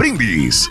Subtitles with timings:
[0.00, 0.70] Brindis.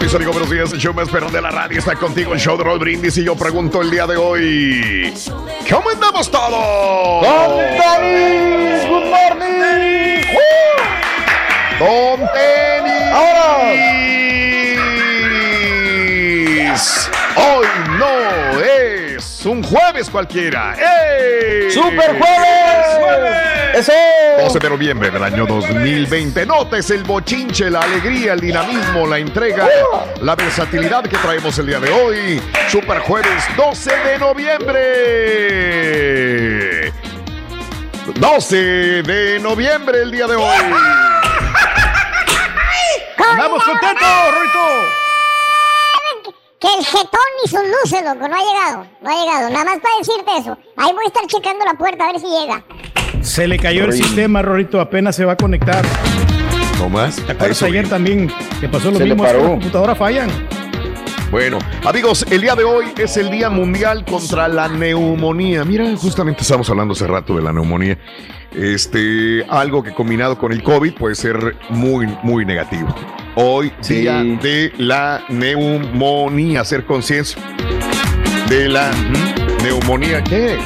[0.00, 0.72] Mis amigos, buenos días.
[0.74, 3.16] El show más perrón de la radio está contigo, el show de Raúl Brindis.
[3.16, 5.14] Y yo pregunto el día de hoy:
[5.70, 7.24] ¿Cómo andamos todos?
[7.24, 8.86] ¡Con tenis!
[8.86, 10.22] ¡Good morning!
[11.82, 12.22] ¡Con.
[17.34, 17.66] Hoy
[17.98, 20.76] no es un jueves cualquiera.
[20.76, 21.72] ¡Ey!
[21.72, 22.86] ¡Super jueves!
[23.74, 23.92] ¡Eso!
[24.38, 26.46] 12 de noviembre del año 2020.
[26.46, 29.68] Notes el bochinche, la alegría, el dinamismo, la entrega,
[30.20, 32.40] la versatilidad que traemos el día de hoy.
[32.68, 34.82] Super jueves 12 de noviembre.
[38.14, 41.11] 12 de noviembre el día de hoy.
[43.30, 44.08] ¡Andamos contentos,
[44.40, 44.58] Rito!
[46.60, 48.86] Que el jetón ni sus luces, loco, no ha llegado.
[49.00, 49.50] No ha llegado.
[49.50, 50.56] Nada más para decirte eso.
[50.76, 52.64] Ahí voy a estar checando la puerta a ver si llega.
[53.20, 55.84] Se le cayó el sistema, Rorito, apenas se va a conectar.
[56.78, 57.16] ¿No más?
[57.16, 59.24] ¿Te acuerdas ayer también que pasó lo Se mismo?
[59.24, 59.44] Hasta paró.
[59.44, 60.30] La computadora fallan.
[61.32, 65.64] Bueno, amigos, el día de hoy es el Día Mundial contra la Neumonía.
[65.64, 67.98] Mira, justamente estábamos hablando hace rato de la neumonía.
[68.54, 72.94] Este, algo que combinado con el COVID puede ser muy, muy negativo.
[73.34, 74.00] Hoy, Sí.
[74.02, 77.40] Día de la Neumonía, hacer conciencia
[78.48, 78.90] de la
[79.62, 80.22] neumonía.
[80.22, 80.58] ¿Qué?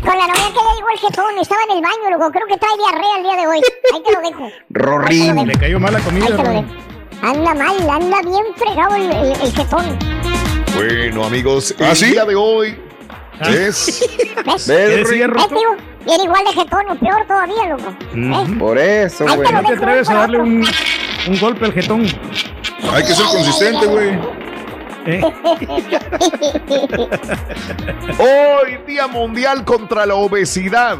[0.00, 2.30] Con la novia que le llegó el jetón, estaba en el baño, loco.
[2.30, 3.60] Creo que trae diarrea el día de hoy.
[3.94, 4.48] Ahí te lo dejo.
[4.70, 5.46] Rorín.
[5.48, 6.62] Le cayó mala comida, Ahí te lo Rorito.
[6.72, 7.26] dejo.
[7.26, 9.98] Anda mal, anda bien fregado el, el- el jetón.
[10.76, 12.06] Bueno, amigos, ¿Ah, el sí?
[12.12, 12.76] día de hoy
[13.40, 13.50] Ah.
[13.50, 14.08] es
[14.46, 14.66] ¿Ves?
[14.66, 15.30] ¿Qué ¿Ves, Rorín?
[15.34, 15.52] ¿Ves,
[16.04, 16.06] Tío?
[16.06, 17.94] Viene igual de jetón o peor todavía, loco.
[18.14, 18.56] ¿Eh?
[18.58, 19.52] Por eso, güey.
[19.52, 20.64] ¿No te atreves a darle un,
[21.28, 22.06] un golpe al jetón?
[22.92, 24.18] Hay que ser consistente, güey.
[25.04, 25.20] ¿Eh?
[28.18, 30.96] hoy Día Mundial contra la Obesidad.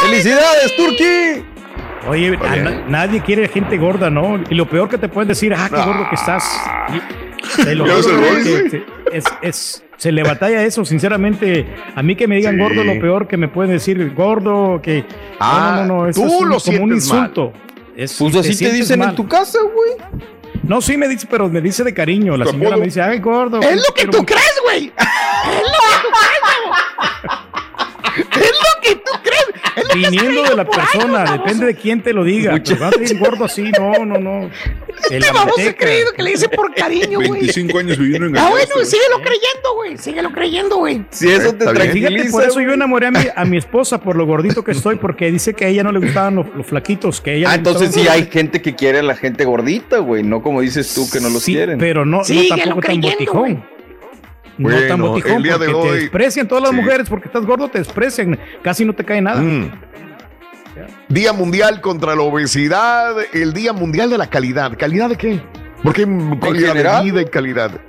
[0.00, 1.44] ¡Felicidades, Turki!
[2.08, 2.64] Oye, a bien.
[2.64, 4.40] na- nadie quiere gente gorda, ¿no?
[4.48, 5.84] Y lo peor que te pueden decir, ah, qué Ah.
[5.84, 6.44] gordo que estás.
[7.58, 8.18] Y- te lo juro
[9.12, 11.66] es, es- se le batalla eso, sinceramente.
[11.94, 12.60] A mí que me digan Sí.
[12.62, 15.04] gordo, lo peor que me pueden decir, gordo, que...
[15.38, 17.52] Ah, no, no, no, eso tú es un- lo como un insulto.
[17.94, 19.10] Es- Pues así te sientes dicen mal.
[19.10, 20.22] en tu casa, güey.
[20.62, 22.34] No, sí me dice, pero me dice de cariño.
[22.38, 23.60] La ¿Tu señora me dice, ay, gordo.
[23.60, 24.26] Es lo que tú mucho".
[24.34, 24.92] crees, güey.
[28.16, 29.44] Es lo que tú crees.
[29.44, 29.59] Es lo que
[29.94, 32.52] Viniendo de la persona, depende de quién te lo diga.
[32.52, 34.50] Mucha- Pero vas a decir gordo así, no, no, no.
[35.10, 35.78] El Te vamos a manteca.
[35.78, 37.30] creer que le dice por cariño, güey.
[37.30, 39.96] 25 años viviendo en Ah, bueno, síguelo creyendo, güey.
[39.98, 41.04] Síguelo creyendo, güey.
[41.10, 41.74] Si eso te bien.
[41.76, 42.30] Fíjate, tranquiliza.
[42.30, 45.30] por eso yo enamoré a mi, a mi esposa por lo gordito que estoy, porque
[45.30, 48.06] dice que a ella no le gustaban los, los flaquitos, que ella Ah, entonces sí
[48.08, 50.22] hay gente que quiere a la gente gordita, güey.
[50.22, 51.78] No como dices tú que no los Sí, quieren.
[51.78, 53.64] pero no, no tampoco tan botijón.
[54.62, 56.76] Bueno, tan botijón, el día de hoy- te desprecian todas las Sí.
[56.76, 59.40] mujeres porque estás gordo, te desprecian, casi no te cae nada.
[59.40, 59.70] Mm.
[61.08, 64.76] Día Mundial contra la Obesidad, el Día Mundial de la Calidad.
[64.78, 65.40] ¿Calidad de qué?
[65.82, 66.06] Porque
[66.40, 67.80] calidad general, de vida y calidad de-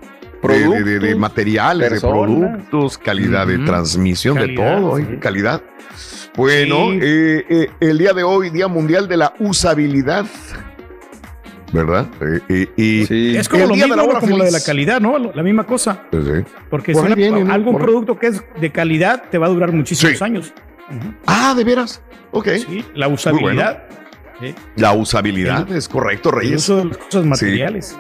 [0.42, 2.30] Productos, de, de- de materiales, personas.
[2.30, 5.06] de productos, calidad de transmisión, Calidad, de todo, sí.
[5.20, 5.62] calidad.
[6.36, 7.00] Bueno, Sí.
[7.02, 10.26] eh, eh, el día de hoy, Día Mundial de la Usabilidad.
[11.72, 12.08] ¿Verdad?
[12.22, 13.38] Eh, eh, y Sí.
[13.38, 15.18] Es como El lo de mismo, la hora como lo de la calidad, ¿no?
[15.18, 16.04] La misma cosa.
[16.12, 16.18] Sí.
[16.70, 17.54] Porque Por si una- viene, ¿no?
[17.54, 20.24] algún Por- producto que es de calidad te va a durar muchísimos Sí.
[20.24, 20.54] años.
[21.26, 22.02] Ah, ¿de veras?
[22.32, 22.50] Ok.
[22.68, 23.84] Sí, la usabilidad.
[24.42, 24.54] Sí.
[24.76, 26.56] La usabilidad, es correcto, El Reyes.
[26.64, 27.98] uso de las cosas materiales.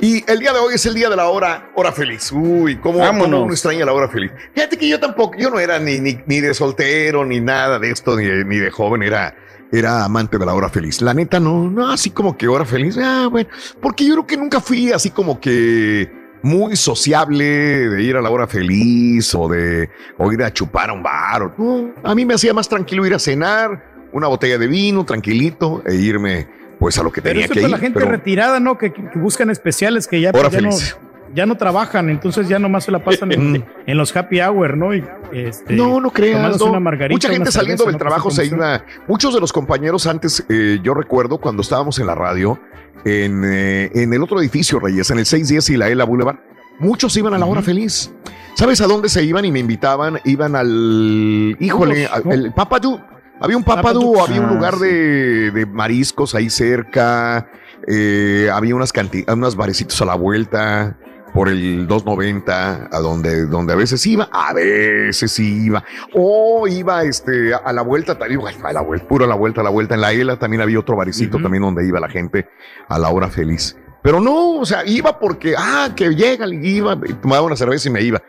[0.00, 2.32] Y el día de hoy es el día de la hora, hora feliz.
[2.32, 4.32] Uy, cómo, cómo uno extraña la hora feliz.
[4.52, 7.90] Fíjate que yo tampoco, yo no era ni, ni, ni de soltero, ni nada de
[7.90, 9.34] esto, ni de, ni de joven, era,
[9.78, 11.00] era amante de la hora feliz.
[11.02, 12.96] La neta, no, no, así como que hora feliz.
[13.02, 13.48] Ah, bueno,
[13.80, 16.10] porque yo creo que nunca fui así como que
[16.42, 19.88] muy sociable de ir a la hora feliz o de
[20.18, 21.42] o ir a chupar a un bar.
[21.42, 25.04] o- no, a mí me hacía más tranquilo ir a cenar, una botella de vino,
[25.04, 26.46] tranquilito, e irme
[26.78, 27.70] pues a lo que Pero tenía eso que ir.
[27.70, 28.76] la gente pero retirada, ¿no?
[28.76, 30.96] Que, buscan especiales que ya, hora ya no, feliz.
[31.34, 34.94] Ya no trabajan, entonces ya nomás se la pasan en, en los happy hour, ¿no?
[34.94, 36.58] Y, este, No, no creas.
[36.58, 36.66] no.
[36.66, 37.98] una margarita, Mucha una gente saliendo cerveza, del ¿no?
[37.98, 38.84] trabajo Pues, se iba.
[39.08, 42.58] Muchos de los compañeros antes, eh, yo recuerdo cuando estábamos en la radio,
[43.04, 46.36] en, eh, en el otro edificio, Reyes, en el 610 y la ELA Boulevard,
[46.78, 48.12] muchos iban a la hora feliz.
[48.54, 50.20] ¿Sabes a dónde se iban y me invitaban?
[50.24, 51.56] Iban al.
[51.58, 53.00] Híjole, al- el Papadú.
[53.40, 54.20] Había un Papadú, Papadú.
[54.22, 54.84] había un Ah, lugar sí.
[54.84, 57.50] de, de mariscos ahí cerca.
[57.86, 60.96] eh, había unas canti- unos barecitos a la vuelta
[61.34, 65.84] por el 290, a donde, donde a veces iba, a veces iba.
[66.14, 69.70] O iba este, a la vuelta, a la vuelta, puro a la vuelta, a la
[69.70, 69.96] vuelta.
[69.96, 71.42] En la ELA también había otro barecito Ujú.
[71.42, 72.48] también donde iba la gente
[72.88, 73.76] a la hora feliz.
[74.00, 78.02] Pero no, o sea, iba porque, ah, que llega, iba, tomaba una cerveza y me
[78.02, 78.22] iba.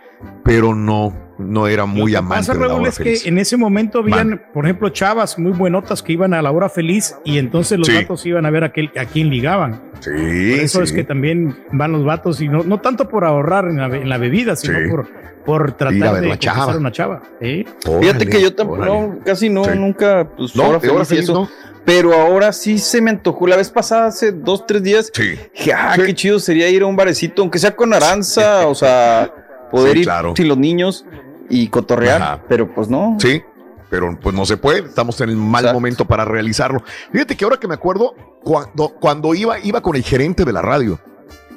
[0.43, 3.23] Pero no, no era muy Lo que amante pasa, de la Raúl, hora es feliz.
[3.23, 6.69] que en ese momento habían, por ejemplo, chavas muy buenotas que iban a la hora
[6.69, 7.95] feliz y entonces los Sí.
[7.95, 9.81] vatos iban a ver a, aquel, a quién ligaban.
[9.99, 13.65] Sí, Por eso es que también van los vatos y no, no tanto por ahorrar
[13.65, 14.89] en la, be- en la bebida, sino Sí.
[14.89, 15.07] por,
[15.45, 16.77] por Ir a tratar ver de la chava.
[16.77, 17.21] una chava.
[17.41, 17.65] ¿eh?
[18.01, 19.71] Fíjate que yo tampoco, no, casi no, Sí.
[19.77, 21.33] nunca, pues, No, hora de hora feliz y feliz, eso.
[21.33, 21.49] no.
[21.85, 23.45] Pero ahora sí se me antojó.
[23.45, 25.35] La vez pasada, hace dos, tres días, Sí.
[25.55, 26.01] dije, ah, Sí.
[26.03, 29.31] qué chido sería ir a un barecito, aunque sea con aranza, o sea,
[29.75, 30.33] poder Sí, ir claro.
[30.35, 31.05] sin los niños
[31.49, 32.43] y cotorrear, Ajá.
[32.47, 33.17] pero pues no.
[33.19, 33.41] Sí,
[33.89, 35.73] pero pues no se puede, estamos en el mal Exacto.
[35.75, 36.83] momento para realizarlo.
[37.11, 40.61] Fíjate que ahora que me acuerdo, cuando, cuando iba, iba con el gerente de la
[40.61, 40.99] radio,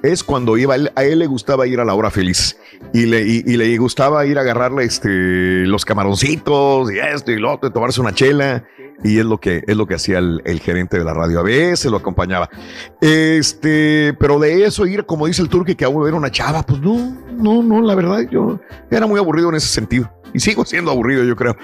[0.03, 2.57] es cuando iba, él- a él le gustaba ir a la hora feliz
[2.93, 5.09] y le, y, y le gustaba ir a agarrarle este,
[5.67, 8.65] los camaroncitos y esto y lo otro, y tomarse una chela.
[9.05, 11.39] Y es lo que, es lo que hacía el, el gerente de la radio.
[11.41, 12.51] A veces lo acompañaba.
[13.01, 16.81] Este, pero de eso ir, como dice el turque, que a ver una chava, pues
[16.81, 18.59] no, no, no, la verdad, yo
[18.91, 20.11] era muy aburrido en ese sentido.
[20.35, 21.57] Y sigo siendo aburrido, yo creo.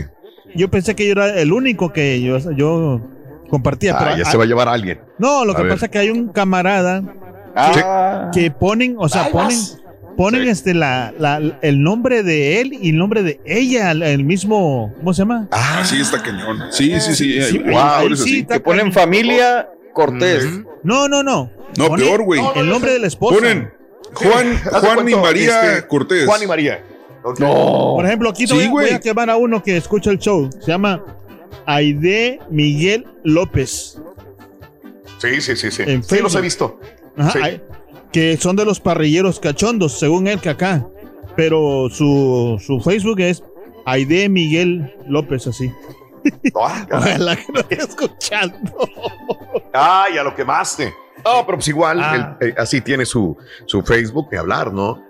[0.57, 3.01] yo pensé que yo era el único que yo, yo
[3.49, 5.01] compartía, Ah, pero ya ah, se va a llevar a alguien.
[5.19, 5.73] no, lo A que ver.
[5.73, 7.03] pasa es que hay un camarada
[7.55, 9.57] ah, que ponen, o sea, ponen,
[10.17, 10.49] ponen Sí.
[10.51, 15.13] este la, la- el nombre de él y el nombre de ella, el, mismo, ¿cómo
[15.15, 15.49] se llama?
[15.51, 16.59] Ah, Así está cañón.
[16.71, 17.43] Sí, sí, sí.
[17.43, 18.93] Sí, autores sí, que ponen cañón.
[18.93, 20.45] familia Cortés.
[20.83, 21.51] No, no, no.
[21.79, 22.41] No, Ponen peor, güey.
[22.57, 23.37] El nombre de la esposa.
[23.37, 23.71] Ponen
[24.15, 26.27] Juan, ¿Hace Juan y María este, Cortés.
[26.27, 26.83] Juan y María.
[27.23, 27.39] Ok.
[27.39, 28.95] Por ejemplo, aquí Sí, voy, a- voy güey.
[28.95, 30.51] a quemar a uno que escucha el show.
[30.61, 31.03] Se llama
[31.67, 33.99] Aide Miguel López.
[35.19, 35.83] Sí, sí, sí, sí.
[35.87, 36.81] En Sí, los he visto.
[37.17, 37.61] Ajá, Sí.
[38.13, 40.87] Que son de los parrilleros cachondos, según él que acá.
[41.37, 43.43] Pero su, su Facebook es
[43.87, 45.71] Aide Miguel López, así.
[46.55, 46.87] Ah.
[46.93, 48.57] Ojalá que lo esté escuchando.
[49.73, 50.87] Ay, a lo que más te.
[51.25, 52.37] No, pero pues igual, Ah.
[52.41, 55.03] el- eh, así tiene su, su Facebook de hablar, ¿no?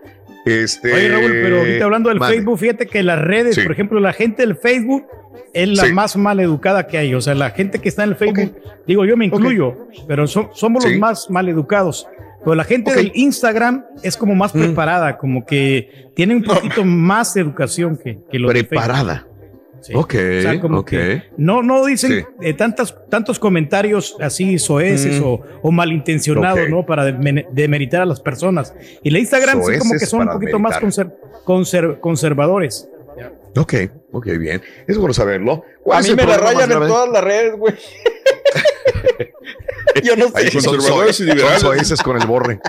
[0.46, 0.92] Este.
[0.92, 2.18] Oye, Raúl, pero ahorita hablando del.
[2.18, 3.60] Facebook, fíjate que las redes, Sí.
[3.62, 5.04] por ejemplo, la gente del Facebook
[5.52, 5.92] es la Sí.
[5.92, 7.14] más mal educada que hay.
[7.14, 8.56] O sea, la gente que está en el Facebook,
[8.86, 10.90] digo, yo me incluyo, pero so- somos Sí.
[10.92, 12.06] los más mal educados.
[12.44, 12.96] Pero la gente Ok.
[12.96, 14.58] del Instagram es como más Mm.
[14.58, 18.50] preparada, como que tiene un poquito más educación que, que los.
[18.52, 19.26] Preparada.
[19.80, 19.92] Sí.
[19.96, 20.88] Ok, O sea, como ok.
[20.90, 22.24] que no, no dicen Sí.
[22.40, 25.24] eh, tantas, tantos comentarios así soeces Mm.
[25.24, 26.68] o, o malintencionados, Ok.
[26.68, 26.86] ¿no?
[26.86, 28.72] Para demeritar a las personas.
[29.02, 31.12] Y la Instagram sí como que Soeces son un poquito más conser-
[31.44, 32.88] conser- conservadores.
[33.56, 33.74] Ok,
[34.12, 34.62] ok, bien.
[34.86, 35.64] Es bueno saberlo.
[35.82, 37.74] ¿Cuál A mí me la rayan en todas las redes, güey.
[40.04, 40.50] Yo no sé.
[40.60, 42.02] son Conservadores y liberales.
[42.02, 42.60] con el borre.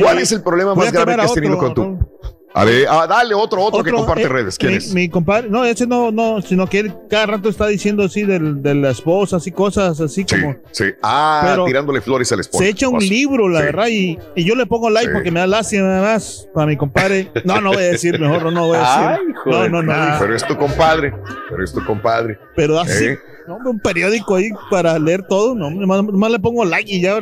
[0.00, 2.16] ¿Cuál es el problema más grave que has tenido otro, con tu?
[2.54, 4.56] A ver, ah, dale otro, otro, que comparte eh, redes.
[4.56, 4.94] ¿Quién mi, es?
[4.94, 8.62] Mi compadre, no, ese no, no, sino que él cada rato está diciendo así del-
[8.62, 10.56] de, la esposa, así cosas así Sí, como.
[10.72, 10.84] sí.
[11.02, 12.64] Ah, Pero tirándole flores al esposo.
[12.64, 13.64] Se echa un libro, la Sí.
[13.66, 15.12] verdad, y, y yo le pongo like Sí.
[15.14, 17.30] porque me da lástima nada más para mi compadre.
[17.44, 19.06] No, no voy a decir, mejor no voy a decir.
[19.06, 21.12] Ay, hijo no, de- no, no, Pero es tu compadre.
[21.50, 22.38] Pero es tu compadre.
[22.54, 23.18] Pero así, ¿eh?
[23.46, 25.54] No, un periódico ahí para leer todo.
[25.54, 27.18] No, más, más le pongo like y ya.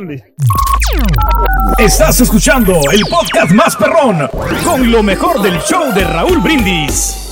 [1.77, 4.27] Estás escuchando el podcast más perrón
[4.63, 7.24] con lo mejor del show de Raúl Brindis.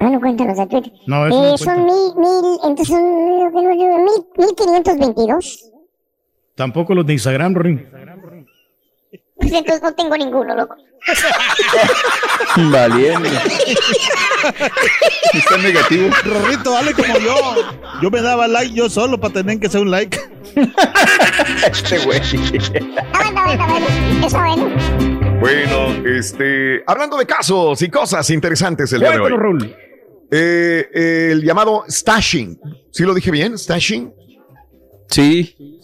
[0.00, 0.92] Ah, no cuentan los de Twitter.
[1.06, 3.66] No, eso Eh, no son mil, mil, entonces son mil, mil,
[4.36, 5.70] 1522.
[6.54, 7.88] Tampoco los de Instagram, Rorín.
[9.36, 10.76] Pues entonces no tengo ninguno, loco.
[12.70, 13.30] Valiente.
[15.32, 16.10] Está negativo.
[16.24, 17.36] Rorrito, dale como yo.
[18.02, 20.18] Yo me daba like yo solo para tener que ser un like.
[21.70, 22.20] Este güey.
[22.20, 22.80] Está
[25.40, 29.74] bueno, este, hablando de casos y cosas interesantes el día de hoy.
[30.30, 32.58] Eh, el llamado stashing.
[32.90, 33.56] ¿Sí lo dije bien?
[33.56, 34.12] Stashing.
[35.08, 35.77] Sí.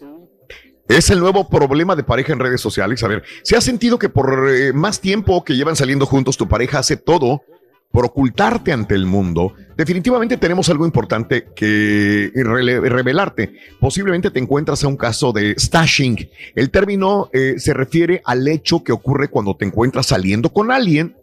[0.88, 3.02] Es el nuevo problema de pareja en redes sociales.
[3.02, 6.46] A ver, ¿se ha sentido que por eh, más tiempo que llevan saliendo juntos tu
[6.46, 7.42] pareja hace todo
[7.90, 9.54] por ocultarte ante el mundo?
[9.78, 13.54] Definitivamente tenemos algo importante que revelarte.
[13.80, 16.28] Posiblemente te encuentras a un caso de stashing.
[16.54, 21.16] El término eh, se refiere al hecho que ocurre cuando te encuentras saliendo con alguien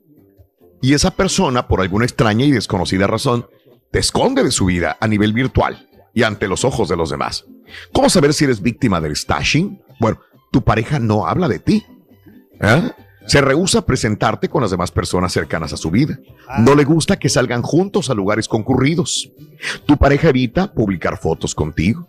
[0.82, 3.46] y esa persona, por alguna extraña y desconocida razón,
[3.92, 7.46] te esconde de su vida a nivel virtual y ante los ojos de los demás.
[7.92, 9.82] ¿Cómo saber si eres víctima del stashing?
[10.00, 10.20] Bueno,
[10.52, 11.86] tu pareja no habla de ti.
[12.60, 12.92] ¿eh?
[13.26, 16.20] Se rehúsa a presentarte con las demás personas cercanas a su vida.
[16.60, 19.32] No le gusta que salgan juntos a lugares concurridos.
[19.86, 22.08] Tu pareja evita publicar fotos contigo.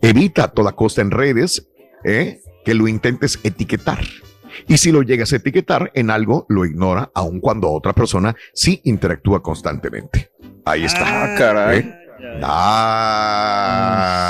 [0.00, 1.68] Evita a toda costa en redes
[2.04, 2.40] ¿eh?
[2.64, 4.04] que lo intentes etiquetar.
[4.68, 8.80] Y si lo llegas a etiquetar en algo, lo ignora, aun cuando otra persona sí
[8.84, 10.30] interactúa constantemente.
[10.64, 11.34] Ahí está.
[11.34, 11.80] Ah, caray.
[11.80, 12.03] ¿eh?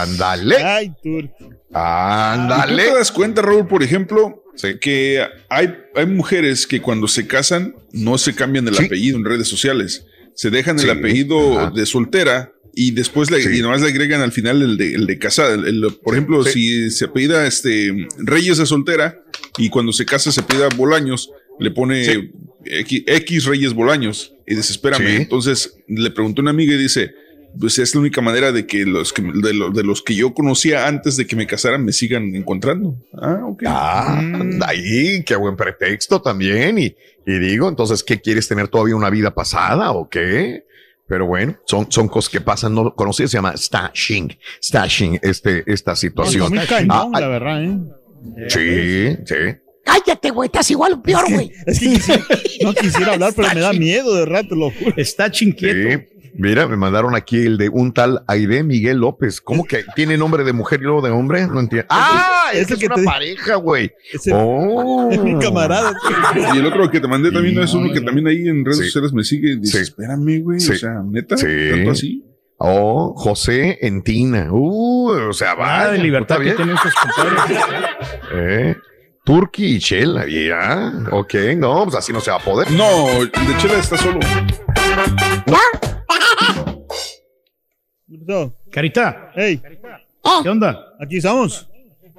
[0.02, 0.56] Ándale.
[0.56, 1.44] Ay, Turki.
[1.44, 2.84] ¿Y tú Ándale.
[2.84, 4.44] te das cuenta, Raúl, por ejemplo,
[4.80, 8.84] que hay, hay mujeres que cuando se casan no se cambian el Sí.
[8.84, 10.06] apellido en redes sociales.
[10.34, 11.70] Se dejan el apellido ajá.
[11.70, 13.58] de soltera y después le, Sí.
[13.58, 15.54] y nomás le agregan al final el de, el de casada.
[15.54, 16.52] El- el- por ejemplo, Sí.
[16.52, 19.20] si se apellida este, Reyes de soltera
[19.58, 22.30] y cuando se casa se apellida Bolaños, le pone Sí.
[22.66, 25.06] X, X Reyes Bolaños y desespérame.
[25.08, 25.16] Sí.
[25.16, 27.14] Entonces le preguntó una amiga y dice,
[27.58, 30.34] pues es la única manera de que los que, de, lo- de los que yo
[30.34, 32.96] conocía antes de que me casaran me sigan encontrando.
[33.20, 33.62] Ah, ok.
[33.66, 36.78] Ah, anda ahí, qué buen pretexto también.
[36.78, 36.94] Y,
[37.26, 40.64] y digo, entonces, ¿qué quieres tener todavía una vida pasada o qué?
[41.06, 45.62] Pero bueno, son, son cosas que pasan, no lo conocí, se llama stashing, stashing, este,
[45.66, 46.54] esta No, situación.
[46.54, 47.78] muy cañón, Ah, la verdad, ¿eh?
[48.48, 49.34] Sí, sí.
[49.84, 51.52] Cállate, güey, estás igual o peor, güey.
[51.66, 52.24] Es que quisiera-
[52.62, 54.94] no quisiera hablar, pero me da miedo de rato, lo juro.
[54.96, 55.90] Está chinquieto.
[55.90, 56.06] Sí.
[56.36, 59.40] Mira, me mandaron aquí el de un tal Aide Miguel López.
[59.40, 61.46] ¿Cómo que tiene nombre de mujer y luego de hombre?
[61.46, 61.86] No entiendo.
[61.90, 63.92] Ah, es es, el que una te- pareja, güey.
[64.12, 65.10] Ese- Oh.
[65.22, 65.92] Mi camarada.
[66.54, 68.84] Y el otro que te mandé también es uno que también ahí en redes Sí.
[68.86, 69.82] sociales me sigue y dice, Sí.
[69.84, 70.58] espérame, güey.
[70.60, 70.72] Sí.
[70.72, 71.46] O sea, neta, Sí.
[71.70, 72.24] tanto así.
[72.58, 74.48] Oh, José Entina.
[74.50, 75.90] Uh, o sea, Ah, vaya.
[75.92, 76.56] de libertad está que bien.
[76.56, 77.62] tienen sus compadres.
[78.36, 78.76] Eh,
[79.24, 80.92] Turki y Chela, ya.
[81.12, 82.70] Ok, no, pues así no se va a poder.
[82.72, 84.18] No, el de Chela está solo.
[88.70, 89.60] Carita, Hey,
[90.42, 90.94] ¿qué onda?
[91.00, 91.68] aquí estamos.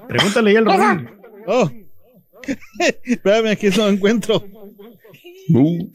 [0.07, 1.09] Pregúntale ya al Rorín.
[1.47, 1.69] Oh.
[3.03, 4.43] Espérame, aquí no encuentro.
[5.49, 5.89] Uh,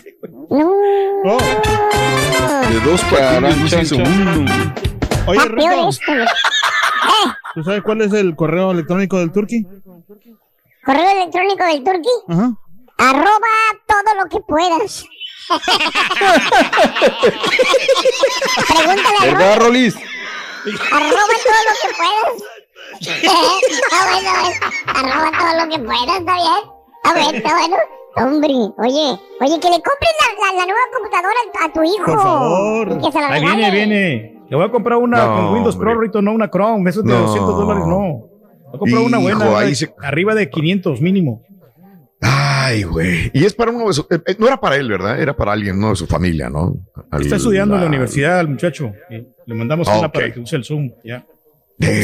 [0.48, 1.36] No.
[1.36, 1.38] Oh.
[2.70, 3.92] de dos patines.
[5.26, 5.76] Oye, güey.
[7.54, 9.66] ¿tú sabes cuál es el correo electrónico del Turqui?
[10.84, 12.10] Correo electrónico del Turqui.
[12.28, 12.52] Ajá.
[12.98, 13.48] Arroba
[13.86, 15.04] todo lo que puedas.
[18.68, 19.94] Pregúntale a Ro- ¿Verdad, Rolis?
[20.92, 22.36] arroba todo lo que puedas.
[23.00, 24.52] Está bueno, eh.
[24.86, 26.62] Arroba todo lo que puedas, está bien.
[27.04, 27.76] A ver, está bueno.
[28.16, 32.04] Hombre, oye, oye, que le compres la, la, la nueva computadora a, a tu hijo.
[32.04, 32.88] Por favor.
[32.92, 34.36] Y que se la Ahí viene, viene.
[34.50, 35.92] Le voy a comprar una No, con Windows hombre.
[35.92, 36.90] Pro, Rito, no una Chrome.
[36.90, 37.20] Eso de No.
[37.20, 37.96] 200 dólares, no.
[37.96, 41.42] Voy a comprar una Hijo, buena, ahí una se- arriba de 500 mínimo.
[42.20, 43.30] Ay, güey.
[43.32, 44.06] Y es para uno de sus.
[44.10, 45.20] eh, eh, no era para él, ¿verdad?
[45.20, 46.76] Era para alguien, no de su familia, ¿no?
[47.10, 48.92] Al- Está estudiando en la universidad el muchacho.
[49.10, 50.12] y le mandamos una Ok.
[50.12, 50.90] para que use el Zoom.
[51.04, 51.24] Ya.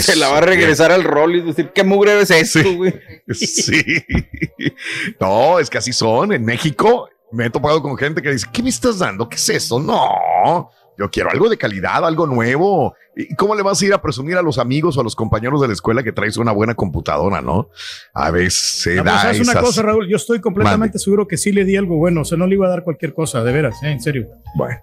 [0.00, 2.94] Se la va a regresar al rol y decir, ¿qué mugre es esto, güey?
[3.30, 3.82] Sí.
[5.20, 6.32] No, es que así son.
[6.32, 9.28] En México me he topado con gente que dice, ¿qué me estás dando?
[9.28, 9.78] ¿Qué es eso?
[9.80, 12.94] No, yo quiero algo de calidad, algo nuevo.
[13.16, 15.60] ¿Y cómo le vas a ir a presumir a los amigos o a los compañeros
[15.60, 17.70] de la escuela que traes una buena computadora, no?
[18.12, 20.08] A veces se No, da ¿sabes una cosa, Raúl?
[20.08, 22.22] Yo estoy completamente seguro que sí le di algo bueno.
[22.22, 24.28] O sea, no le iba a dar cualquier cosa, de veras, eh, en serio.
[24.54, 24.78] Bueno,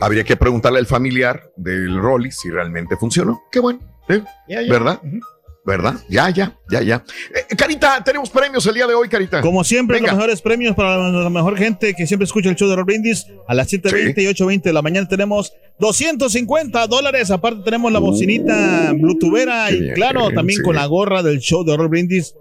[0.00, 3.42] habría que preguntarle al familiar del Rolly si realmente funcionó.
[3.50, 4.22] Qué bueno, ¿eh?
[4.48, 4.72] Ya, ya.
[4.72, 5.00] ¿verdad?
[5.02, 5.20] Ujú.
[5.64, 5.94] ¿Verdad?
[6.08, 7.04] Ya, ya, ya, ya.
[7.32, 9.40] Eh, Carita, tenemos premios el día de hoy, Carita.
[9.40, 10.08] Como siempre, Venga.
[10.08, 13.26] los mejores premios para la, mejor gente que siempre escucha el show de Roll Brindis.
[13.46, 17.30] A las 7.20 y 8.20 de la mañana tenemos 250 dólares.
[17.30, 20.62] Aparte tenemos la bocinita bluetoothera Uh, y bien, claro, también sí.
[20.64, 22.34] con la gorra del show de Roll Brindis.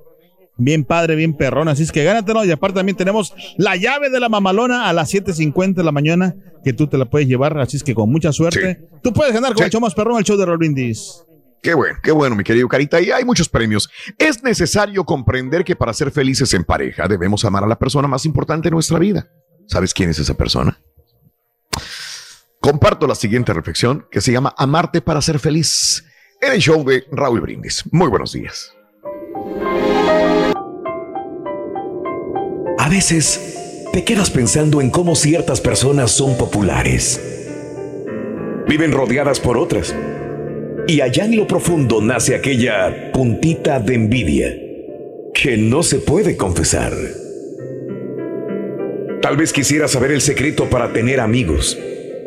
[0.58, 1.68] Bien padre, bien perrón.
[1.68, 2.44] Así es que gánatelo.
[2.44, 6.36] Y aparte también tenemos la llave de la mamalona a las 7.50 de la mañana
[6.64, 7.58] que tú te la puedes llevar.
[7.60, 8.80] Así es que con mucha suerte.
[9.04, 9.64] Tú puedes ganar con Sí.
[9.66, 11.24] el show más perrón, el show de Roll Brindis.
[11.62, 13.00] Qué bueno, qué bueno, mi querido Carita.
[13.00, 13.90] Y hay muchos premios.
[14.18, 18.26] Es necesario comprender que para ser felices en pareja debemos amar a la persona más
[18.26, 19.30] importante en nuestra vida.
[19.68, 20.82] ¿Sabes quién es esa persona?
[22.60, 26.04] Comparto la siguiente reflexión que se llama Amarte para ser feliz
[26.42, 27.84] en el show de Raúl Brindis.
[27.92, 28.74] Muy buenos días.
[32.80, 37.22] A veces te quedas pensando en cómo ciertas personas son populares.
[38.68, 39.94] Viven rodeadas por otras.
[40.88, 44.58] Y allá en lo profundo nace aquella puntita de envidia
[45.34, 46.94] que no se puede confesar.
[49.22, 51.78] Tal vez quisieras saber el secreto para tener amigos,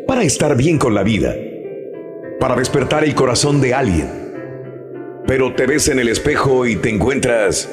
[0.07, 1.35] para estar bien con la vida,
[2.39, 4.09] para despertar el corazón de alguien.
[5.27, 7.69] Pero te ves en el espejo y te encuentras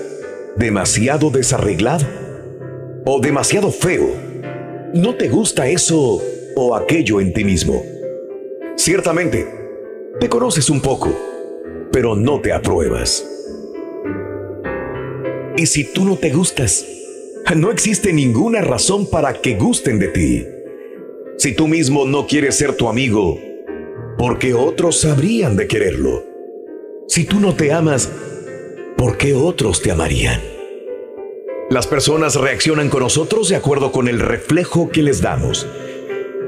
[0.56, 2.06] demasiado desarreglado
[3.06, 4.08] o demasiado feo.
[4.94, 6.20] No te gusta eso
[6.56, 7.82] o aquello en ti mismo.
[8.76, 9.61] Ciertamente,
[10.22, 11.12] te conoces un poco,
[11.90, 13.28] pero no te apruebas.
[15.56, 16.86] Y si tú no te gustas,
[17.56, 20.46] no existe ninguna razón para que gusten de ti.
[21.38, 23.36] Si tú mismo no quieres ser tu amigo,
[24.16, 26.24] ¿por qué otros habrían de quererlo?
[27.08, 28.08] Si tú no te amas,
[28.96, 30.40] ¿por qué otros te amarían?
[31.68, 35.66] Las personas reaccionan con nosotros de acuerdo con el reflejo que les damos.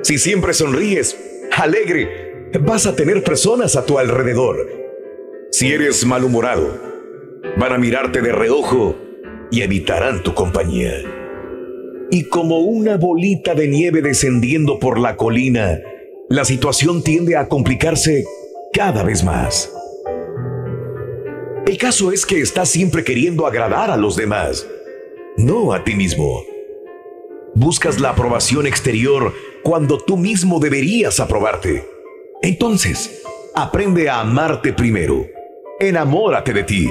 [0.03, 1.19] Si siempre sonríes,
[1.51, 2.24] alegre,
[2.61, 4.69] vas a tener personas a tu alrededor.
[5.51, 6.79] Si eres malhumorado,
[7.59, 8.97] van a mirarte de reojo
[9.51, 11.03] y evitarán tu compañía.
[12.11, 15.81] Y como una bolita de nieve descendiendo por la colina,
[16.29, 18.25] la situación tiende a complicarse
[18.73, 19.73] cada vez más.
[21.67, 24.67] El caso es que estás siempre queriendo agradar a los demás,
[25.37, 26.43] no a ti mismo.
[27.55, 31.94] Buscas la aprobación exterior cuando tú mismo deberías aprobarte.
[32.45, 33.23] Entonces,
[33.55, 35.27] aprende a amarte primero.
[35.81, 36.91] Enamórate de ti,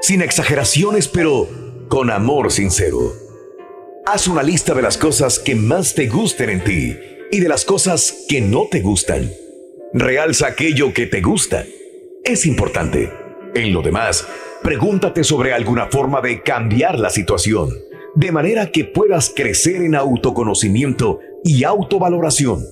[0.00, 1.46] sin exageraciones, pero
[1.90, 3.12] con amor sincero.
[4.06, 6.96] Haz una lista de las cosas que más te gusten en ti
[7.30, 9.30] y de las cosas que no te gustan.
[9.92, 11.66] Realza aquello que te gusta.
[12.24, 13.12] Es importante.
[13.54, 14.26] En lo demás,
[14.62, 17.68] pregúntate sobre alguna forma de cambiar la situación,
[18.14, 22.64] de manera que puedas crecer en autoconocimiento y autovaloración.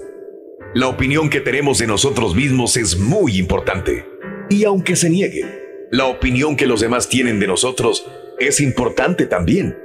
[0.74, 4.04] La opinión que tenemos de nosotros mismos es muy importante.
[4.50, 5.44] Y aunque se niegue,
[5.92, 8.04] la opinión que los demás tienen de nosotros
[8.40, 9.78] es importante también,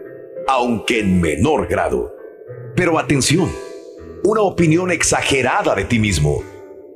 [0.47, 2.15] aunque en menor grado.
[2.75, 3.51] Pero atención,
[4.23, 6.43] una opinión exagerada de ti mismo,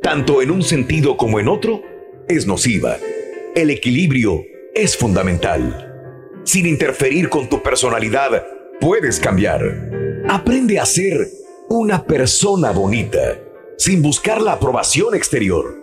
[0.01, 1.83] tanto en un sentido como en otro,
[2.27, 2.97] es nociva.
[3.53, 5.93] El equilibrio es fundamental.
[6.45, 8.43] Sin interferir con tu personalidad,
[8.81, 9.61] puedes cambiar.
[10.27, 11.27] Aprende a ser
[11.69, 13.39] una persona bonita,
[13.77, 15.75] sin buscar la aprobación exterior.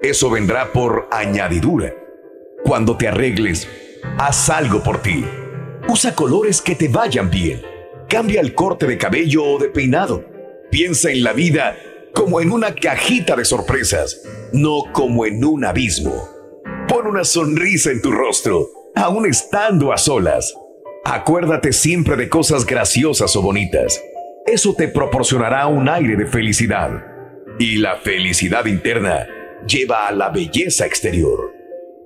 [0.00, 1.94] Eso vendrá por añadidura.
[2.64, 3.68] Cuando te arregles,
[4.18, 5.24] haz algo por ti.
[5.88, 7.62] Usa colores que te vayan bien.
[8.08, 10.24] Cambia el corte de cabello o de peinado.
[10.70, 11.76] Piensa en la vida
[12.14, 16.28] como en una cajita de sorpresas, no como en un abismo.
[16.88, 20.54] Pon una sonrisa en tu rostro, aún estando a solas.
[21.04, 24.02] Acuérdate siempre de cosas graciosas o bonitas.
[24.46, 27.07] Eso te proporcionará un aire de felicidad.
[27.58, 29.26] Y la felicidad interna
[29.66, 31.52] lleva a la belleza exterior.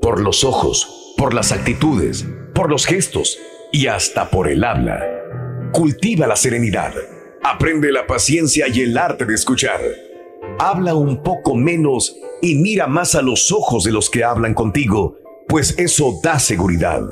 [0.00, 3.38] Por los ojos, por las actitudes, por los gestos
[3.72, 5.02] y hasta por el habla.
[5.72, 6.92] Cultiva la serenidad.
[7.42, 9.80] Aprende la paciencia y el arte de escuchar.
[10.58, 15.18] Habla un poco menos y mira más a los ojos de los que hablan contigo,
[15.48, 17.02] pues eso da seguridad.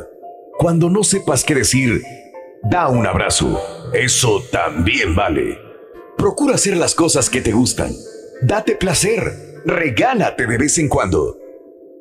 [0.59, 2.03] Cuando no sepas qué decir,
[2.63, 3.59] Da un abrazo.
[3.95, 5.59] Eso también vale.
[6.19, 7.91] Procura hacer las cosas que te gustan.
[8.43, 9.61] Date placer.
[9.67, 11.39] Regálate de vez en cuando.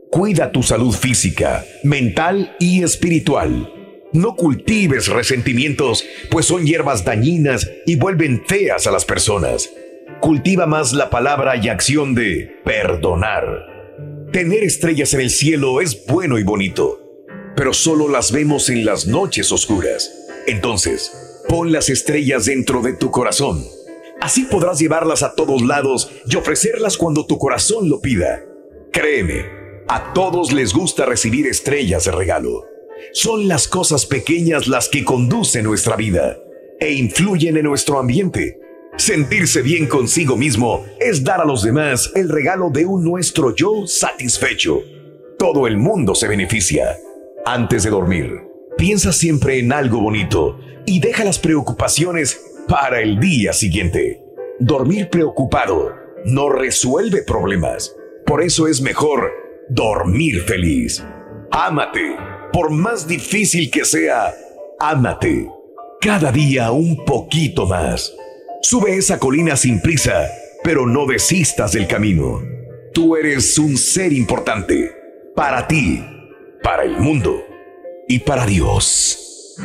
[0.09, 3.73] Cuida tu salud física, mental y espiritual.
[4.13, 9.69] No cultives resentimientos, pues son hierbas dañinas y vuelven feas a las personas.
[10.21, 13.45] Cultiva más la palabra y acción de perdonar.
[14.31, 17.01] Tener estrellas en el cielo es bueno y bonito,
[17.55, 20.11] pero solo las vemos en las noches oscuras.
[20.47, 23.63] Entonces, pon las estrellas dentro de tu corazón.
[24.21, 28.43] Así podrás llevarlas a todos lados y ofrecerlas cuando tu corazón lo pida.
[28.91, 29.45] Créeme,
[29.87, 32.65] a todos les gusta recibir estrellas de regalo.
[33.13, 36.37] Son las cosas pequeñas las que conducen nuestra vida
[36.79, 38.59] e influyen en nuestro ambiente.
[38.97, 43.87] Sentirse bien consigo mismo es dar a los demás el regalo de un nuestro yo
[43.87, 44.81] satisfecho.
[45.37, 46.97] Todo el mundo se beneficia.
[47.45, 48.41] Antes de dormir,
[48.77, 54.23] piensa siempre en algo bonito y deja las preocupaciones para el día siguiente.
[54.59, 55.91] Dormir preocupado
[56.25, 57.95] no resuelve problemas.
[58.25, 59.31] Por eso es mejor
[59.69, 61.03] dormir feliz.
[61.51, 62.15] Ámate.
[62.53, 64.33] Por más difícil que sea,
[64.79, 65.49] ámate.
[65.99, 68.13] Cada día un poquito más.
[68.61, 70.27] Sube esa colina sin prisa,
[70.63, 72.41] pero no desistas del camino.
[72.93, 74.91] Tú eres un ser importante.
[75.35, 76.03] Para ti,
[76.61, 77.43] para el mundo
[78.07, 79.55] y para Dios.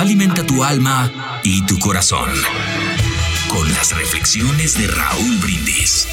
[0.00, 2.30] Alimenta tu alma y tu corazón
[3.50, 6.08] con las reflexiones de Raúl Brindis.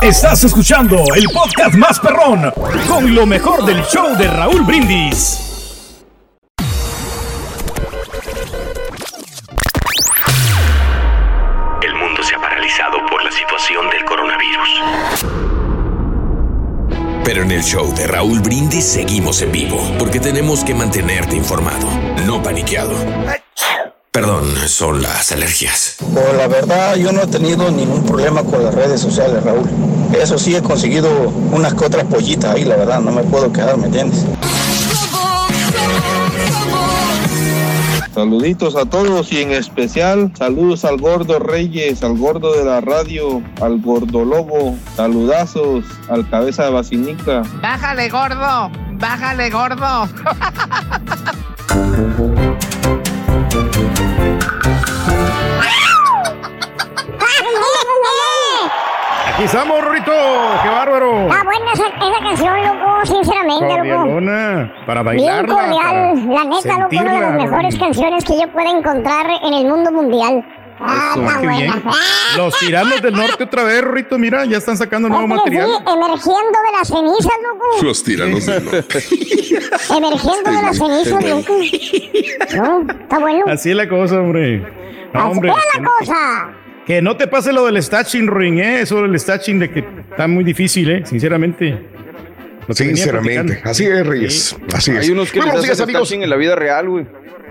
[0.00, 2.52] Estás escuchando el podcast más perrón
[2.88, 5.38] con lo mejor del show de Raúl Brindis.
[11.82, 15.41] El mundo se ha paralizado por la situación del coronavirus.
[17.24, 21.86] Pero en el show de Raúl Brindis seguimos en vivo porque tenemos que mantenerte informado,
[22.26, 22.94] no paniqueado.
[24.10, 25.96] Perdón, son las alergias.
[26.12, 29.68] Pues la verdad, yo no he tenido ningún problema con las redes sociales, Raúl.
[30.20, 31.08] Eso sí, he conseguido
[31.52, 34.26] unas que otras pollitas ahí, la verdad, no me puedo quedar, ¿me entiendes?
[38.14, 43.42] Saluditos a todos y en especial saludos al gordo Reyes, al gordo de la radio,
[43.62, 47.42] al gordo lobo, saludazos al cabeza de basinica.
[47.62, 48.70] Bájale, gordo.
[48.98, 50.08] Bájale, gordo.
[59.42, 60.12] Aquí estamos, Rorito.
[60.62, 61.22] ¡Qué bárbaro!
[61.26, 64.02] Está buena esa, esa canción, loco, sinceramente, loco.
[64.04, 65.54] Cordialona, para Bien bailarla.
[65.54, 66.28] cordial.
[66.28, 69.64] La para neta, loco, una de las mejores canciones que yo pueda encontrar en el
[69.66, 70.46] mundo mundial.
[70.78, 71.72] Ah, Eso, está qué bien.
[71.72, 71.82] buena.
[71.86, 74.16] Ah, Los tiranos del norte otra vez, Rorito.
[74.16, 75.82] Mira, ya están sacando nuevo fíjate que material.
[75.84, 77.66] sí, emergiendo de las cenizas, loco.
[77.82, 78.98] Los tiranos del norte.
[79.96, 81.52] Emergiendo de las cenizas, loco.
[82.54, 83.44] No, está bueno.
[83.48, 84.58] Así es la cosa, hombre.
[85.12, 85.50] No, Así hombre.
[85.50, 86.48] es la cosa.
[86.86, 88.80] Que no te pase lo del stashing ring, ¿eh?
[88.80, 91.02] Eso del stashing de que está muy difícil, ¿eh?
[91.06, 91.78] Sinceramente.
[92.70, 94.56] Sinceramente, así es, Reyes.
[94.72, 94.98] Así es.
[94.98, 96.12] Hay unos que Muy les buenos días, amigos.
[96.12, 97.06] en la vida real, güey.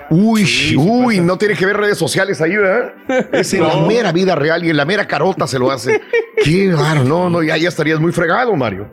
[0.10, 2.94] Uy, uy, no tiene que ver redes sociales ahí, ¿verdad?
[3.32, 6.02] Es en la mera vida real y en la mera carota se lo hace.
[6.44, 8.90] Qué raro, no, no, ya, ya estarías muy fregado, Mario.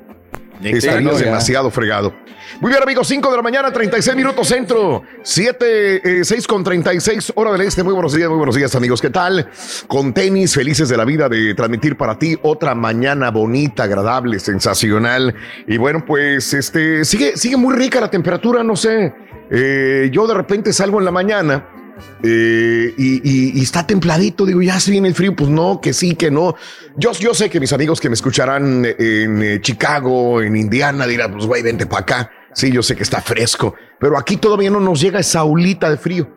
[0.62, 2.14] Estarías demasiado fregado.
[2.60, 7.52] Muy bien, amigos, 5 de la mañana, 36 minutos centro, 7, 6 con 36, hora
[7.52, 7.82] del este.
[7.82, 9.00] Muy buenos días, muy buenos días, amigos.
[9.00, 9.48] ¿Qué tal?
[9.86, 15.34] Con tenis, felices de la vida de transmitir para ti otra mañana bonita, agradable, sensacional.
[15.66, 19.14] Y bueno, pues este sigue, sigue muy rica la temperatura, no sé.
[19.50, 21.77] Eh, yo de repente salgo en la mañana
[22.22, 26.30] eh, y, está templadito, digo, ya se viene el frío, pues no, que sí, que
[26.30, 26.54] no.
[26.96, 31.32] Yo, yo sé que mis amigos que me escucharán en eh, Chicago, en Indiana, dirán,
[31.32, 32.30] pues güey, vente para acá.
[32.52, 35.96] Sí, yo sé que está fresco, pero aquí todavía no nos llega esa olita de
[35.96, 36.28] frío,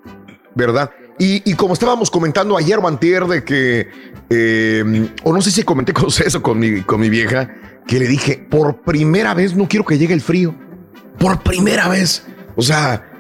[0.56, 0.92] ¿verdad?
[1.24, 3.90] Y, como estábamos comentando ayer o antier de que,
[4.30, 7.48] eh, o no sé si comenté con ustedes o con mi, con mi vieja,
[7.86, 10.56] que le dije, por primera vez no quiero que llegue el frío.
[11.20, 12.26] Por primera vez.
[12.56, 13.11] O sea,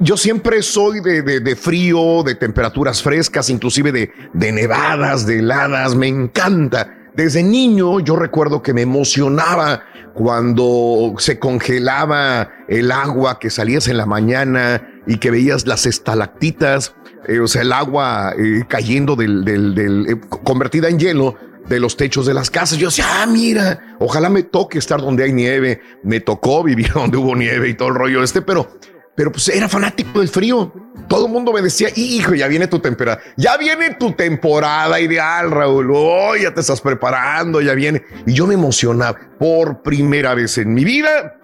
[0.00, 5.38] yo siempre soy de, de- de frío, de temperaturas frescas, inclusive de, de nevadas, de
[5.38, 6.90] heladas, me encanta.
[7.16, 9.82] Desde niño yo recuerdo que me emocionaba
[10.14, 16.94] cuando se congelaba el agua, que salías en la mañana y que veías las estalactitas,
[17.26, 21.36] eh, o sea, el agua eh, cayendo del, del- del- eh, convertida en hielo
[21.68, 22.76] de los techos de las casas.
[22.78, 25.80] Yo decía, ah, mira, ojalá me toque estar donde hay nieve.
[26.02, 28.68] Me tocó vivir donde hubo nieve y todo el rollo este, pero,
[29.16, 30.72] pero pues era fanático del frío.
[31.08, 35.50] Todo el mundo me decía, hijo, ya viene tu temporada, ya viene tu temporada ideal,
[35.50, 35.90] Raúl.
[35.94, 38.02] Oh, ya te estás preparando, ya viene.
[38.26, 41.38] Y yo me emocionaba por primera vez en mi vida.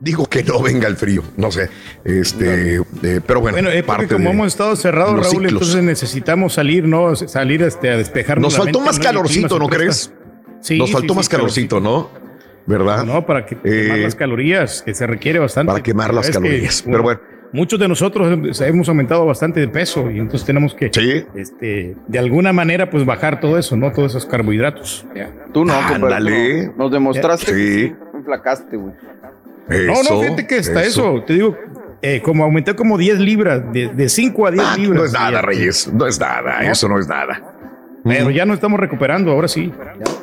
[0.00, 1.70] digo que no venga el frío, no sé.
[2.04, 5.52] Este, eh, pero bueno, Bueno, es porque como de hemos estado cerrados, Raúl, ciclos.
[5.52, 7.14] entonces necesitamos salir, ¿no?
[7.16, 8.52] Salir este, a despejarnos.
[8.52, 10.12] Nos la faltó mente, más calorcito, ¿no crees?
[10.60, 12.10] Sí, Nos sí, faltó sí, más calorcito, ¿no?
[12.66, 13.04] ¿Verdad?
[13.04, 15.70] No, para que quemar Eh, las calorías, que se requiere bastante.
[15.72, 16.82] para quemar las que, calorías.
[16.82, 17.20] Pero bueno.
[17.52, 20.86] Muchos de nosotros hemos aumentado bastante de peso y entonces tenemos que,
[21.36, 23.92] este, de alguna manera, pues bajar todo eso, ¿no?
[23.92, 25.06] Todos esos carbohidratos.
[25.52, 26.72] Tú no, compadre, Ándale.
[26.76, 27.52] Nos demostraste Sí.
[27.52, 28.94] que enflacaste, güey.
[29.68, 31.22] No, no, fíjate que está eso.
[31.24, 31.56] Te digo,
[32.02, 34.98] eh, como aumenté como 10 libras, de, 5 a 10 Ah, libras.
[34.98, 35.40] no es nada.
[35.42, 35.92] Reyes.
[35.94, 36.60] No es nada.
[36.60, 36.72] ¿No?
[36.72, 37.53] Eso no es nada.
[38.04, 39.72] Pero ya nos estamos recuperando, ahora sí.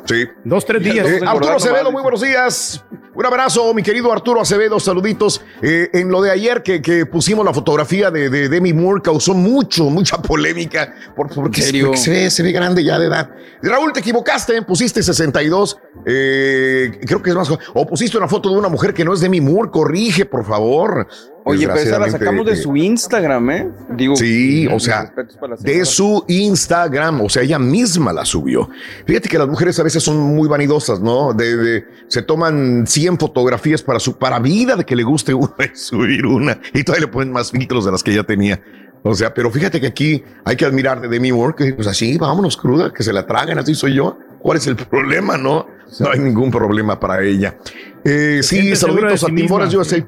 [0.06, 0.26] Sí.
[0.44, 1.08] Dos, tres días.
[1.08, 2.84] Eh, Arturo Acevedo, muy buenos días.
[3.14, 5.44] Un abrazo, mi querido Arturo Acevedo, saluditos.
[5.62, 9.34] Eh, en lo de ayer que, que pusimos la fotografía de, de Demi Moore, causó
[9.34, 11.62] mucho, mucha polémica, por- porque,
[11.98, 13.30] se, ve, se ve grande ya de edad.
[13.62, 17.50] Raúl, te equivocaste, pusiste 62, eh, creo que es más.
[17.74, 21.08] O pusiste una foto de una mujer que no es Demi Moore, corrige, por favor.
[21.44, 23.70] Oye, pero esa la sacamos de eh, su Instagram, ¿eh?
[23.90, 25.12] Digo, Sí, o sea,
[25.60, 28.70] de su Instagram, o sea, ella misma la subió.
[29.06, 31.34] Fíjate que las mujeres a veces son muy vanidosas, ¿no?
[31.34, 35.50] De, de- se toman 100 fotografías para su para vida de que le guste una
[35.74, 38.62] y subir una y todavía le ponen más filtros de las que ella tenía.
[39.04, 42.20] O sea, pero fíjate que aquí hay que admirar de Demi Moore que pues así,
[42.20, 44.20] vámonos cruda, que se la tragan, así soy yo.
[44.40, 45.66] ¿Cuál es el problema, no?
[46.00, 47.58] No hay ningún problema para ella.
[48.04, 49.76] Eh, sí, saluditos a sí.
[49.78, 50.08] USA.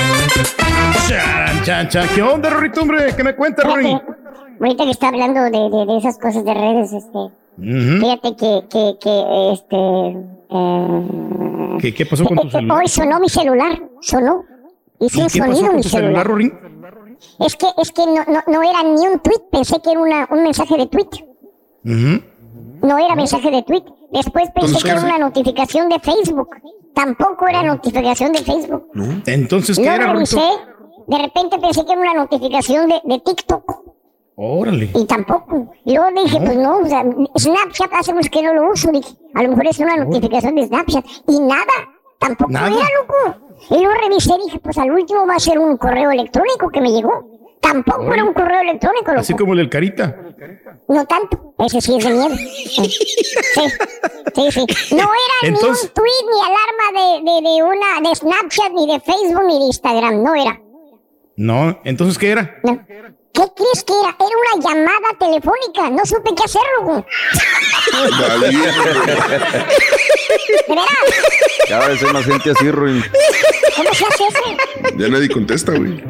[1.08, 2.08] Chan, chan, chan.
[2.14, 3.14] ¿Qué onda, Rorito, hombre?
[3.16, 3.86] ¿Qué me cuentas, Rory?
[3.86, 4.06] Fíjate,
[4.60, 8.98] ahorita que está hablando de, de- de esas cosas de redes, este, fíjate que, que,
[9.02, 9.78] que, este,
[10.50, 11.08] eh,
[11.80, 12.78] ¿Qué, qué pasó con tu eh, celular?
[12.80, 14.44] hoy sonó mi celular, sonó.
[15.00, 16.26] ¿Y un pasó sonido con mi tu celular.
[16.26, 16.52] celular, Rory?
[17.40, 20.28] Es que, es que no, no, no era ni un tweet, pensé que era una,
[20.32, 21.10] un mensaje de tweet.
[21.86, 22.22] Ujú.
[22.82, 23.84] No era mensaje de tweet.
[24.12, 26.50] Después pensé que era una notificación de Facebook.
[26.94, 28.90] Tampoco era notificación de Facebook.
[29.26, 30.42] Entonces, ¿qué Lo era, revisé.
[31.08, 33.88] De repente pensé que era una notificación de, de TikTok.
[34.36, 34.92] Órale.
[34.94, 35.72] Y tampoco.
[35.84, 37.04] Y luego dije, pues no, o sea,
[37.38, 38.92] Snapchat hace mucho que no lo uso.
[38.92, 41.06] Dije, a lo mejor es una notificación de Snapchat.
[41.28, 41.66] Y nada,
[42.20, 42.68] tampoco Nada.
[42.68, 43.56] era, loco.
[43.72, 46.82] Y luego revisé y dije, pues al último va a ser un correo electrónico que
[46.82, 47.28] me llegó.
[47.60, 49.22] Tampoco era un correo electrónico, loco.
[49.22, 50.16] Así como el del Carita.
[50.88, 51.54] No tanto.
[51.60, 52.36] Ese sí es de miedo.
[52.36, 52.92] Sí,
[54.52, 54.66] sí, sí.
[54.96, 58.88] No era Entonces- ni un tweet, ni alarma de, de, de una, de Snapchat, ni
[58.94, 60.24] de Facebook, ni de Instagram.
[60.24, 60.60] No era.
[61.36, 62.60] No, entonces, ¿qué era?
[62.64, 62.80] No.
[63.38, 64.16] ¿Qué crees que era?
[64.18, 65.90] Era una llamada telefónica.
[65.92, 67.04] No supe qué hacerlo, güey.
[70.68, 70.88] ¿De veras?
[71.70, 73.04] Cada vez hay más gente así, Ruin.
[73.76, 74.98] ¿Cómo se hace eso?
[74.98, 76.04] Ya nadie contesta, güey.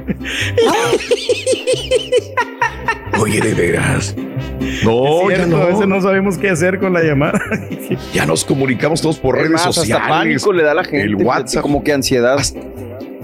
[3.20, 4.16] Oye, de veras.
[4.62, 5.96] Es No, ya cierto, a veces no.
[5.96, 7.40] no sabemos qué hacer con la llamada.
[8.13, 10.08] Ya nos comunicamos todos por Es redes más, hasta sociales.
[10.08, 11.02] pánico le da a la gente.
[11.02, 11.62] El WhatsApp.
[11.62, 12.38] Como que ansiedad.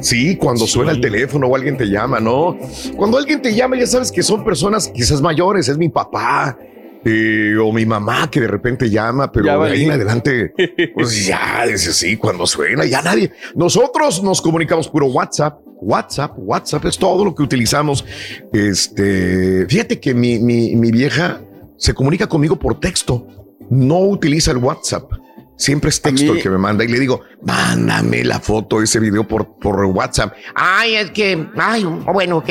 [0.03, 2.57] Sí, cuando suena el teléfono o alguien te llama, ¿no?
[2.95, 6.57] Cuando alguien te llama, ya sabes que son personas quizás mayores, es mi papá
[7.05, 10.53] eh, o mi mamá que de repente llama, pero Ya de ahí en adelante,
[10.93, 13.31] pues ya, dice sí, cuando suena, ya nadie.
[13.55, 15.59] Nosotros nos comunicamos puro WhatsApp.
[15.85, 18.05] WhatsApp, WhatsApp es todo lo que utilizamos.
[18.53, 21.41] Este, fíjate que mi, mi, mi vieja
[21.77, 23.27] se comunica conmigo por texto,
[23.69, 25.11] no utiliza el WhatsApp.
[25.55, 28.99] Siempre es texto mí- el que me manda y le digo, mándame la foto, ese
[28.99, 30.33] video por, por WhatsApp.
[30.55, 31.47] Ay, es que.
[31.57, 32.49] Ay, bueno, ok.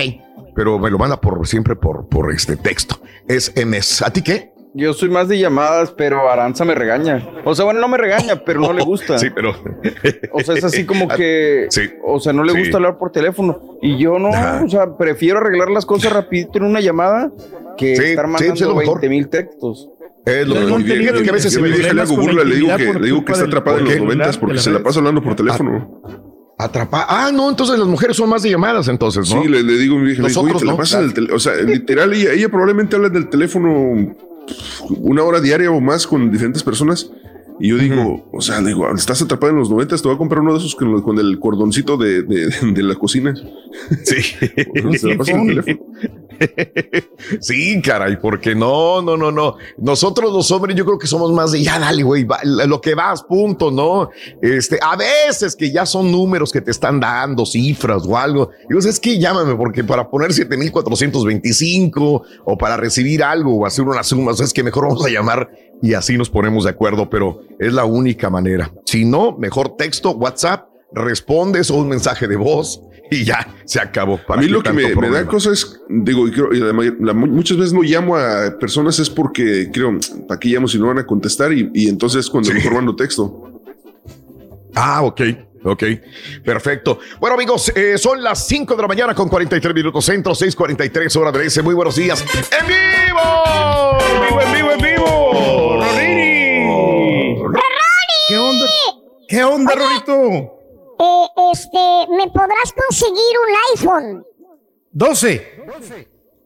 [0.54, 3.00] Pero me lo manda por siempre por, por este texto.
[3.28, 4.02] Es MS.
[4.04, 4.52] ¿A ti qué?
[4.74, 7.28] Yo soy más de llamadas, pero Aranza me regaña.
[7.44, 9.18] O sea, bueno, no me regaña, pero no le gusta.
[9.18, 9.54] Sí, pero.
[10.32, 11.66] O sea, es así como que.
[11.70, 11.90] Sí.
[12.04, 12.58] O sea, no le Sí.
[12.60, 13.78] gusta hablar por teléfono.
[13.82, 14.62] Y yo no, Ajá.
[14.64, 17.30] o sea, prefiero arreglar las cosas rapidito en una llamada
[17.76, 19.00] que Sí, estar mandando es lo mejor.
[19.00, 19.90] 20 mil textos.
[20.24, 22.76] Es lo No, Fíjate que a veces se me vieja le hago burla, le digo
[22.76, 25.22] que, le digo que está atrapada en ¿por los noventas porque se la pasa hablando
[25.22, 26.02] por teléfono.
[26.58, 27.06] atrapa.
[27.08, 29.42] Ah, no, entonces las mujeres son más de llamadas, entonces, ¿no?
[29.42, 31.22] Sí, le, le digo a mi vieja, le digo, oye, Nosotros no.
[31.22, 34.14] el O sea, literal, ella, ella probablemente habla del teléfono
[34.98, 37.10] una hora diaria o más con diferentes personas.
[37.60, 40.18] Y yo digo, o sea, le digo, estás atrapada en los noventas, te voy a
[40.18, 43.34] comprar uno de esos con, con el cordoncito de, de- de la cocina.
[44.04, 44.16] Sí.
[44.84, 45.16] O sea,
[47.40, 49.56] sí, caray, porque no, no, no, no.
[49.78, 52.26] Nosotros los hombres yo creo que somos más de ya dale, güey,
[52.66, 54.10] lo que vas, punto, ¿no?
[54.40, 58.50] Este, a veces que ya son números que te están dando, cifras o algo.
[58.68, 64.02] Digo, es que llámame porque para poner 7425 o para recibir algo o hacer una
[64.02, 65.48] suma, es que mejor vamos a llamar
[65.82, 68.72] y así nos ponemos de acuerdo, pero es la única manera.
[68.86, 74.20] Si no, mejor texto, WhatsApp, respondes o un mensaje de voz y ya se acabó.
[74.28, 77.82] A mí lo que me, da cosas, digo, y creo, y la, muchas veces no
[77.82, 81.52] llamo a personas es porque creo, ¿para qué llamo si no van a contestar?
[81.52, 82.54] Y, y entonces cuando sí.
[82.54, 83.50] mejor mando texto.
[84.74, 85.20] Ah, ok.
[85.64, 85.84] Ok,
[86.44, 86.98] perfecto.
[87.20, 91.30] Bueno, amigos, eh, son las 5 de la mañana con 43 minutos centro, 6:43 hora
[91.30, 91.62] de ese.
[91.62, 92.24] Muy buenos días.
[92.60, 93.98] ¡En vivo!
[94.00, 95.82] ¡En vivo, en vivo, en vivo!
[95.84, 97.42] ¡Rorini!
[98.28, 98.66] ¿Qué onda?
[99.28, 100.58] ¿Qué onda, Rorito?
[100.98, 104.26] Eh, este, ¿me podrás conseguir un iPhone?
[104.90, 105.62] 12.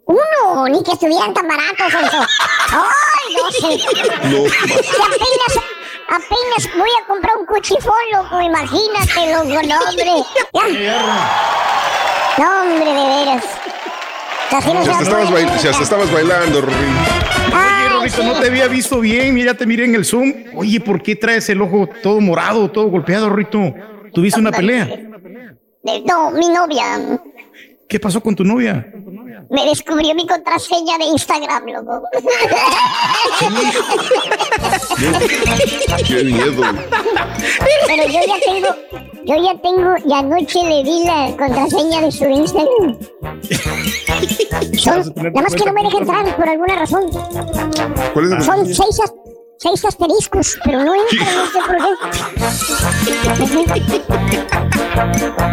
[0.06, 2.18] Uno, ni que estuvieran tan baratos eso.
[2.70, 4.28] ¡Ay, 12!
[4.30, 4.44] No.
[4.44, 5.64] Apenas,
[6.08, 10.82] apenas voy a comprar un cuchifón, loco, imagínate, loco, no, hombre.
[10.82, 11.30] Ya.
[12.38, 13.44] No, hombre, de veras.
[14.52, 16.96] Así no Si hasta, estabas, bail- si hasta estabas bailando, Rorín.
[17.48, 19.34] Oye, Rorito, no te había visto bien.
[19.34, 20.32] Mira, te miré en el Zoom.
[20.54, 23.74] Oye, ¿por qué traes el ojo todo morado, todo golpeado, Rorito?
[24.14, 24.88] ¿Tuviste una pelea?
[26.04, 26.98] No, mi novia
[27.88, 28.84] ¿Qué pasó con tu novia?
[29.48, 32.02] me descubrió mi contraseña de Instagram, loco.
[36.06, 36.62] Qué miedo.
[37.86, 38.68] Pero yo ya tengo,
[39.24, 42.98] yo ya tengo, y anoche le di la contraseña de su Instagram.
[44.78, 47.04] Son, nada más que no me deja entrar por alguna razón.
[48.12, 49.14] ¿Cuál es la Son seis, as-
[49.58, 51.82] seis asteriscos, pero no entran, no sé por qué.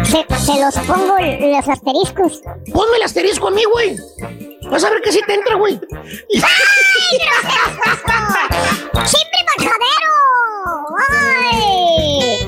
[0.04, 2.40] Se, se los pongo los asteriscos.
[2.72, 3.96] Ponme el asterisco a mí, güey.
[4.70, 5.74] Vas a ver que sí te entra, güey.
[6.34, 7.18] ¡Ay!
[9.06, 10.12] ¡Siempre majadero!
[11.10, 12.46] ¡Ay!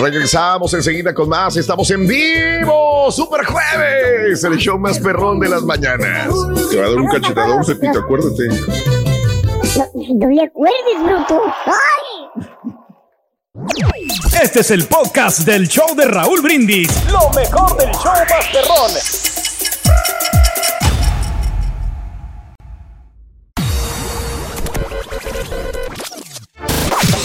[0.00, 1.56] Regresamos enseguida con más.
[1.56, 3.10] Estamos en vivo.
[3.10, 4.42] Super jueves.
[4.44, 6.28] El show más perrón de las mañanas.
[6.70, 8.48] Te va a dar un cachetadón, Pepito, acuérdate.
[9.76, 11.40] No, no le acuerdes, bruto.
[11.66, 12.28] ¡Ay!
[14.42, 16.88] Este es el podcast del show de Raúl Brindis.
[17.10, 18.90] Lo mejor del show Masterrón.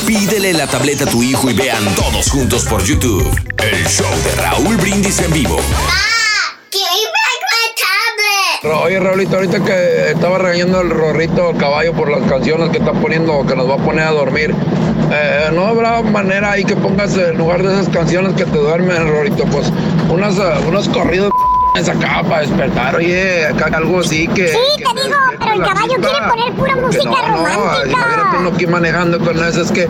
[0.06, 3.30] Pídele la tableta a tu hijo y vean todos juntos por YouTube.
[3.62, 5.58] El show de Raúl Brindis en vivo.
[8.64, 12.92] Oye, Raulito, ahorita que estaba regañando el rorrito el caballo por las canciones que está
[12.92, 14.56] poniendo, que nos va a poner a dormir,
[15.12, 19.08] eh, ¿no habrá manera ahí que pongas en lugar de esas canciones que te duermen,
[19.08, 19.46] Rorrito?
[19.46, 19.72] Pues
[20.10, 21.32] unas, eh, unos corridos
[21.76, 24.48] acá para despertar, oye, acá algo así que...
[24.48, 28.38] Sí, que te digo, pero el caballo quiere poner pura música no, no, imagínate romántica.
[28.40, 29.88] uno aquí manejando con eso, es que...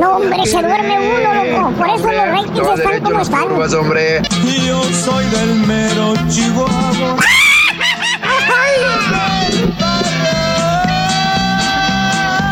[0.00, 1.76] No, hombre, se duerme uno, loco.
[1.76, 3.42] Por eso los ratings están como están.
[3.44, 4.22] curvas, hombre.
[4.66, 7.16] Yo soy del mero Chihuahua.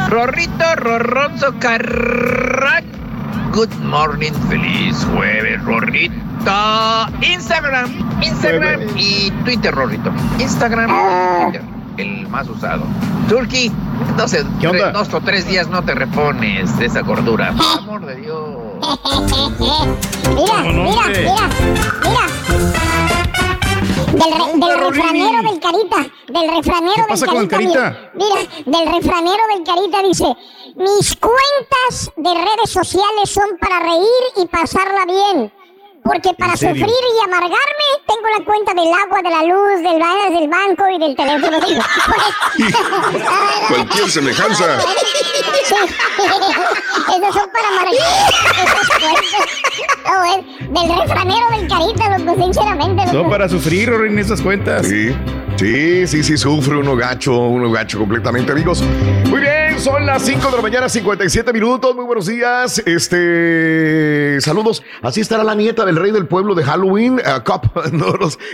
[0.08, 2.84] Rorrito, Rorroso, Carrac.
[3.52, 6.14] Good morning, feliz jueves, Rorrito.
[7.22, 7.90] Instagram,
[8.22, 10.10] Instagram y Twitter, Rorrito.
[10.38, 11.62] Instagram y Twitter,
[11.98, 12.84] el más usado.
[13.28, 13.72] Turkey,
[14.16, 14.90] no sé, ¿Qué onda?
[14.90, 17.52] tre- dos o tres días no te repones de esa gordura.
[17.52, 18.46] Por amor de Dios.
[18.78, 18.96] Mira,
[20.36, 21.48] ¿Cómo no, mira, mira,
[22.04, 23.15] mira.
[24.12, 25.96] Del, re- del refranero del Carita,
[26.28, 28.10] del refranero ¿Qué del el Carita.
[28.14, 30.24] Mira, mira, del refranero del Carita dice,
[30.76, 35.52] mis cuentas de redes sociales son para reír y pasarla bien.
[36.06, 39.98] Porque para ¿En sufrir y amargarme tengo la cuenta del agua, de la luz, del,
[39.98, 41.58] ba- del banco y del teléfono.
[43.68, 44.80] Cualquier semejanza.
[44.80, 44.86] Sí.
[45.66, 47.94] Esos son para amargar.
[47.94, 49.44] Esas cuentas.
[50.06, 50.36] No, es
[50.72, 53.00] del refranero del Carita, loco, sinceramente.
[53.12, 53.30] Loco.
[53.30, 54.86] para sufrir, Rorín, esas cuentas.
[54.86, 55.14] Sí,
[55.56, 58.82] sí, sí, sí, sufre uno gacho, uno gacho completamente, amigos.
[59.28, 61.94] Muy bien, son las 5 de la mañana, 57 minutos.
[61.94, 62.82] Muy buenos días.
[62.86, 64.82] Este, saludos.
[65.02, 67.66] Así estará la nieta del rey del pueblo de Halloween, uh, Cop.
[67.92, 68.06] No,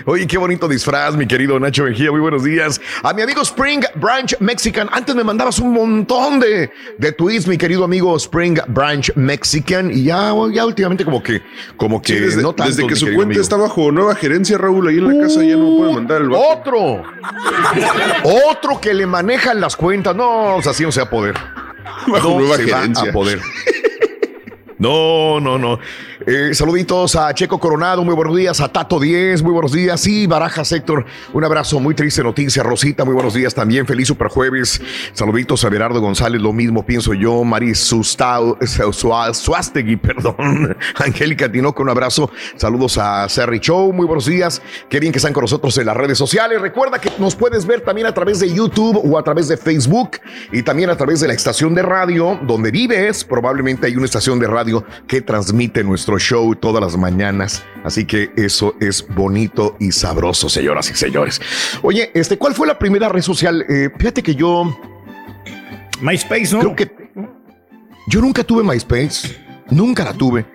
[0.07, 2.11] Oye, qué bonito disfraz, mi querido Nacho Mejía.
[2.11, 2.81] Muy buenos días.
[3.03, 4.89] A mi amigo Spring Branch Mexican.
[4.93, 9.91] Antes me mandabas un montón de, de tweets, mi querido amigo Spring Branch Mexican.
[9.91, 11.43] Y ya, ya últimamente como que,
[11.77, 13.41] como que Sí, desde, no tanto, desde que su cuenta amigo.
[13.41, 16.43] está bajo nueva gerencia, Raúl, ahí en la casa ya no puede mandar el vato.
[16.61, 17.03] Otro.
[18.51, 20.15] Otro que le manejan las cuentas.
[20.15, 21.35] No, o sea, así no se va a poder.
[22.09, 23.11] Bajo no nueva se va gerencia.
[23.11, 23.41] a poder.
[24.79, 25.79] No, no, no.
[26.25, 28.61] Eh, saluditos a Checo Coronado, muy buenos días.
[28.61, 30.01] A Tato 10, muy buenos días.
[30.01, 32.63] Sí, Barajas Héctor, un abrazo, muy triste noticia.
[32.63, 33.87] Rosita, muy buenos días también.
[33.87, 34.81] Feliz Super Jueves.
[35.15, 37.43] Saluditos a Berardo González, lo mismo pienso yo.
[37.43, 38.57] Mari Sustau,
[39.33, 40.77] Suastegui, perdón.
[40.97, 42.31] Angélica Tinoco, un abrazo.
[42.57, 44.63] Saludos a Serry Show, muy buenos días.
[44.89, 46.61] Qué bien que están con nosotros en las redes sociales.
[46.61, 50.19] Recuerda que nos puedes ver también a través de YouTube o a través de Facebook
[50.53, 53.25] y también a través de la estación de radio donde vives.
[53.25, 57.65] Probablemente hay una estación de radio que transmite nuestro show todas las mañanas.
[57.85, 61.41] Así que eso es bonito y sabroso, señoras y señores.
[61.83, 63.65] Oye, este, ¿cuál fue la primera red social?
[63.69, 64.77] Eh, fíjate que yo.
[66.01, 66.61] MySpace, ¿no?
[66.61, 66.93] Creo que.
[68.09, 69.37] Yo nunca tuve MySpace.
[69.71, 70.47] Nunca la tuve.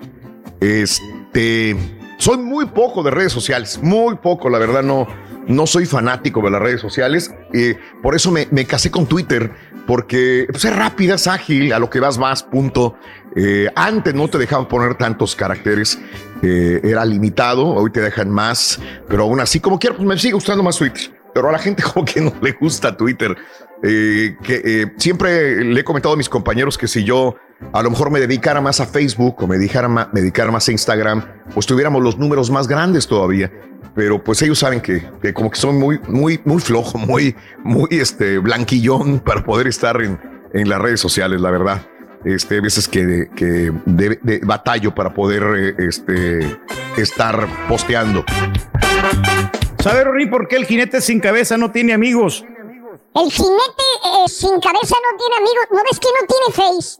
[0.60, 1.76] Este.
[2.18, 3.80] Soy muy poco de redes sociales.
[3.82, 5.08] Muy poco, la verdad, no.
[5.48, 7.34] No soy fanático de las redes sociales.
[7.54, 9.50] Eh, por eso me, me casé con Twitter
[9.88, 12.96] porque pues, es rápida, es ágil, a lo que vas más, punto.
[13.40, 16.00] Eh, antes no te dejaban poner tantos caracteres,
[16.42, 20.34] eh, era limitado, hoy te dejan más, pero aún así, como quiera, pues me sigue
[20.34, 21.12] gustando más Twitter.
[21.36, 23.38] Pero a la gente como que no le gusta Twitter.
[23.84, 27.36] Eh, que siempre le he comentado a mis compañeros que si yo
[27.74, 30.72] a lo mejor me dedicara más a Facebook o me dedicara, me dedicara más a
[30.72, 31.24] Instagram,
[31.54, 33.52] pues tuviéramos los números más grandes todavía
[33.98, 35.02] pero pues ellos saben que,
[35.34, 40.20] como que son muy, muy, muy flojo, muy, muy este blanquillón para poder estar en,
[40.54, 41.82] en las redes sociales, la verdad.
[42.26, 46.60] Este, veces que, que de, batallo para poder eh, este,
[46.98, 48.26] estar posteando.
[49.80, 52.44] ¿Sabe, Rory, por qué el jinete sin cabeza no tiene amigos?
[53.16, 55.66] El jinete eh, sin cabeza no tiene amigos.
[55.72, 57.00] ¿No ves que no tiene face?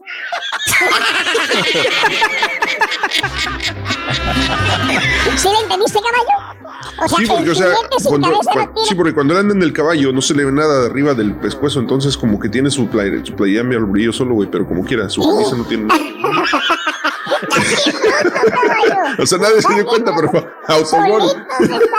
[5.36, 6.57] ¿Sí le entendiste, caballo?
[7.00, 7.68] O sea, sí, porque, o sea,
[8.04, 8.40] cuando,
[8.88, 11.14] sí, porque cuando él anda en el caballo no se le ve nada de arriba
[11.14, 14.66] del pescuezo, entonces como que tiene su, play, su playera al brillo solo, güey, pero
[14.66, 16.00] como quiera, su camisa no tiene nada.
[19.20, 21.22] O sea, nadie se dio cuenta, pero fue autogol.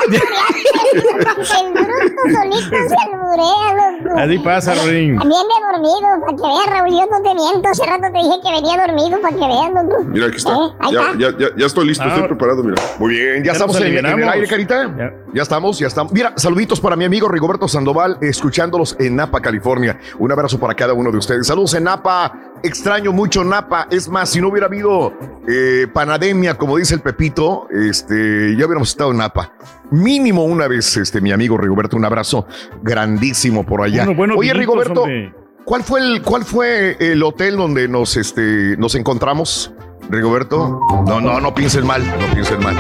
[0.09, 3.67] El bruto solito se alburea,
[4.03, 4.19] loco.
[4.19, 5.17] Así pasa, Rory.
[5.17, 7.69] También de dormido, para que veas, Raúl, yo no te miento.
[7.69, 10.03] Hace rato te dije que venía dormido, para que veas, loco.
[10.05, 10.51] Mira, aquí está.
[10.51, 11.17] Eh, ahí Ya, está.
[11.17, 12.07] ya, ya, ya estoy listo, Ah.
[12.09, 12.81] estoy preparado, mira.
[12.99, 14.95] Muy bien, ya, Ya estamos en, en el aire, Carita.
[15.33, 15.41] Ya.
[15.41, 16.11] estamos, ya estamos.
[16.13, 19.99] Mira, saluditos para mi amigo Rigoberto Sandoval, escuchándolos en Napa, California.
[20.17, 21.47] Un abrazo para cada uno de ustedes.
[21.47, 22.33] Saludos en Napa.
[22.63, 23.87] Extraño mucho Napa.
[23.91, 25.13] Es más, si no hubiera habido
[25.47, 29.53] eh, panademia, como dice el Pepito, este, ya hubiéramos estado en Napa.
[29.91, 32.45] Mínimo una vez, este, mi amigo Rigoberto, un abrazo
[32.81, 34.03] grandísimo por allá.
[34.03, 35.33] Unos buenos Oye, vinitos, Rigoberto, hombre.
[35.65, 39.73] ¿cuál fue el, cuál fue el hotel donde nos, este, nos encontramos?
[40.09, 42.75] Rigoberto, no, no, no piensen mal, no piensen mal.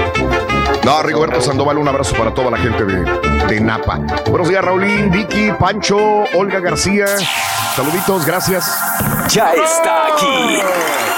[0.83, 3.03] No, Rigoberto Sandoval, un abrazo para toda la gente de,
[3.49, 3.99] de Napa.
[4.29, 5.97] Buenos días, Raulín, Vicky, Pancho,
[6.35, 7.07] Olga García.
[7.75, 8.71] Saluditos, gracias.
[9.29, 10.59] Ya está aquí.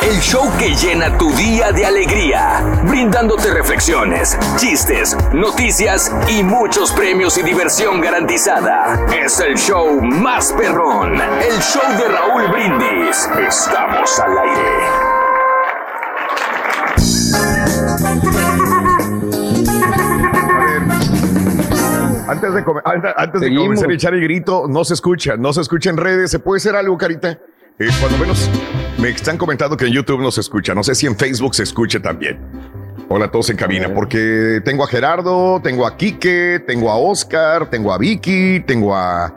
[0.01, 7.37] El show que llena tu día de alegría, brindándote reflexiones, chistes, noticias y muchos premios
[7.37, 9.05] y diversión garantizada.
[9.13, 13.29] Es el show más perrón, el show de Raúl Brindis.
[13.47, 15.10] Estamos al aire.
[22.31, 25.61] Antes de, antes, antes de comenzar a echar el grito, no se escucha, no se
[25.61, 26.31] escucha en redes.
[26.31, 27.39] ¿Se puede hacer algo, Carita?
[27.77, 28.49] Eh, cuando menos
[28.99, 30.73] me están comentando que en YouTube no se escucha.
[30.73, 32.39] No sé si en Facebook se escuche también.
[33.09, 37.69] Hola a todos en cabina, porque tengo a Gerardo, tengo a Quique, tengo a Oscar,
[37.69, 39.35] tengo a Vicky, tengo a...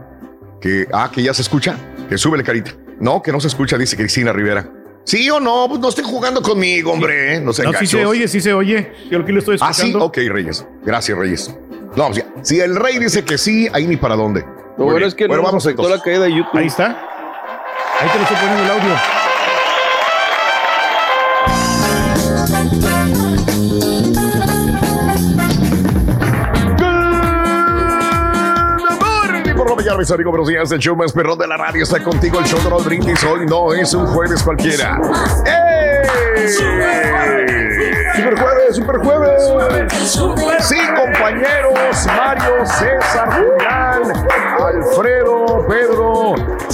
[0.60, 1.76] Que, ah, que ya se escucha.
[2.08, 2.70] Que súbele, Carita.
[3.00, 4.70] No, que no se escucha, dice Cristina Rivera.
[5.04, 5.66] ¿Sí o no?
[5.68, 7.40] Pues no estén jugando conmigo, hombre.
[7.40, 8.92] No sean No, sí se oye, sí se oye.
[9.10, 10.06] Yo aquí lo estoy Ah, sí, escuchando.
[10.06, 10.66] ok, Reyes.
[10.84, 11.54] Gracias, Reyes.
[11.96, 14.44] No, o sea, si el rey dice que sí, ahí ni para dónde.
[14.76, 16.58] Lo bueno es que no nos afectó la caída de YouTube.
[16.58, 16.86] Ahí está.
[18.00, 18.94] Ahí te lo estoy poniendo el audio.
[29.96, 30.72] Mis amigos, buenos días.
[30.72, 32.40] El show más perrón de la radio está contigo.
[32.40, 35.00] El show de Raúl Brindis hoy no es un jueves cualquiera.
[35.46, 36.02] ¡Eh!
[38.14, 39.42] ¡Super jueves, super jueves!
[40.60, 44.02] Sí, compañeros, Mario, César, Julián,
[44.60, 46.03] Alfredo, Pedro.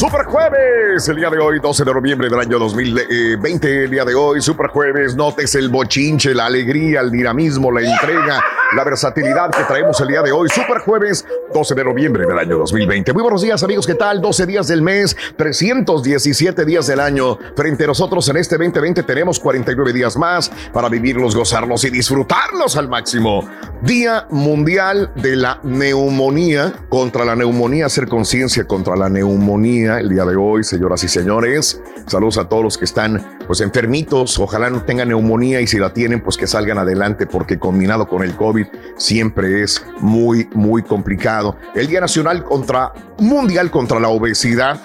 [0.01, 3.84] Super jueves, el día de hoy, 12 de noviembre del año 2020.
[3.84, 5.14] El día de hoy, super jueves.
[5.14, 8.42] Notes el bochinche, la alegría, el dinamismo, la entrega,
[8.74, 10.48] la versatilidad que traemos el día de hoy.
[10.48, 13.12] Super jueves, 12 de noviembre del año 2020.
[13.12, 13.86] Muy buenos días, amigos.
[13.86, 14.22] ¿Qué tal?
[14.22, 17.38] 12 días del mes, 317 días del año.
[17.55, 22.74] Frente a nosotros en este 2020 tenemos 49 días más para vivirlos, gozarlos y disfrutarlos
[22.78, 23.46] al máximo.
[23.82, 26.72] Día Mundial de la Neumonía.
[26.88, 29.89] Contra la neumonía, hacer conciencia contra la neumonía.
[29.99, 31.80] El día de hoy, señoras y señores.
[32.07, 34.38] Saludos a todos los que están pues enfermitos.
[34.38, 38.22] Ojalá no tengan neumonía y si la tienen, pues que salgan adelante porque combinado con
[38.22, 38.66] el COVID
[38.97, 41.57] siempre es muy, muy complicado.
[41.74, 44.80] El Día Nacional contra Mundial contra la Obesidad.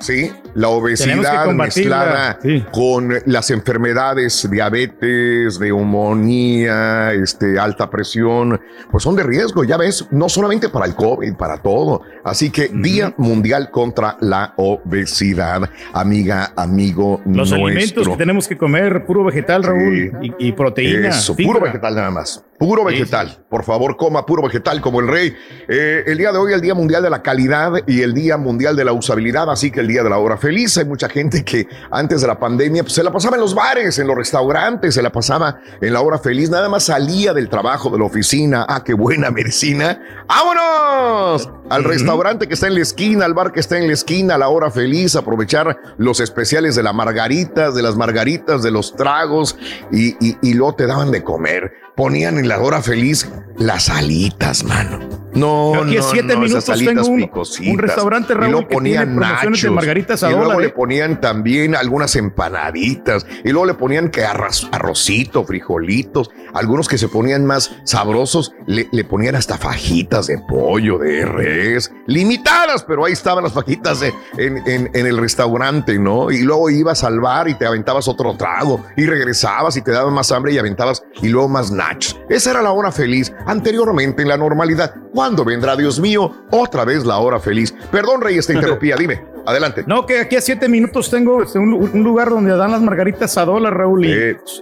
[0.00, 2.38] Sí, la obesidad mezclada
[2.72, 10.28] con las enfermedades, diabetes, neumonía, este, alta presión, pues son de riesgo, ya ves, no
[10.28, 12.02] solamente para el COVID, para todo.
[12.24, 19.04] Así que Día Mundial contra la Obesidad, amiga, amigo Los alimentos que tenemos que comer,
[19.06, 21.08] puro vegetal, Raúl, y, proteína.
[21.08, 22.44] Eso, puro vegetal nada más.
[22.58, 23.42] Puro vegetal.
[23.48, 25.34] Por favor, coma puro vegetal como el rey.
[25.66, 28.76] Eh, el día de hoy, el Día Mundial de la Calidad y el Día Mundial
[28.76, 30.76] de la Usabilidad, así que el Día de la Hora Feliz.
[30.78, 33.98] Hay mucha gente que antes de la pandemia pues, se la pasaba en los bares,
[33.98, 36.50] en los restaurantes, se la pasaba en la hora feliz.
[36.50, 38.66] Nada más salía del trabajo, de la oficina.
[38.68, 40.00] Ah, qué buena medicina.
[40.28, 41.50] ¡Vámonos!
[41.68, 44.38] Al restaurante que está en la esquina, al bar que está en la esquina, a
[44.38, 49.56] la hora feliz, aprovechar los especiales de las margaritas, de las margaritas, de los tragos
[49.92, 53.28] y, y, y luego te daban de comer ponían en la hora feliz
[53.58, 55.29] las alitas, mano.
[55.34, 57.30] No, Aquí no, siete no, minutos tengo un,
[57.72, 60.60] un restaurante, Raúl, y luego que ponían promociones nachos, de margaritas a y luego dólar,
[60.60, 60.70] le ¿eh?
[60.70, 67.08] ponían también algunas empanaditas y luego le ponían que arroz, arrocito, frijolitos, algunos que se
[67.08, 73.12] ponían más sabrosos le, le ponían hasta fajitas de pollo, de res, limitadas, pero ahí
[73.12, 76.30] estaban las fajitas de- en, en- en el restaurante, ¿no?
[76.30, 80.12] Y luego ibas al bar y te aventabas otro trago y regresabas y te daban
[80.12, 82.18] más hambre y aventabas y luego más nachos.
[82.28, 84.94] Esa era la hora feliz anteriormente en la normalidad.
[85.20, 87.74] ¿Cuándo vendrá, Dios mío, otra vez la hora feliz?
[87.92, 89.84] Perdón, Reyes, te interrumpía, dime, adelante.
[89.86, 93.36] No, que aquí a siete minutos tengo este, un, un lugar donde dan las margaritas
[93.36, 94.08] a dólar, Raúl, y,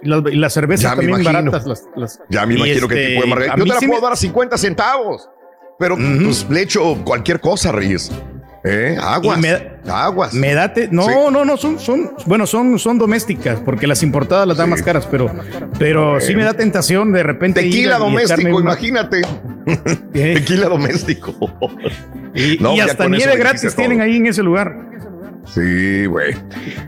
[0.02, 1.52] y las, y las cervezas también imagino.
[1.52, 1.64] baratas.
[1.64, 3.56] Las, las- Ya me imagino que este, tipo de margarita.
[3.56, 5.28] Yo te la sí puedo me- dar a 50 centavos,
[5.78, 8.10] pero pues le echo cualquier cosa, Reyes.
[8.64, 8.96] ¿Eh?
[9.00, 9.38] Aguas.
[9.38, 10.34] Me- aguas.
[10.34, 11.12] Me date, no, Sí.
[11.30, 15.06] no, no, son, son, bueno, son, son domésticas, porque las importadas las dan más caras,
[15.10, 15.30] pero,
[15.78, 17.62] pero sí me da tentación de repente.
[17.62, 19.22] Tequila doméstico, imagínate.
[20.12, 21.34] Tequila doméstico.
[22.34, 24.88] Y, No, y hasta nieve gratis tienen ahí en ese lugar.
[25.54, 26.34] Sí, güey.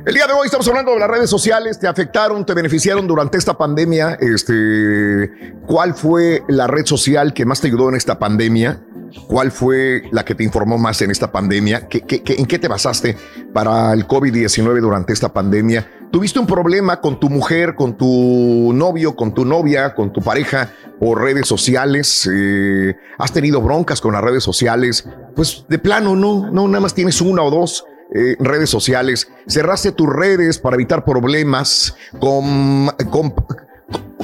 [0.04, 1.78] El día de hoy estamos hablando de las redes sociales.
[1.78, 4.18] ¿Te afectaron, te beneficiaron durante esta pandemia?
[4.20, 8.78] Este, ¿Cuál fue la red social que más te ayudó en esta pandemia?
[9.26, 11.88] ¿Cuál fue la que te informó más en esta pandemia?
[11.88, 13.16] ¿Qué, qué- qué- en qué te basaste
[13.52, 15.88] para el COVID-19 durante esta pandemia?
[16.10, 20.72] ¿Tuviste un problema con tu mujer, con tu novio, con tu novia, con tu pareja
[20.98, 22.28] por redes sociales?
[22.32, 25.08] Eh, ¿Has tenido broncas con las redes sociales?
[25.36, 27.84] Pues de plano, no, no, nada más tienes una o dos
[28.14, 29.28] eh, redes sociales.
[29.46, 32.88] Cerraste tus redes para evitar problemas con...
[33.10, 33.34] con-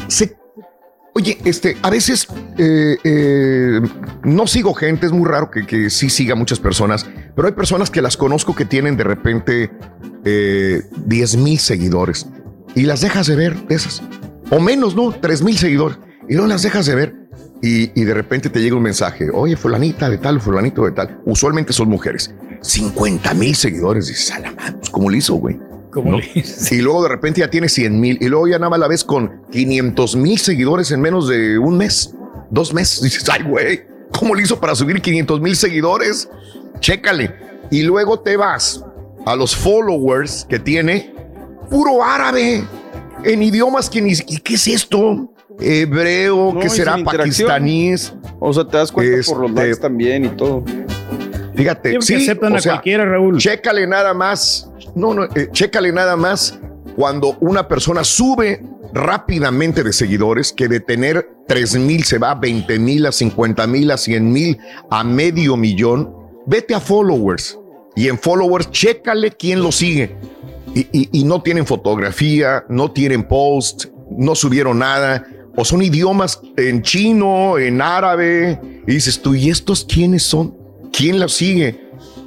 [0.08, 0.36] se-
[1.16, 3.80] Oye, este, a veces eh, eh,
[4.22, 7.88] no sigo gente, es muy raro que, que sí siga muchas personas, pero hay personas
[7.88, 9.70] que las conozco que tienen de repente
[10.26, 12.26] eh, 10 mil seguidores
[12.74, 14.02] y las dejas de ver, esas,
[14.50, 15.10] o menos, ¿no?
[15.10, 15.98] 3 mil seguidores,
[16.28, 17.14] y no las dejas de ver
[17.62, 21.22] y, y de repente te llega un mensaje, oye, fulanita de tal, fulanito de tal,
[21.24, 25.58] usualmente son mujeres, 50 mil seguidores, dices, a la madre, pues, ¿cómo le hizo, güey?
[26.04, 26.18] ¿No?
[26.70, 29.04] Y luego de repente ya tiene 100 mil y luego ya nada más la ves
[29.04, 32.14] con 500 mil seguidores en menos de un mes,
[32.50, 33.02] dos meses.
[33.02, 33.82] Dices, ay, güey,
[34.12, 36.28] ¿cómo le hizo para subir 500 mil seguidores?
[36.80, 37.34] Chécale.
[37.70, 38.84] Y luego te vas
[39.24, 41.14] a los followers que tiene
[41.70, 42.64] puro árabe
[43.24, 45.32] en idiomas que ni ¿y ¿qué es esto?
[45.58, 48.12] Hebreo, No, que será pakistaníes.
[48.38, 50.62] O sea, te das cuenta por los Este, likes también y todo.
[51.56, 53.38] Fíjate, Siempre sí, aceptan o a sea, cualquiera, Raúl.
[53.38, 54.70] Chécale nada más.
[54.94, 56.58] No, no, eh, chécale nada más
[56.96, 62.34] cuando una persona sube rápidamente de seguidores, que de tener 3 mil se va a
[62.34, 64.58] 20 mil, a 50 mil, a 100 mil,
[64.90, 66.14] a medio millón.
[66.46, 67.58] Vete a followers
[67.94, 70.16] y en followers chécale quién lo sigue.
[70.74, 75.26] Y, y- y no tienen fotografía, no tienen post, no subieron nada,
[75.56, 78.60] o son idiomas en chino, en árabe.
[78.86, 80.54] Y dices tú, ¿y estos quiénes son?
[80.92, 81.80] ¿Quién los sigue?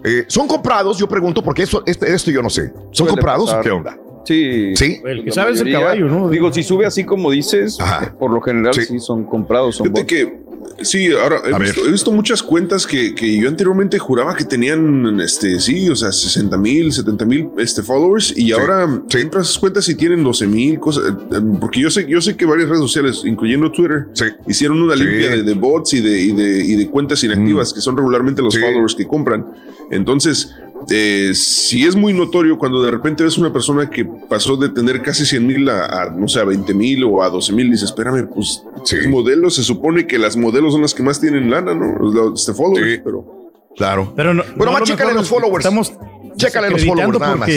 [0.03, 0.97] Eh, ¿Son comprados?
[0.97, 2.71] Yo pregunto, porque eso, este- esto yo no sé.
[2.91, 3.97] ¿Son Suele comprados o qué onda?
[4.25, 4.75] Sí.
[4.75, 5.01] Sí.
[5.05, 6.29] El que La sabe es el caballo, ¿no?
[6.29, 7.77] Digo, si sube así como dices,
[8.19, 9.77] por lo general sí, son comprados.
[9.77, 10.39] Son Fíjate que
[10.81, 15.19] Sí, ahora he visto, he visto muchas cuentas que, que yo anteriormente juraba que tenían,
[15.19, 18.83] este, sí, o sea, 60 mil, 70 mil este, followers y ahora
[19.13, 22.21] entras a esas cuentas y tienen 12 mil cosas, eh, eh, porque yo sé, yo
[22.21, 24.07] sé que varias redes sociales, incluyendo Twitter,
[24.47, 25.03] hicieron una Sí.
[25.03, 28.41] limpia de, de bots y de, y de, y de cuentas inactivas, que son regularmente
[28.41, 29.45] los followers que compran.
[29.91, 30.53] Entonces,
[30.89, 35.01] eh, sí es muy notorio cuando de repente ves una persona que pasó de tener
[35.01, 37.89] casi 100 mil a, a, no sé, a 20 mil o a 12 mil, dices,
[37.89, 41.73] espérame, pues es modelo, se supone que las modelos son las que más tienen lana,
[41.75, 41.97] ¿no?
[41.99, 43.51] Los, este followers, pero...
[43.75, 44.11] Claro.
[44.15, 45.63] Pero no, Bueno, no, más lo chécale los followers.
[45.65, 45.93] Estamos,
[46.35, 47.49] Chécale los followers nada más.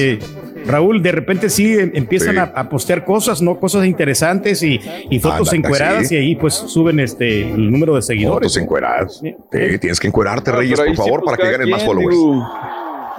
[0.67, 2.39] Raúl, de repente sí em- empiezan Sí.
[2.39, 3.59] a, a postear cosas, ¿no?
[3.59, 4.79] Cosas interesantes y,
[5.11, 6.15] y fotos Anda, encueradas sí.
[6.15, 8.53] y ahí pues suben este el número de seguidores.
[8.53, 9.19] Fotos encueradas.
[9.21, 9.35] Sí,
[9.81, 12.11] tienes que encuerarte, Ah, Reyes, por sí, favor, pues, para que ganes más followers.
[12.17, 12.49] digo,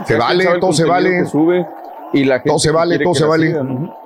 [0.05, 1.25] Se vale, todo se vale.
[1.25, 1.65] sube
[2.13, 3.47] y la gente Todo se vale, todo se vale.
[3.47, 3.97] siga, ¿no?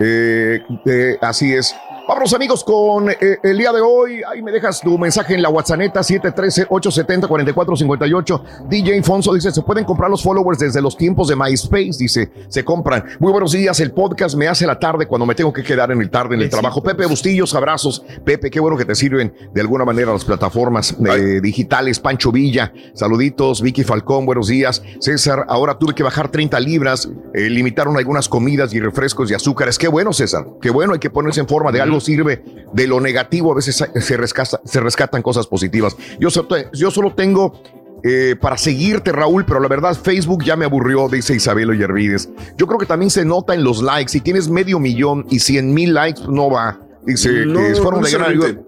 [0.00, 1.74] Eh, eh, así es.
[2.06, 4.20] Vámonos amigos con eh, el día de hoy.
[4.30, 8.68] Ahí me dejas tu mensaje en la WhatsApp 713-870-4458.
[8.68, 11.92] DJ Fonso dice, se pueden comprar los followers desde los tiempos de MySpace.
[11.98, 13.06] Dice, se compran.
[13.20, 13.80] Muy buenos días.
[13.80, 16.42] El podcast me hace la tarde cuando me tengo que quedar en el tarde en
[16.42, 16.82] el trabajo.
[16.82, 18.04] Pepe Bustillos, abrazos.
[18.22, 22.00] Pepe, qué bueno que te sirven de alguna manera las plataformas eh, digitales.
[22.00, 23.62] Pancho Villa, saluditos.
[23.62, 24.82] Vicky Falcón, buenos días.
[25.00, 27.08] César, ahora tuve que bajar 30 libras.
[27.32, 29.78] Eh, limitaron algunas comidas y refrescos y azúcares.
[29.78, 30.44] Qué bueno, César.
[30.60, 33.52] Qué bueno, hay que ponerse en forma de algo sirve de lo negativo.
[33.52, 35.96] A veces se, rescata- se rescatan cosas positivas.
[36.18, 37.62] Yo, so- yo solo tengo
[38.02, 42.28] eh, para seguirte, Raúl, pero la verdad, Facebook ya me aburrió, dice Isabelo Yervides.
[42.58, 44.12] Yo creo que también se nota en los likes.
[44.12, 46.80] Si tienes medio millón y cien mil likes, no va.
[47.06, 48.64] Dice No, que es no forma de gran.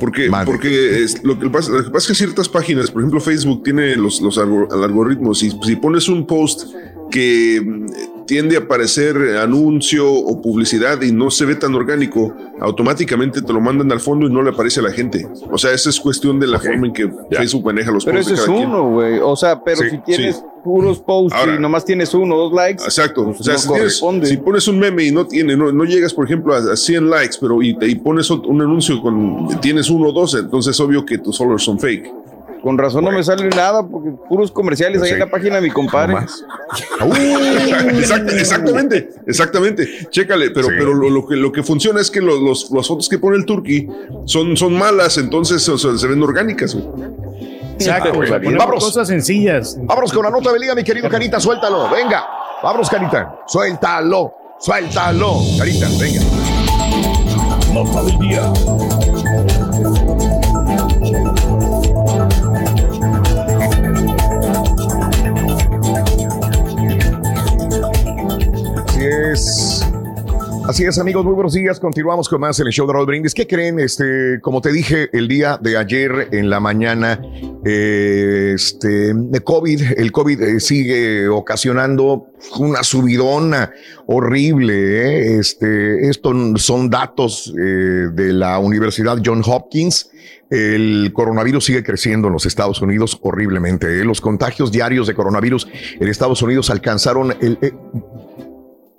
[0.00, 0.46] Porque, Madre.
[0.50, 3.62] porque es, lo, que pasa, lo que pasa es que ciertas páginas, por ejemplo Facebook,
[3.62, 6.64] tiene los, los algor- algoritmos y si pones un post
[7.12, 7.62] que
[8.28, 13.60] tiende a aparecer anuncio o publicidad y no se ve tan orgánico, automáticamente te lo
[13.60, 15.26] mandan al fondo y no le aparece a la gente.
[15.50, 18.32] O sea, esa es cuestión de la forma en que Facebook maneja los Pero posts
[18.32, 18.70] ese de es cada quien.
[18.70, 19.18] uno, güey.
[19.20, 20.42] O sea, pero Sí, si tienes sí.
[20.62, 22.84] puros posts Ahora- y nomás tienes uno o dos likes.
[22.84, 23.24] Exacto.
[23.24, 25.84] pues o sea, no si, tienes- si pones un meme y no tiene, no, no
[25.84, 29.88] llegas, por ejemplo, a, a 100 likes, pero y, y pones un anuncio con tienes
[29.88, 32.12] uno o dos, entonces es obvio que tus followers son fake.
[32.62, 35.70] Con razón no me sale nada porque puros comerciales ahí en la página de mi
[35.70, 36.14] compadre.
[37.00, 39.88] Exact- exactamente, exactamente.
[40.10, 43.08] Chécale, pero, pero lo, lo que, lo que funciona es que lo- los, las fotos
[43.08, 43.88] que pone el turkey
[44.24, 46.74] son, son malas, entonces o sea, se ven orgánicas.
[46.74, 46.86] güey.
[47.78, 48.28] Exacto, güey.
[48.30, 48.84] Vámonos.
[48.84, 49.76] Cosas sencillas.
[49.82, 51.88] Vámonos con la nota del día, mi querido Carita, suéltalo.
[51.90, 52.24] Venga.
[52.62, 53.36] Vámonos, Carita.
[53.46, 54.32] Suéltalo.
[54.58, 55.36] Suéltalo.
[55.58, 56.20] Carita, venga.
[57.72, 58.52] Nota del día.
[69.30, 71.78] Así es, amigos, muy buenos días.
[71.78, 73.34] Continuamos con más en el show de Raúl Brindis.
[73.34, 73.78] ¿Qué creen?
[73.78, 77.20] Este, como te dije el día de ayer en la mañana,
[77.62, 79.12] eh, este,
[79.44, 83.70] COVID, el COVID eh, sigue ocasionando una subidona
[84.06, 84.74] horrible.
[84.74, 85.38] ¿eh?
[85.38, 90.10] Este, estos son datos de la Universidad John Hopkins.
[90.48, 94.02] El coronavirus sigue creciendo en los Estados Unidos horriblemente.
[94.04, 95.68] Los contagios diarios de coronavirus
[96.00, 97.58] en Estados Unidos alcanzaron el,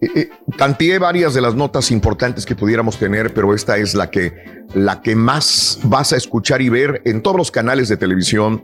[0.01, 4.33] eh, eh, varias de las notas importantes que pudiéramos tener, pero esta es la que,
[4.73, 8.63] la que más vas a escuchar y ver en todos los canales de televisión,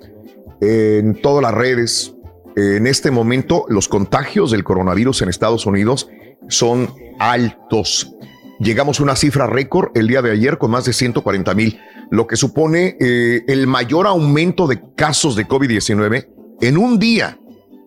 [0.61, 2.13] en todas las redes.
[2.55, 6.07] En este momento, los contagios del coronavirus en Estados Unidos
[6.47, 8.15] son altos.
[8.59, 11.79] Llegamos a una cifra récord el día de ayer con más de 140 mil,
[12.09, 16.29] lo que supone eh, el mayor aumento de casos de COVID-19
[16.61, 17.37] en un día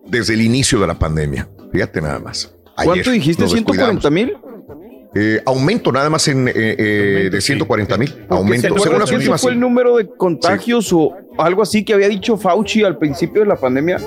[0.07, 1.49] desde el inicio de la pandemia.
[1.71, 2.55] Fíjate nada más.
[2.79, 3.43] Ayer ¿Cuánto dijiste?
[3.43, 4.03] nos descuidamos.
[4.03, 4.33] ¿140 mil?
[5.15, 8.13] Eh, aumento nada más en, eh, eh, de 140 mil.
[8.29, 8.71] Aumento.
[8.75, 9.41] ¿Te Según las últimas.
[9.41, 13.47] fue el número de contagios o algo así que había dicho Fauci al principio de
[13.47, 13.97] la pandemia?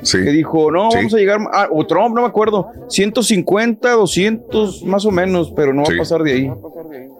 [0.00, 0.16] Sí.
[0.24, 0.96] Que dijo, no, Sí.
[0.96, 5.74] vamos a llegar, a, o Trump, no me acuerdo, 150, 200 más o menos, pero
[5.74, 5.94] no va Sí.
[5.96, 6.50] a pasar de ahí.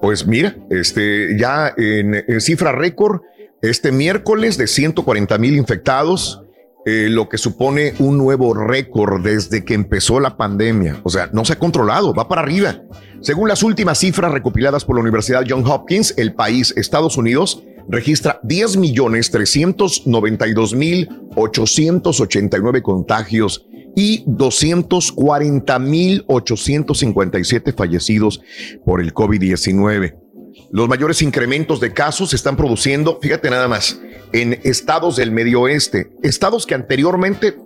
[0.01, 3.21] Pues mira, este, ya en, en cifra récord,
[3.61, 6.43] este miércoles de 140 mil infectados,
[6.87, 11.01] eh, lo que supone un nuevo récord desde que empezó la pandemia.
[11.03, 12.81] O sea, no se ha controlado, va para arriba.
[13.21, 18.39] Según las últimas cifras recopiladas por la Universidad John Hopkins, el país, Estados Unidos, registra
[18.43, 23.67] 10 millones 392 mil 889 contagios
[23.97, 28.41] y 240 mil 857 fallecidos
[28.85, 30.28] por el COVID-19.
[30.71, 34.01] Los mayores incrementos de casos se están produciendo, fíjate nada más,
[34.33, 37.57] en estados del medio oeste, estados que anteriormente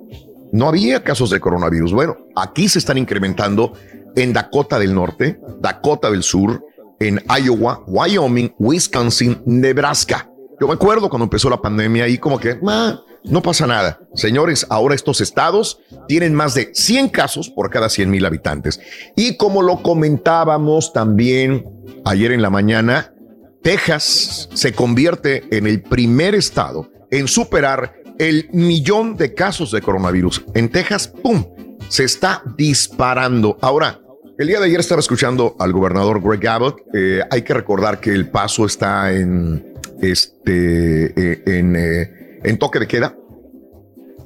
[0.52, 1.92] no había casos de coronavirus.
[1.92, 3.72] Bueno, aquí se están incrementando
[4.14, 6.64] en Dakota del Norte, Dakota del Sur,
[7.00, 10.28] en Iowa, Wyoming, Wisconsin, Nebraska.
[10.60, 14.00] Yo me acuerdo cuando empezó la pandemia y como que "Ah, no pasa nada.
[14.14, 18.80] Señores, ahora estos estados tienen más de 100 casos por cada 100 mil habitantes.
[19.16, 21.64] Y como lo comentábamos también
[22.04, 23.14] ayer en la mañana,
[23.62, 30.44] Texas se convierte en el primer estado en superar el millón de casos de coronavirus.
[30.54, 31.44] En Texas, ¡pum!
[31.88, 33.58] Se está disparando.
[33.60, 34.00] Ahora,
[34.38, 36.80] el día de ayer estaba escuchando al gobernador Greg Abbott.
[36.94, 42.78] Eh, hay que recordar que el paso está en, este, eh, en, eh, en toque
[42.78, 43.16] de queda.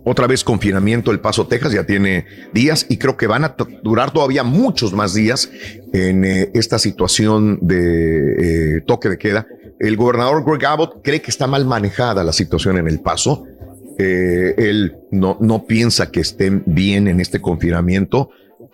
[0.08, 4.12] Otra vez confinamiento El Paso, Texas, ya tiene días y creo que van a durar
[4.12, 5.50] todavía muchos más días
[5.92, 9.48] en eh, esta situación de eh, toque de queda.
[9.80, 13.46] El gobernador Greg Abbott cree que está mal manejada la situación en El Paso.
[13.98, 18.30] Eh, él no, no piensa que estén bien en este confinamiento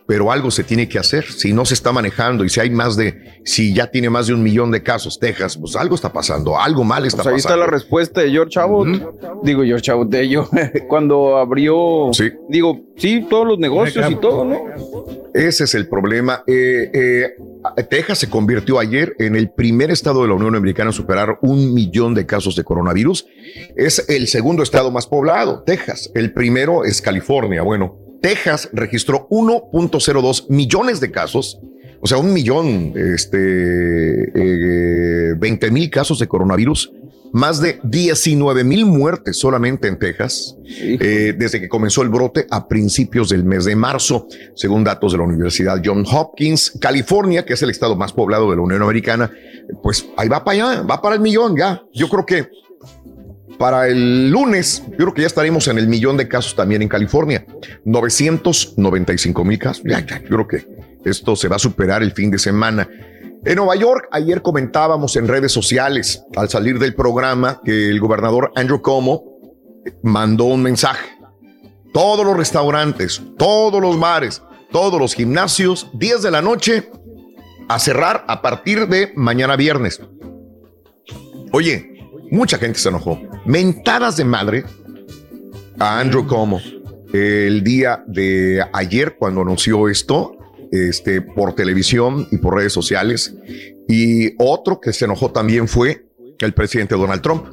[0.07, 1.25] pero algo se tiene que hacer.
[1.25, 4.35] Si no se está manejando y si hay más de, si ya tiene más de
[4.35, 7.35] un millón de casos, Texas, pues algo está pasando, algo mal está pasando.
[7.35, 9.43] Ahí está la respuesta de George Abbott.
[9.43, 10.49] Digo, George Abbott de ello,
[10.89, 12.11] cuando abrió,
[12.49, 14.61] digo, sí, todos los negocios y todo, ¿no?
[15.35, 16.43] Ese es el problema.
[16.47, 20.95] Eh, eh, Texas se convirtió ayer en el primer estado de la Unión Americana en
[20.95, 23.27] superar un millón de casos de coronavirus.
[23.77, 26.11] Es el segundo estado más poblado, Texas.
[26.15, 27.63] El primero es California.
[27.63, 31.59] Bueno, Texas registró 1.02 millones de casos,
[32.01, 33.37] o sea, un millón, este,
[35.37, 36.93] 20 eh, mil casos de coronavirus,
[37.33, 42.69] más de 19 mil muertes solamente en Texas, eh, desde que comenzó el brote a
[42.69, 46.79] principios del mes de marzo, según datos de la Universidad John Hopkins.
[46.81, 49.31] California, que es el estado más poblado de la Unión Americana,
[49.83, 51.83] pues ahí va para allá, va para el millón ya.
[51.95, 52.49] Yo creo que
[53.59, 56.89] para el lunes, yo creo que ya estaremos en el millón de casos también en
[56.89, 57.45] California.
[57.85, 59.83] 995 mil casos.
[59.85, 60.67] Ya, ya, yo creo que
[61.05, 62.89] esto se va a superar el fin de semana.
[63.45, 68.53] En Nueva York, ayer comentábamos en redes sociales, al salir del programa, que el gobernador
[68.55, 69.25] Andrew Cuomo
[70.03, 71.09] mandó un mensaje.
[71.93, 76.89] Todos los restaurantes, todos los bares, todos los gimnasios, 10 de la noche,
[77.69, 80.01] a cerrar a partir de mañana viernes.
[81.53, 81.92] Oye,
[82.33, 83.21] Mucha gente se enojó.
[83.45, 84.65] Mentadas de madre
[85.79, 86.63] a Andrew Como
[87.13, 90.39] el día de ayer cuando anunció esto
[90.71, 93.35] este, por televisión y por redes sociales.
[93.87, 96.07] Y otro que se enojó también fue
[96.41, 97.49] el presidente Donald Trump,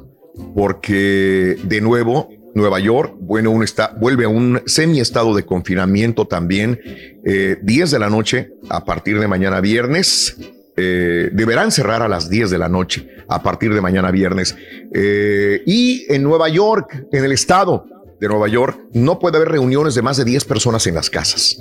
[0.54, 6.80] porque de nuevo Nueva York bueno, un está, vuelve a un semi-estado de confinamiento también,
[7.22, 10.38] 10 eh, de la noche a partir de mañana viernes.
[10.82, 14.56] Eh, deberán cerrar a las 10 de la noche a partir de mañana viernes.
[14.94, 17.84] Eh, y en Nueva York, en el estado
[18.18, 21.58] de Nueva York, no puede haber reuniones de más de 10 personas en las casas.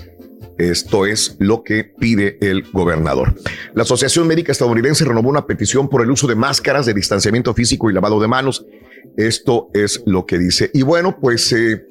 [0.58, 3.36] Esto es lo que pide el gobernador.
[3.74, 7.90] La Asociación Médica Estadounidense renovó una petición por el uso de máscaras de distanciamiento físico
[7.90, 8.66] y lavado de manos.
[9.18, 10.72] Esto es lo que dice.
[10.74, 11.86] Y bueno, pues eh,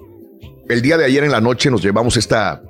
[0.70, 2.62] el día de ayer en la noche nos llevamos esta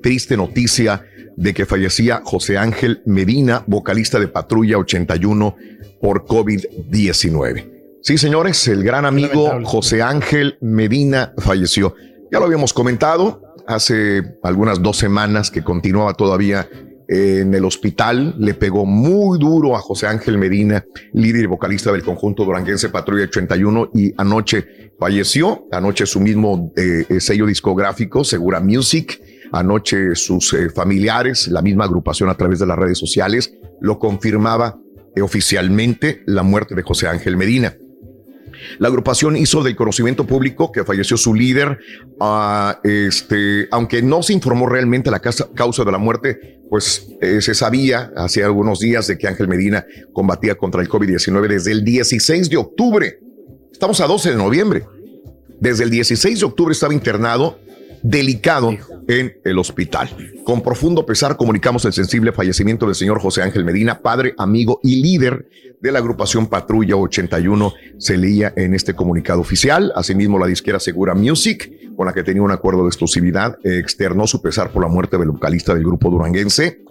[0.00, 1.04] triste noticia
[1.36, 5.56] de que fallecía José Ángel Medina, vocalista de Patrulla 81
[6.00, 7.74] por COVID-19.
[8.02, 11.94] Sí, señores, el gran amigo José Ángel Medina falleció.
[12.30, 16.68] Ya lo habíamos comentado hace algunas dos semanas que continuaba todavía
[17.08, 18.34] en el hospital.
[18.38, 23.24] Le pegó muy duro a José Ángel Medina, líder y vocalista del conjunto duranguense Patrulla
[23.24, 25.66] 81, y anoche falleció.
[25.72, 29.20] Anoche su mismo eh, sello discográfico, Segura Music,
[29.54, 34.78] Anoche sus eh, familiares, la misma agrupación a través de las redes sociales, lo confirmaba
[35.22, 37.76] oficialmente la muerte de José Ángel Medina.
[38.78, 41.78] La agrupación hizo del conocimiento público que falleció su líder,
[42.20, 47.54] ah, este, aunque no se informó realmente la causa de la muerte, pues eh, se
[47.54, 52.50] sabía hace algunos días de que Ángel Medina combatía contra el COVID-19 desde el 16
[52.50, 53.20] de octubre.
[53.72, 54.86] Estamos a 12 de noviembre.
[55.60, 57.58] Desde el 16 de octubre estaba internado
[58.04, 58.70] delicado
[59.08, 60.10] en el hospital.
[60.44, 65.02] Con profundo pesar comunicamos el sensible fallecimiento del señor José Ángel Medina, padre, amigo y
[65.02, 65.48] líder
[65.80, 69.90] de la agrupación Patrulla 81, se leía en este comunicado oficial.
[69.96, 74.42] Asimismo, la disquera Segura Music, con la que tenía un acuerdo de exclusividad, externó su
[74.42, 76.82] pesar por la muerte del vocalista del grupo duranguense.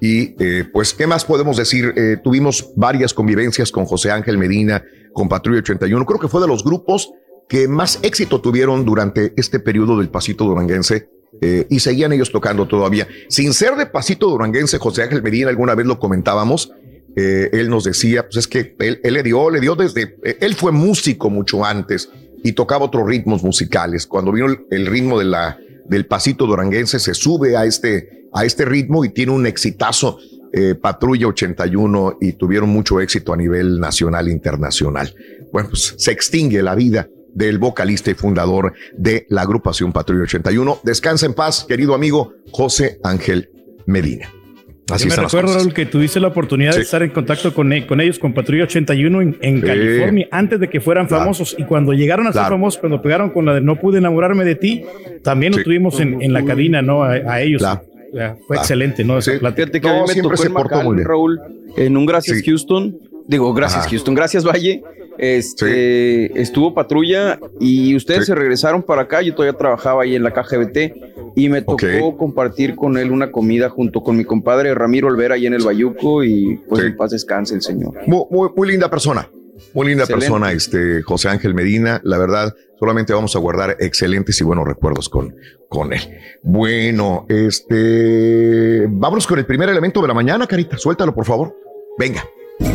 [0.00, 1.92] Y eh, pues, ¿qué más podemos decir?
[1.94, 6.04] Eh, tuvimos varias convivencias con José Ángel Medina, con Patrulla 81.
[6.06, 7.12] Creo que fue de los grupos
[7.48, 11.08] que más éxito tuvieron durante este periodo del pasito duranguense
[11.40, 13.08] eh, y seguían ellos tocando todavía.
[13.28, 16.72] Sin ser de pasito duranguense, José Ángel Medina, alguna vez lo comentábamos,
[17.16, 20.54] eh, él nos decía, pues es que él, le dio, le dio desde, eh, él
[20.54, 22.08] fue músico mucho antes
[22.42, 24.06] y tocaba otros ritmos musicales.
[24.06, 28.64] Cuando vino el, ritmo de la, del pasito duranguense, se sube a este, a este
[28.64, 30.18] ritmo y tiene un exitazo.
[30.80, 35.12] Patrulla 81 y tuvieron mucho éxito a nivel nacional e internacional.
[35.52, 40.80] Bueno, pues se extingue la vida del vocalista y fundador de la agrupación Patrulla 81.
[40.82, 43.50] Descansa en paz, querido amigo José Ángel
[43.86, 44.30] Medina.
[44.90, 48.02] Así me recuerdo, Raúl, que tuviste la oportunidad de estar en contacto con, e, con,
[48.02, 51.56] ellos, con Patrulla 81 en, California, antes de que fueran famosos.
[51.58, 54.56] Y cuando llegaron a ser famosos, cuando pegaron con la de No pude enamorarme de
[54.56, 54.84] ti,
[55.22, 57.02] también lo tuvimos en, la cabina, ¿no?
[57.02, 57.62] A, ellos.
[58.46, 59.18] fue excelente, ¿no?
[59.18, 61.40] Esa Fíjate que a mí me tocó en Raúl,
[61.76, 62.98] en un Gracias Houston.
[63.26, 64.82] Digo, gracias Houston, gracias Valle
[65.18, 69.22] Este, estuvo patrulla y ustedes se regresaron para acá.
[69.22, 73.68] Yo todavía trabajaba ahí en la KGBT y me tocó compartir con él una comida
[73.68, 77.54] junto con mi compadre Ramiro Olvera ahí en el Bayuco y pues en paz descanse
[77.54, 77.94] el señor.
[78.06, 79.28] Muy, muy, muy linda persona.
[79.72, 80.26] Muy linda Excelente.
[80.26, 82.00] persona, este José Ángel Medina.
[82.04, 85.36] La verdad, solamente vamos a guardar excelentes y buenos recuerdos con,
[85.68, 86.00] con él.
[86.42, 88.86] Bueno, este.
[88.88, 90.76] Vámonos con el primer elemento de la mañana, Carita.
[90.76, 91.56] Suéltalo, por favor.
[91.98, 92.24] Venga.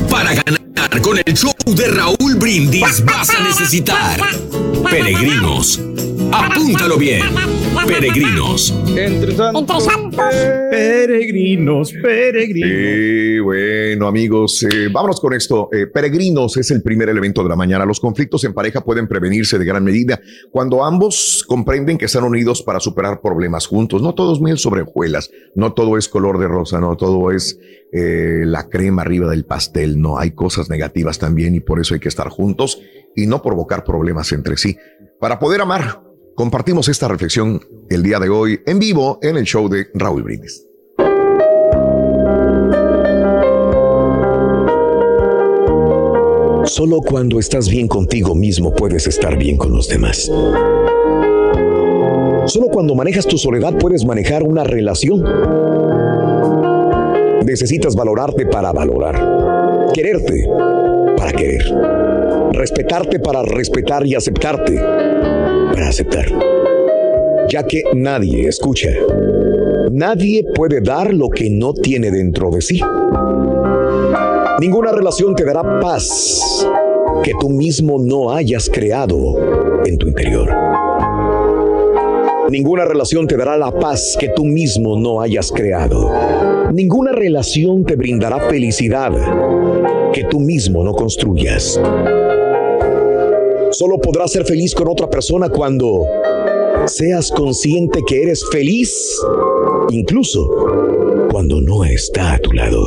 [0.09, 4.19] Para ganar con el show de Raúl Brindis vas a necesitar
[4.89, 5.79] peregrinos.
[6.31, 7.21] Apúntalo bien.
[7.87, 8.73] Peregrinos.
[8.95, 9.87] Entre santos.
[10.69, 12.69] Peregrinos, peregrinos.
[12.69, 15.69] Sí, bueno, amigos, eh, vámonos con esto.
[15.71, 17.85] Eh, peregrinos es el primer elemento de la mañana.
[17.85, 20.19] Los conflictos en pareja pueden prevenirse de gran medida
[20.51, 24.01] cuando ambos comprenden que están unidos para superar problemas juntos.
[24.01, 27.59] No todo es miel sobre hojuelas, no todo es color de rosa, no todo es
[27.91, 29.99] eh, la crema arriba del pastel.
[29.99, 32.81] No, hay cosas negativas también y por eso hay que estar juntos
[33.15, 34.77] y no provocar problemas entre sí.
[35.19, 36.08] Para poder amar,
[36.39, 37.59] compartimos esta reflexión
[37.89, 40.65] el día de hoy en vivo en el show de Raúl Brindis.
[46.63, 50.31] Solo cuando estás bien contigo mismo puedes estar bien con los demás.
[52.45, 55.25] Solo cuando manejas tu soledad puedes manejar una relación.
[57.45, 59.91] Necesitas valorarte para valorar.
[59.93, 60.45] Quererte
[61.17, 61.65] para querer.
[62.53, 64.79] Respetarte para respetar y aceptarte
[65.71, 66.25] para aceptar.
[67.49, 68.89] Ya que nadie escucha.
[69.91, 72.79] Nadie puede dar lo que no tiene dentro de sí.
[74.59, 76.67] Ninguna relación te dará paz
[77.23, 80.49] que tú mismo no hayas creado en tu interior.
[82.49, 86.11] Ninguna relación te dará la paz que tú mismo no hayas creado.
[86.73, 89.11] Ninguna relación te brindará felicidad
[90.13, 91.79] que tú mismo no construyas.
[93.79, 96.05] Solo podrás ser feliz con otra persona cuando
[96.85, 99.17] seas consciente que eres feliz,
[99.89, 100.45] incluso
[101.31, 102.83] cuando no está a tu lado.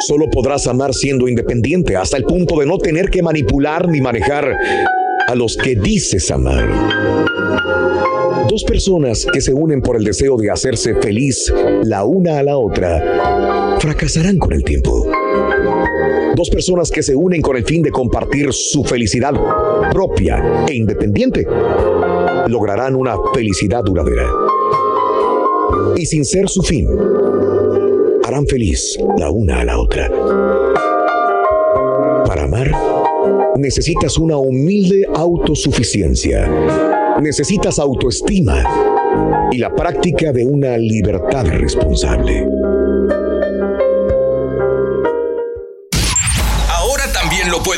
[0.00, 4.58] Solo podrás amar siendo independiente hasta el punto de no tener que manipular ni manejar
[5.28, 6.68] a los que dices amar.
[8.48, 11.54] Dos personas que se unen por el deseo de hacerse feliz
[11.84, 15.06] la una a la otra fracasarán con el tiempo.
[16.36, 19.34] Dos personas que se unen con el fin de compartir su felicidad
[19.92, 21.46] propia e independiente
[22.48, 24.26] lograrán una felicidad duradera.
[25.96, 26.88] Y sin ser su fin,
[28.24, 30.08] harán feliz la una a la otra.
[32.26, 32.70] Para amar,
[33.56, 36.48] necesitas una humilde autosuficiencia.
[37.20, 38.64] Necesitas autoestima
[39.50, 42.46] y la práctica de una libertad responsable.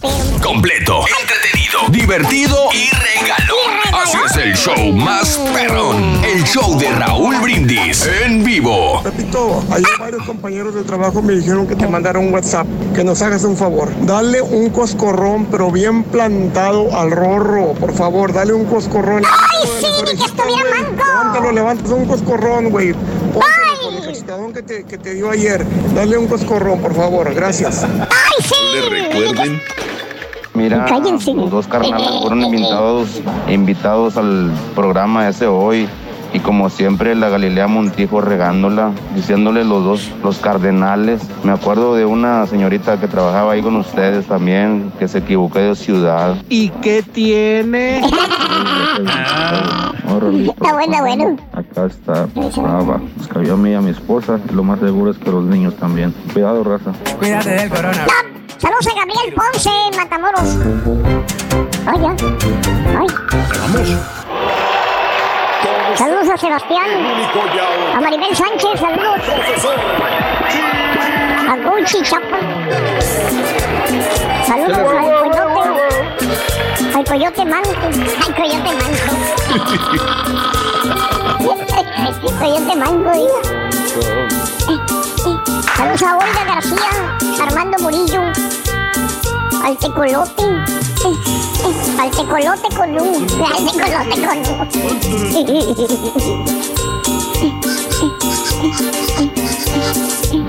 [0.00, 3.80] Completo, entretenido, divertido y regalón.
[3.92, 6.24] Así es el show más perrón.
[6.24, 9.00] El show de Raúl Brindis en vivo.
[9.02, 13.20] Repito, ayer varios compañeros de trabajo me dijeron que te mandara un WhatsApp, que nos
[13.22, 13.90] hagas un favor.
[14.06, 19.24] Dale un coscorrón, pero bien plantado al rorro, por favor, dale un coscorrón.
[19.24, 21.04] ¡Ay, sí, ni que estuviera manco!
[21.04, 22.94] Levántalo, levántalo, un coscorrón, güey.
[24.54, 25.64] Que te, que te dio ayer.
[25.94, 27.84] Dale un coscorrón, por favor, gracias.
[27.84, 28.54] ¡Ay, sí!
[28.72, 29.62] Le recuerden.
[30.58, 31.32] Mira, Cállense.
[31.34, 35.88] los dos carnales fueron invitados, invitados al programa ese hoy.
[36.34, 41.22] Y como siempre, la Galilea Montijo regándola, diciéndole los dos, los cardenales.
[41.42, 45.74] Me acuerdo de una señorita que trabajaba ahí con ustedes también, que se equivocó de
[45.74, 46.36] ciudad.
[46.50, 48.02] ¿Y qué tiene?
[50.08, 51.36] Está bueno, bueno.
[51.52, 52.26] Acá está
[52.60, 53.00] brava.
[53.20, 54.40] Escribió a mí y a mi esposa.
[54.52, 56.12] Lo más seguro es que los niños también.
[56.32, 56.92] Cuidado, raza.
[57.18, 58.06] Cuídate del corona.
[58.58, 60.56] Saludos a Gabriel Ponce, Matamoros.
[61.86, 62.10] Ay, ya.
[62.98, 63.06] Ay.
[65.96, 66.90] Saludos a Sebastián.
[67.94, 69.20] A Maribel Sánchez, saludos.
[71.48, 72.38] A Gucci Chapa.
[74.44, 75.60] Saludos al coyote.
[76.96, 77.70] Al coyote manco.
[78.26, 79.08] Al coyote manco.
[82.38, 83.40] coyote manco, diga.
[85.78, 86.90] Saludos a Olga García,
[87.40, 88.20] Armando Murillo,
[89.62, 90.42] al tecolote,
[92.00, 94.68] al tecolote con un, al tecolote con un.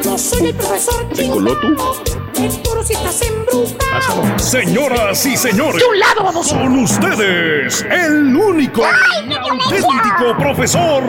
[0.01, 2.01] Yo soy el profesor ¿Coloto?
[2.33, 4.39] Seguro si estás embrujado.
[4.39, 6.51] Señoras y señores, lado, vamos.
[6.51, 8.81] con ustedes, el único
[9.27, 11.03] y auténtico profesor.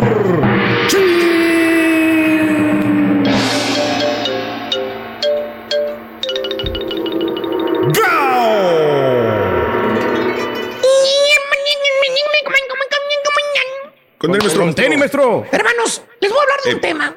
[14.34, 14.64] El maestro.
[14.74, 15.46] Con maestro.
[15.52, 16.80] Hermanos, les voy a hablar de un Eh.
[16.80, 17.16] tema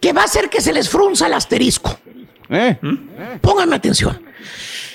[0.00, 1.98] que va a hacer que se les frunza el asterisco.
[2.48, 2.78] ¿Eh?
[3.40, 4.22] Pónganme atención.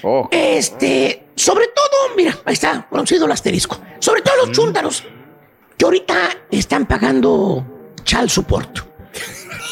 [0.04, 0.28] Oh.
[0.32, 3.80] Este, sobre todo, mira, ahí está, pronunciado el asterisco.
[4.00, 4.40] Sobre todo Mm.
[4.48, 5.04] los chúntaros
[5.78, 6.16] que ahorita
[6.52, 7.66] están pagando
[8.04, 8.80] child support.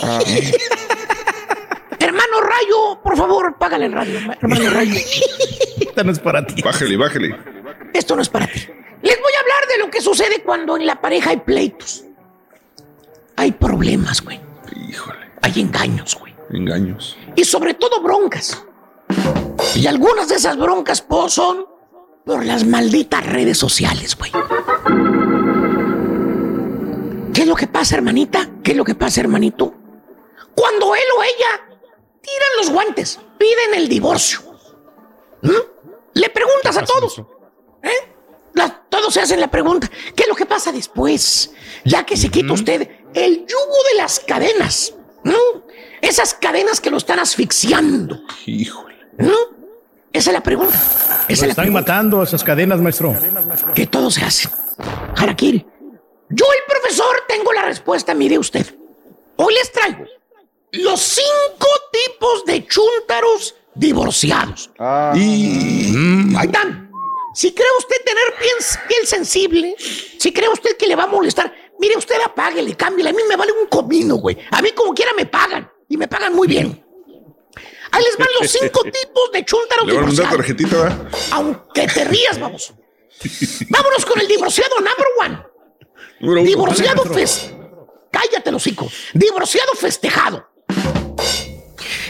[0.01, 0.19] Ah.
[1.99, 4.95] Hermano Rayo, por favor, págale el radio, hermano Rayo.
[5.79, 6.61] Esta no es para ti.
[6.61, 7.35] Bájale, bájale.
[7.93, 8.61] Esto no es para ti.
[9.03, 12.05] Les voy a hablar de lo que sucede cuando en la pareja hay pleitos.
[13.35, 14.39] Hay problemas, güey.
[14.87, 15.29] Híjole.
[15.41, 16.33] Hay engaños, güey.
[16.51, 17.17] Engaños.
[17.35, 18.65] Y sobre todo broncas.
[19.75, 21.65] Y algunas de esas broncas po, son
[22.25, 24.31] por las malditas redes sociales, güey.
[27.33, 28.49] ¿Qué es lo que pasa, hermanita?
[28.63, 29.73] ¿Qué es lo que pasa, hermanito?
[30.55, 31.77] Cuando él o ella
[32.21, 34.39] tiran los guantes, piden el divorcio.
[35.41, 35.49] ¿Mm?
[36.13, 37.21] Le preguntas a todos.
[37.81, 38.12] ¿eh?
[38.93, 39.89] Todos se hacen la pregunta.
[40.15, 41.51] ¿Qué es lo que pasa después?
[41.83, 44.93] Ya que se quita usted el yugo de las cadenas.
[45.23, 45.33] ¿no?
[45.99, 48.21] Esas cadenas que lo están asfixiando.
[48.45, 48.95] Híjole.
[49.17, 49.33] ¿no?
[50.11, 50.75] Esa es la pregunta.
[50.75, 51.81] Esa Lo es la están pregunta.
[51.81, 53.17] matando esas cadenas, maestro.
[53.73, 54.47] Que todo se hace.
[55.15, 55.65] Harakiri.
[56.29, 58.75] Yo, el profesor, tengo la respuesta, mire usted.
[59.37, 60.05] Hoy les traigo
[60.73, 64.69] los cinco tipos de chúntaros divorciados.
[65.15, 65.95] Y.
[66.37, 66.82] Ahí están.
[67.33, 68.53] Si cree usted tener piel,
[68.87, 73.09] piel sensible, si cree usted que le va a molestar, mire usted apáguele, cámbiale.
[73.09, 74.37] A mí me vale un comino, güey.
[74.51, 75.69] A mí como quiera me pagan.
[75.89, 76.83] Y me pagan muy bien.
[77.91, 80.37] Ahí les van los cinco tipos de chúntaros Le van a mandar divorciados.
[80.37, 81.11] tarjetita, ¿verdad?
[81.31, 82.73] Aunque te rías, vamos.
[83.69, 85.43] Vámonos con el divorciado number one.
[86.19, 86.49] Número uno.
[86.49, 87.51] Divorciado fest.
[88.11, 88.89] Cállate, los hocico.
[89.13, 90.49] Divorciado festejado.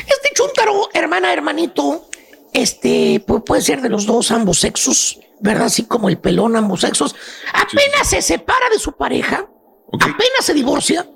[0.07, 2.09] Este chúntaro, hermana, hermanito,
[2.53, 5.65] este pu- puede ser de los dos, ambos sexos, ¿verdad?
[5.65, 7.15] Así como el pelón, ambos sexos.
[7.53, 9.47] Apenas se separa de su pareja,
[9.93, 11.07] apenas se divorcia.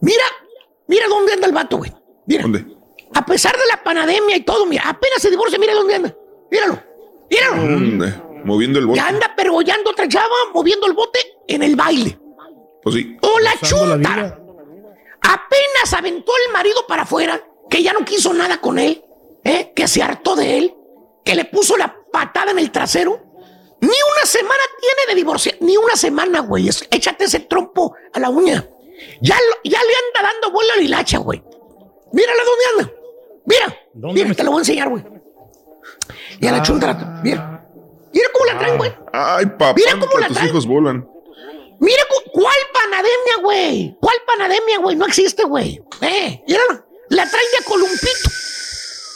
[0.00, 0.24] Mira,
[0.88, 1.92] mira dónde anda el vato, güey.
[2.26, 2.42] Mira.
[2.42, 2.66] ¿Dónde?
[3.14, 6.16] A pesar de la pandemia y todo, mira, apenas se divorcia, mira dónde anda.
[6.50, 6.82] Míralo,
[7.30, 7.62] míralo.
[7.62, 8.14] ¿Dónde?
[8.44, 8.98] Moviendo el bote.
[8.98, 12.18] Ya anda pergollando otra chava, moviendo el bote en el baile.
[12.82, 13.16] Pues sí.
[13.20, 14.38] O la chunta.
[15.20, 19.04] Apenas aventó el marido para afuera, que ya no quiso nada con él,
[19.44, 19.72] ¿eh?
[19.74, 20.74] que se hartó de él,
[21.24, 23.20] que le puso la patada en el trasero.
[23.80, 26.68] Ni una semana tiene de divorciar, ni una semana, güey.
[26.68, 28.64] Es- Échate ese trompo a la uña.
[29.20, 31.42] Ya, lo- ya le anda dando vuelo a la hilacha, güey.
[32.12, 33.00] Mírala dónde anda.
[33.44, 35.02] Mira, ¿Dónde mira, te lo voy a enseñar, güey.
[36.40, 37.66] Y a la chunta, la- mira.
[38.12, 38.92] Mira cómo la traen, güey.
[39.12, 40.50] Ay, papá, Mira cómo la tus traen.
[40.50, 41.08] hijos volan.
[41.80, 43.96] Mira, cu- ¿cuál panademia, güey?
[44.00, 44.94] ¿Cuál panademia, güey?
[44.94, 45.82] No existe, güey.
[46.02, 46.86] Eh, mírala.
[47.08, 48.30] La traen de a columpito.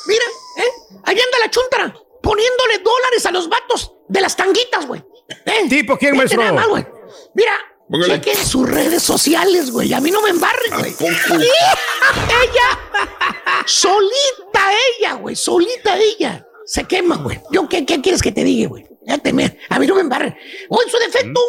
[0.07, 0.25] Mira,
[0.59, 0.71] ¿eh?
[1.05, 5.03] Ahí anda la chuntara, poniéndole dólares a los vatos de las tanguitas, güey.
[5.45, 5.67] ¿Eh?
[5.69, 6.41] ¿Tipo quién, maestro?
[6.41, 6.87] nada más, güey.
[7.35, 7.53] Mira,
[7.89, 8.15] Póngale.
[8.21, 9.93] chequen sus redes sociales, güey.
[9.93, 10.93] A mí no me embarren, güey.
[10.93, 11.11] poco?
[11.41, 12.81] ella,
[13.67, 16.47] solita ella, güey, solita ella.
[16.65, 17.41] Se quema, güey.
[17.53, 18.87] Yo, ¿qué, ¿qué quieres que te diga, güey?
[19.07, 20.37] Ya te me- a mí no me embarren.
[20.69, 21.41] O en su defecto,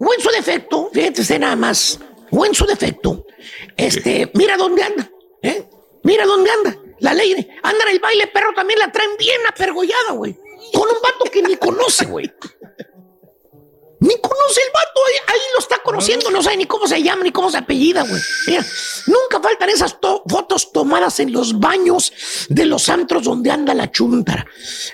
[0.00, 2.00] o en su defecto, fíjate nada más,
[2.32, 3.24] o en su defecto,
[3.76, 5.10] este, mira dónde anda,
[5.42, 5.68] ¿eh?
[6.02, 6.76] Mira dónde anda.
[7.00, 7.32] La ley,
[7.62, 10.34] anda en el baile, perro, también la traen bien apergollada, güey.
[10.72, 12.32] Con un vato que ni conoce, güey.
[13.98, 17.32] Ni conoce el vato, ahí, lo está conociendo, no sabe ni cómo se llama, ni
[17.32, 18.20] cómo se apellida, güey.
[18.46, 18.64] Mira,
[19.06, 22.12] nunca faltan esas to- fotos tomadas en los baños
[22.50, 24.46] de los antros donde anda la chuntara.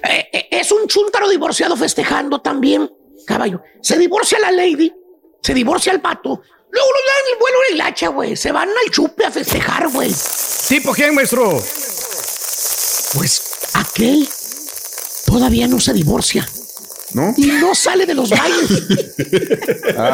[0.09, 2.90] Eh, eh, es un chuntaro divorciado festejando también,
[3.26, 3.61] caballo.
[3.82, 4.92] Se divorcia la lady,
[5.42, 6.40] se divorcia el vato,
[6.70, 8.36] luego lo dan el vuelo de la hacha, güey.
[8.36, 10.12] Se van al chupe a festejar, güey.
[10.68, 11.61] ¿Tipo quién, maestro?
[13.14, 14.28] Pues aquel
[15.26, 16.48] todavía no se divorcia.
[17.14, 17.34] ¿No?
[17.36, 18.70] Y no sale de los bailes.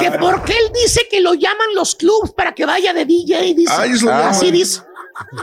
[0.00, 3.54] que porque él dice que lo llaman los clubs para que vaya de DJ.
[3.54, 3.72] Dice.
[3.72, 4.28] Ay, es lo llaman.
[4.30, 4.82] Así dice.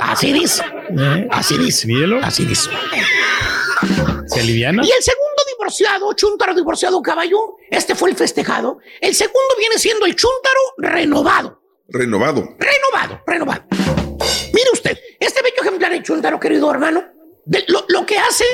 [0.01, 0.63] Así dice.
[0.89, 1.27] ¿Eh?
[1.31, 1.87] Así dice.
[1.87, 2.19] Míralo.
[2.23, 2.69] Así dice.
[4.27, 4.83] ¿Se aliviana?
[4.85, 8.79] Y el segundo divorciado, chúntaro divorciado caballo, este fue el festejado.
[8.99, 11.61] El segundo viene siendo el chúntaro renovado.
[11.87, 12.55] Renovado.
[12.57, 13.63] Renovado, renovado.
[14.53, 17.03] Mire usted, este bello ejemplar de chúntaro, querido hermano,
[17.45, 18.45] de lo, lo que hace,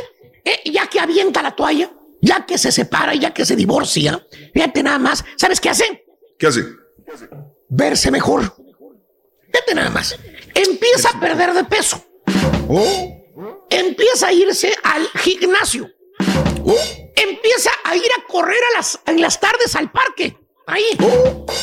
[0.46, 4.84] eh, ya que avienta la toalla, ya que se separa, ya que se divorcia, fíjate
[4.84, 6.06] nada más, ¿sabes qué hace?
[6.38, 6.66] ¿Qué hace?
[7.70, 8.54] Verse mejor.
[9.52, 10.18] Fíjate nada más.
[10.54, 12.04] Empieza a perder de peso.
[12.68, 13.66] Oh.
[13.70, 15.90] Empieza a irse al gimnasio.
[16.64, 17.12] Oh.
[17.16, 20.38] Empieza a ir a correr a las, en las tardes al parque.
[20.68, 20.84] Ahí.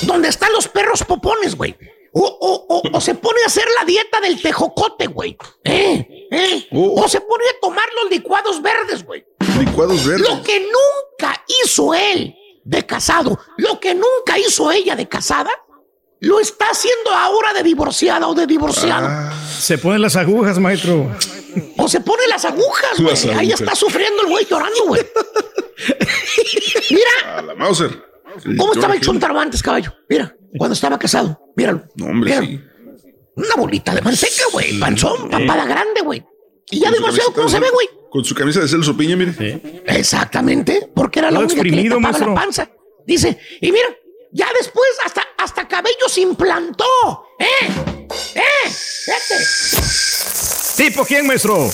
[0.03, 1.77] Donde están los perros popones, güey.
[2.13, 5.37] O, o- o- o se pone a hacer la dieta del tejocote, güey.
[5.65, 6.27] ¿Eh?
[6.31, 6.69] ¿Eh?
[6.73, 9.25] O se pone a tomar los licuados verdes, güey.
[9.59, 10.29] Licuados verdes.
[10.29, 12.35] Lo que nunca hizo él
[12.65, 15.51] de casado, lo que nunca hizo ella de casada,
[16.21, 19.07] lo está haciendo ahora de divorciada o de divorciado.
[19.09, 19.33] Ah.
[19.59, 21.11] Se ponen las agujas, maestro.
[21.77, 23.37] O se pone las agujas, güey.
[23.37, 25.03] Ahí está sufriendo el güey llorando, güey.
[26.91, 28.08] Mira, A la Mauser.
[28.57, 29.95] ¿Cómo estaba el chuntaro antes, caballo?
[30.09, 31.41] Mira, cuando estaba casado.
[31.57, 31.85] Míralo.
[31.97, 32.47] No, hombre, Míralo.
[32.47, 32.61] sí.
[33.37, 34.79] Una bolita de manteca, güey.
[34.81, 36.25] Panzón, papada grande, güey.
[36.71, 37.89] Y ya camiseta ¿cómo se ve, güey?
[38.11, 39.83] Con su camisa de Celso Piña, mire.
[39.87, 42.71] Exactamente, porque era la Todo única que le tapaba la panza.
[43.07, 43.87] Dice, y mira,
[44.33, 46.85] ya después hasta, hasta cabello se implantó.
[47.39, 47.45] ¿Eh?
[48.35, 48.71] ¿Eh?
[50.77, 51.71] ¿Tipo quién, maestro?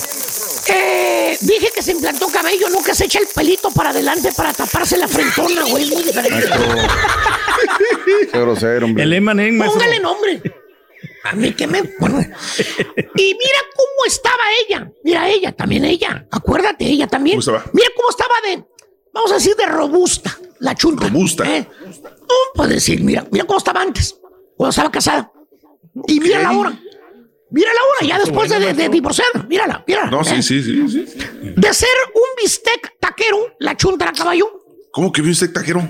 [0.67, 4.53] Eh, dije que se implantó cabello, no que se echa el pelito para adelante para
[4.53, 5.89] taparse la frentona, güey.
[5.89, 6.47] Muy diferente.
[8.31, 9.03] Qué grosero, hombre.
[9.03, 9.79] El Emanen, maestro.
[9.79, 10.41] Póngale nombre.
[11.23, 11.81] A mí que me.
[11.99, 12.19] bueno.
[12.19, 14.91] Y mira cómo estaba ella.
[15.03, 16.27] Mira ella, también ella.
[16.31, 17.39] Acuérdate, ella también.
[17.39, 18.63] Mira cómo estaba de.
[19.13, 20.37] Vamos a decir de robusta.
[20.59, 21.07] La chunta.
[21.07, 21.43] Robusta.
[21.45, 21.67] ¿eh?
[21.81, 24.15] No puedes decir, mira, mira cómo estaba antes.
[24.55, 25.31] Cuando estaba casada.
[26.07, 26.79] Y mira la hora.
[27.55, 29.45] Mira la hora, ya después de, de- divorciada.
[29.47, 30.11] Mírala, mírala.
[30.11, 30.43] No, sí, ¿eh?
[30.43, 31.05] sí, sí, sí.
[31.55, 34.45] De ser un bistec taquero, la chunta era caballo.
[34.91, 35.81] ¿Cómo que vio usted taquero?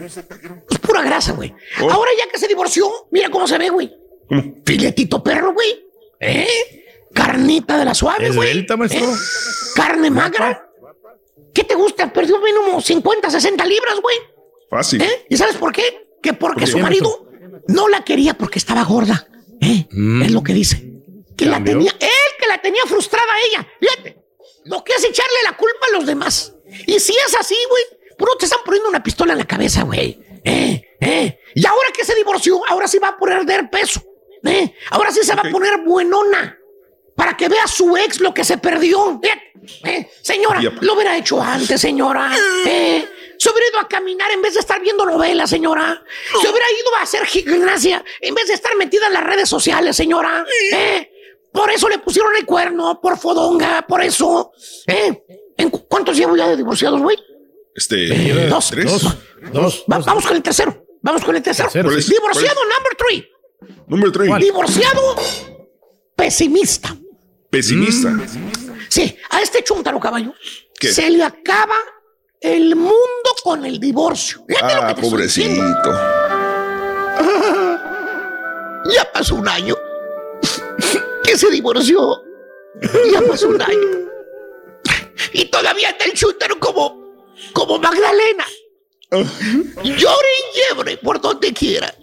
[0.68, 1.56] Pues pura grasa, güey.
[1.82, 1.90] Oh.
[1.92, 3.92] Ahora ya que se divorció, mira cómo se ve, güey.
[4.64, 5.88] Filetito perro, güey.
[6.20, 6.48] ¿Eh?
[7.12, 8.50] Carnita de la suave, güey.
[8.50, 9.04] Esbelta, maestro.
[9.04, 9.16] ¿Eh?
[9.76, 10.70] Carne magra.
[11.52, 12.14] ¿Qué te gusta?
[12.14, 14.18] Perdió mínimo 50, 60 libras, güey.
[14.70, 15.02] Fácil.
[15.02, 15.26] ¿Eh?
[15.32, 16.10] ¿Y sabes por qué?
[16.22, 17.28] Que porque ¿Por su marido
[17.68, 19.28] no la quería porque estaba gorda.
[19.62, 19.88] ¿Eh?
[20.24, 20.95] Es lo que dice.
[21.38, 22.10] Que la tenía, él
[22.40, 23.68] que la tenía frustrada a ella.
[23.80, 24.18] Fíjate,
[24.66, 26.54] lo que es echarle la culpa a los demás.
[26.88, 27.84] Y si es así, güey,
[28.18, 30.20] puro te están poniendo una pistola en la cabeza, güey.
[30.44, 31.40] Eh, eh.
[31.56, 34.02] Y ahora que se divorció, ahora sí va a perder peso.
[34.44, 34.74] Eh.
[34.92, 36.60] Ahora sí se va a poner buenona.
[37.16, 39.20] Para que vea a su ex lo que se perdió.
[39.86, 40.10] Eh.
[40.22, 40.82] Señora, Yep.
[40.82, 42.32] lo hubiera hecho antes, señora.
[42.66, 43.08] Eh.
[43.38, 46.04] Se hubiera ido a caminar en vez de estar viendo novelas, señora.
[46.42, 49.96] Se hubiera ido a hacer gimnasia en vez de estar metida en las redes sociales,
[49.96, 50.46] señora.
[50.74, 51.12] ¿Eh?
[51.56, 54.52] Por eso le pusieron el cuerno, por fodonga, por eso.
[54.88, 55.24] ¿Eh?
[55.58, 57.18] ¿En cu- ¿Cuántos llevo ya de divorciados, güey?
[57.74, 58.30] Este.
[58.30, 58.70] Eh, dos.
[58.70, 58.92] ¿Tres?
[58.92, 59.16] Dos.
[59.54, 59.86] Dos.
[59.92, 60.86] Va- vamos con el tercero.
[61.02, 61.70] Vamos con el tercero.
[61.72, 62.12] Tercero, sí.
[62.12, 63.30] Divorciado number three.
[63.88, 64.30] Número tres.
[64.40, 65.16] Divorciado
[66.16, 66.96] pesimista.
[67.50, 68.12] Pesimista.
[68.90, 70.34] Sí, a este chuntaro caballo
[70.80, 70.92] ¿Qué?
[70.92, 71.76] se le acaba
[72.42, 72.96] el mundo
[73.44, 74.44] con el divorcio.
[74.48, 75.92] Fíjate lo que Ah, te pobrecito.
[78.94, 79.76] Ya pasó un año
[81.26, 82.24] que se divorció.
[83.12, 84.10] Ya pasó un año.
[85.34, 87.16] Y todavía está el chúntaro como,
[87.54, 88.46] como Magdalena.
[89.12, 91.94] Llora y llebre por donde quiera.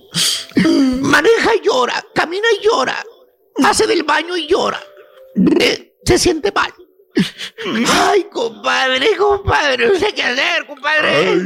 [1.01, 3.05] Maneja y llora, camina y llora.
[3.65, 4.83] Hace del baño y llora.
[5.61, 6.73] Eh, se siente mal.
[7.89, 11.39] Ay, compadre, compadre, no sé qué hacer, compadre.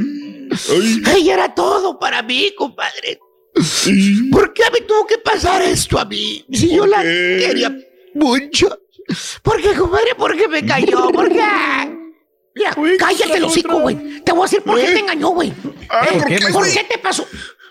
[1.14, 3.18] Ella era todo para mí, compadre.
[4.32, 6.44] ¿Por qué me tuvo que pasar esto a mí?
[6.52, 7.74] Si yo la quería
[8.14, 8.80] mucho.
[9.42, 10.14] ¿Por qué, compadre?
[10.16, 11.10] ¿Por qué me cayó?
[11.10, 11.42] ¿Por qué?
[12.54, 14.20] Mira, cállate los hocico, güey.
[14.22, 15.52] Te voy a decir por qué te engañó, güey.
[15.90, 16.72] Ah, Eh, ¿por qué, ¿Por güey?
[16.72, 17.26] qué te pasó?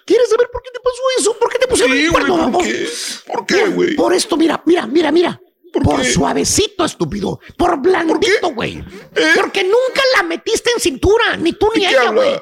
[0.05, 1.39] ¿Quieres saber por qué te pasó eso?
[1.39, 2.87] ¿Por qué te pusieron Sí, el cuerno, ¿por qué?
[3.25, 3.95] ¿Por qué, Mira, güey?
[3.95, 5.41] Por esto, mira, mira, mira, mira.
[5.83, 7.39] Por, suavecito, estúpido.
[7.57, 8.77] Por blandito, güey.
[9.15, 9.31] ¿Eh?
[9.35, 12.39] Porque nunca la metiste en cintura, ni tú ni ¿De qué ella, güey.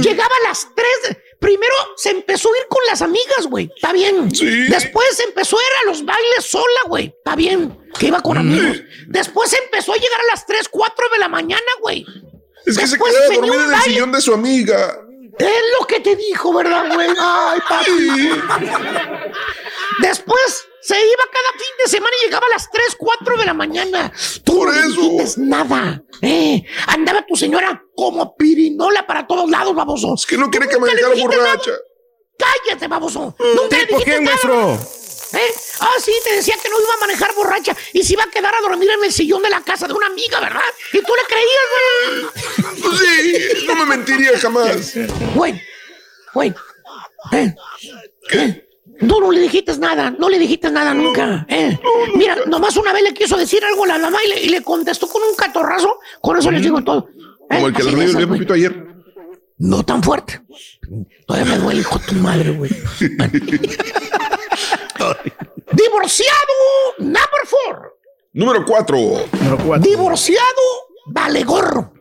[0.00, 1.16] Llegaba a las tres.
[1.42, 3.68] Primero se empezó a ir con las amigas, güey.
[3.74, 4.32] Está bien.
[4.32, 4.68] Sí.
[4.68, 7.06] Después empezó a ir a los bailes sola, güey.
[7.06, 7.90] Está bien.
[7.98, 8.80] Que iba con amigos.
[9.08, 12.06] Después empezó a llegar a las 3, 4 de la mañana, güey.
[12.64, 15.00] Es que se Después queda venía dormida en el sillón de su amiga.
[15.36, 17.08] Es lo que te dijo, ¿verdad, güey?
[17.18, 18.30] Ay, papi.
[20.00, 23.54] Después se iba cada fin de semana y llegaba a las 3, 4 de la
[23.54, 24.12] mañana.
[24.44, 25.40] Tú Por no eso.
[25.40, 26.02] nada.
[26.20, 26.64] ¿eh?
[26.88, 30.14] Andaba tu señora como pirinola para todos lados, baboso.
[30.14, 31.26] Es que no quiere que me dijiste nada.
[31.26, 31.70] borracha.
[32.38, 33.36] Cállate, baboso.
[33.38, 34.36] Nunca le ¿Tipo dijiste quién, nada.
[34.36, 34.98] maestro?
[35.38, 35.54] ¿Eh?
[35.80, 38.54] Ah, sí, te decía que no iba a manejar borracha y se iba a quedar
[38.54, 40.60] a dormir en el sillón de la casa de una amiga, ¿verdad?
[40.92, 44.94] Y tú le creías, Pues sí, no me mentiría jamás.
[44.94, 45.08] güey.
[45.34, 45.62] Güey,
[46.34, 46.54] güey.
[47.32, 47.54] ¿Eh?
[48.32, 48.68] ¿Eh?
[49.00, 51.46] Tú no le dijiste nada, no le dijiste nada nunca.
[51.48, 51.78] ¿eh?
[52.14, 54.62] Mira, nomás una vez le quiso decir algo a la mamá y le, y le
[54.62, 55.98] contestó con un catorrazo.
[56.20, 57.08] Con eso les digo todo.
[57.50, 57.56] ¿eh?
[57.56, 58.86] Como el que le dio el ayer.
[59.58, 60.40] No tan fuerte.
[61.26, 62.70] Todavía me duele, hijo de tu madre, güey.
[65.72, 66.54] Divorciado
[66.98, 67.96] number four.
[68.32, 68.98] Número cuatro.
[69.80, 70.62] Divorciado
[71.06, 71.92] vale gorro.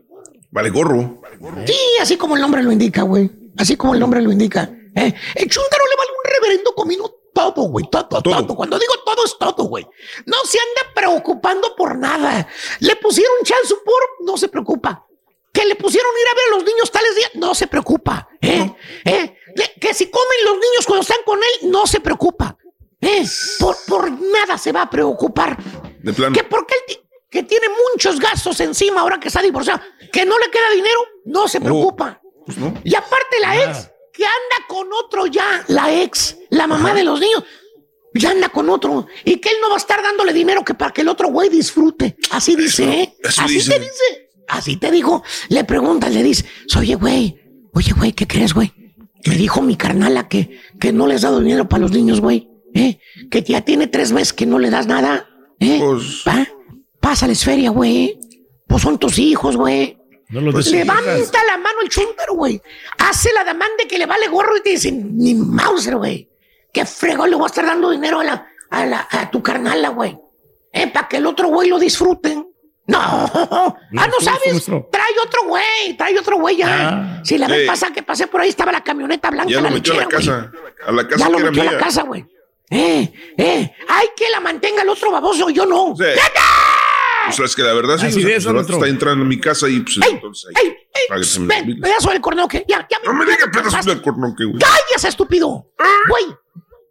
[0.51, 1.21] Vale gorro.
[1.65, 3.29] Sí, así como el nombre lo indica, güey.
[3.57, 4.63] Así como el nombre lo indica.
[4.95, 5.13] ¿eh?
[5.35, 7.89] El le vale reverendo comino todo, güey.
[7.89, 9.87] Todo, todo, Cuando digo todo es todo, güey.
[10.25, 12.47] No se anda preocupando por nada.
[12.79, 15.05] Le pusieron chance support, no se preocupa.
[15.51, 18.29] Que le pusieron ir a ver a los niños tales días, no se preocupa.
[18.41, 18.73] ¿eh?
[19.05, 19.37] ¿Eh?
[19.79, 22.57] Que si comen los niños cuando están con él, no se preocupa.
[23.01, 23.25] ¿eh?
[23.59, 25.57] Por, por nada se va a preocupar.
[26.01, 26.33] De plano.
[26.33, 27.01] Que porque él
[27.31, 29.81] que tiene muchos gastos encima ahora que está divorciado,
[30.11, 32.21] que no le queda dinero, no se preocupa.
[32.45, 32.73] Pues no.
[32.83, 37.19] Y aparte la ex, que anda con otro ya, la ex, la mamá de los
[37.19, 37.43] niños,
[38.13, 39.07] ya anda con otro.
[39.25, 41.49] Y que él no va a estar dándole dinero que para que el otro güey
[41.49, 42.17] disfrute.
[42.31, 43.15] Así dice, ¿eh?
[43.37, 43.71] Así dice.
[43.73, 44.29] te dice.
[44.49, 45.23] Así te dijo.
[45.49, 46.45] Le preguntas, le dices,
[46.77, 47.39] oye, güey,
[47.73, 48.73] oye, güey, ¿qué crees, güey?
[49.25, 52.49] Me dijo mi carnala que, que no le has dado dinero para los niños, güey.
[52.73, 52.99] ¿Eh?
[53.29, 55.29] Que ya tiene tres meses que no le das nada.
[55.59, 55.77] ¿Eh?
[55.79, 56.47] Pues- ¿Va?
[56.99, 58.19] Pásales feria, güey.
[58.67, 59.97] Pues son tus hijos, güey.
[60.31, 62.61] No los Pues levanta la mano el chúntaro, güey.
[62.97, 66.29] Hace la demanda que le vale gorro y te dicen, ni Mauser, güey.
[66.73, 69.89] ¿Qué fregón le voy a estar dando dinero a, la, a, la, a tu carnala,
[69.89, 70.17] güey?
[70.71, 70.87] ¿Eh?
[70.87, 72.47] Para que el otro güey lo disfruten.
[72.87, 74.65] No, ah, no sabes.
[74.65, 76.67] Trae otro güey, trae otro güey ya.
[76.89, 77.21] Ah.
[77.23, 77.67] si la vez Sí.
[77.67, 80.03] pasada que pasé por ahí estaba la camioneta blanca, Ya la lo metió a la
[80.05, 80.51] lechera, casa.
[80.87, 81.73] A la casa Ya lo que era metió a mía.
[81.73, 82.25] la casa, güey.
[82.69, 83.75] Eh, eh.
[83.87, 85.93] Hay que la mantenga el otro baboso, yo no.
[85.95, 86.03] Sí.
[87.29, 89.27] O sea, es que la verdad sí, Así o sea, de pues, está entrando en
[89.27, 90.67] mi casa y pues entonces ahí.
[90.67, 90.75] ¡Ey!
[91.09, 91.39] ¡Ey!
[91.39, 92.65] Ven, pedazo del cornoque.
[92.67, 92.97] Ya, ya.
[93.05, 93.91] No me digas ya pedazos cansaste.
[93.91, 94.59] del cornoque, güey.
[94.59, 95.67] ¡Cállese, estúpido!
[96.09, 96.25] Güey,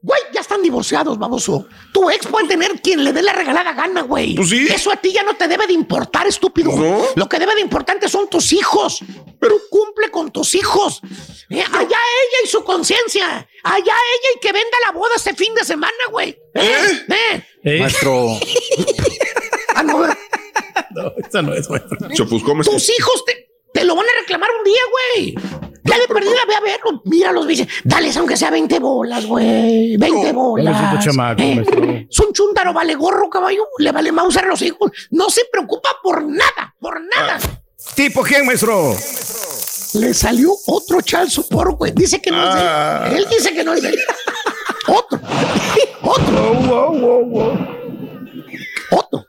[0.03, 1.67] güey, ya están divorciados, baboso.
[1.93, 4.35] Tu ex puede tener quien le dé la regalada gana, güey.
[4.35, 4.67] Pues sí.
[4.71, 6.73] Eso a ti ya no te debe de importar, estúpido.
[6.73, 7.05] No.
[7.17, 9.01] Lo que debe de importarte son tus hijos.
[9.41, 11.01] Pero cumple con tus hijos.
[11.51, 13.27] Eh, allá ella y su conciencia.
[13.63, 16.31] Allá ella y que venda la boda este fin de semana, güey.
[16.55, 17.45] Eh, eh.
[17.65, 17.81] ¿Eh?
[17.81, 18.39] Maestro,
[19.91, 20.17] Ah,
[20.91, 21.03] no.
[21.03, 24.81] No, esa no es, me Tus hijos te, te lo van a reclamar un día,
[24.91, 25.35] güey.
[25.85, 27.03] Ya de perdida, ve a verlo.
[27.05, 27.67] Míralos, dice.
[27.85, 29.97] Dales aunque sea 20 bolas, güey.
[29.97, 31.05] 20 bolas.
[31.05, 33.67] Chamaco, Eh, un chúntaro, vale gorro, caballo.
[33.79, 34.91] Le vale Mauser a los hijos.
[35.11, 37.39] No se preocupa por nada, por nada.
[37.95, 38.95] ¿Tipo quién, maestro?
[39.95, 41.93] Le salió otro chal support, güey.
[41.93, 43.05] Dice que no Ah.
[43.07, 43.23] es de él.
[43.25, 43.99] Él dice que no es de él.
[44.87, 45.21] Otro.
[46.03, 47.57] Otro.
[48.91, 49.27] Otro.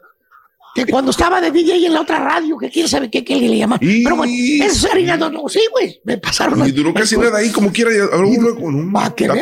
[0.73, 3.57] Que cuando estaba de DJ en la otra radio, que quién sabe qué, qué le
[3.57, 3.77] llama.
[3.81, 5.99] Y- Pero bueno, eso es harina, no, no, sí, güey.
[6.05, 6.65] Me pasaron.
[6.67, 7.91] Y duró casi nada ahí, como quiera.
[8.17, 8.93] uno con un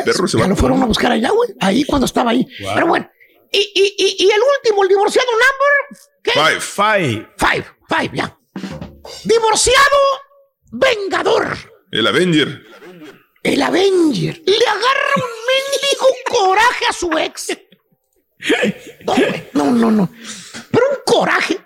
[0.04, 0.48] perro se ya va.
[0.48, 1.50] lo fueron a buscar allá, güey.
[1.60, 2.46] Ahí cuando estaba ahí.
[2.62, 2.70] Wow.
[2.74, 3.08] Pero bueno.
[3.52, 6.04] Y, y, y, y el último, el divorciado number.
[6.22, 6.30] ¿Qué?
[6.32, 6.60] Five.
[6.60, 7.28] Five.
[7.36, 7.64] Five.
[7.88, 8.38] Five, ya.
[9.24, 9.98] Divorciado
[10.72, 11.56] vengador.
[11.90, 12.62] El Avenger.
[13.42, 14.42] El Avenger.
[14.46, 17.56] Le agarra un mendigo coraje a su ex.
[19.04, 19.48] No, güey.
[19.52, 20.08] No, no, no.
[20.90, 21.58] Un coraje.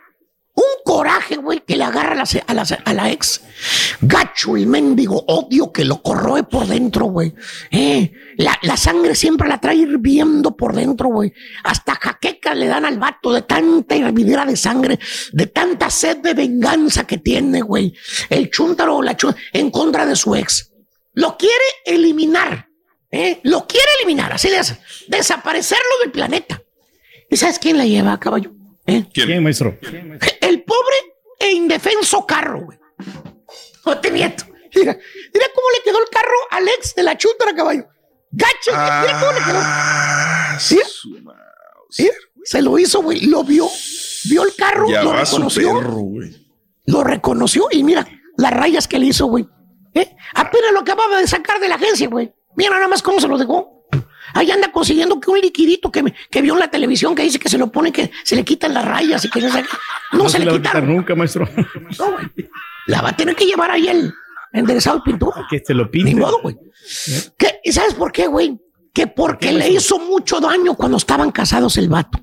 [0.56, 3.40] Un coraje, güey, que le agarra a la, a la- a ex.
[4.01, 7.34] Gacho, el mendigo odio que lo corroe por dentro, güey.
[7.72, 11.32] Eh, la, sangre siempre la trae hirviendo por dentro, güey.
[11.64, 15.01] Hasta jaquecas le dan al vato de tanta hervidera de sangre,
[15.32, 17.92] de tanta sed de venganza que tiene, güey.
[18.30, 20.70] El chúntaro o la chu- en contra de su ex.
[21.14, 22.68] Lo quiere eliminar.
[23.10, 23.40] ¿eh?
[23.42, 24.76] Lo quiere eliminar, así eso.
[25.09, 26.62] Desaparecerlo del planeta.
[27.28, 28.52] ¿Y sabes quién la lleva, caballo?
[28.86, 29.05] ¿Eh?
[29.12, 29.27] ¿Quién?
[29.27, 29.78] ¿Quién, maestro?
[30.40, 30.97] El pobre
[31.39, 32.78] e indefenso carro, güey.
[33.86, 34.44] No te miento.
[34.74, 34.97] Mira,
[35.32, 37.86] mira cómo le quedó el carro al ex de la chúntara, caballo.
[38.31, 39.59] Gacho, mira cómo le quedó.
[39.62, 40.59] Ah,
[41.23, 41.40] madre.
[41.90, 42.11] ¿Sí?
[42.44, 43.20] Se lo hizo, güey.
[43.27, 43.69] Lo vio.
[44.24, 45.74] Vio el carro, Ya lo va su reconoció.
[45.78, 46.47] perro, güey.
[46.86, 48.06] Lo reconoció y mira
[48.36, 49.47] las rayas que le hizo, güey.
[49.94, 50.15] ¿Eh?
[50.35, 52.32] Apenas lo acababa de sacar de la agencia, güey.
[52.56, 53.84] Mira nada más cómo se lo dejó.
[54.35, 57.39] Ahí anda consiguiendo que un liquidito que, me- que vio en la televisión que dice
[57.39, 59.65] que se lo pone, que se le quitan las rayas y que no se,
[60.12, 60.94] no se le la va a quitar quitaron.
[60.97, 61.48] nunca, maestro.
[61.98, 62.27] No, güey.
[62.86, 64.12] La va a tener que llevar ahí el
[64.52, 65.47] enderezado de pintura.
[65.48, 66.15] que se lo Ni pinte.
[66.16, 66.56] modo, güey.
[67.39, 67.61] ¿Qué?
[67.65, 68.59] ¿Y sabes por qué, güey?
[68.93, 72.20] Que porque le hizo mucho daño cuando estaban casados el vato.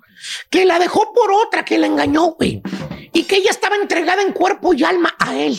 [0.50, 2.62] Que la dejó por otra que la engañó, güey.
[3.12, 5.58] Y que ella estaba entregada en cuerpo y alma a él.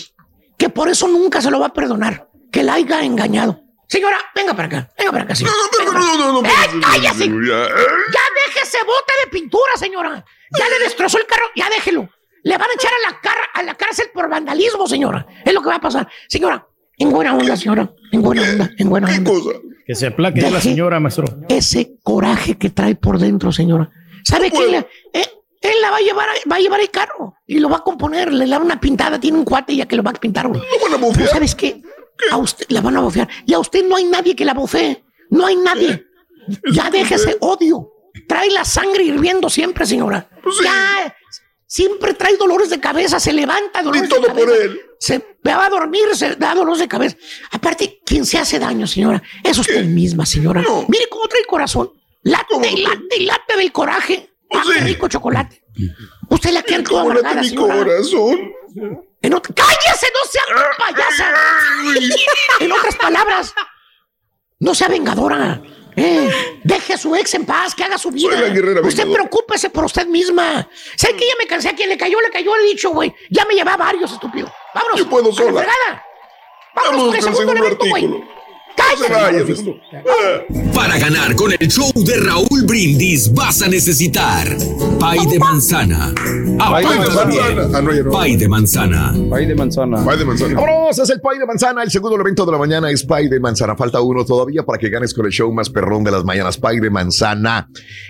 [0.56, 2.28] Que por eso nunca se lo va a perdonar.
[2.50, 3.61] Que la haya engañado.
[3.92, 4.90] Señora, venga para acá.
[4.98, 5.54] Venga para acá, señora.
[5.84, 7.26] No, no, no, no, no, ¡Eh, cállese!
[7.26, 7.86] Ya, eh.
[8.14, 10.24] Ya deje ese bote de pintura, señora.
[10.58, 12.08] Ya le destrozó el carro, ya déjelo.
[12.42, 15.26] Le van a echar a la, cara, a la cárcel por vandalismo, señora.
[15.44, 16.08] Es lo que va a pasar.
[16.26, 16.66] Señora,
[16.96, 17.92] en buena onda, señora.
[18.12, 19.30] En buena onda, en buena ¿Qué onda.
[19.30, 19.50] cosa?
[19.86, 21.26] Que se aplaque la señora, maestro.
[21.50, 23.90] Ese coraje que trae por dentro, señora.
[24.24, 24.86] ¿Sabe qué?
[25.12, 25.26] Eh,
[25.60, 27.84] él la va a llevar, a- va a llevar el carro y lo va a
[27.84, 30.48] componer, le da una pintada, tiene un cuate ya que lo va a pintar.
[30.48, 30.62] güey.
[31.30, 31.82] ¿sabes qué?
[32.30, 33.28] A usted la van a bofear.
[33.46, 35.04] Y a usted no hay nadie que la bofee.
[35.30, 36.06] No hay nadie.
[36.72, 37.88] Ya deje ese odio.
[38.28, 40.28] Trae la sangre hirviendo siempre, señora.
[40.42, 41.14] Pues Ya,
[41.66, 44.46] siempre trae dolores de cabeza, se levanta dolores todo de cabeza.
[44.46, 44.80] por él.
[44.98, 47.16] Se va a dormir, se da dolores de cabeza.
[47.50, 49.22] Aparte, ¿quién se hace daño, señora?
[49.42, 50.62] Es usted misma, señora.
[50.88, 51.90] Mire cómo trae el corazón.
[52.24, 54.30] Late, y late, y late del coraje.
[54.50, 55.64] Qué rico chocolate.
[56.28, 57.74] Usted la quiere toda amargada, mi señora.
[57.78, 58.52] corazón.
[59.22, 60.06] En ot- ¡Cállese!
[60.12, 60.42] ¡No sea
[60.78, 61.32] payasa!
[62.60, 63.54] en otras palabras,
[64.58, 65.62] no sea vengadora.
[65.94, 68.36] Eh, deje a su ex en paz, que haga su vida.
[68.82, 70.66] Usted preocúpese por usted misma.
[70.96, 71.68] Sé que ya me cansé.
[71.68, 73.14] A quien le cayó, le cayó el dicho, güey.
[73.30, 74.50] Ya me llevé a varios, estúpido.
[74.74, 74.98] Vámonos.
[74.98, 75.66] Yo puedo sola.
[76.74, 78.24] Vámonos el con el segundo segundo evento, güey.
[80.74, 84.56] Para ganar con el show de Raúl Brindis vas a necesitar
[84.98, 86.12] pay de manzana.
[86.58, 87.24] Pay de manzana.
[87.24, 87.58] bien.
[87.74, 88.10] Ah, no, ya no.
[88.10, 89.14] Pay de manzana.
[89.30, 90.04] Pay de manzana.
[90.04, 90.54] Pay de manzana.
[90.54, 91.82] Vámonos, es el pay de manzana.
[91.82, 93.76] El segundo evento de la mañana es pay de manzana.
[93.76, 96.78] Falta uno todavía para que ganes con el show más perrón de las mañanas, pay
[96.80, 97.68] de manzana.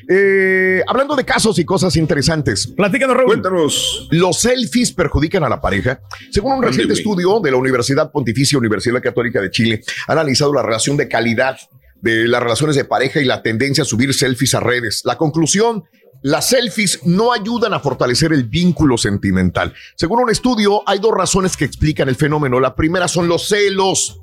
[0.08, 2.66] Eh, hablando de casos y cosas interesantes.
[2.76, 3.26] Platícanos, Raúl.
[3.26, 4.08] Cuéntanos.
[4.10, 6.00] ¿Los selfies perjudican a la pareja?
[6.30, 10.14] Según un reciente estudio de la Universidad Pontificia Universidad Católica de Chile, ha
[10.54, 11.58] la relación de calidad
[12.02, 15.02] de las relaciones de pareja y la tendencia a subir selfies a redes.
[15.04, 15.84] La conclusión,
[16.22, 19.72] las selfies no ayudan a fortalecer el vínculo sentimental.
[19.96, 22.60] Según un estudio, hay dos razones que explican el fenómeno.
[22.60, 24.20] La primera son los celos.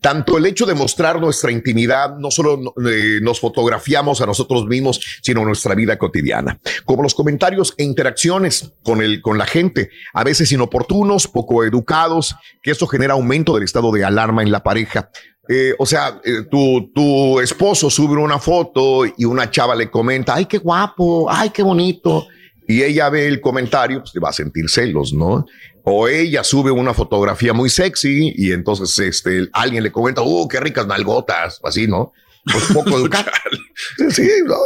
[0.00, 5.00] Tanto el hecho de mostrar nuestra intimidad, no solo eh, nos fotografiamos a nosotros mismos,
[5.22, 10.24] sino nuestra vida cotidiana, como los comentarios e interacciones con, el, con la gente, a
[10.24, 15.10] veces inoportunos, poco educados, que esto genera aumento del estado de alarma en la pareja.
[15.48, 20.34] Eh, o sea, eh, tu, tu esposo sube una foto y una chava le comenta,
[20.34, 22.26] ay, qué guapo, ay, qué bonito.
[22.66, 25.46] Y ella ve el comentario, pues va a sentir celos, ¿no?
[25.84, 30.60] O ella sube una fotografía muy sexy y entonces este, alguien le comenta, oh, qué
[30.60, 32.12] ricas nalgotas, así, ¿no?
[32.44, 33.30] Pues poco educado.
[34.10, 34.56] sí, ¿no?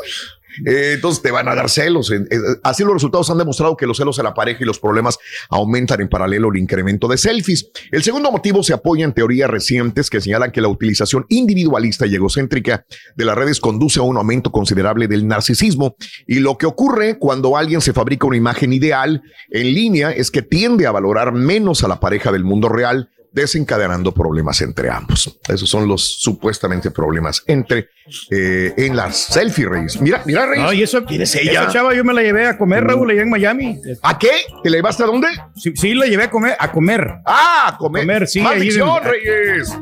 [0.65, 2.11] Eh, entonces te van a dar celos.
[2.11, 2.25] Eh,
[2.63, 5.19] Así los resultados han demostrado que los celos en la pareja y los problemas
[5.51, 7.71] aumentan en paralelo el incremento de selfies.
[7.91, 12.15] El segundo motivo se apoya en teorías recientes que señalan que la utilización individualista y
[12.15, 12.85] egocéntrica
[13.17, 15.97] de las redes conduce a un aumento considerable del narcisismo.
[16.27, 20.43] Y lo que ocurre cuando alguien se fabrica una imagen ideal en línea es que
[20.43, 25.39] tiende a valorar menos a la pareja del mundo real desencadenando problemas entre ambos.
[25.49, 27.89] Esos son los supuestamente problemas entre
[28.31, 30.01] eh, en las selfie Reyes.
[30.01, 30.65] Mira, mira Reyes.
[30.65, 31.63] No, y eso, ¿Quién es ella?
[31.63, 33.81] esa chava yo me la llevé a comer, Raúl, allá en Miami.
[34.03, 34.31] ¿A qué?
[34.63, 35.29] ¿Te la llevaste a dónde?
[35.57, 37.07] Sí, sí, la llevé a comer, a comer.
[37.27, 38.03] Ah, a comer.
[38.03, 39.77] Comer, sí, Maldición, Reyes.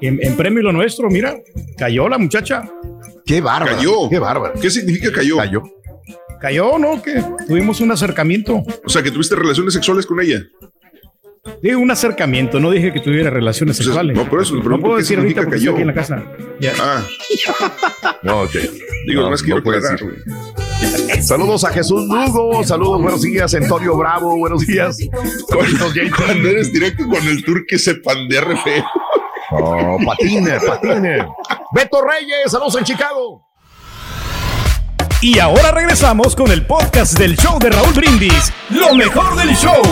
[0.00, 1.36] En, en premio lo nuestro, mira,
[1.76, 2.68] cayó la muchacha.
[3.26, 3.76] Qué bárbaro.
[3.76, 4.08] Cayó.
[4.10, 4.58] Qué bárbaro.
[4.60, 5.36] ¿Qué significa cayó?
[5.36, 5.62] Cayó.
[6.40, 7.00] Cayó, ¿no?
[7.02, 8.62] Que tuvimos un acercamiento.
[8.84, 10.42] O sea, que tuviste relaciones sexuales con ella.
[11.60, 14.16] Digo, un acercamiento, no dije que tuviera relaciones Pues, sexuales.
[14.16, 15.72] no, por eso le No puedo decir ahorita porque estoy cayó.
[15.72, 16.22] aquí en la casa.
[16.60, 16.72] Ya.
[16.80, 17.02] Ah,
[18.22, 18.52] No, ok.
[19.06, 20.24] digo, No, no quiero puedes aclarar, decir.
[20.26, 21.22] güey.
[21.22, 22.64] Saludos a Jesús Lugo.
[22.64, 24.36] Saludos, buenos días, Antonio Bravo.
[24.38, 24.96] Buenos días.
[26.16, 28.84] Cuando eres directo con el tour que se pandea feo.
[29.52, 31.26] Oh, patine, patine.
[31.74, 33.46] Beto Reyes, saludos en Chicago.
[35.20, 38.52] Y ahora regresamos con el podcast del show de Raúl Brindis.
[38.70, 39.82] Lo mejor del show.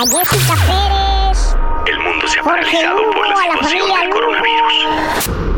[0.00, 1.54] A Jessica Pérez.
[1.84, 5.49] El mundo se ha Jorge paralizado por la situación del coronavirus.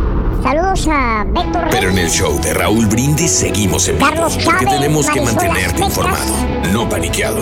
[0.43, 1.70] Saludos a Beto Reyes.
[1.70, 5.20] Pero en el show de Raúl Brindis seguimos en vivo Carlos porque Chávez, tenemos que
[5.20, 6.35] mantenerte informado,
[6.73, 7.39] no paniqueado.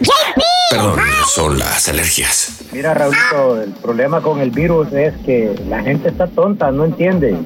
[0.00, 0.42] JP.
[0.70, 2.62] Perdón, son las alergias.
[2.72, 7.36] Mira, Raulito, el problema con el virus es que la gente está tonta, no entiende.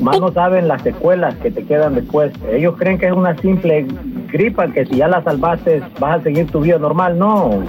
[0.00, 2.32] Más no saben las secuelas que te quedan después.
[2.52, 3.86] Ellos creen que es una simple
[4.30, 7.18] gripa, que si ya la salvaste vas a seguir tu vida normal.
[7.18, 7.62] No,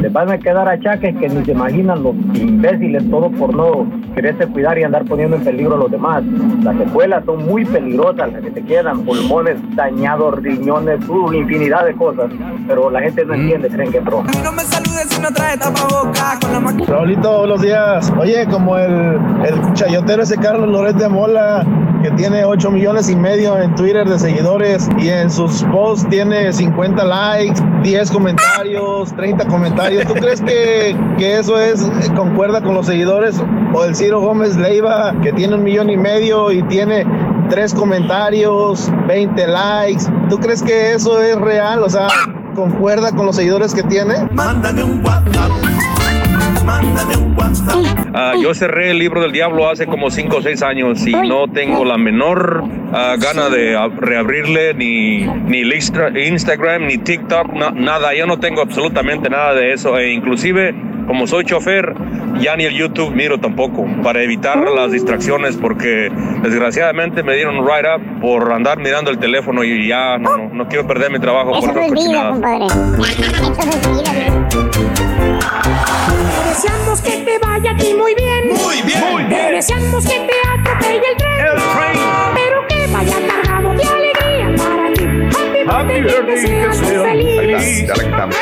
[0.00, 4.46] les van a quedar achaques que ni se imaginan los imbéciles, todo por no quererse
[4.46, 6.22] cuidar y andar poniendo en peligro a los demás.
[6.62, 11.94] Las secuelas son muy peligrosas, las que te quedan, pulmones dañados, riñones, uh, infinidad de
[11.94, 12.30] cosas.
[12.66, 14.30] Pero la gente no entiende, creen que es broma.
[14.42, 16.86] No me saludes si no trae tapabocas con la máquina.
[16.86, 18.12] Raulito, buenos días.
[18.18, 21.64] Oye, como el, el chayotero ese Carlos Loret de Mola,
[22.02, 26.52] que tiene 8 millones y medio en Twitter de seguidores y en sus posts tiene
[26.52, 30.06] 50 likes, 10 comentarios, 30 comentarios.
[30.06, 33.42] ¿Tú crees que, que eso es eh, concuerda con los seguidores?
[33.72, 37.06] O el Ciro Gómez Leiva, que tiene un millón y medio y tiene
[37.50, 40.04] tres comentarios, 20 likes.
[40.28, 41.82] ¿Tú crees que eso es real?
[41.82, 42.08] O sea,
[42.54, 44.28] ¿concuerda con los seguidores que tiene?
[44.32, 45.50] Mándame un WhatsApp.
[46.70, 47.76] Mándame un WhatsApp.
[48.14, 51.48] Ah, yo cerré el libro del diablo hace como 5 o 6 años y no
[51.48, 58.14] tengo la menor ah, gana de reabrirle ni, ni Instagram ni TikTok, na- nada.
[58.14, 59.98] Yo no tengo absolutamente nada de eso.
[59.98, 60.74] E inclusive,
[61.06, 61.94] como soy chofer,
[62.40, 66.10] ya ni el YouTube miro tampoco para evitar las distracciones porque
[66.42, 70.68] desgraciadamente me dieron un write-up por andar mirando el teléfono y ya no, no, no
[70.68, 72.32] quiero perder mi trabajo Eso por vida, cochinadas.
[72.32, 72.66] compadre.
[72.66, 74.10] Eso es vida,
[79.60, 81.36] Deseamos que te atropelle el tren.
[82.34, 85.04] Pero que vaya cargado de alegría para ti.
[85.68, 87.86] Happy birthday, que seas feliz.
[87.86, 88.36] Ya la quitamos.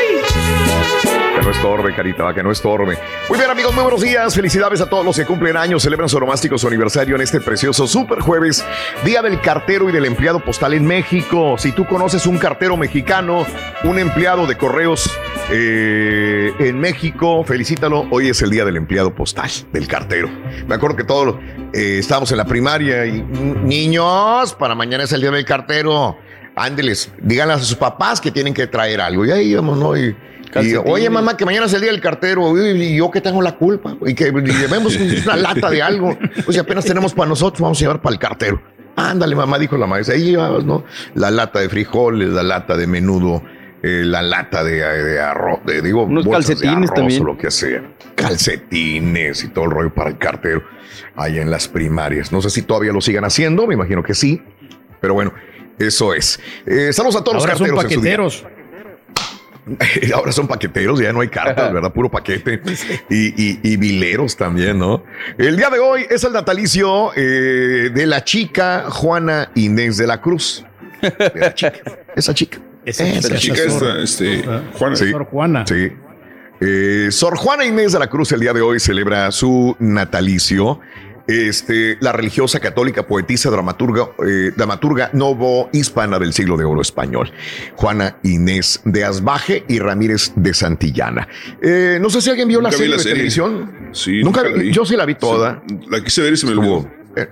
[1.35, 2.97] Que no estorbe, carita, va, que no estorbe.
[3.29, 4.33] Muy bien, amigos, muy buenos días.
[4.33, 7.89] Felicidades a todos los que cumplen años, celebran su onomástico su aniversario en este precioso
[7.89, 8.65] super jueves,
[9.05, 11.57] Día del Cartero y del Empleado Postal en México.
[11.59, 13.45] Si tú conoces un cartero mexicano,
[13.83, 15.11] un empleado de correos
[15.51, 18.07] eh, en México, felicítalo.
[18.11, 20.29] Hoy es el Día del Empleado Postal, del cartero.
[20.67, 21.37] Me acuerdo que todos
[21.73, 26.17] eh, estábamos en la primaria y niños, para mañana es el Día del Cartero.
[26.55, 29.25] Ándeles, díganle a sus papás que tienen que traer algo.
[29.25, 29.97] Y ahí íbamos, ¿no?
[29.97, 30.17] Y,
[30.61, 32.57] y, oye, mamá, que mañana es el día del cartero.
[32.59, 33.97] Y yo que tengo la culpa.
[34.05, 36.19] Y que llevemos una lata de algo.
[36.45, 38.61] Pues si apenas tenemos para nosotros, vamos a llevar para el cartero.
[38.97, 40.17] Ándale, mamá, dijo la maestra.
[40.17, 40.85] Ahí llevabas, ¿no?
[41.15, 43.45] La lata de frijoles, la lata de menudo,
[43.83, 47.23] eh, la lata de, de arroz, de, digo, Unos bolsas de calcetines arroz también.
[47.23, 47.83] o lo que sea.
[48.15, 50.63] Calcetines y todo el rollo para el cartero.
[51.17, 52.33] Ahí en las primarias.
[52.33, 54.43] No sé si todavía lo sigan haciendo, me imagino que sí.
[55.01, 55.33] Pero bueno,
[55.79, 56.41] eso es.
[56.67, 57.85] Eh, saludos a todos Ahora los son carteros.
[57.85, 58.13] en su día.
[58.17, 58.47] paqueteros.
[60.15, 61.93] Ahora son paqueteros, ya no hay cartas, ¿verdad?
[61.93, 62.61] Puro paquete.
[63.11, 65.03] Y, y, y vileros también, ¿no?
[65.37, 70.21] El día de hoy es el natalicio eh, de la chica Juana Inés de la
[70.21, 70.65] Cruz.
[71.03, 71.73] De la chica.
[72.17, 72.59] Esa chica.
[72.89, 73.63] Esa chica chica.
[73.65, 74.43] esta, este,
[74.79, 74.97] Juana.
[74.97, 75.11] Sí.
[75.11, 75.65] Sor Juana.
[75.67, 75.89] Sí.
[76.61, 80.81] Eh, Sor Juana Inés de la Cruz el día de hoy celebra su natalicio.
[81.27, 87.31] Este, la religiosa católica, poetisa, dramaturga, eh, dramaturga novo-hispana del siglo de oro español,
[87.77, 91.29] Juana Inés de Asbaje y Ramírez de Santillana.
[91.61, 93.15] Eh, no sé si alguien vio la vi serie la de serie.
[93.17, 93.91] televisión.
[93.93, 94.73] Sí, Nunca, nunca la vi.
[94.73, 95.63] Yo sí la vi toda.
[95.69, 96.79] Sí, la quise ver y se me olvidó.
[96.79, 97.29] Estuvo, eh,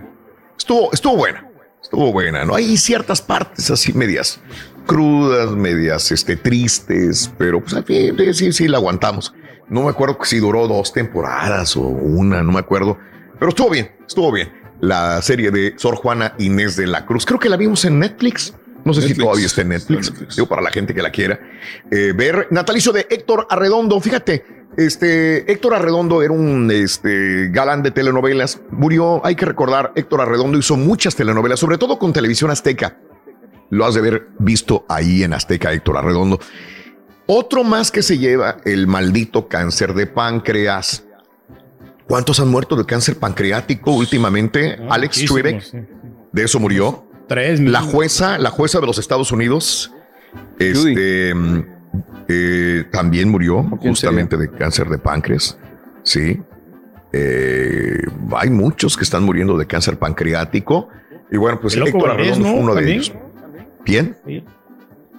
[0.59, 1.49] estuvo, estuvo buena.
[1.83, 2.55] Estuvo buena, ¿no?
[2.55, 4.41] Hay ciertas partes así medias
[4.87, 9.35] crudas, medias este, tristes, pero pues al fin, sí, sí, sí, la aguantamos.
[9.69, 12.97] No me acuerdo si duró dos temporadas o una, no me acuerdo.
[13.39, 14.53] Pero estuvo bien, estuvo bien.
[14.81, 17.27] La serie de Sor Juana Inés de la Cruz.
[17.27, 18.55] Creo que la vimos en Netflix.
[18.85, 19.25] No sé si Netflix.
[19.25, 20.37] todavía está en Netflix.
[20.37, 21.41] Digo, para la gente que la quiera
[21.91, 22.47] eh, ver.
[22.51, 24.01] Natalicio de Héctor Arredondo.
[24.01, 24.45] Fíjate,
[24.77, 28.61] este Héctor Arredondo era un este, galán de telenovelas.
[28.71, 32.99] Murió, hay que recordar, Héctor Arredondo hizo muchas telenovelas, sobre todo con televisión azteca.
[33.71, 36.39] Lo has de haber visto ahí en Azteca, Héctor Arredondo.
[37.27, 41.05] Otro más que se lleva el maldito cáncer de páncreas.
[42.07, 44.79] ¿Cuántos han muerto de cáncer pancreático últimamente?
[44.89, 45.79] Alex muchísimos, Trebek, sí.
[46.33, 47.05] de eso murió.
[47.27, 49.93] Tres La jueza, la jueza de los Estados Unidos,
[50.61, 51.35] este,
[52.29, 55.59] eh, también murió justamente de cáncer de páncreas.
[56.05, 56.41] Sí.
[57.13, 58.03] Eh,
[58.37, 60.89] hay muchos que están muriendo de cáncer pancreático.
[61.33, 62.61] Y bueno, pues Héctor Arredondo fue ¿no?
[62.61, 63.01] uno de También.
[63.01, 63.13] ellos.
[63.87, 64.17] ¿Quién?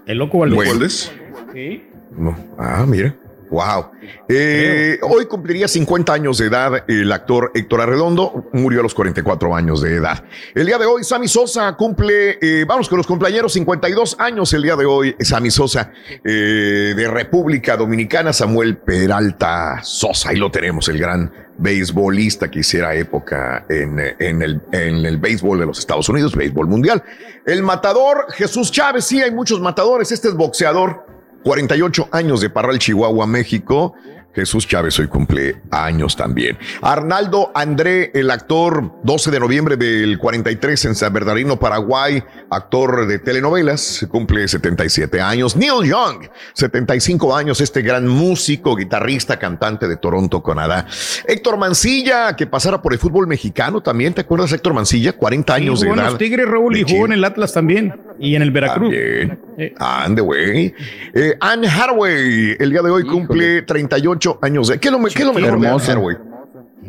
[0.06, 1.12] El loco Valdés.
[1.18, 1.54] Bueno.
[1.54, 1.84] Sí.
[2.12, 2.38] No.
[2.60, 3.16] Ah, mira.
[3.50, 3.92] Wow.
[4.28, 8.50] Eh, hoy cumpliría 50 años de edad el actor Héctor Arredondo.
[8.54, 10.24] Murió a los 44 años de edad.
[10.54, 14.64] El día de hoy, Sammy Sosa cumple, eh, vamos con los cumpleaños, 52 años el
[14.64, 15.16] día de hoy.
[15.20, 15.92] Sammy Sosa
[16.24, 20.30] eh, de República Dominicana, Samuel Peralta Sosa.
[20.30, 25.60] Ahí lo tenemos, el gran beisbolista que hiciera época en, en el, en el béisbol
[25.60, 27.04] de los Estados Unidos, béisbol mundial.
[27.46, 30.12] El matador Jesús Chávez, sí, hay muchos matadores.
[30.12, 31.17] Este es boxeador.
[31.44, 33.94] 48 años de Parral, Chihuahua, México.
[34.36, 36.60] Jesús Chávez hoy cumple años también.
[36.84, 43.18] Arnaldo André, el actor, 12 de noviembre del 43 en San Bernardino, Paraguay, actor de
[43.18, 45.56] telenovelas, cumple 77 años.
[45.56, 50.86] Neil Young, 75 años, este gran músico, guitarrista, cantante de Toronto, Canadá.
[51.28, 55.14] Héctor Mancilla, que pasara por el fútbol mexicano también, ¿te acuerdas, Héctor Mancilla?
[55.14, 56.10] 40 años Sí, de jugó en edad.
[56.12, 58.00] los Tigres, Raúl, y jugó en el Atlas también.
[58.20, 58.92] Y en el Veracruz.
[58.94, 59.40] También.
[59.78, 60.74] Ande, güey.
[61.14, 64.68] Eh, Anne Hathaway, el día de hoy cumple 38 años.
[64.68, 65.92] de- ¿Qué es lo, me- qué es lo mejor de Anne Hermosa.
[65.94, 66.16] Hathaway?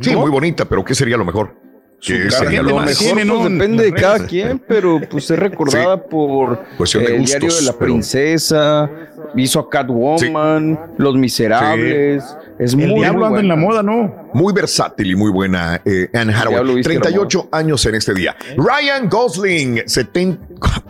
[0.01, 1.55] Sí, muy bonita, pero ¿qué sería lo mejor?
[2.01, 6.63] Claro, el lo más- mejor pues, depende de cada quien, pero pues es recordada por
[6.77, 8.91] Cuestión de eh, el diario gustos, de la pero- princesa,
[9.35, 12.23] hizo a Catwoman, Los Miserables,
[12.59, 14.31] es El muy, diablo muy anda en la moda, ¿no?
[14.35, 16.75] Muy versátil y muy buena eh, Anne Hathaway.
[16.77, 18.37] viste 38 años en este día.
[18.57, 20.39] Ryan Gosling, 70,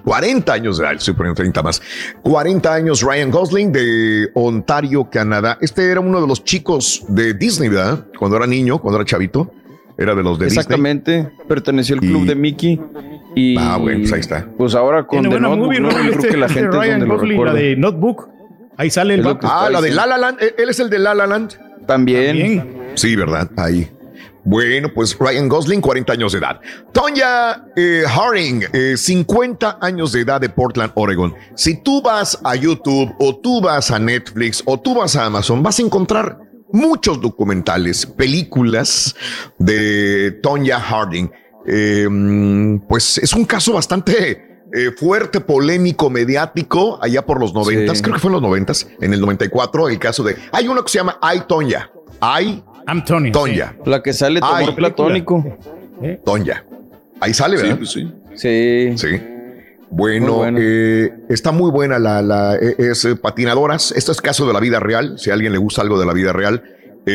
[0.04, 1.82] 40 años de edad, estoy poniendo 30 más.
[2.22, 5.58] 40 años Ryan Gosling de Ontario, Canadá.
[5.60, 8.06] Este era uno de los chicos de Disney, ¿verdad?
[8.18, 9.52] Cuando era niño, cuando era chavito.
[10.00, 10.60] Era de los de Disney.
[10.60, 12.80] Exactamente, perteneció al club Y- de Mickey.
[13.34, 14.46] Y Ah, bueno, pues ahí está.
[14.56, 15.80] Pues ahora con The Notebook, movie.
[15.82, 18.28] Yo creo Este- que la gente es Ryan donde lo Gosling, la de Notebook.
[18.78, 19.48] Ahí sale el vato.
[19.50, 20.38] Ah, la de La Land.
[20.56, 21.84] Él es el de La La Land.
[21.84, 22.92] También.
[22.94, 23.50] Sí, ¿verdad?
[23.56, 23.90] Ahí.
[24.44, 26.60] Bueno, pues Ryan Gosling, 40 años de edad.
[26.92, 31.34] Tonya eh, Harding, eh, 50 años de edad de Portland, Oregon.
[31.56, 35.60] Si tú vas a YouTube o tú vas a Netflix o tú vas a Amazon,
[35.62, 36.38] vas a encontrar
[36.72, 39.14] muchos documentales, películas
[39.58, 41.30] de Tonya Harding.
[41.66, 47.98] Eh, mm, pues es un caso bastante eh, fuerte, polémico, mediático, allá por los noventas,
[47.98, 48.02] Sí.
[48.04, 50.36] creo que fue en los noventas, en el 94, el caso de...
[50.52, 51.90] Hay uno que se llama I, Tonya.
[52.20, 53.30] I, I'm Tony.
[53.32, 53.76] Tonya.
[53.86, 54.74] La que sale película.
[54.76, 55.44] platónico.
[56.24, 56.64] Tonya.
[57.20, 57.78] Ahí sale, Sí, ¿verdad?
[57.78, 58.12] pues sí.
[58.36, 58.92] Sí.
[58.96, 59.20] Sí.
[59.90, 63.92] Bueno, eh, está muy buena la, la eh, es eh, patinadoras.
[63.92, 65.18] Esto es caso de la vida real.
[65.18, 66.62] Si a alguien le gusta algo de la vida real,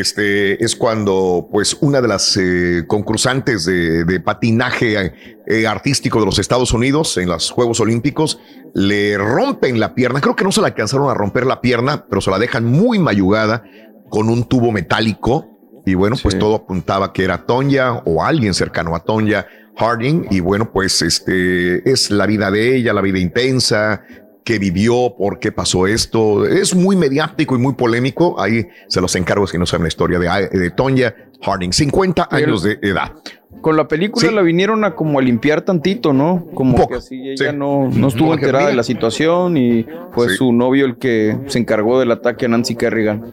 [0.00, 5.12] este es cuando, pues, una de las eh, concursantes de, de patinaje
[5.46, 8.38] eh, artístico de los Estados Unidos en los Juegos Olímpicos
[8.74, 10.20] le rompen la pierna.
[10.20, 12.98] Creo que no se la alcanzaron a romper la pierna, pero se la dejan muy
[12.98, 13.64] mayugada
[14.08, 15.50] con un tubo metálico.
[15.86, 19.46] Y bueno, pues todo apuntaba que era Tonya o alguien cercano a Tonya
[19.76, 20.28] Harding.
[20.30, 24.02] Y bueno, pues este es la vida de ella, la vida intensa,
[24.44, 26.46] que vivió, por qué pasó esto.
[26.46, 28.38] Es muy mediático y muy polémico.
[28.40, 32.46] Ahí se los encargo si no saben la historia de, de Tonya Harding, 50 Pero-
[32.46, 33.12] años de edad.
[33.60, 34.34] Con la película Sí.
[34.34, 36.46] la vinieron a como a limpiar tantito, ¿no?
[36.54, 37.56] Como Un poco, que así ella sí.
[37.56, 40.36] no, no estuvo enterada de la situación y fue Sí.
[40.36, 43.24] su novio el que se encargó del ataque a Nancy Kerrigan.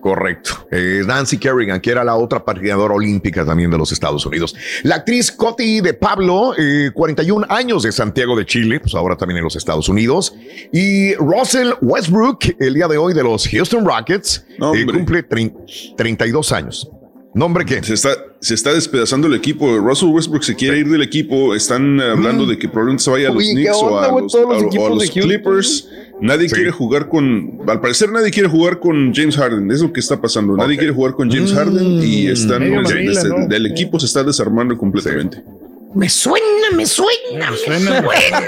[0.00, 0.68] Correcto.
[0.70, 4.54] Eh, Nancy Kerrigan, que era la otra patinadora olímpica también de los Estados Unidos.
[4.84, 9.38] La actriz Coti de Pablo, eh, 41 años de Santiago de Chile, pues ahora también
[9.38, 10.36] en los Estados Unidos.
[10.72, 15.54] Y Russell Westbrook, el día de hoy de los Houston Rockets, eh, cumple trein-
[15.96, 16.88] 32 años.
[17.36, 17.82] ¿Nombre qué?
[17.82, 18.08] Se está,
[18.40, 19.76] se está despedazando el equipo.
[19.76, 21.54] Russell Westbrook se quiere ir del equipo.
[21.54, 24.32] Están hablando de que probablemente se vaya a los Oye, ¿qué Knicks o a los,
[24.32, 25.10] Todos los a- o a equipos los.
[25.10, 25.88] Clippers.
[26.18, 26.54] Nadie Sí.
[26.54, 27.58] quiere jugar con.
[27.68, 29.70] Al parecer, nadie quiere jugar con James Harden.
[29.70, 30.56] Es lo que está pasando.
[30.56, 32.70] Nadie quiere jugar con James Harden y están.
[32.74, 33.46] Manila, des- ¿no?
[33.46, 35.42] Del equipo se está desarmando completamente.
[35.96, 36.44] Me suena,
[36.74, 38.02] me suena, me suena.
[38.02, 38.42] suena.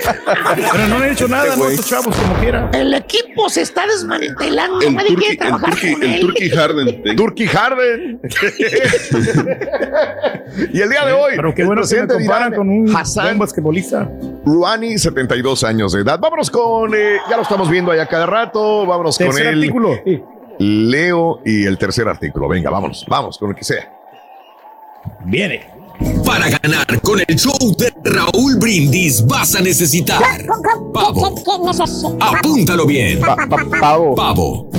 [0.71, 1.67] Pero no han hecho nada, ¿no?
[1.67, 2.71] Estos chavos, como quiera.
[2.75, 4.83] El equipo se está desmantelando.
[4.83, 6.21] El Nadie quiere el trabajar Turkey, con el él.
[6.21, 7.03] Turkey Harden.
[7.17, 8.21] Turkey Harden.
[10.75, 12.95] y el día de hoy, Pero qué el bueno me de comparan Irán, con un
[12.95, 14.11] Hassan basquetbolista.
[14.45, 16.19] Rouhani, 72 años de edad.
[16.19, 19.59] Vámonos con, eh, ya lo estamos viendo allá cada rato, vámonos con Tercer él.
[19.61, 19.99] artículo.
[20.05, 20.23] Sí.
[20.59, 22.47] Leo y el tercer artículo.
[22.47, 23.91] Venga, vámonos, vamos con el que sea.
[25.25, 25.78] Viene.
[26.25, 30.21] Para ganar con el show de Raúl Brindis vas a necesitar
[30.93, 31.21] pavo.
[32.21, 33.21] Apúntalo bien.
[33.21, 34.15] Pa- pa- pavo.
[34.15, 34.71] Pavo.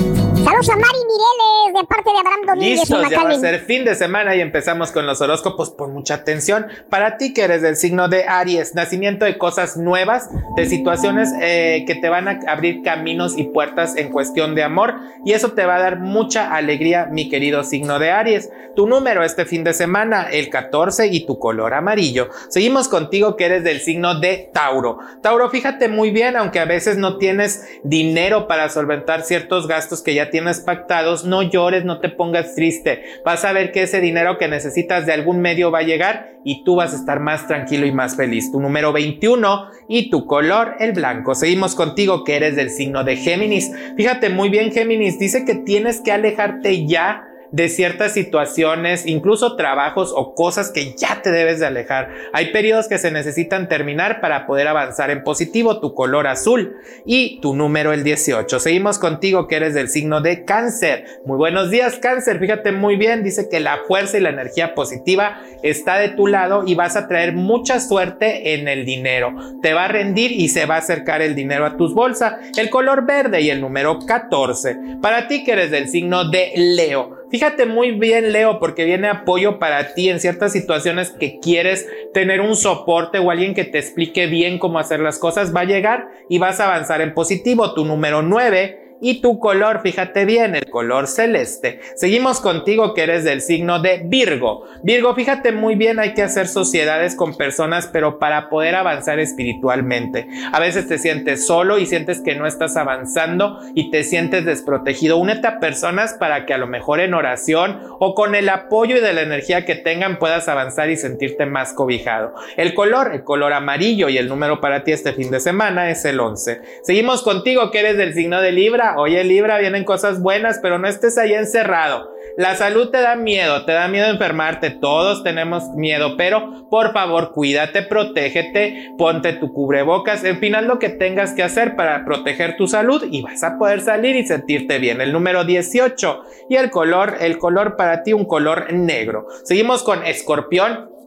[0.49, 3.59] Saludos a Mari Mireles de parte de Abraham Domínguez Listos, en ya va a ser
[3.59, 5.69] fin de semana y empezamos con los horóscopos.
[5.69, 6.65] Por mucha atención.
[6.89, 11.83] Para ti que eres del signo de Aries, nacimiento de cosas nuevas, de situaciones eh,
[11.85, 14.95] que te van a abrir caminos y puertas en cuestión de amor.
[15.23, 18.49] Y eso te va a dar mucha alegría, mi querido signo de Aries.
[18.75, 22.29] Tu número este fin de semana, el 14 y tu color amarillo.
[22.49, 24.97] Seguimos contigo que eres del signo de Tauro.
[25.21, 30.15] Tauro, fíjate muy bien, aunque a veces no tienes dinero para solventar ciertos gastos que
[30.15, 33.03] ya tienes pactados, no llores, no te pongas triste.
[33.25, 36.63] Vas a ver que ese dinero que necesitas de algún medio va a llegar y
[36.63, 38.51] tú vas a estar más tranquilo y más feliz.
[38.51, 41.35] Tu número 21 y tu color el blanco.
[41.35, 43.71] Seguimos contigo que eres del signo de Géminis.
[43.97, 50.13] Fíjate muy bien Géminis, dice que tienes que alejarte ya de ciertas situaciones, incluso trabajos
[50.15, 52.09] o cosas que ya te debes de alejar.
[52.33, 57.39] Hay periodos que se necesitan terminar para poder avanzar en positivo, tu color azul y
[57.41, 58.59] tu número el 18.
[58.59, 61.05] Seguimos contigo que eres del signo de cáncer.
[61.25, 65.41] Muy buenos días cáncer, fíjate muy bien, dice que la fuerza y la energía positiva
[65.63, 69.33] está de tu lado y vas a traer mucha suerte en el dinero.
[69.61, 72.35] Te va a rendir y se va a acercar el dinero a tus bolsas.
[72.57, 74.77] El color verde y el número 14.
[75.01, 77.18] Para ti que eres del signo de Leo.
[77.29, 82.41] Fíjate muy bien, Leo, porque viene apoyo para ti en ciertas situaciones que quieres tener
[82.41, 85.55] un soporte o alguien que te explique bien cómo hacer las cosas.
[85.55, 87.73] Va a llegar y vas a avanzar en positivo.
[87.73, 91.79] Tu número 9 y tu color, fíjate bien, el color celeste.
[91.95, 94.65] Seguimos contigo que eres del signo de Virgo.
[94.83, 100.27] Virgo, fíjate muy bien, hay que hacer sociedades con personas, pero para poder avanzar espiritualmente.
[100.51, 105.17] A veces te sientes solo y sientes que no estás avanzando y te sientes desprotegido.
[105.17, 109.01] Únete a personas para que a lo mejor en oración o con el apoyo y
[109.01, 112.33] de la energía que tengan puedas avanzar y sentirte más cobijado.
[112.57, 116.05] El color, el color amarillo y el número para ti este fin de semana es
[116.05, 116.61] el 11.
[116.83, 118.88] Seguimos contigo que eres del signo de Libra.
[118.97, 122.13] Oye Libra, vienen cosas buenas, pero no estés ahí encerrado.
[122.37, 127.31] La salud te da miedo, te da miedo enfermarte, todos tenemos miedo, pero por favor
[127.31, 132.67] cuídate, protégete, ponte tu cubrebocas, en final lo que tengas que hacer para proteger tu
[132.67, 135.01] salud y vas a poder salir y sentirte bien.
[135.01, 139.27] El número 18 y el color, el color para ti un color negro.
[139.43, 140.98] Seguimos con escorpión.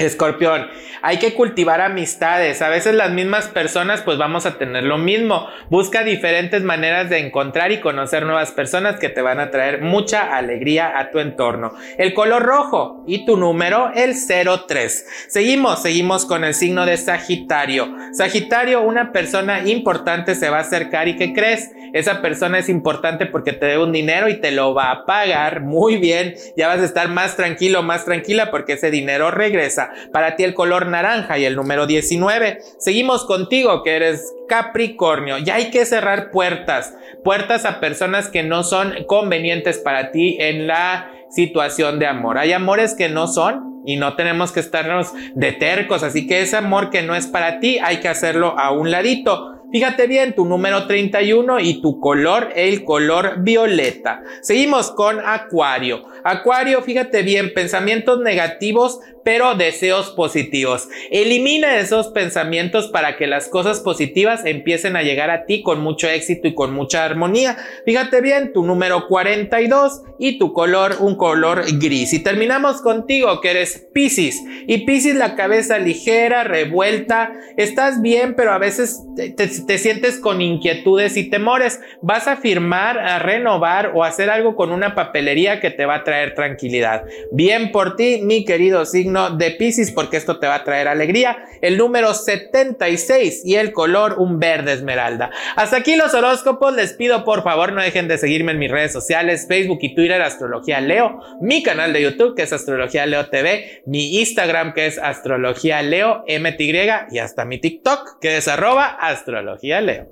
[0.00, 0.66] Escorpión,
[1.02, 2.62] hay que cultivar amistades.
[2.62, 5.46] A veces las mismas personas pues vamos a tener lo mismo.
[5.68, 10.34] Busca diferentes maneras de encontrar y conocer nuevas personas que te van a traer mucha
[10.34, 11.74] alegría a tu entorno.
[11.98, 15.06] El color rojo y tu número el 03.
[15.28, 17.94] Seguimos, seguimos con el signo de Sagitario.
[18.12, 21.70] Sagitario, una persona importante se va a acercar y ¿qué crees?
[21.92, 25.60] Esa persona es importante porque te debe un dinero y te lo va a pagar
[25.60, 26.34] muy bien.
[26.56, 29.89] Ya vas a estar más tranquilo, más tranquila porque ese dinero regresa.
[30.12, 32.58] Para ti el color naranja y el número 19.
[32.78, 35.38] Seguimos contigo que eres Capricornio.
[35.38, 36.94] Ya hay que cerrar puertas.
[37.24, 42.38] Puertas a personas que no son convenientes para ti en la situación de amor.
[42.38, 46.02] Hay amores que no son y no tenemos que estarnos de tercos.
[46.02, 49.59] Así que ese amor que no es para ti hay que hacerlo a un ladito.
[49.72, 54.22] Fíjate bien, tu número 31 y tu color, el color violeta.
[54.42, 56.02] Seguimos con Acuario.
[56.24, 60.88] Acuario, fíjate bien, pensamientos negativos pero deseos positivos.
[61.10, 66.08] Elimina esos pensamientos para que las cosas positivas empiecen a llegar a ti con mucho
[66.08, 67.56] éxito y con mucha armonía.
[67.84, 72.12] Fíjate bien, tu número 42 y tu color, un color gris.
[72.12, 74.42] Y terminamos contigo, que eres Piscis.
[74.66, 77.32] Y Piscis, la cabeza ligera, revuelta.
[77.56, 79.44] Estás bien, pero a veces te, te
[79.78, 81.80] sientes con inquietudes y temores.
[82.02, 86.04] Vas a firmar, a renovar o hacer algo con una papelería que te va a
[86.04, 87.04] traer tranquilidad.
[87.32, 91.44] Bien por ti, mi querido signo de Pisces porque esto te va a traer alegría.
[91.60, 95.30] El número 76 y el color un verde esmeralda.
[95.56, 96.74] Hasta aquí los horóscopos.
[96.74, 100.22] Les pido por favor no dejen de seguirme en mis redes sociales, Facebook y Twitter,
[100.22, 104.98] Astrología Leo, mi canal de YouTube que es Astrología Leo TV, mi Instagram que es
[104.98, 106.70] Astrología Leo MTY
[107.10, 109.49] y hasta mi TikTok que es arroba Astrología
[109.80, 110.06] Leo.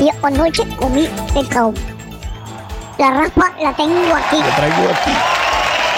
[0.00, 1.72] Y anoche comí pescado.
[2.98, 4.38] La raspa la tengo aquí.
[4.38, 5.12] La traigo aquí.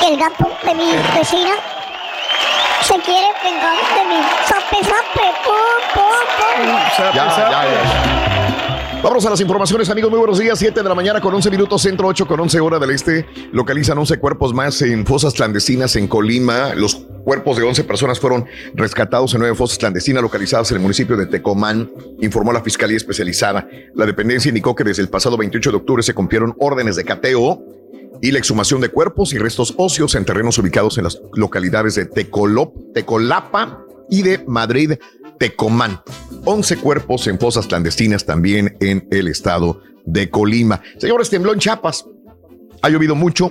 [0.07, 1.55] El gato de mi vecina
[2.83, 4.21] se quiere vengar de mí.
[4.47, 5.55] Sape, sape, pum,
[5.95, 6.67] pum, pum.
[6.99, 8.34] Ya, ya, ya.
[9.05, 10.11] Vamos a las informaciones, amigos.
[10.11, 10.59] Muy buenos días.
[10.59, 13.27] 7 de la mañana con 11 minutos, centro 8 con 11 hora del este.
[13.53, 16.75] Localizan 11 cuerpos más en fosas clandestinas en Colima.
[16.75, 21.19] Los cuerpos de 11 personas fueron rescatados en nueve fosas clandestinas localizadas en el municipio
[21.19, 23.69] de Tecomán, informó la Fiscalía Especializada.
[23.95, 27.63] La dependencia indicó que desde el pasado 28 de octubre se cumplieron órdenes de cateo
[28.23, 32.07] y la exhumación de cuerpos y restos óseos en terrenos ubicados en las localidades de
[32.07, 34.95] Tecolop, Tecolapa y de Madrid,
[35.39, 36.01] Tecomán.
[36.45, 40.83] 11 cuerpos en fosas clandestinas también en el estado de Colima.
[40.99, 42.07] Señores, tembló en Chiapas.
[42.83, 43.51] Ha llovido mucho,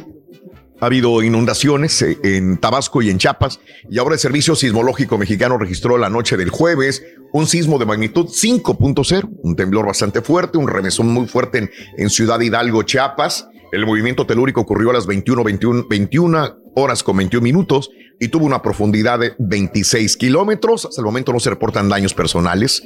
[0.80, 3.60] ha habido inundaciones eh, en Tabasco y en Chiapas
[3.90, 8.28] y ahora el Servicio Sismológico Mexicano registró la noche del jueves un sismo de magnitud
[8.28, 13.48] 5.0, un temblor bastante fuerte, un remesón muy fuerte en, en Ciudad Hidalgo, Chiapas.
[13.74, 17.90] El movimiento telúrico ocurrió a las 21, 21, 21 horas con 21 minutos
[18.20, 20.86] y tuvo una profundidad de 26 kilómetros.
[20.86, 22.84] Hasta el momento no se reportan daños personales.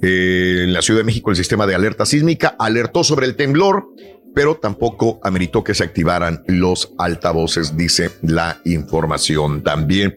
[0.00, 3.88] Eh, en la Ciudad de México el sistema de alerta sísmica alertó sobre el temblor,
[4.32, 10.16] pero tampoco ameritó que se activaran los altavoces, dice la información también.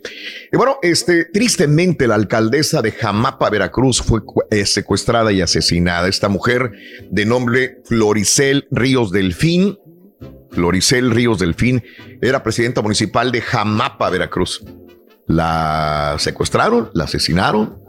[0.51, 4.21] Y bueno, este, tristemente la alcaldesa de Jamapa, Veracruz, fue
[4.51, 6.07] eh, secuestrada y asesinada.
[6.07, 6.71] Esta mujer
[7.09, 9.79] de nombre Floricel Ríos Delfín
[10.53, 11.83] Floricel Ríos Delfín,
[12.21, 14.63] era presidenta municipal de Jamapa, Veracruz.
[15.27, 17.81] La secuestraron, la asesinaron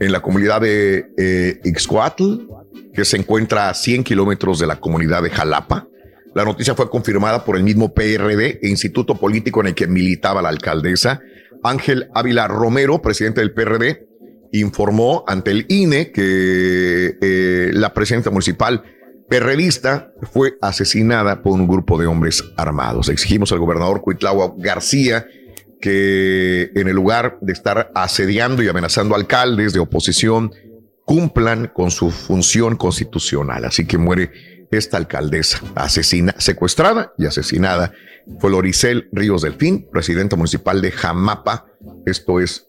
[0.00, 2.46] en la comunidad de eh, Ixcoatl,
[2.92, 5.88] que se encuentra a 100 kilómetros de la comunidad de Jalapa.
[6.34, 10.42] La noticia fue confirmada por el mismo PRD e instituto político en el que militaba
[10.42, 11.20] la alcaldesa.
[11.62, 14.06] Ángel Ávila Romero, presidente del PRD,
[14.52, 18.82] informó ante el INE que eh, la presidenta municipal
[19.28, 23.08] perredista fue asesinada por un grupo de hombres armados.
[23.08, 25.26] Exigimos al gobernador Cuitlagua García
[25.80, 30.50] que en el lugar de estar asediando y amenazando alcaldes de oposición,
[31.04, 33.64] cumplan con su función constitucional.
[33.64, 37.92] Así que muere esta alcaldesa, asesina, secuestrada y asesinada.
[38.40, 41.66] Floricel Ríos Delfín, presidenta municipal de Jamapa.
[42.04, 42.66] Esto es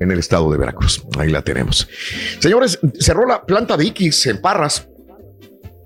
[0.00, 1.04] en el estado de Veracruz.
[1.18, 1.86] Ahí la tenemos.
[2.38, 4.88] Señores, cerró la planta de Iquis en Parras.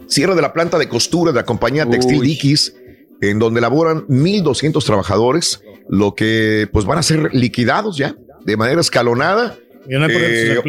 [0.09, 2.75] Cierre de la planta de costura de la compañía textil Iquis,
[3.21, 8.81] en donde laboran 1.200 trabajadores, lo que pues van a ser liquidados ya de manera
[8.81, 9.59] escalonada
[9.91, 10.61] eh,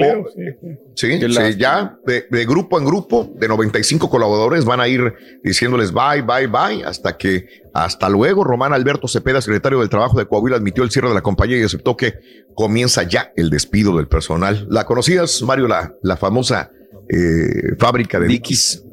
[0.95, 1.19] sí,
[1.57, 5.13] ya de, grupo en grupo, de 95 colaboradores, van a ir
[5.43, 8.45] diciéndoles bye, bye, bye, hasta que hasta luego.
[8.45, 11.63] Román Alberto Cepeda, secretario del Trabajo de Coahuila, admitió el cierre de la compañía y
[11.63, 12.13] aceptó que
[12.55, 14.65] comienza ya el despido del personal.
[14.69, 16.71] ¿La conocías, Mario, la, la famosa
[17.09, 18.85] eh, fábrica de Dickies?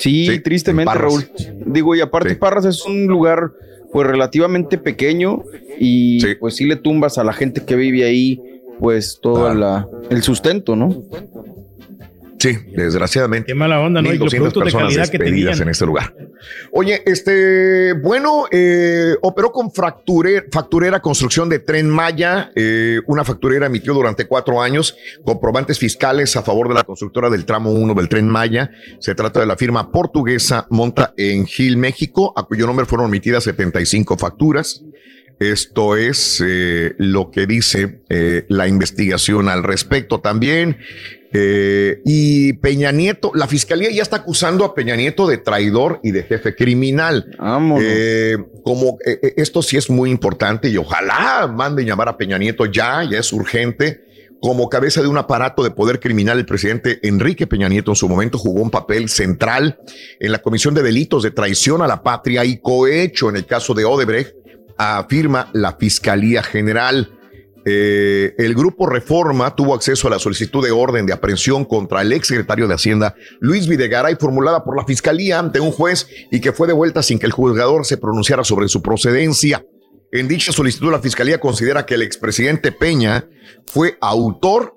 [0.00, 1.30] Sí, tristemente, Raúl.
[1.66, 3.52] Digo, y aparte, Parras es un lugar
[3.92, 5.42] pues relativamente pequeño
[5.78, 8.40] y pues sí le tumbas a la gente que vive ahí
[8.78, 11.02] pues todo la, el sustento, ¿no?
[12.40, 13.48] Sí, desgraciadamente.
[13.48, 14.10] Qué mala onda, ¿no?
[14.12, 16.14] Y los productos de calidad que en este lugar.
[16.72, 22.50] Oye, este, bueno, eh, operó con facturera construcción de Tren Maya.
[22.56, 27.44] Eh, una facturera emitió durante cuatro años comprobantes fiscales a favor de la constructora del
[27.44, 28.70] tramo 1 del Tren Maya.
[29.00, 33.44] Se trata de la firma portuguesa Monta en Gil, México, a cuyo nombre fueron emitidas
[33.44, 34.82] 75 facturas.
[35.40, 40.76] Esto es eh, lo que dice eh, la investigación al respecto también.
[41.32, 46.10] Eh, y Peña Nieto, la fiscalía ya está acusando a Peña Nieto de traidor y
[46.10, 47.34] de jefe criminal.
[48.62, 53.18] como esto sí es muy importante y ojalá manden llamar a Peña Nieto ya, ya
[53.18, 54.04] es urgente.
[54.42, 58.08] Como cabeza de un aparato de poder criminal, el presidente Enrique Peña Nieto en su
[58.08, 59.78] momento jugó un papel central
[60.18, 63.74] en la comisión de delitos de traición a la patria y cohecho en el caso
[63.74, 64.39] de Odebrecht
[64.80, 67.10] afirma la Fiscalía General.
[67.66, 72.12] Eh, el grupo Reforma tuvo acceso a la solicitud de orden de aprehensión contra el
[72.14, 76.66] exsecretario de Hacienda Luis Videgaray formulada por la Fiscalía ante un juez y que fue
[76.66, 79.62] devuelta sin que el juzgador se pronunciara sobre su procedencia.
[80.10, 83.28] En dicha solicitud la Fiscalía considera que el expresidente Peña
[83.66, 84.74] fue autor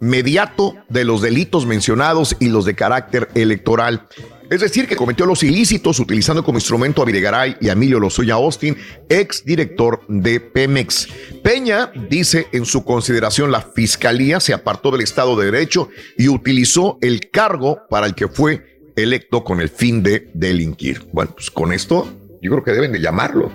[0.00, 4.08] mediato de los delitos mencionados y los de carácter electoral.
[4.48, 8.34] Es decir, que cometió los ilícitos utilizando como instrumento a Videgaray y a Emilio Lozoya
[8.34, 8.76] Austin,
[9.08, 11.08] ex director de Pemex.
[11.42, 16.96] Peña dice en su consideración la fiscalía se apartó del Estado de Derecho y utilizó
[17.00, 21.02] el cargo para el que fue electo con el fin de delinquir.
[21.12, 22.08] Bueno, pues con esto
[22.40, 23.50] yo creo que deben de llamarlo.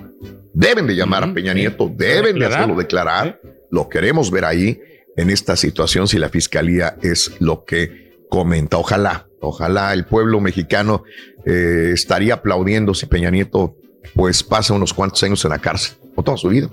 [0.54, 3.40] Deben de llamar a Peña Nieto, deben de hacerlo declarar.
[3.70, 4.82] Lo queremos ver ahí
[5.16, 8.78] en esta situación si la fiscalía es lo que comenta.
[8.78, 11.04] Ojalá Ojalá el pueblo mexicano
[11.46, 13.76] eh, estaría aplaudiendo si Peña Nieto
[14.16, 16.70] pues pasa unos cuantos años en la cárcel o toda su vida.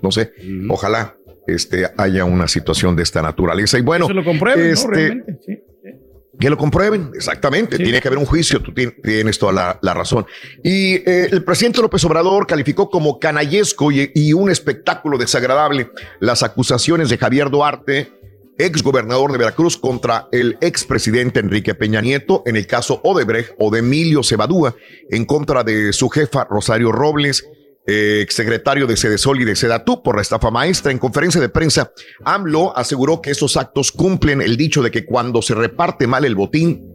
[0.00, 0.32] No sé.
[0.68, 1.16] Ojalá
[1.46, 3.78] este, haya una situación de esta naturaleza.
[3.78, 5.22] Y bueno, que lo comprueben, este,
[6.38, 7.76] Que lo comprueben, exactamente.
[7.76, 10.26] Tiene que haber un juicio, tú tienes toda la, razón.
[10.62, 15.90] Y eh, el presidente López Obrador calificó como canallesco y, un espectáculo desagradable
[16.20, 18.21] las acusaciones de Javier Duarte
[18.58, 23.70] ex gobernador de Veracruz contra el expresidente Enrique Peña Nieto en el caso Odebrecht o
[23.70, 24.74] de Emilio Cebadúa
[25.10, 27.46] en contra de su jefa Rosario Robles,
[27.86, 30.92] ex secretario de Sedesol y de Sedatú por la estafa maestra.
[30.92, 31.92] En conferencia de prensa,
[32.24, 36.34] AMLO aseguró que esos actos cumplen el dicho de que cuando se reparte mal el
[36.34, 36.86] botín,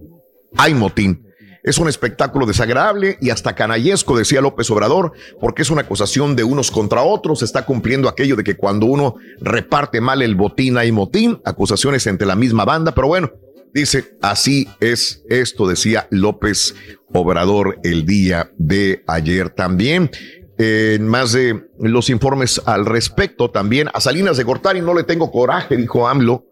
[0.55, 1.26] hay motín.
[1.67, 6.45] Es un espectáculo desagradable y hasta canallesco, decía López Obrador, porque es una acusación de
[6.45, 7.43] unos contra otros.
[7.43, 12.25] Está cumpliendo aquello de que cuando uno reparte mal el botín hay motín, acusaciones entre
[12.25, 13.33] la misma banda, pero bueno,
[13.73, 16.73] dice, así es esto, decía López
[17.13, 20.09] Obrador el día de ayer también.
[20.57, 25.31] En más de los informes al respecto, también a Salinas de Gortari no le tengo
[25.31, 26.45] coraje, dijo AMLO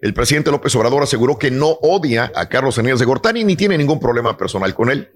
[0.00, 3.76] el presidente López Obrador aseguró que no odia a Carlos Salinas de Gortari ni tiene
[3.76, 5.10] ningún problema personal con él.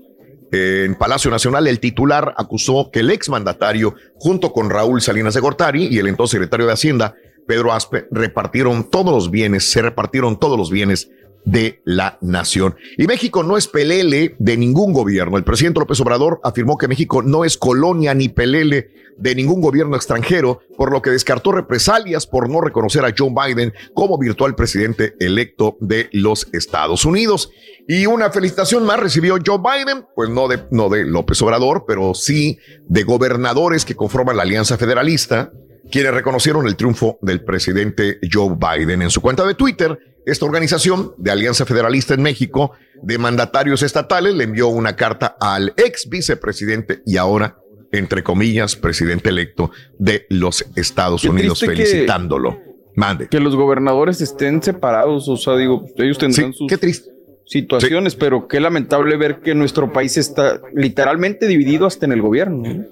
[0.50, 5.86] En Palacio Nacional, el titular acusó que el exmandatario, junto con Raúl Salinas de Gortari
[5.86, 7.14] y el entonces secretario de Hacienda,
[7.46, 11.10] Pedro Aspe, repartieron todos los bienes, se repartieron todos los bienes
[11.44, 12.76] de la nación.
[12.96, 15.36] Y México no es pelele de ningún gobierno.
[15.36, 19.96] El presidente López Obrador afirmó que México no es colonia ni pelele de ningún gobierno
[19.96, 25.14] extranjero, por lo que descartó represalias por no reconocer a Joe Biden como virtual presidente
[25.20, 27.50] electo de los Estados Unidos.
[27.86, 32.14] Y una felicitación más recibió Joe Biden, pues no de, no de López Obrador, pero
[32.14, 32.58] sí
[32.88, 35.52] de gobernadores que conforman la Alianza Federalista,
[35.90, 39.02] quienes reconocieron el triunfo del presidente Joe Biden.
[39.02, 42.72] En su cuenta de Twitter, esta organización de Alianza Federalista en México
[43.02, 47.58] de mandatarios estatales le envió una carta al ex vicepresidente y ahora,
[47.90, 52.60] entre comillas, presidente electo de los Estados Unidos, felicitándolo.
[52.94, 53.28] Mande.
[53.28, 56.70] Que los gobernadores estén separados, o sea, digo, ellos tendrán sus
[57.46, 62.86] situaciones, pero qué lamentable ver que nuestro país está literalmente dividido hasta en el gobierno.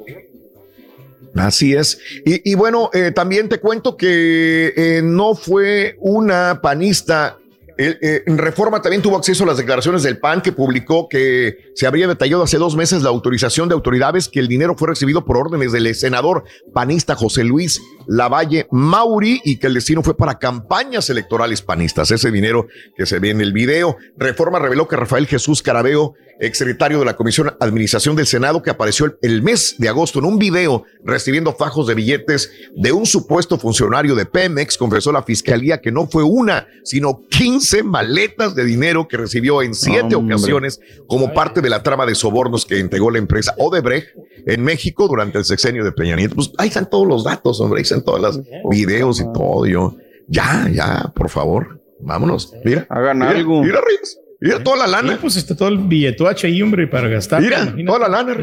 [1.34, 1.98] Así es.
[2.24, 7.36] Y, bueno, eh, también te cuento que eh, no fue una panista
[7.82, 12.06] eh, Reforma también tuvo acceso a las declaraciones del PAN que publicó que se habría
[12.06, 15.72] detallado hace dos meses la autorización de autoridades que el dinero fue recibido por órdenes
[15.72, 16.44] del senador
[16.74, 17.80] panista José Luis
[18.10, 22.10] Lavalle Mauri y que el destino fue para campañas electorales panistas.
[22.10, 22.66] Ese dinero
[22.96, 23.96] que se ve en el video.
[24.16, 29.18] Reforma reveló que Rafael Jesús Carabeo exsecretario de la Comisión Administración del Senado, que apareció
[29.20, 34.14] el mes de agosto en un video recibiendo fajos de billetes de un supuesto funcionario
[34.14, 39.18] de Pemex, confesó la fiscalía que no fue una, sino 15 maletas de dinero que
[39.18, 43.54] recibió en siete ocasiones como parte de la trama de sobornos que entregó la empresa
[43.58, 44.08] Odebrecht
[44.46, 46.36] en México durante el sexenio de Peña Nieto.
[46.36, 48.40] Pues ahí están todos los datos, hombre, ahí están todos los
[48.70, 49.66] videos y todo.
[49.66, 49.96] Yo,
[50.28, 52.54] ya, ya, por favor, vámonos.
[52.64, 53.62] Mira, hagan algo.
[53.62, 54.18] Mira, Reyes.
[54.40, 55.18] Mira toda la lana.
[55.20, 57.42] pues está todo el billetoache ahí, hombre, para gastar.
[57.42, 58.36] Mira, toda la lana,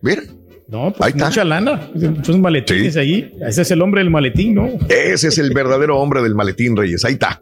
[0.00, 0.22] Mira.
[0.68, 1.90] No, pues mucha lana.
[1.94, 3.32] Muchos maletines ahí.
[3.46, 4.68] Ese es el hombre del maletín, ¿no?
[4.88, 7.04] Ese es el verdadero hombre del maletín, Reyes.
[7.04, 7.40] Ahí está.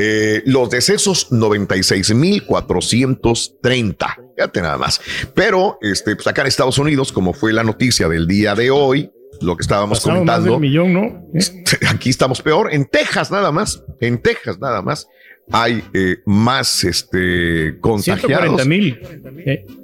[0.00, 4.16] Eh, los decesos 96.430.
[4.36, 5.00] Fíjate nada más.
[5.34, 9.10] Pero este, pues acá en Estados Unidos, como fue la noticia del día de hoy,
[9.40, 10.60] lo que estábamos comentando.
[10.60, 11.26] millón, ¿no?
[11.88, 12.72] Aquí estamos peor.
[12.72, 13.82] En Texas nada más.
[14.00, 15.08] En Texas nada más
[15.50, 18.66] hay eh, más este, contagiados.
[18.66, 19.00] mil.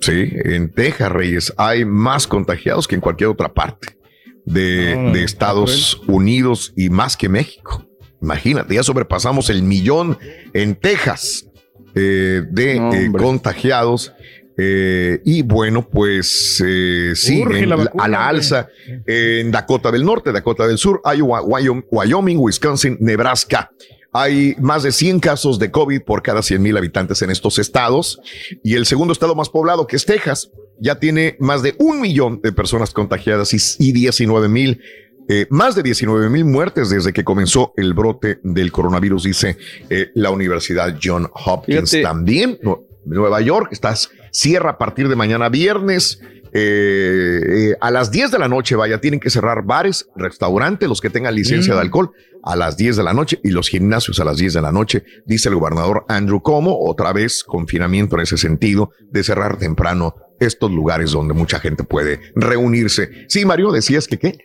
[0.00, 3.96] Sí, en Texas, Reyes, hay más contagiados que en cualquier otra parte
[4.44, 7.84] de, Estados Unidos y más que México.
[8.20, 10.18] Imagínate, ya sobrepasamos el millón
[10.52, 11.46] en Texas
[11.94, 14.12] eh, de eh, contagiados.
[14.56, 16.62] Eh, y bueno, pues
[17.16, 17.42] sí,
[17.98, 18.68] a la alza
[19.04, 23.70] en Dakota del Norte, Dakota del Sur, Iowa, Wyoming, Wisconsin, Nebraska.
[24.16, 28.20] Hay más de 100 casos de COVID por cada 100 mil habitantes en estos estados.
[28.62, 32.40] Y el segundo estado más poblado, que es Texas, ya tiene más de un millón
[32.42, 34.80] de personas contagiadas y, 19 mil,
[35.28, 39.56] eh, más de 19 mil muertes desde que comenzó el brote del coronavirus, dice
[39.88, 41.96] eh, la Universidad John Hopkins.
[42.02, 42.58] También
[43.04, 46.20] Nueva York, estás cierra a partir de mañana viernes.
[46.56, 51.10] Eh, a las 10 de la noche, vaya, tienen que cerrar bares, restaurantes, los que
[51.10, 51.82] tengan licencia de mm.
[51.82, 52.10] alcohol
[52.42, 55.04] a las 10 de la noche y los gimnasios a las 10 de la noche,
[55.24, 60.70] dice el gobernador Andrew Como, otra vez confinamiento en ese sentido de cerrar temprano estos
[60.70, 63.24] lugares donde mucha gente puede reunirse.
[63.28, 64.38] Sí, Mario, decías que qué.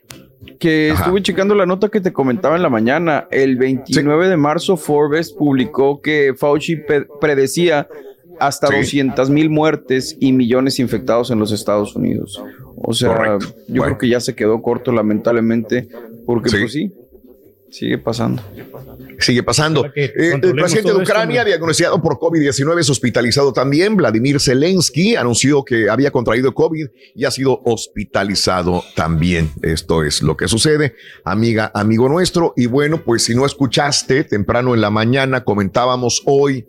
[0.60, 3.28] Que estuve checando la nota que te comentaba en la mañana.
[3.30, 6.78] El 29 de marzo Forbes publicó que Fauci
[7.20, 7.88] predecía
[8.40, 12.42] hasta 200 mil muertes y millones infectados en los Estados Unidos.
[12.76, 13.38] O sea,
[13.68, 15.90] yo creo que ya se quedó corto lamentablemente,
[16.26, 16.94] porque pues sí,
[17.70, 18.42] sigue pasando.
[19.20, 19.86] Sigue pasando.
[19.96, 23.98] Eh, el presidente de Ucrania, diagnosticado por COVID-19, es hospitalizado también.
[23.98, 29.52] Vladimir Zelensky anunció que había contraído COVID y ha sido hospitalizado también.
[29.62, 30.96] Esto es lo que sucede,
[31.26, 32.54] amiga, amigo nuestro.
[32.56, 36.66] Y bueno, pues si no escuchaste, temprano en la mañana comentábamos hoy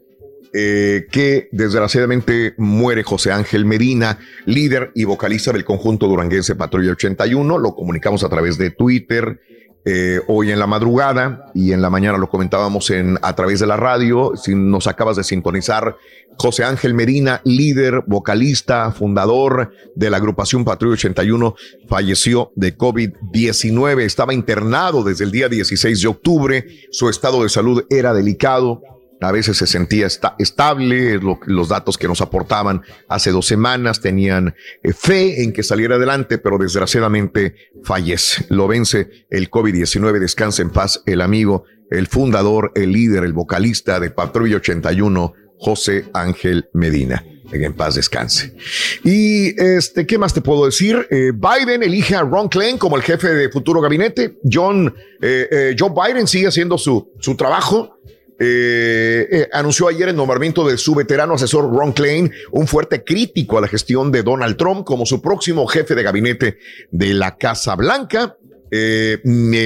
[0.53, 7.59] eh, que desgraciadamente muere José Ángel Medina, líder y vocalista del conjunto duranguense Patrulla 81.
[7.59, 9.41] Lo comunicamos a través de Twitter.
[9.85, 13.67] Eh, hoy en la madrugada y en la mañana lo comentábamos en, a través de
[13.67, 14.33] la radio.
[14.37, 15.97] Si nos acabas de sintonizar,
[16.37, 21.55] José Ángel Medina, líder, vocalista, fundador de la agrupación Patrulla 81,
[21.89, 24.01] falleció de COVID-19.
[24.01, 26.67] Estaba internado desde el día 16 de octubre.
[26.91, 28.83] Su estado de salud era delicado
[29.21, 34.93] a veces se sentía estable, los datos que nos aportaban hace dos semanas tenían eh,
[34.93, 38.47] fe en que saliera adelante, pero desgraciadamente fallece.
[38.49, 44.01] Lo vence el COVID-19, descansa en paz el amigo, el fundador, el líder, el vocalista
[44.01, 47.25] de Patrulla 81, José Ángel Medina.
[47.53, 48.55] En paz descanse.
[49.03, 51.09] Y este, ¿qué más te puedo decir?
[51.11, 54.39] Eh, Biden elige a Ron Klein como el jefe de futuro gabinete.
[54.49, 57.99] John, eh, Joe Biden sigue haciendo su, su trabajo
[58.43, 63.59] eh, eh, anunció ayer el nombramiento de su veterano asesor Ron Klein, un fuerte crítico
[63.59, 66.59] a la gestión de Donald Trump como su próximo jefe de gabinete
[66.91, 68.39] de la Casa Blanca.
[68.71, 69.19] Eh,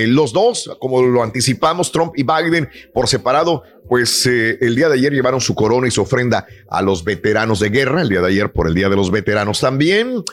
[0.08, 5.12] los dos, como lo anticipamos, Trump y Biden por separado, pues el día de ayer
[5.12, 8.50] llevaron su corona y su ofrenda a los veteranos de guerra, el día de ayer
[8.50, 10.24] por el Día de los Veteranos también.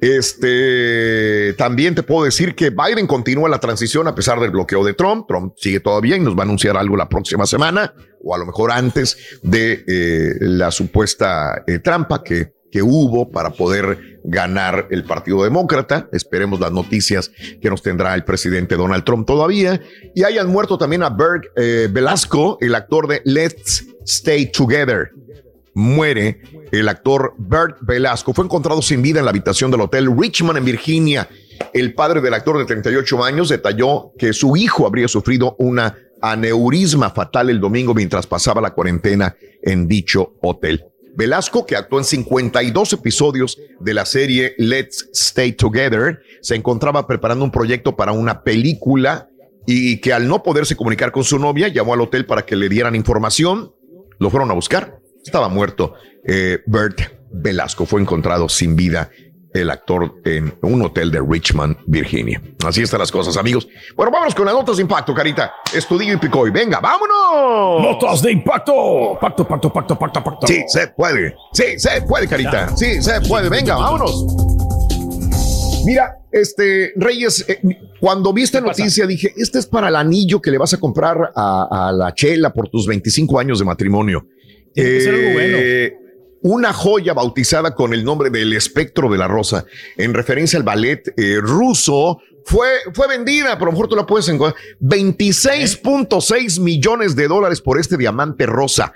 [0.00, 4.94] Este también te puedo decir que Biden continúa la transición a pesar del bloqueo de
[4.94, 5.26] Trump.
[5.26, 7.92] Trump sigue todavía y nos va a anunciar algo la próxima semana
[8.22, 13.50] o a lo mejor antes de eh, la supuesta eh, trampa que, que hubo para
[13.50, 16.08] poder ganar el Partido Demócrata.
[16.12, 19.80] Esperemos las noticias que nos tendrá el presidente Donald Trump todavía.
[20.14, 25.10] Y hayan muerto también a Berg eh, Velasco, el actor de Let's Stay Together
[25.78, 26.40] muere
[26.72, 28.34] el actor Bert Velasco.
[28.34, 31.28] Fue encontrado sin vida en la habitación del hotel Richmond en Virginia.
[31.72, 37.10] El padre del actor de 38 años detalló que su hijo habría sufrido una aneurisma
[37.10, 40.84] fatal el domingo mientras pasaba la cuarentena en dicho hotel.
[41.14, 47.44] Velasco, que actuó en 52 episodios de la serie Let's Stay Together, se encontraba preparando
[47.44, 49.28] un proyecto para una película
[49.64, 52.68] y que al no poderse comunicar con su novia, llamó al hotel para que le
[52.68, 53.74] dieran información.
[54.18, 54.97] Lo fueron a buscar
[55.28, 55.94] estaba muerto.
[56.26, 57.00] Eh, Bert
[57.30, 59.10] Velasco fue encontrado sin vida
[59.52, 62.40] el actor en un hotel de Richmond, Virginia.
[62.64, 63.66] Así están las cosas, amigos.
[63.96, 65.52] Bueno, vámonos con las notas de impacto, Carita.
[65.72, 66.50] Estudillo y Picoy.
[66.50, 67.82] Venga, vámonos.
[67.82, 69.18] Notas de impacto.
[69.20, 70.46] Pacto, pacto, pacto, pacto, pacto.
[70.46, 71.34] Sí, se puede.
[71.52, 72.76] Sí, se puede, Carita.
[72.76, 73.48] Sí, se puede.
[73.48, 74.26] Venga, vámonos.
[75.84, 77.60] Mira, este, Reyes, eh,
[78.00, 81.32] cuando vi esta noticia dije, este es para el anillo que le vas a comprar
[81.34, 84.26] a, a la Chela por tus 25 años de matrimonio.
[84.74, 85.94] Eh,
[86.42, 89.64] una joya bautizada con el nombre del espectro de la rosa,
[89.96, 94.06] en referencia al ballet eh, ruso, fue, fue vendida, pero a lo mejor tú la
[94.06, 98.94] puedes encontrar, 26.6 millones de dólares por este diamante rosa.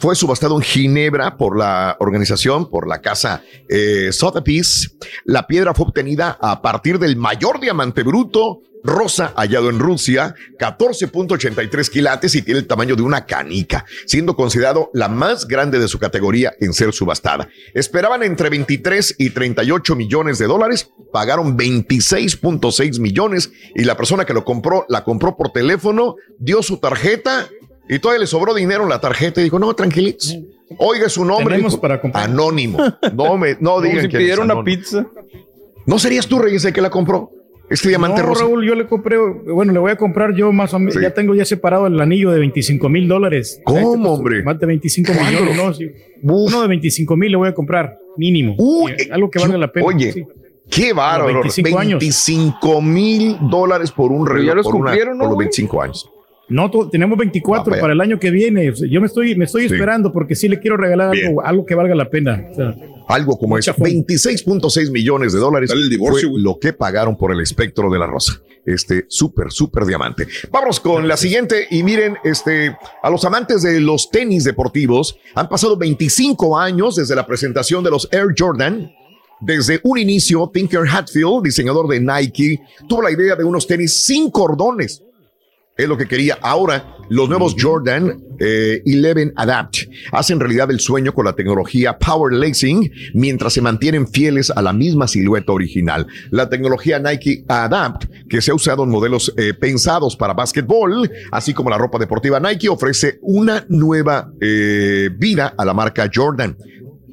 [0.00, 4.96] Fue subastado en Ginebra por la organización, por la casa eh, Sotheby's.
[5.26, 11.88] La piedra fue obtenida a partir del mayor diamante bruto rosa hallado en Rusia, 14.83
[11.88, 15.98] quilates y tiene el tamaño de una canica, siendo considerado la más grande de su
[15.98, 17.48] categoría en ser subastada.
[17.72, 24.34] Esperaban entre 23 y 38 millones de dólares, pagaron 26.6 millones y la persona que
[24.34, 27.48] lo compró la compró por teléfono, dio su tarjeta
[27.88, 30.36] y todavía le sobró dinero en la tarjeta y dijo, no, tranquilitos.
[30.78, 31.62] Oiga su nombre.
[31.80, 32.78] para Anónimo.
[33.12, 35.06] No me, no digan si que pidieron una pizza.
[35.86, 37.30] ¿No serías tú, Reyes, el que la compró?
[37.74, 40.78] Este diamante no, Raúl, yo le compré, bueno, le voy a comprar yo más o
[40.78, 43.60] menos, ya tengo ya separado el anillo de 25 mil dólares.
[43.64, 44.42] ¿Cómo, hombre?
[44.42, 45.90] Más de 25 millones, no, sí.
[46.22, 48.56] Uno de 25 mil le voy a comprar, mínimo.
[49.10, 49.86] algo que valga la pena.
[49.86, 50.26] Oye,
[50.70, 51.42] qué bárbaro.
[51.42, 54.46] 25 mil dólares por un reloj.
[54.46, 56.10] ya los cumplieron, por los 25 años.
[56.48, 58.72] No, tenemos 24 para el año que viene.
[58.90, 61.94] Yo me estoy, me estoy esperando porque sí le quiero regalar algo, algo, que valga
[61.94, 62.46] la pena.
[63.08, 63.74] algo como eso.
[63.74, 68.06] 26.6 millones de dólares el divorcio, fue lo que pagaron por el espectro de la
[68.06, 68.40] rosa.
[68.66, 70.26] Este súper, súper diamante.
[70.50, 75.48] Vamos con la siguiente y miren, este, a los amantes de los tenis deportivos, han
[75.48, 78.90] pasado 25 años desde la presentación de los Air Jordan.
[79.40, 84.30] Desde un inicio, Tinker Hatfield, diseñador de Nike, tuvo la idea de unos tenis sin
[84.30, 85.02] cordones
[85.76, 86.38] es lo que quería.
[86.40, 89.76] Ahora, los nuevos Jordan 11 eh, Adapt
[90.12, 94.72] hacen realidad el sueño con la tecnología Power Lacing mientras se mantienen fieles a la
[94.72, 96.06] misma silueta original.
[96.30, 101.52] La tecnología Nike Adapt, que se ha usado en modelos eh, pensados para básquetbol, así
[101.52, 106.56] como la ropa deportiva Nike, ofrece una nueva eh, vida a la marca Jordan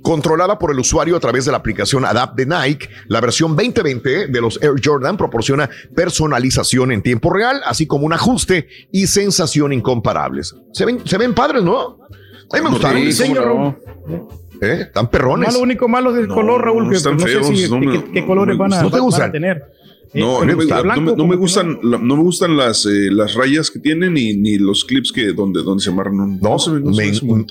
[0.02, 2.90] controlada por el usuario a través de la aplicación Adapt de Nike.
[3.08, 8.14] La versión 2020 de los Air Jordan proporciona personalización en tiempo real, así como un
[8.14, 10.56] ajuste y sensación incomparables.
[10.74, 12.00] Se ven, se ven padres, ¿no?
[12.52, 13.02] A mí me gustaron.
[13.02, 13.78] diseño,
[14.62, 14.82] ¿Eh?
[14.82, 15.54] Están perrones.
[15.54, 17.70] lo único malo es el color, Raúl, que no sé si,
[18.14, 19.81] qué, colores van a, ¿No te van a tener.
[20.14, 24.58] No, no, me, gustan, no me gustan las, eh, las rayas que tienen ni, ni
[24.58, 26.38] los clips que donde, donde se amarran.
[26.40, 26.58] No,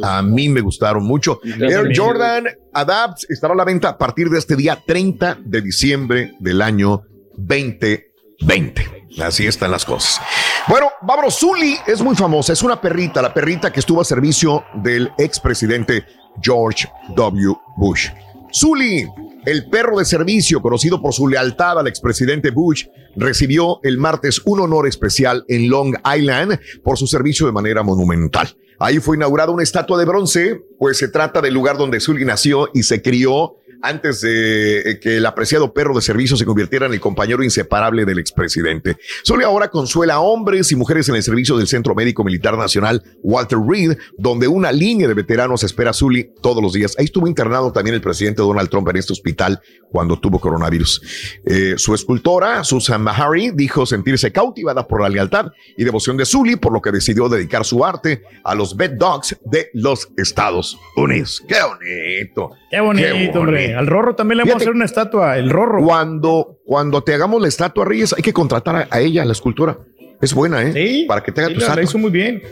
[0.03, 1.41] a mí me gustaron mucho.
[1.43, 6.35] Air Jordan Adapt estará a la venta a partir de este día 30 de diciembre
[6.39, 7.03] del año
[7.39, 9.07] 2020.
[9.23, 10.20] Así están las cosas.
[10.69, 11.39] Bueno, vámonos.
[11.39, 16.05] Zully es muy famosa, es una perrita, la perrita que estuvo a servicio del expresidente
[16.43, 17.55] George W.
[17.78, 18.09] Bush.
[18.53, 19.07] Zully
[19.47, 22.87] el perro de servicio, conocido por su lealtad al expresidente Bush,
[23.17, 28.57] recibió el martes un honor especial en Long Island por su servicio de manera monumental.
[28.79, 32.69] Ahí fue inaugurada una estatua de bronce, pues se trata del lugar donde Sully nació
[32.73, 37.01] y se crió antes de que el apreciado perro de servicio se convirtiera en el
[37.01, 38.97] compañero inseparable del expresidente.
[39.27, 43.02] Zully ahora consuela a hombres y mujeres en el servicio del Centro Médico Militar Nacional
[43.23, 46.94] Walter Reed, donde una línea de veteranos espera a Zully todos los días.
[46.98, 51.40] Ahí estuvo internado también el presidente Donald Trump en este hospital cuando tuvo coronavirus.
[51.44, 55.47] Eh, su escultora, Susan Mahari, dijo sentirse cautivada por la lealtad
[55.77, 59.36] y devoción de Zully, por lo que decidió dedicar su arte a los Bed Dogs
[59.44, 61.43] de los Estados Unidos.
[61.47, 62.51] ¡Qué bonito!
[62.70, 63.69] ¡Qué bonito, hombre!
[63.74, 65.82] Al Rorro también le vamos a hacer una estatua, el Rorro.
[65.84, 69.78] Cuando, cuando te hagamos la estatua, Reyes, hay que contratar a, ella, a la escultura.
[70.20, 70.72] Es buena, ¿eh?
[70.72, 71.05] Sí.
[71.09, 72.42] Para que te haga Sí, tu la- la hizo muy bien.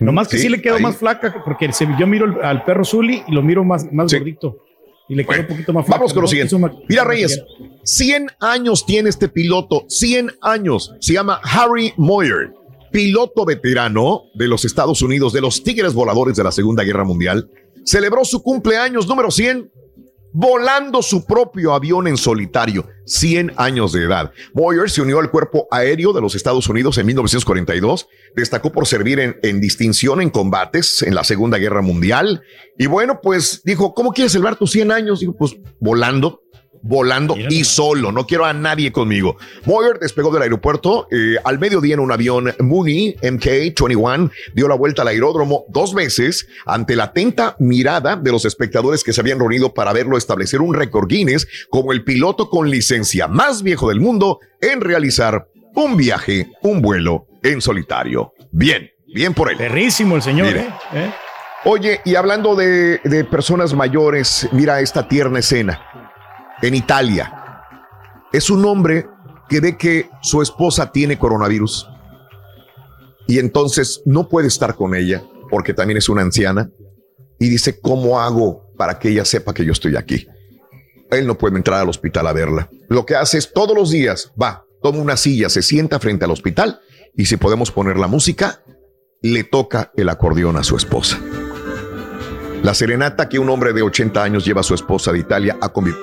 [0.00, 0.82] Nomás que sí, le quedó ahí.
[0.82, 4.12] más flaca, porque se- yo miro al- al perro Zully y lo miro más, más
[4.12, 4.64] gordito.
[5.08, 5.98] Y le quedó un poquito más flaca.
[6.00, 6.56] Vamos con lo siguiente.
[6.88, 7.78] Mira, Reyes, maquillar.
[7.84, 10.94] 100 años tiene este piloto, 100 años.
[11.00, 12.52] Se llama Harry Moyer,
[12.90, 17.48] piloto veterano de los Estados Unidos, de los Tigres Voladores de la Segunda Guerra Mundial.
[17.84, 19.70] Celebró su cumpleaños número 100
[20.32, 24.32] volando su propio avión en solitario, 100 años de edad.
[24.54, 29.20] Moyer se unió al cuerpo aéreo de los Estados Unidos en 1942, destacó por servir
[29.20, 32.42] en, en distinción en combates en la Segunda Guerra Mundial
[32.78, 35.20] y bueno, pues dijo, ¿cómo quieres celebrar tus 100 años?
[35.20, 36.42] Dijo, pues volando.
[36.82, 39.36] Volando y solo, no quiero a nadie conmigo.
[39.64, 45.02] Moyer despegó del aeropuerto eh, al mediodía en un avión Mooney MK-21, dio la vuelta
[45.02, 49.74] al aeródromo dos veces ante la atenta mirada de los espectadores que se habían reunido
[49.74, 54.40] para verlo establecer un récord Guinness como el piloto con licencia más viejo del mundo
[54.60, 58.34] en realizar un viaje, un vuelo en solitario.
[58.50, 59.56] Bien, bien por él.
[59.56, 60.60] Perrísimo el señor, Mire.
[60.60, 60.72] ¿eh?
[60.94, 61.12] ¿Eh?
[61.64, 66.11] Oye, y hablando de, de personas mayores, mira esta tierna escena.
[66.62, 67.32] En Italia,
[68.32, 69.06] es un hombre
[69.48, 71.88] que ve que su esposa tiene coronavirus
[73.26, 76.70] y entonces no puede estar con ella porque también es una anciana
[77.38, 80.26] y dice, ¿cómo hago para que ella sepa que yo estoy aquí?
[81.10, 82.70] Él no puede entrar al hospital a verla.
[82.88, 86.30] Lo que hace es todos los días, va, toma una silla, se sienta frente al
[86.30, 86.80] hospital
[87.16, 88.62] y si podemos poner la música,
[89.20, 91.18] le toca el acordeón a su esposa.
[92.62, 95.72] La serenata que un hombre de 80 años lleva a su esposa de Italia ha,
[95.72, 95.96] convi-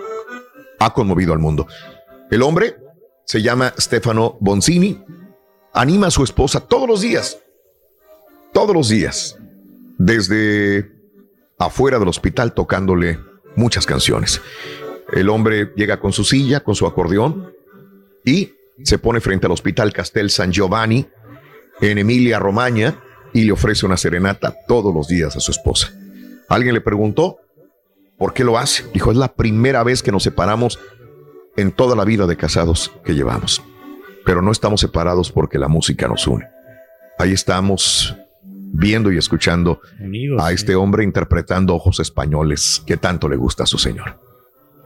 [0.79, 1.67] ha conmovido al mundo.
[2.31, 2.77] El hombre
[3.25, 5.03] se llama Stefano Bonzini,
[5.73, 7.39] anima a su esposa todos los días,
[8.53, 9.37] todos los días,
[9.97, 10.91] desde
[11.57, 13.19] afuera del hospital tocándole
[13.55, 14.41] muchas canciones.
[15.11, 17.53] El hombre llega con su silla, con su acordeón
[18.25, 18.53] y
[18.83, 21.07] se pone frente al hospital Castel San Giovanni
[21.81, 23.01] en Emilia Romagna
[23.33, 25.93] y le ofrece una serenata todos los días a su esposa.
[26.47, 27.39] Alguien le preguntó
[28.19, 28.85] por qué lo hace.
[28.93, 30.79] Dijo, es la primera vez que nos separamos
[31.57, 33.63] en toda la vida de casados que llevamos.
[34.25, 36.45] Pero no estamos separados porque la música nos une.
[37.17, 39.81] Ahí estamos viendo y escuchando
[40.39, 44.19] a este hombre interpretando ojos españoles que tanto le gusta a su señor.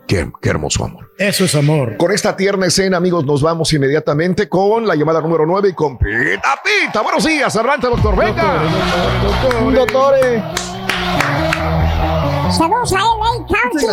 [0.08, 1.12] Qué, qué hermoso amor.
[1.18, 1.98] Eso es amor.
[1.98, 5.98] Con esta tierna escena, amigos, nos vamos inmediatamente con la llamada número 9 y con
[5.98, 7.02] Pita Pita.
[7.02, 8.16] Buenos días, adelante, doctor.
[8.16, 8.64] Venga.
[9.74, 10.44] Doctores.
[12.58, 13.86] Saludos a LA County.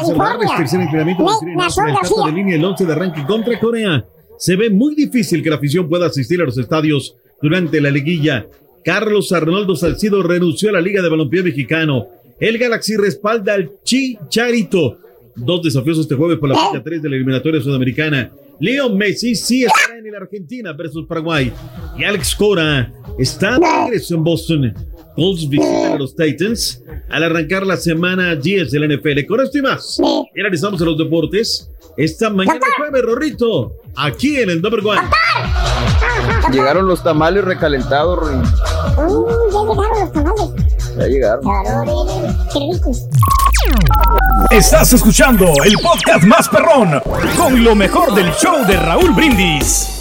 [0.00, 0.48] California.
[0.48, 4.04] Restricción de línea el 11 de arranque contra Corea.
[4.36, 8.46] Se ve muy difícil que la afición pueda asistir a los estadios durante la liguilla.
[8.84, 12.06] Carlos Arnoldo Salcido renunció a la Liga de Balompié Mexicano.
[12.40, 14.98] El Galaxy respalda al Chicharito.
[15.36, 18.32] Dos desafíos este jueves por la fecha 3 de la eliminatoria sudamericana.
[18.58, 21.52] Leo Messi sí estará en el Argentina versus Paraguay.
[21.96, 24.74] Y Alex Cora está de regreso en Boston.
[25.20, 29.26] Colts visitan a los Titans al arrancar la semana 10 de la NFL.
[29.28, 30.00] Con esto y más,
[30.34, 31.68] y analizamos a los deportes.
[31.98, 35.02] Esta mañana jueves, Rorrito, aquí en el Number One.
[36.50, 38.36] Llegaron los tamales recalentados, Rory.
[38.36, 38.46] Mm,
[38.96, 40.50] ya llegaron los tamales.
[40.96, 41.42] Ya llegaron.
[42.50, 43.04] Qué ricos.
[44.50, 46.98] Estás escuchando el podcast más perrón
[47.36, 49.99] con lo mejor del show de Raúl Brindis.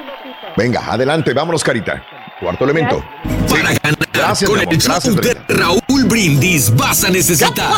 [0.57, 2.03] Venga, adelante, vámonos, Carita.
[2.41, 3.05] Cuarto elemento.
[3.51, 7.69] Para ganar gracias, con el show de Raúl Brindis vas a necesitar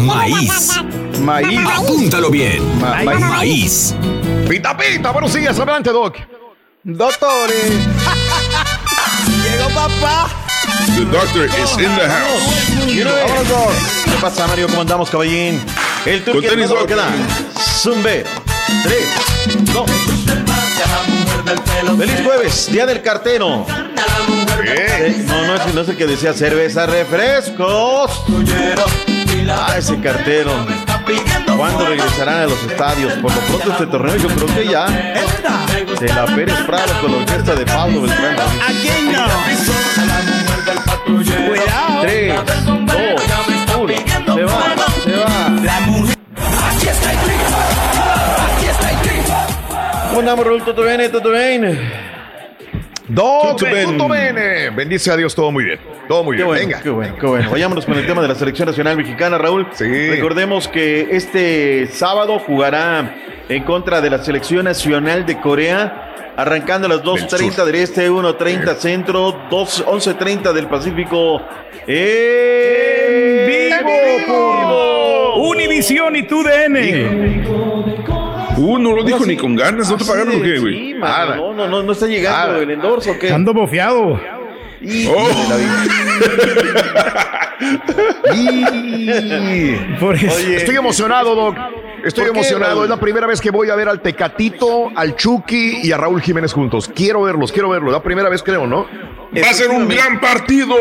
[0.00, 0.72] maíz.
[1.20, 1.60] Maíz.
[1.72, 2.60] Apúntalo bien.
[2.80, 3.94] maíz.
[4.48, 5.12] Pita, pita.
[5.12, 5.56] Buenos días.
[5.56, 6.16] Adelante, Doc.
[6.82, 7.86] Doctores.
[9.42, 10.28] Llegó papá.
[10.96, 12.66] The doctor is in the house.
[14.04, 14.66] ¿Qué pasa, Mario?
[14.68, 15.60] ¿Cómo andamos, caballín?
[16.04, 17.08] El turquía no queda.
[17.82, 18.24] Zumbe.
[18.82, 19.06] Tres,
[19.72, 19.90] dos.
[21.98, 23.66] Feliz jueves, día del cartero.
[25.26, 28.24] No, no es, no es el que decía cerveza, refrescos.
[29.48, 30.50] Ah, ese cartero.
[31.56, 33.12] ¿Cuándo regresarán a los estadios?
[33.14, 34.86] Por lo pronto este torneo yo creo que ya.
[34.86, 38.36] De la Pérez Prado con la orquesta de Pablo Beltrán.
[38.38, 39.26] ¿A quién no?
[41.46, 42.00] Cuidado.
[42.02, 43.96] Tres, dos, uno.
[44.34, 45.46] Se va, se va.
[46.68, 47.18] Aquí está el
[48.56, 48.96] Aquí está el
[50.08, 50.62] ¿Cómo andamos, Raúl?
[50.64, 51.10] ¿Todo bien?
[51.12, 52.15] ¿Todo bien?
[53.08, 53.60] Doc,
[54.10, 54.70] bene.
[54.70, 55.78] Bendice a Dios, todo muy bien.
[56.08, 56.46] Todo muy Qué bien.
[56.48, 56.82] bueno, Venga.
[56.82, 57.50] qué bueno, qué bueno.
[57.50, 59.66] Vayámonos con el tema de la selección nacional mexicana, Raúl.
[59.78, 63.14] Recordemos que este sábado jugará
[63.48, 68.74] en contra de la selección nacional de Corea, arrancando a las 2.30 del este, 1.30
[68.76, 71.40] centro, 2, 11.30 del Pacífico.
[71.86, 75.36] ¡En vivo!
[75.48, 77.44] Univisión y tu DN.
[78.56, 79.90] Uh, no lo dijo ni con ganas.
[79.90, 80.74] ¿No te pagaron o qué, güey?
[80.74, 83.30] Sí, mano, no, no, no, no está llegando el endorso, ¿o ¿qué?
[83.32, 84.18] Ando bofeado.
[84.80, 85.26] Y- Oh.
[90.00, 90.38] Por eso.
[90.50, 91.56] Estoy emocionado, Doc.
[92.04, 92.84] Estoy ¿Por qué, emocionado.
[92.84, 96.20] Es la primera vez que voy a ver al Tecatito, al Chucky y a Raúl
[96.20, 96.90] Jiménez juntos.
[96.94, 97.92] Quiero verlos, quiero verlos.
[97.92, 98.86] La primera vez creo, ¿no?
[99.36, 100.74] Va a ser un gran partido.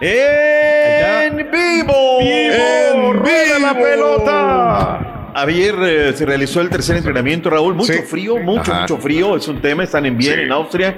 [0.00, 2.20] ¡En vivo!
[2.20, 5.13] ¡En ¡Rueda la pelota!
[5.34, 7.74] Ayer eh, se realizó el tercer entrenamiento, Raúl.
[7.74, 8.80] Mucho frío, mucho, Ajá.
[8.82, 9.36] mucho frío.
[9.36, 9.82] Es un tema.
[9.84, 10.42] Están en Viena, Sí.
[10.42, 10.96] en Austria.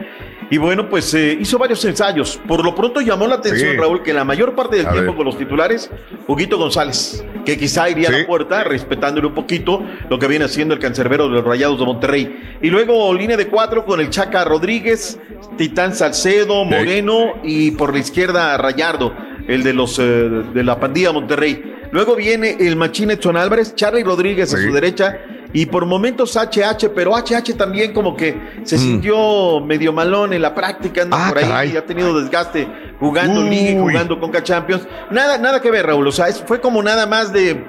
[0.49, 2.39] Y bueno, pues eh, hizo varios ensayos.
[2.47, 3.77] Por lo pronto llamó la atención, Sí.
[3.79, 5.17] Raúl, que la mayor parte del A tiempo ver.
[5.17, 5.91] con los titulares,
[6.29, 10.73] Huguito González, que quizá iría a la puerta, respetándole un poquito lo que viene haciendo
[10.75, 12.59] el cancerbero de los Rayados de Monterrey.
[12.63, 15.19] Y luego línea de cuatro con el Chaca Rodríguez,
[15.59, 19.15] Titán Salcedo, Moreno y por la izquierda Rayardo,
[19.49, 21.73] el de los eh, de la pandilla Monterrey.
[21.97, 25.17] Luego viene el Machín Edson Álvarez, Charlie Rodríguez a su derecha
[25.55, 30.55] y por momentos HH, pero HH también como que se sintió medio malón en la
[30.55, 31.21] práctica, anda Mm.
[31.23, 31.73] Ah, por ahí caray.
[31.73, 32.69] y ha tenido desgaste
[33.01, 33.93] jugando Liga y Uy.
[33.93, 34.87] jugando Conca Champions.
[35.11, 36.07] Nada, nada que ver, Raúl.
[36.07, 37.65] O sea, es- fue como nada más de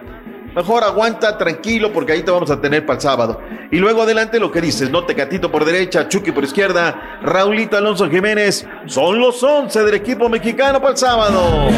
[0.53, 3.39] mejor aguanta, tranquilo, porque ahí te vamos a tener para el sábado.
[3.71, 5.05] Y luego adelante lo que dices, ¿no?
[5.05, 8.67] Tecatito por derecha, Chucky por izquierda, Raulito Alonso Jiménez.
[8.87, 11.69] Son los 11 del equipo mexicano para el sábado.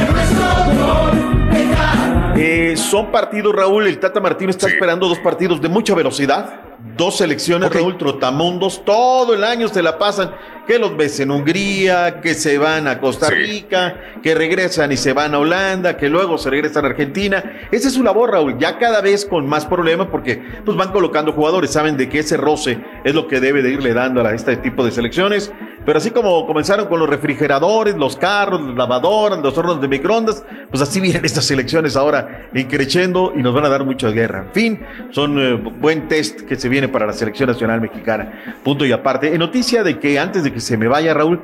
[2.41, 3.85] Eh, son partidos, Raúl.
[3.85, 6.61] El Tata Martino está esperando dos partidos de mucha velocidad.
[6.95, 8.85] Dos selecciones, Raúl Trotamundos.
[8.85, 10.31] Todo el año se la pasan.
[10.69, 15.13] Que los ves en Hungría, que se van a Costa Rica, que regresan y se
[15.13, 17.43] van a Holanda, que luego se regresan a Argentina.
[17.71, 18.59] Esa es su labor, Raúl.
[18.59, 21.71] Ya cada vez con más problemas porque pues, van colocando jugadores.
[21.71, 24.85] Saben de que ese roce es lo que debe de irle dando a este tipo
[24.85, 25.51] de selecciones.
[25.85, 30.43] Pero así como comenzaron con los refrigeradores, los carros, las lavadoras, los hornos de microondas,
[30.69, 34.45] pues así vienen estas selecciones ahora increciendo y nos van a dar mucha guerra.
[34.47, 38.59] En fin, son eh, buen test que se viene para la selección nacional mexicana.
[38.63, 39.33] Punto y aparte.
[39.33, 41.41] En noticia de que antes de que se me vaya Raúl,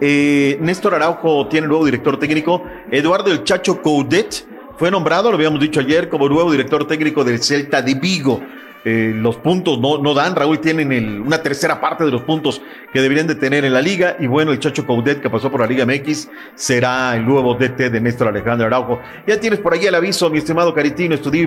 [0.00, 4.46] eh, Néstor Araujo tiene nuevo director técnico, Eduardo El Chacho Coudet.
[4.78, 8.42] Fue nombrado, lo habíamos dicho ayer, como nuevo director técnico del Celta de Vigo.
[8.84, 12.62] Eh, los puntos no, no dan, Raúl, tienen una tercera parte de los puntos
[12.92, 14.16] que deberían de tener en la liga.
[14.20, 17.90] Y bueno, el Chacho Coudet, que pasó por la Liga MX, será el nuevo DT
[17.90, 19.00] de Néstor Alejandro Araujo.
[19.26, 21.46] Ya tienes por ahí el aviso, mi estimado Caritino, estudio y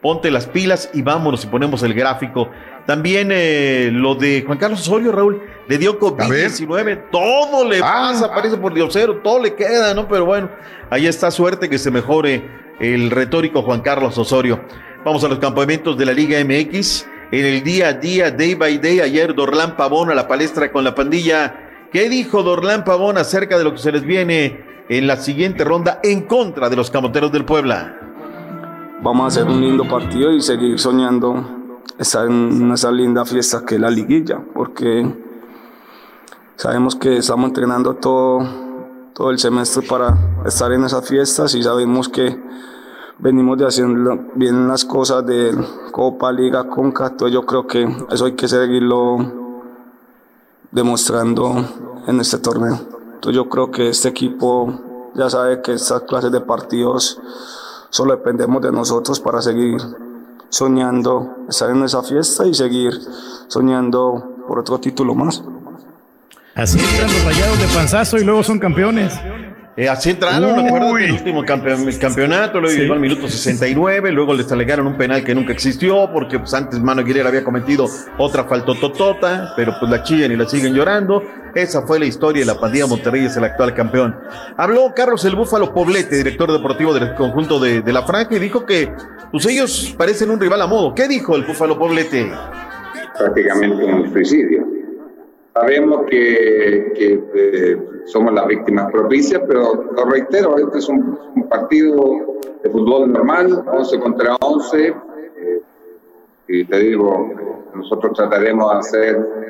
[0.00, 2.50] ponte las pilas y vámonos y ponemos el gráfico.
[2.86, 8.56] También eh, lo de Juan Carlos Osorio, Raúl, le dio COVID-19, todo le pasa, parece
[8.56, 10.08] por diosero, todo le queda, ¿no?
[10.08, 10.50] Pero bueno,
[10.88, 12.42] ahí está suerte que se mejore
[12.80, 14.60] el retórico Juan Carlos Osorio.
[15.04, 17.06] Vamos a los campamentos de la Liga MX.
[17.30, 20.82] En el día a día, day by day, ayer Dorlán Pavón a la palestra con
[20.82, 21.88] la pandilla.
[21.92, 26.00] ¿Qué dijo Dorlán Pavón acerca de lo que se les viene en la siguiente ronda
[26.02, 28.07] en contra de los camoteros del Puebla?
[29.00, 31.44] Vamos a hacer un lindo partido y seguir soñando
[31.98, 35.06] estar en esa linda fiesta que es la liguilla, porque
[36.56, 38.40] sabemos que estamos entrenando todo,
[39.14, 42.42] todo el semestre para estar en esas fiestas y sabemos que
[43.20, 45.56] venimos de haciendo bien las cosas de
[45.92, 49.18] Copa, Liga, Conca, entonces yo creo que eso hay que seguirlo
[50.72, 51.54] demostrando
[52.08, 52.80] en este torneo.
[53.14, 57.20] Entonces yo creo que este equipo ya sabe que estas clases de partidos
[57.90, 59.80] solo dependemos de nosotros para seguir
[60.48, 62.92] soñando, estar en esa fiesta y seguir
[63.48, 65.42] soñando por otro título más.
[66.54, 69.14] Así entran los rayados de panzazo y luego son campeones.
[69.78, 74.50] Eh, así entraron, me acuerdo, el último campeonato, luego llegó al minuto 69, luego les
[74.50, 77.86] alegaron un penal que nunca existió, porque pues antes Mano Aguilera había cometido
[78.18, 81.22] otra faltototota, pero pues la chillan y la siguen llorando.
[81.54, 84.16] Esa fue la historia de la pandilla Monterrey, es el actual campeón.
[84.56, 88.64] Habló Carlos el Búfalo Poblete, director deportivo del conjunto de, de la Franja, y dijo
[88.64, 88.92] que
[89.30, 90.94] pues ellos parecen un rival a modo.
[90.94, 92.30] ¿Qué dijo el Búfalo Poblete?
[93.18, 94.78] Prácticamente un suicidio
[95.60, 101.18] Sabemos que, eh, somos las víctimas propicias, pero lo reitero, este es un,
[101.48, 102.20] partido
[102.62, 104.86] de fútbol normal, 11 contra 11.
[104.86, 104.94] Eh,
[106.46, 107.32] y te digo,
[107.74, 109.47] nosotros trataremos de hacer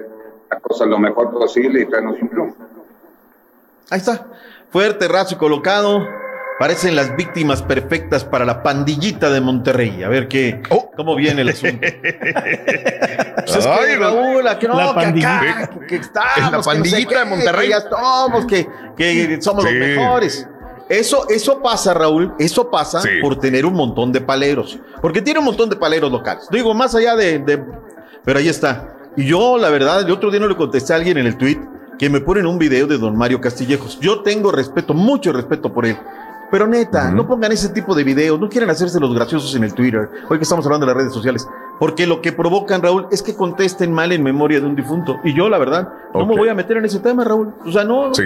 [0.50, 2.56] las cosas lo mejor posible y traernos un triunfo.
[3.90, 4.26] Ahí está,
[4.70, 6.06] fuerte, raso y colocado.
[6.58, 10.02] Parecen las víctimas perfectas para la pandillita de Monterrey.
[10.02, 10.90] A ver qué, oh.
[10.96, 11.78] cómo viene el asunto.
[13.46, 15.70] pues Ay, Raúl, que no, la pandillita.
[15.86, 17.66] Que, estamos, la pandillita de Monterrey.
[17.66, 20.48] Que ya estamos, que, que somos los mejores.
[20.88, 24.80] Eso, eso pasa, Raúl, eso pasa por tener un montón de paleros.
[25.00, 26.48] Porque tiene un montón de paleros locales.
[26.50, 27.62] Digo, más allá de, de.
[28.24, 28.97] Pero ahí está.
[29.18, 31.58] Y yo, la verdad, el otro día no le contesté a alguien en el tweet
[31.98, 33.98] que me ponen un video de don Mario Castillejos.
[33.98, 35.98] Yo tengo respeto, mucho respeto por él.
[36.52, 39.74] Pero neta, no pongan ese tipo de videos, no quieren hacerse los graciosos en el
[39.74, 41.48] Twitter, hoy que estamos hablando de las redes sociales,
[41.80, 45.16] porque lo que provocan, Raúl, es que contesten mal en memoria de un difunto.
[45.24, 47.52] Y yo, la verdad, no me voy a meter en ese tema, Raúl.
[47.66, 48.14] O sea, no.
[48.14, 48.22] Sí.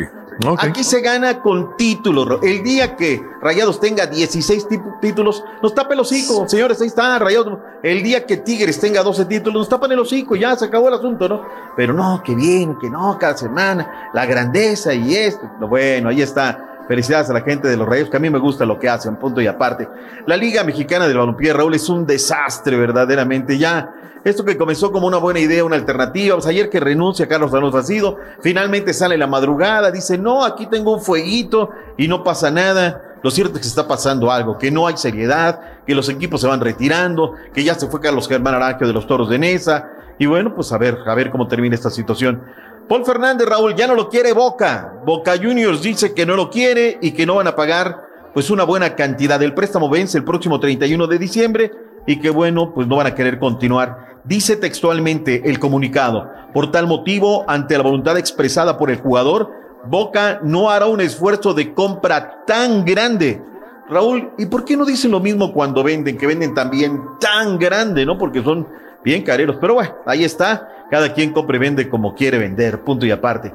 [0.58, 2.40] Aquí se gana con títulos.
[2.42, 4.66] El día que Rayados tenga 16
[5.00, 6.48] títulos, nos tapa el hocico.
[6.48, 7.58] Señores, ahí está, Rayados.
[7.82, 10.36] El día que Tigres tenga 12 títulos, nos tapan el hocico.
[10.36, 11.42] Ya se acabó el asunto, ¿no?
[11.76, 15.48] Pero no, que bien, que no, cada semana, la grandeza y esto.
[15.60, 16.71] Bueno, ahí está.
[16.92, 19.16] Felicidades a la gente de los Reyes, que a mí me gusta lo que hacen,
[19.16, 19.88] punto y aparte.
[20.26, 23.56] La Liga Mexicana del Balompié, Raúl, es un desastre verdaderamente.
[23.56, 23.94] Ya,
[24.24, 27.78] esto que comenzó como una buena idea, una alternativa, pues ayer que renuncia Carlos Alonso
[27.78, 33.16] Asido, finalmente sale la madrugada, dice, no, aquí tengo un fueguito y no pasa nada.
[33.22, 36.46] Lo cierto es que está pasando algo, que no hay seriedad, que los equipos se
[36.46, 39.88] van retirando, que ya se fue Carlos Germán Aranjo de los Toros de Nesa.
[40.18, 42.42] Y bueno, pues a ver, a ver cómo termina esta situación.
[42.88, 45.00] Paul Fernández, Raúl, ya no lo quiere Boca.
[45.04, 48.64] Boca Juniors dice que no lo quiere y que no van a pagar pues una
[48.64, 49.38] buena cantidad.
[49.38, 51.72] del préstamo vence el próximo 31 de diciembre
[52.06, 54.18] y que bueno, pues no van a querer continuar.
[54.24, 56.30] Dice textualmente el comunicado.
[56.52, 59.50] Por tal motivo, ante la voluntad expresada por el jugador,
[59.84, 63.42] Boca no hará un esfuerzo de compra tan grande.
[63.88, 68.06] Raúl, ¿y por qué no dicen lo mismo cuando venden, que venden también tan grande,
[68.06, 68.16] no?
[68.16, 68.68] Porque son
[69.02, 69.56] bien careros.
[69.60, 70.81] Pero bueno, ahí está.
[70.92, 73.50] Cada quien compra y vende como quiere vender, punto y aparte.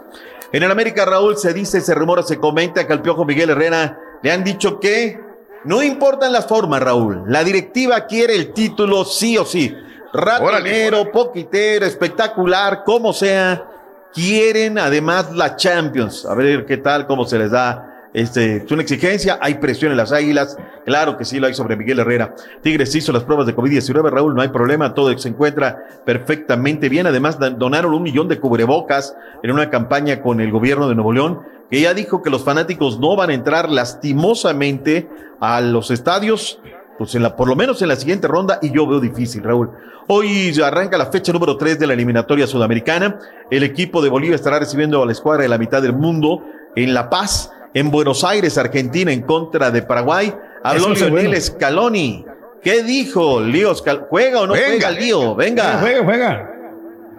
[0.51, 3.99] En el América, Raúl, se dice, se rumora, se comenta que al Piojo Miguel Herrera
[4.23, 5.19] le han dicho que
[5.63, 7.25] no importan las formas, Raúl.
[7.27, 9.71] La directiva quiere el título sí o sí.
[10.11, 13.67] Ratonero, poquitero, espectacular, como sea.
[14.11, 16.25] Quieren además la Champions.
[16.25, 19.97] A ver qué tal, cómo se les da este, es una exigencia, hay presión en
[19.97, 22.35] las águilas, claro que sí lo hay sobre Miguel Herrera.
[22.61, 27.07] Tigres hizo las pruebas de COVID-19, Raúl, no hay problema, todo se encuentra perfectamente bien.
[27.07, 31.41] Además, donaron un millón de cubrebocas en una campaña con el gobierno de Nuevo León,
[31.69, 35.09] que ya dijo que los fanáticos no van a entrar lastimosamente
[35.39, 36.59] a los estadios,
[36.97, 39.69] pues en la, por lo menos en la siguiente ronda, y yo veo difícil, Raúl.
[40.07, 43.19] Hoy arranca la fecha número 3 de la eliminatoria sudamericana.
[43.51, 46.43] El equipo de Bolivia estará recibiendo a la escuadra de la mitad del mundo
[46.77, 50.33] en La Paz en Buenos Aires, Argentina, en contra de Paraguay.
[50.63, 52.25] Habló Lionel Scaloni.
[52.61, 53.73] ¿Qué dijo Lío
[54.09, 55.35] ¿Juega o no juega Lío?
[55.35, 55.79] Venga.
[55.79, 56.51] Juega, juega.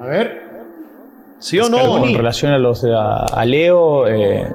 [0.00, 0.42] A ver.
[1.38, 2.04] ¿Sí o no?
[2.04, 4.52] En relación a los a, Leo, eh,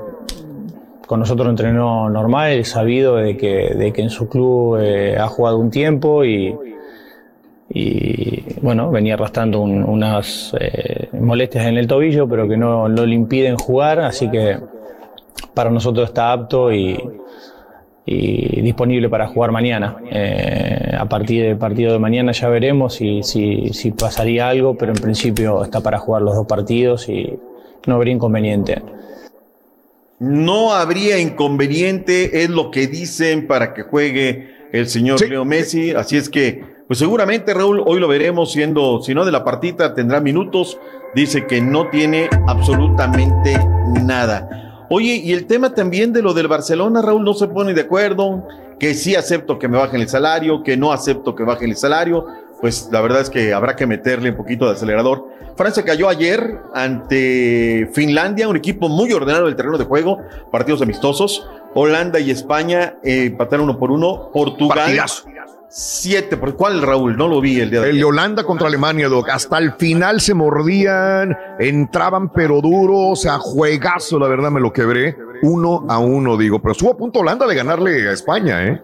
[1.07, 5.57] con nosotros entrenó normal, sabido de que, de que en su club eh, ha jugado
[5.57, 6.53] un tiempo y,
[7.69, 13.15] y bueno, venía arrastrando unas eh, molestias en el tobillo, pero que no, no le
[13.15, 14.59] impiden jugar, así que
[15.53, 16.97] para nosotros está apto y,
[18.05, 19.97] disponible para jugar mañana.
[20.11, 25.01] Eh, a partir del partido de mañana ya veremos si, si, pasaría algo, pero en
[25.01, 27.39] principio está para jugar los dos partidos y
[27.87, 28.81] no habría inconveniente.
[30.19, 35.91] No habría inconveniente, es lo que dicen para que juegue el señor Leo Messi.
[35.91, 39.93] Así es que, pues seguramente Raúl, hoy lo veremos siendo, si no de la partita,
[39.93, 40.79] tendrá minutos.
[41.15, 43.59] Dice que no tiene absolutamente
[44.03, 44.72] nada.
[44.95, 48.47] Oye, y el tema también de lo del Barcelona, Raúl, no se pone de acuerdo,
[48.79, 52.27] que sí acepto que me bajen el salario, que no acepto que bajen el salario,
[52.61, 55.29] pues la verdad es que habrá que meterle un poquito de acelerador.
[55.57, 60.19] Francia cayó ayer ante Finlandia, un equipo muy ordenado del terreno de juego,
[60.51, 61.43] partidos amistosos.
[61.73, 64.29] Holanda y España eh, empataron uno por uno.
[64.31, 64.95] Portugal.
[65.75, 67.17] Siete, ¿por cuál Raúl?
[67.17, 69.27] No lo vi el día de El de Holanda contra Alemania, Doc.
[69.29, 74.71] Hasta el final se mordían, entraban pero duro, o sea, juegazo, la verdad me lo
[74.71, 75.17] quebré.
[75.41, 76.59] Uno a uno, digo.
[76.61, 78.83] Pero estuvo a punto Holanda de ganarle a España, ¿eh?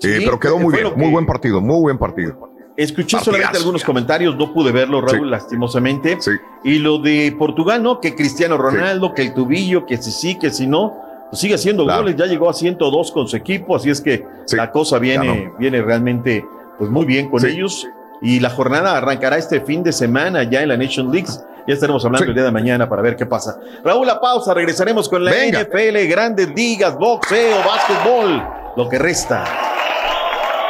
[0.00, 2.50] Sí, Eh, pero quedó muy bien, que- muy buen partido, muy buen partido.
[2.76, 3.24] Escuché Partidazo.
[3.26, 6.18] solamente algunos comentarios, no pude verlo, Raúl, lastimosamente.
[6.64, 8.00] Y lo de Portugal, ¿no?
[8.00, 10.92] Que Cristiano Ronaldo, que el tubillo, que si sí, que si no,
[11.30, 12.02] pues sigue haciendo Claro.
[12.02, 15.82] goles, ya llegó a 102 con su equipo, así es que la cosa viene, viene
[15.82, 16.44] realmente
[16.78, 17.86] pues muy bien con ellos.
[18.22, 21.28] Y la jornada arrancará este fin de semana ya en la Nation League.
[21.66, 23.58] Ya estaremos hablando el día de mañana para ver qué pasa.
[23.84, 25.60] Raúl, la pausa, regresaremos con la Venga.
[25.62, 28.42] NFL, grandes ligas, boxeo, básquetbol,
[28.76, 29.44] lo que resta.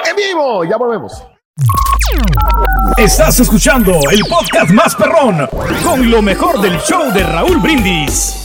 [0.09, 0.65] ¡En vivo!
[0.65, 1.23] Ya volvemos.
[2.97, 5.49] Estás escuchando el podcast más perrón
[5.85, 8.44] con lo mejor del show de Raúl Brindis.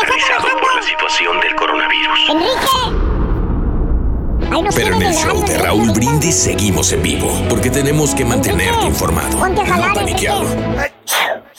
[0.00, 0.20] Enrique.
[0.26, 2.18] se ha paralizado por la situación del coronavirus.
[2.30, 3.12] Enrique.
[4.74, 9.48] Pero en el show de Raúl Brindis seguimos en vivo, porque tenemos que mantenerte informado.
[9.48, 10.91] No paniqueado.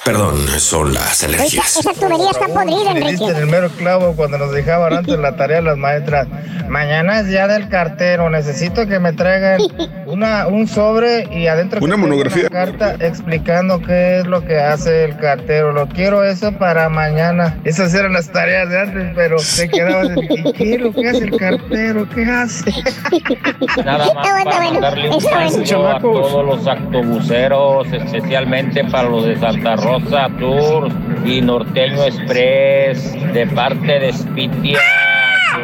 [0.06, 1.78] Perdón, son las Esa, alergias.
[1.78, 3.26] esa tubería está podrida, diste en Enrique.
[3.40, 6.28] el mero clavo cuando nos dejaban antes la tarea las maestras.
[6.68, 8.30] Mañana es día del cartero.
[8.30, 9.62] Necesito que me traigan
[10.08, 12.48] una, un sobre y adentro que Una tenga monografía.
[12.50, 15.72] Una carta explicando qué es lo que hace el cartero.
[15.72, 17.58] Lo quiero eso para mañana.
[17.64, 20.10] Esas eran las tareas de antes, pero te quedabas.
[20.10, 22.10] de, ¿Y qué es lo que hace el cartero?
[22.10, 22.72] ¿Qué hace?
[23.86, 29.76] Nada más para mandarle un saludo a todos los actobuceros, especialmente para los de Santa
[29.76, 30.96] Rosa Tours
[31.26, 34.80] y Norteño Express, de parte de Spitia,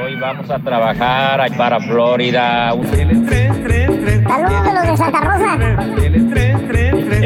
[0.03, 2.71] hoy vamos a trabajar ahí para Florida.
[2.71, 5.53] Saludos de los de Santa Rosa.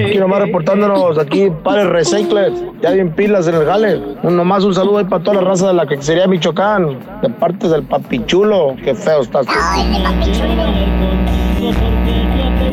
[0.06, 2.54] Aquí nomás reportándonos aquí para el Recycler,
[2.84, 4.00] ya bien pilas en el Gale.
[4.22, 7.30] Un, nomás un saludo ahí para toda la raza de la que sería Michoacán, de
[7.30, 8.76] parte del papichulo.
[8.84, 9.48] Qué feo estás.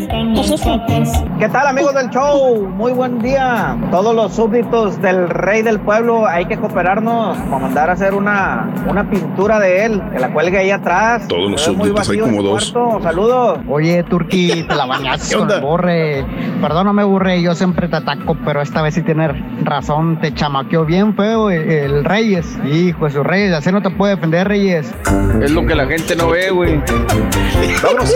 [0.08, 2.66] ¿Qué tal amigos del show?
[2.68, 3.76] Muy buen día.
[3.90, 8.70] Todos los súbditos del rey del pueblo hay que cooperarnos para mandar a hacer una,
[8.88, 11.28] una pintura de él, que la cuelgue ahí atrás.
[11.28, 12.72] Todos los súbditos, hay como dos.
[12.72, 13.02] cuarto.
[13.02, 13.58] Saludos.
[13.68, 16.24] Oye, Turki, te la bañaste con el borre.
[16.62, 19.32] Perdóname, borre, yo siempre te ataco, pero esta vez sí tienes
[19.64, 20.18] razón.
[20.20, 22.58] Te chamaqueó bien feo el, el Reyes.
[22.64, 24.94] Hijo de su Reyes, así no te puede defender, Reyes.
[25.42, 26.78] Es lo que la gente no ve, güey.
[27.82, 28.14] Vámonos.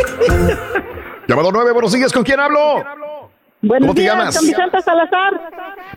[1.27, 2.85] Llamado 9, buenos días, ¿con quién hablo?
[3.67, 4.39] ¿Cómo te llamas?
[4.41, 5.41] Vicente Salazar.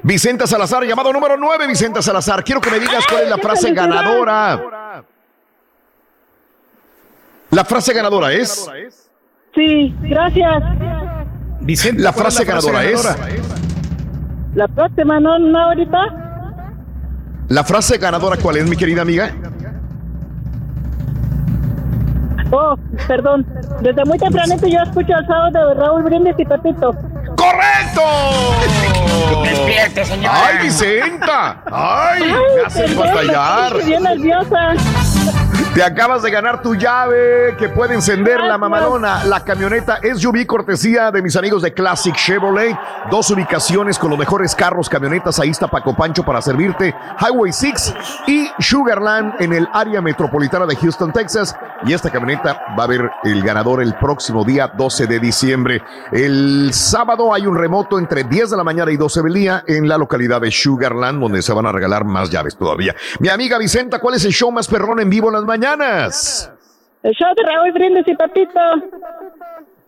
[0.04, 2.44] Vicenta Salazar, llamado número 9, Vicenta Salazar.
[2.44, 5.04] Quiero que me digas cuál es la frase ganadora.
[7.52, 8.70] La frase ganadora es.
[9.54, 10.64] Sí, gracias.
[11.62, 13.18] Vicente, La ¿cuál es frase ganadora es.
[14.56, 15.38] La próxima, ¿no?
[15.38, 15.99] ¿No ahorita?
[17.49, 19.34] La frase ganadora, ¿cuál es, mi querida amiga?
[22.52, 22.76] Oh,
[23.07, 23.45] perdón.
[23.82, 26.94] Desde muy tempranito yo escucho el sábado de Raúl Brindis y Pepito.
[27.36, 28.02] ¡Correcto!
[29.44, 30.48] Despierte, señora.
[30.48, 31.61] ¡Ay, Vicenta!
[31.72, 32.24] ¡Ay!
[32.24, 33.65] Me haces perdón, batallar.
[33.74, 34.74] estoy bien nerviosa.
[35.78, 39.24] Te acabas de ganar tu llave que puede encender la mamalona.
[39.26, 42.76] La camioneta SUV cortesía de mis amigos de Classic Chevrolet.
[43.12, 45.40] Dos ubicaciones con los mejores carros, camionetas.
[45.40, 46.95] Ahí está Paco Pancho para servirte.
[47.20, 47.94] Highway 6
[48.26, 51.56] y Sugarland en el área metropolitana de Houston, Texas.
[51.86, 55.84] Y esta camioneta va a ver el ganador el próximo día 12 de diciembre.
[56.12, 59.88] El sábado hay un remoto entre 10 de la mañana y 12 del día en
[59.88, 62.95] la localidad de Sugarland, donde se van a regalar más llaves todavía.
[63.20, 65.66] Mi amiga Vicenta, ¿cuál es el show más perrón en vivo en las mañanas?
[67.03, 68.60] El show de Raúl Brindis y Pepito.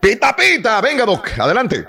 [0.00, 1.84] Pita, pita, venga, Doc, adelante.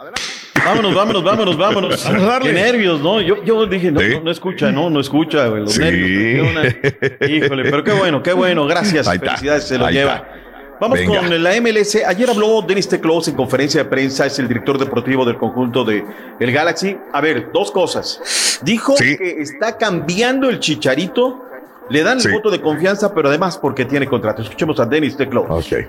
[0.65, 2.03] Vámonos, vámonos, vámonos, vámonos.
[2.05, 2.49] Vamos a darle.
[2.53, 3.19] Qué nervios, ¿no?
[3.21, 5.63] Yo, yo dije, no, no, no escucha, no, no escucha, güey.
[5.63, 5.79] Los Sí.
[5.81, 6.47] nervios.
[6.51, 8.65] una- Híjole, pero qué bueno, qué bueno.
[8.67, 9.07] Gracias.
[9.07, 10.15] Ahí está, Felicidades, se lo ahí lleva.
[10.17, 10.37] está.
[10.79, 11.19] Vamos Venga.
[11.19, 12.03] con la MLS.
[12.05, 16.03] Ayer habló Denis Teclos en conferencia de prensa, es el director deportivo del conjunto de
[16.39, 16.97] el Galaxy.
[17.13, 18.59] A ver, dos cosas.
[18.63, 21.45] Dijo que está cambiando el chicharito,
[21.91, 24.41] le dan el voto de confianza, pero además porque tiene contrato.
[24.41, 25.45] Escuchemos a Denis Teclos.
[25.49, 25.85] Ok,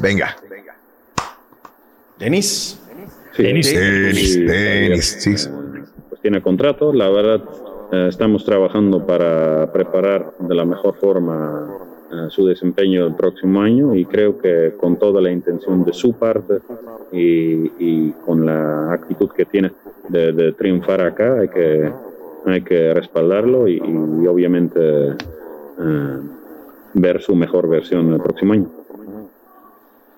[0.00, 0.36] venga.
[2.18, 2.78] Denis.
[3.36, 5.34] Denis, Denis, Sí, Denis, sí.
[6.08, 6.92] pues tiene contrato.
[6.92, 7.42] La verdad,
[7.92, 11.68] eh, estamos trabajando para preparar de la mejor forma
[12.12, 16.12] eh, su desempeño el próximo año y creo que con toda la intención de su
[16.12, 16.58] parte
[17.12, 19.72] y, y con la actitud que tiene
[20.08, 21.90] de, de triunfar acá, hay que
[22.46, 23.80] hay que respaldarlo y,
[24.26, 24.80] obviamente
[26.94, 28.68] ver su mejor versión el próximo año.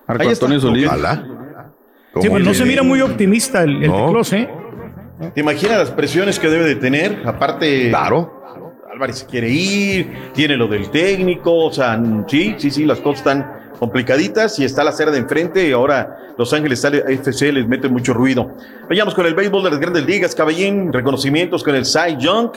[0.07, 0.89] Marco Antonio Solís.
[2.21, 4.49] Sí, pues no se mira muy optimista el, el ¿eh?
[5.33, 7.23] ¿Te imaginas las presiones que debe de tener?
[7.25, 7.89] Aparte.
[7.89, 8.43] Claro.
[8.91, 13.63] Álvarez quiere ir, tiene lo del técnico, o sea, sí, sí, sí, las cosas están
[13.79, 18.51] complicaditas y está la cerda enfrente y ahora Los Ángeles FC les mete mucho ruido.
[18.87, 22.51] Vayamos con el béisbol de las grandes ligas, Caballín, reconocimientos con el Cy Young,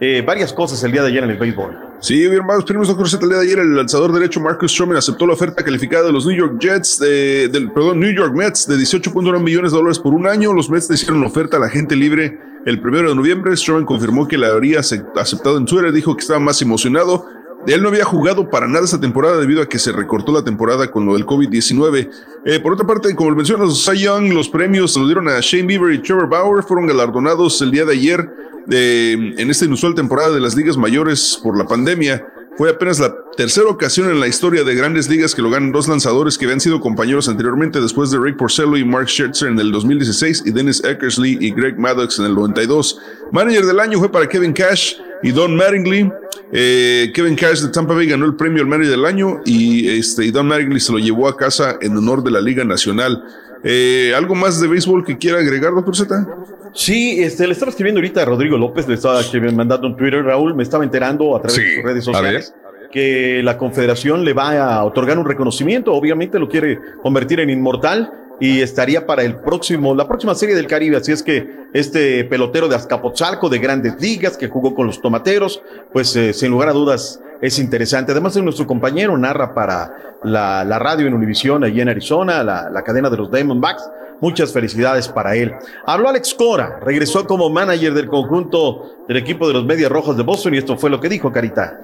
[0.00, 1.76] eh, varias cosas el día de ayer en el béisbol.
[2.00, 5.26] Sí, bien, vamos, primero doctor el día de ayer el lanzador derecho Marcus Stroman aceptó
[5.26, 8.76] la oferta calificada de los New York Jets, de, del, perdón, New York Mets de
[8.76, 10.52] 18.1 millones de dólares por un año.
[10.52, 13.56] Los Mets hicieron la oferta a la gente libre el primero de noviembre.
[13.56, 17.26] Stroman confirmó que la habría aceptado en Twitter, dijo que estaba más emocionado.
[17.66, 20.88] Él no había jugado para nada esta temporada debido a que se recortó la temporada
[20.92, 22.10] con lo del COVID-19.
[22.44, 25.66] Eh, por otra parte, como mencionas, Cy Young, los premios se los dieron a Shane
[25.66, 28.30] Bieber y Trevor Bauer, fueron galardonados el día de ayer
[28.70, 32.26] en esta inusual temporada de las ligas mayores por la pandemia.
[32.58, 35.86] Fue apenas la tercera ocasión en la historia de grandes ligas que lo ganan dos
[35.86, 39.70] lanzadores que habían sido compañeros anteriormente después de Rick Porcello y Mark Scherzer en el
[39.70, 42.98] 2016 y Dennis Eckersley y Greg Maddox en el 92.
[43.30, 46.10] Manager del año fue para Kevin Cash y Don Mattingly.
[46.52, 50.24] Eh, Kevin Cash de Tampa Bay ganó el premio al manager del año y, este,
[50.24, 53.22] y Don Mattingly se lo llevó a casa en honor de la Liga Nacional.
[53.62, 56.26] Eh, ¿Algo más de béisbol que quiera agregar, doctor Z?
[56.72, 59.20] Sí, este, le estaba escribiendo ahorita a Rodrigo López, le estaba
[59.52, 62.54] mandando un Twitter, Raúl, me estaba enterando a través de sus redes sociales
[62.90, 68.10] que la Confederación le va a otorgar un reconocimiento, obviamente lo quiere convertir en inmortal
[68.40, 70.96] y estaría para el próximo, la próxima serie del Caribe.
[70.96, 75.62] Así es que este pelotero de Azcapotzalco, de grandes ligas, que jugó con los tomateros,
[75.92, 78.12] pues eh, sin lugar a dudas es interesante.
[78.12, 83.10] Además, nuestro compañero narra para la, radio en Univisión, allí en Arizona, la, la cadena
[83.10, 83.90] de los Diamondbacks.
[84.20, 85.54] Muchas felicidades para él.
[85.86, 90.22] Habló Alex Cora, regresó como manager del conjunto del equipo de los Medias Rojas de
[90.22, 91.78] Boston y esto fue lo que dijo Carita.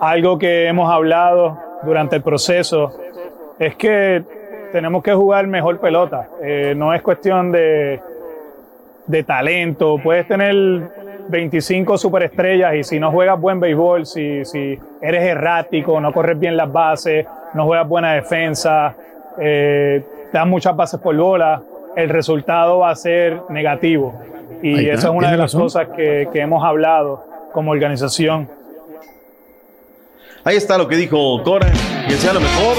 [0.00, 2.98] Algo que hemos hablado durante el proceso
[3.58, 4.22] es que
[4.72, 6.28] tenemos que jugar mejor pelota.
[6.42, 8.00] Eh, no es cuestión de,
[9.06, 9.96] de talento.
[10.02, 10.54] Puedes tener
[11.28, 16.56] 25 superestrellas y si no juegas buen béisbol, si, si eres errático, no corres bien
[16.56, 18.94] las bases, no juegas buena defensa,
[19.38, 20.02] eh,
[20.32, 21.62] das muchas bases por bola,
[21.96, 24.14] el resultado va a ser negativo.
[24.62, 28.48] Y esa es una de las cosas que, hemos hablado como organización.
[30.44, 31.70] Ahí está lo que dijo Cora,
[32.08, 32.76] que sea lo mejor.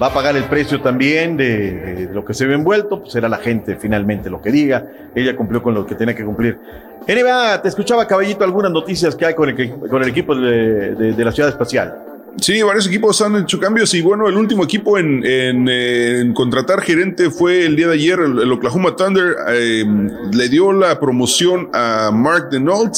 [0.00, 3.36] Va a pagar el precio también de, lo que se ve envuelto, pues será la
[3.36, 4.86] gente finalmente lo que diga.
[5.14, 6.58] Ella cumplió con lo que tenía que cumplir.
[7.06, 11.32] NBA, te escuchaba, caballito, algunas noticias que hay con el, con el equipo de la
[11.32, 12.09] ciudad espacial.
[12.38, 17.30] Sí, varios equipos han hecho cambios y bueno, el último equipo en, en, contratar gerente
[17.30, 19.84] fue el día de ayer, el, Oklahoma Thunder eh,
[20.32, 22.94] le dio la promoción a Mark Denault,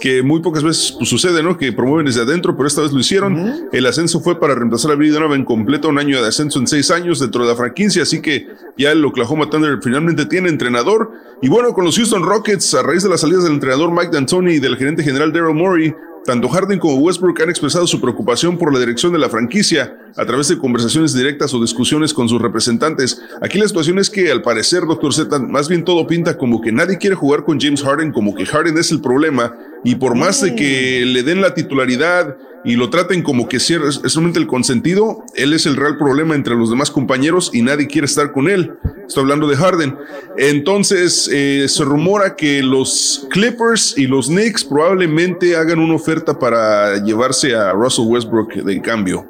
[0.00, 1.56] que muy pocas veces pues, sucede, ¿no?
[1.56, 3.68] Que promueven desde adentro, pero esta vez lo hicieron.
[3.72, 6.90] El ascenso fue para reemplazar a Billy Donovan completa un año de ascenso en seis
[6.90, 11.12] años dentro de la franquicia, así que ya el Oklahoma Thunder finalmente tiene entrenador.
[11.40, 14.54] Y bueno, con los Houston Rockets, a raíz de las salidas del entrenador Mike D'Antoni
[14.54, 15.94] y del gerente general Daryl Morey,
[16.24, 20.24] tanto Harden como Westbrook han expresado su preocupación por la dirección de la franquicia a
[20.24, 23.20] través de conversaciones directas o discusiones con sus representantes.
[23.40, 26.72] Aquí la situación es que al parecer, doctor Z, más bien todo pinta como que
[26.72, 30.40] nadie quiere jugar con James Harden, como que Harden es el problema y por más
[30.40, 33.72] de que le den la titularidad y lo traten como que es
[34.06, 38.04] solamente el consentido, él es el real problema entre los demás compañeros y nadie quiere
[38.04, 38.74] estar con él.
[39.06, 39.96] Estoy hablando de Harden.
[40.38, 47.02] Entonces, eh, se rumora que los Clippers y los Knicks probablemente hagan una oferta para
[47.02, 49.26] llevarse a Russell Westbrook de cambio.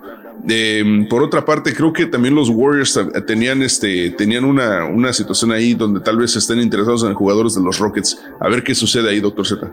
[1.09, 5.73] por otra parte, creo que también los Warriors tenían, este, tenían una, una situación ahí
[5.73, 8.21] donde tal vez estén interesados en jugadores de los Rockets.
[8.41, 9.73] A ver qué sucede ahí, doctor Z.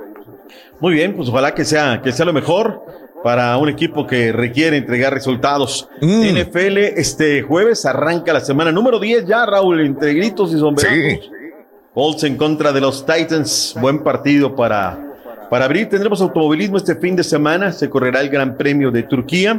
[0.80, 2.84] Muy bien, pues ojalá que sea, que sea lo mejor
[3.24, 5.90] para un equipo que requiere entregar resultados.
[6.02, 6.38] Mm.
[6.38, 11.24] NFL, este jueves arranca la semana número 10 ya, Raúl, entre gritos y sombreros.
[11.24, 11.32] Sí.
[11.94, 13.76] Colts en contra de los Titans.
[13.82, 14.98] Buen partido para,
[15.50, 15.90] para abrir.
[15.90, 17.74] Tendremos automovilismo este fin de semana.
[17.74, 19.56] Se correrá el Gran Premio de Turquía.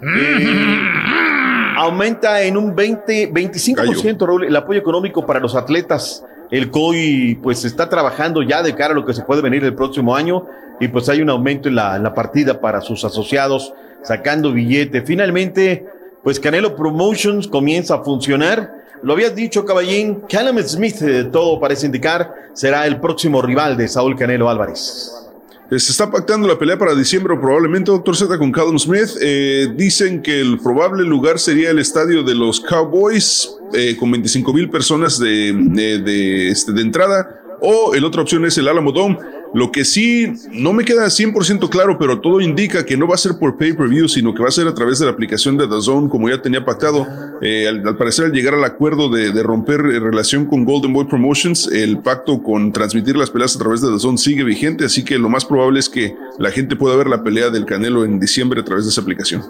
[0.00, 1.76] Mm.
[1.76, 7.64] aumenta en un 20, 25% Raúl, el apoyo económico para los atletas el COI pues
[7.64, 10.46] está trabajando ya de cara a lo que se puede venir el próximo año
[10.80, 15.02] y pues hay un aumento en la, partida para sus asociados sacando billete.
[15.02, 15.86] Finalmente,
[16.22, 18.72] pues Canelo Promotions comienza a funcionar.
[19.02, 23.86] Lo habías dicho, Caballín, Callum Smith, eh, todo parece indicar, será el próximo rival de
[23.88, 25.27] Saúl Canelo Álvarez.
[25.70, 29.10] Eh, se está pactando la pelea para diciembre, probablemente, doctor Z, con Callum Smith.
[29.20, 34.52] Eh, dicen que el probable lugar sería el estadio de los Cowboys, eh, con 25
[34.54, 37.38] mil personas de, de, este, de, entrada.
[37.60, 39.18] O la otra opción es el Alamo Dome.
[39.54, 43.18] Lo que sí no me queda 100% claro, pero todo indica que no va a
[43.18, 46.08] ser por pay-per-view, sino que va a ser a través de la aplicación de Zone,
[46.08, 47.06] como ya tenía pactado.
[47.40, 51.68] Eh, al, parecer, al llegar al acuerdo de, romper eh, relación con Golden Boy Promotions,
[51.72, 55.28] el pacto con transmitir las peleas a través de Zone sigue vigente, así que lo
[55.28, 58.64] más probable es que la gente pueda ver la pelea del Canelo en diciembre a
[58.64, 59.42] través de esa aplicación.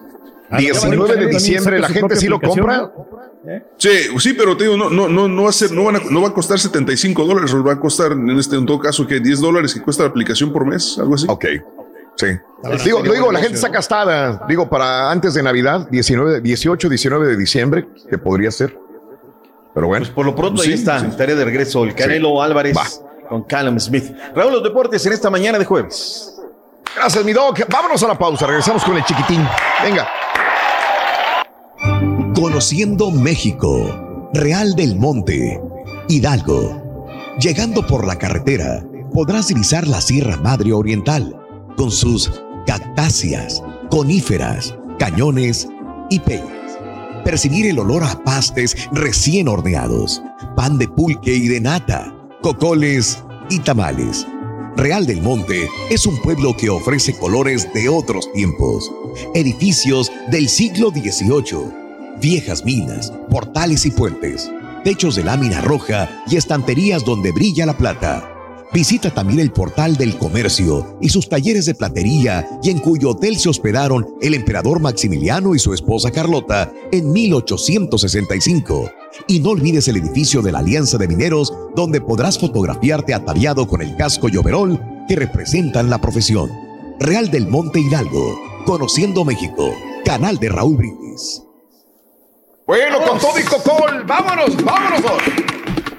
[0.56, 2.90] 19 de diciembre, ¿la gente sí lo compra?
[3.76, 6.00] Sí, sí, pero te digo, no, no, no, no va a ser, no, van a,
[6.10, 9.20] no va a costar 75 dólares, va a costar en este, en todo caso, que
[9.20, 11.26] 10 dólares que cuesta la aplicación por mes, algo así.
[11.28, 11.46] Ok.
[12.16, 12.26] Sí.
[12.84, 17.26] Digo, lo digo, la gente está gastada, digo, para antes de Navidad, 19, 18, 19
[17.28, 18.76] de diciembre, que podría ser.
[19.72, 20.04] Pero bueno.
[20.04, 22.76] Pues por lo pronto ahí está, tarea de regreso, el Canelo Álvarez
[23.28, 24.10] con Callum Smith.
[24.34, 26.37] Raúl, los deportes en esta mañana de jueves.
[26.96, 27.60] Gracias, mi doc.
[27.70, 29.46] Vámonos a la pausa, regresamos con el chiquitín.
[29.82, 30.08] Venga.
[32.34, 35.60] Conociendo México, Real del Monte,
[36.08, 36.82] Hidalgo.
[37.38, 41.36] Llegando por la carretera, podrás divisar la Sierra Madre Oriental,
[41.76, 42.30] con sus
[42.66, 45.68] cactáceas, coníferas, cañones
[46.10, 46.78] y peñas.
[47.24, 50.22] Percibir el olor a pastes recién horneados,
[50.56, 54.26] pan de pulque y de nata, cocoles y tamales.
[54.78, 58.90] Real del Monte es un pueblo que ofrece colores de otros tiempos,
[59.34, 61.88] edificios del siglo XVIII
[62.20, 64.50] viejas minas, portales y puentes,
[64.84, 68.34] techos de lámina roja y estanterías donde brilla la plata.
[68.72, 73.38] Visita también el portal del comercio y sus talleres de platería y en cuyo hotel
[73.38, 78.97] se hospedaron el emperador Maximiliano y su esposa Carlota en 1865.
[79.26, 83.82] Y no olvides el edificio de la Alianza de Mineros donde podrás fotografiarte ataviado con
[83.82, 86.50] el casco y overol que representan la profesión.
[87.00, 89.74] Real del Monte Hidalgo, Conociendo México,
[90.04, 91.42] canal de Raúl Brindis.
[92.66, 95.02] Bueno, con todo y cocol, vámonos, vámonos.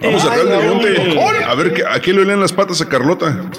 [0.02, 1.44] Vamos a Real del Monte.
[1.45, 3.49] A ver, ¿a quién le leen las patas a Carlota?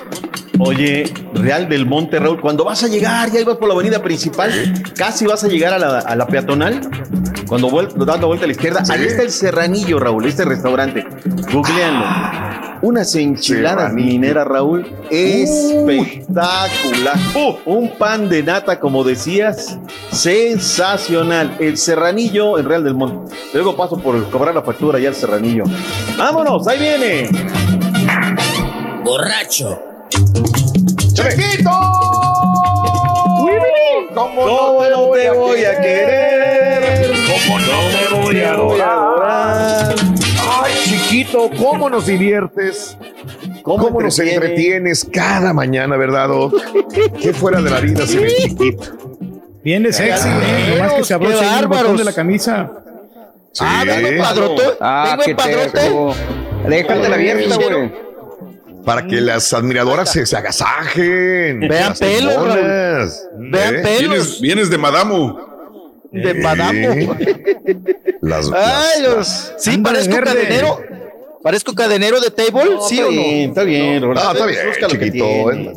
[0.62, 4.52] Oye, Real del Monte, Raúl, cuando vas a llegar, ya ibas por la avenida principal,
[4.94, 6.80] casi vas a llegar a la, a la peatonal,
[7.48, 11.06] cuando vuelta, dando vuelta a la izquierda, ahí está el Serranillo, Raúl, este restaurante.
[11.52, 12.04] Googleando.
[12.82, 17.16] Unas enchiladas mineras, Raúl, espectacular.
[17.34, 19.78] Uh, un pan de nata, como decías,
[20.12, 21.56] sensacional.
[21.58, 23.34] El Serranillo en Real del Monte.
[23.52, 25.64] Luego paso por cobrar la factura ya el Serranillo.
[26.16, 26.66] ¡Vámonos!
[26.68, 27.28] ¡Ahí viene!
[29.02, 29.89] Borracho.
[30.10, 31.70] ¡Chiquito!
[34.14, 37.12] ¿Cómo, no te voy a querer?
[37.26, 39.94] ¿Cómo no me voy a adorar?
[40.62, 42.96] Ay, chiquito, ¿cómo nos diviertes?
[43.62, 46.28] ¿Cómo, nos entretienes cada mañana, verdad?
[47.20, 49.00] ¿Qué fuera de la vida se ve chiquito?
[49.62, 50.74] Viene sexy, ¿eh?
[50.74, 52.70] Nomás que se abrocha el botón de la camisa.
[53.52, 53.64] Sí.
[53.66, 54.62] Ah, vengo padrote.
[54.80, 55.80] Ah, vengo qué padrote.
[56.68, 58.09] Déjatela abierta, güey.
[58.84, 61.60] Para que las admiradoras se, se agasajen.
[61.60, 62.54] Vean pelos.
[63.38, 63.82] Vean ¿Eh?
[63.82, 64.00] pelos.
[64.10, 65.48] Vienes, vienes de Madamo.
[66.10, 67.16] De Eh, Madamo.
[68.22, 70.24] Las, Ay, las- los- sí, parezco verde.
[70.34, 70.82] cadenero.
[71.42, 73.16] Parezco cadenero de table, ¿sí está o no?
[73.22, 74.04] bien, está bien.
[74.14, 75.24] Ah, está bien, Busca lo que chiquito.
[75.50, 75.70] tiene.
[75.70, 75.72] eh.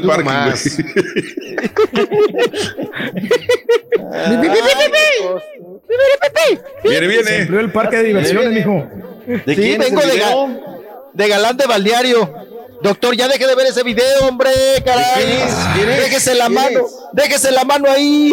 [0.00, 0.64] Tú más.
[6.84, 7.40] Viene, Se viene.
[7.42, 8.86] amplió el parque de diversiones, mijo.
[9.26, 10.22] ¿De Sí, quién vengo de,
[11.16, 12.32] de galán de balneario.
[12.82, 14.50] Doctor, ya deje de ver ese video, hombre,
[14.84, 15.04] caray.
[15.16, 15.54] quién es?
[15.74, 15.98] ¿Quién es?
[16.02, 16.94] Déjese la ¿Quién mano, es?
[17.14, 18.32] déjese la mano ahí.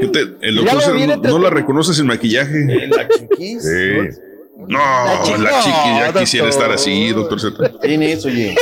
[0.00, 2.64] ¿Qué te- el doctor no, no la reconoce sin maquillaje.
[2.88, 3.62] La chiquis.
[3.62, 4.18] Sí.
[4.56, 6.22] No, La la chiqui- no, ya doctor.
[6.22, 7.72] quisiera estar así, doctor Z.
[7.80, 8.54] ¿Quién es, oye?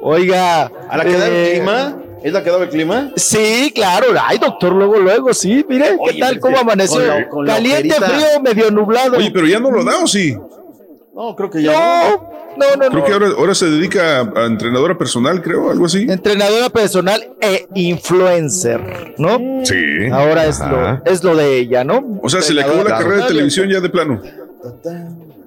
[0.00, 0.70] Oiga.
[0.88, 1.96] ¿A la que da el eh, clima?
[2.24, 3.12] ¿Es la que daba el clima?
[3.16, 4.06] Sí, claro.
[4.22, 5.64] Ay, doctor, luego, luego, sí.
[5.68, 6.28] Mire, Oye, ¿qué tal?
[6.30, 6.96] pero ¿Cómo amaneció?
[6.96, 9.16] con la- con la Caliente, frío, medio nublado.
[9.18, 10.34] Oye, pero ya no lo da, ¿o sí?
[11.20, 12.16] No, creo que ya.
[12.56, 13.04] no, no, no, Creo no.
[13.04, 16.06] que ahora, ahora se dedica a, a entrenadora personal, creo, algo así.
[16.08, 19.38] Entrenadora personal e influencer, ¿no?
[19.64, 20.06] Sí.
[20.10, 22.18] Ahora es lo, es lo de ella, ¿no?
[22.22, 24.22] O sea, se le acabó la carrera de televisión ya de plano.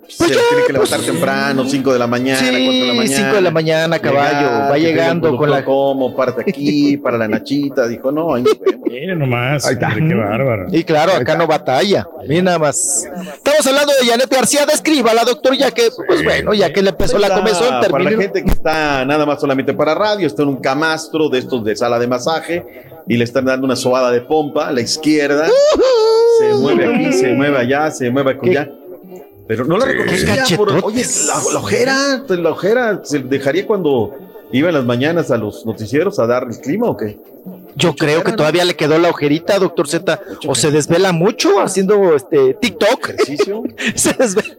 [0.07, 3.17] Se tiene que levantar temprano, 5 de la mañana, 4 de la Sí, mañana.
[3.23, 4.40] 5 de la mañana, caballo.
[4.40, 5.64] Llegar, Va llegando con la.
[5.64, 7.88] Como parte aquí, para la nachita.
[7.88, 8.43] Dijo, no, ahí.
[8.85, 9.65] Mire nomás.
[9.65, 9.88] Ahí está.
[9.88, 10.65] hombre, Qué bárbaro.
[10.72, 12.07] Y claro, acá no batalla.
[12.27, 13.06] Mira nada más.
[13.35, 17.17] Estamos hablando de Janet García, descríbala, doctor, ya que, pues bueno, ya que le empezó
[17.17, 20.57] la comezón, Para la gente que está nada más solamente para radio, está en un
[20.57, 22.65] camastro de estos de sala de masaje
[23.07, 25.48] y le están dando una sobada de pompa a la izquierda.
[26.40, 28.69] Se mueve aquí, se mueve allá, se mueve allá.
[29.47, 34.15] Pero no la reconocía por, oye, la, la ojera, pues, la ojera se dejaría cuando
[34.51, 37.19] iba en las mañanas a los noticieros a dar el clima o qué?
[37.75, 40.19] Yo creo que todavía le quedó la ojerita, doctor Z.
[40.47, 43.09] O se desvela mucho haciendo este TikTok.
[43.09, 43.63] Ejercicio.
[43.95, 44.55] se desvela.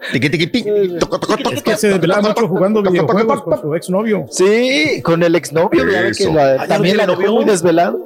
[1.52, 4.26] Es que se desvelaba mucho jugando videojuegos con su exnovio.
[4.30, 5.88] Sí, con el exnovio.
[5.88, 8.00] Ya ve que la- Ah, ¿ya también no la dejó muy desvelado.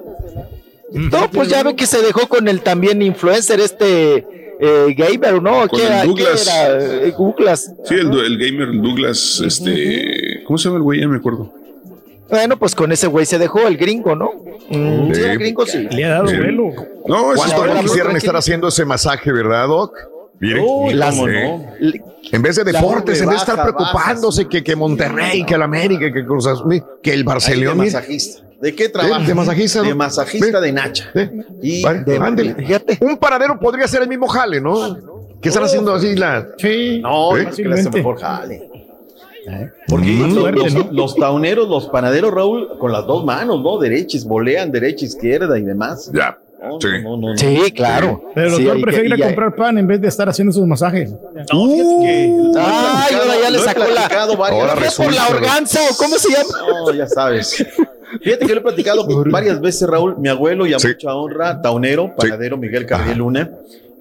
[0.93, 5.69] No, pues ya ve que se dejó con el también influencer este eh, gamer, ¿no?
[5.69, 6.01] Con ¿Qué el era?
[6.03, 6.47] ¿Qué Douglas.
[6.47, 6.79] era?
[7.07, 7.73] Eh, Douglas.
[7.85, 10.43] Sí, el, el gamer Douglas, este.
[10.47, 11.01] ¿Cómo se llama el güey?
[11.01, 11.53] Ya me acuerdo.
[12.31, 14.31] Bueno, pues con ese güey se dejó el gringo, ¿no?
[14.69, 15.89] Mm, sí, el gringo sí.
[15.91, 16.37] Le ha dado Sí.
[16.37, 16.73] vuelo.
[17.07, 19.95] No, eso ¿Cuánto ahora no quisieran estar haciendo ese masaje, verdad, Doc?
[20.41, 21.65] Mire, Uy, las- cómo no.
[22.31, 25.63] En vez de deportes, en vez de estar baja, preocupándose que, que Monterrey, que el
[25.63, 27.75] América, que Cruz Azul, que el Barcelona.
[27.85, 28.43] masajista.
[28.61, 29.25] ¿De qué trabaja?
[29.27, 31.11] de masajista, De masajista de Nacha.
[31.63, 31.85] Y.
[33.01, 34.97] Un paradero podría ser el mismo jale, ¿no?
[35.41, 36.49] ¿Qué están haciendo así la?
[36.59, 36.99] Sí.
[37.01, 37.45] no, ¿Eh?
[37.45, 38.69] no que le hace mejor jale.
[39.89, 40.89] Porque Los, suerte, los- ¿no?
[40.93, 43.79] los tauneros, los panaderos, Raúl, con las dos manos, ¿no?
[43.79, 46.11] Derechis, volean derecha, izquierda y demás.
[46.13, 46.37] Ya.
[46.61, 46.89] No, Sí.
[47.03, 47.37] no, no, no.
[47.37, 48.21] Sí, claro.
[48.35, 51.11] Pero el Sí, doctor que- prefiere comprar pan en vez de estar haciendo sus masajes.
[51.13, 51.19] No,
[51.69, 54.07] fíjate que lo he Ay, ahora ya le sacó la.
[54.07, 54.95] Ahora veces.
[54.95, 56.51] ¿Fue por la organza o cómo se llama?
[56.69, 57.65] No, ya sabes.
[58.23, 60.17] Fíjate que lo he platicado varias veces, Raúl.
[60.19, 60.89] Mi abuelo y a Sí.
[60.89, 63.51] mucha honra, taunero, panadero Miguel Carriel Luna.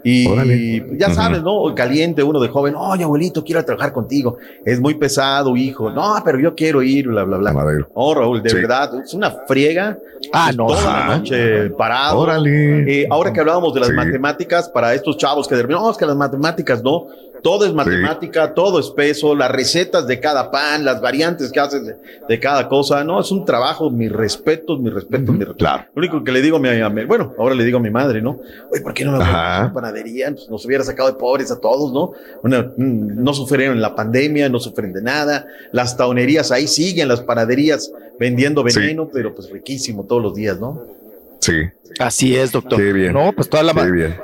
[0.03, 0.85] Y Órale.
[0.98, 1.74] ya sabes, ¿no?
[1.76, 2.76] Caliente uno de joven.
[2.76, 4.38] Oye, abuelito, quiero trabajar contigo.
[4.64, 5.90] Es muy pesado, hijo.
[5.90, 7.51] No, pero yo quiero ir, bla, bla, bla.
[7.53, 8.56] No, Raúl, de Sí.
[8.56, 9.98] verdad, es una friega.
[10.32, 10.67] Ah, no.
[10.67, 12.19] Toda la noche parado.
[12.19, 13.01] Órale.
[13.01, 13.95] Eh, ahora que hablábamos de las Sí.
[13.95, 17.08] matemáticas, para estos chavos que no, es que las matemáticas no,
[17.41, 21.85] todo es matemática, todo es peso, las recetas de cada pan, las variantes que haces
[21.85, 21.95] de,
[22.27, 25.57] de cada cosa, no, es un trabajo, mis respetos, mis respetos, mis respetos.
[25.57, 25.85] Claro.
[25.95, 27.90] Lo único que le digo a mi, a mi- bueno, ahora le digo a mi
[27.90, 28.40] madre, ¿no?
[28.72, 30.32] Oye, ¿por qué no me voy a una panadería?
[30.32, 32.14] Pues nos hubiera sacado de pobres a todos, ¿no?
[32.43, 37.22] Una- mm, no sufrieron la pandemia, no sufren de nada, las taunerías ahí siguen, las
[37.22, 38.80] panaderías vendiendo Sí.
[38.80, 40.83] veneno, pero pues riquísimo todos los días, ¿no?
[41.40, 41.53] Sí.
[41.99, 42.77] Así es, doctor.
[42.80, 43.14] Qué bien.
[43.14, 44.16] No, pues toda la ma- Qué bien.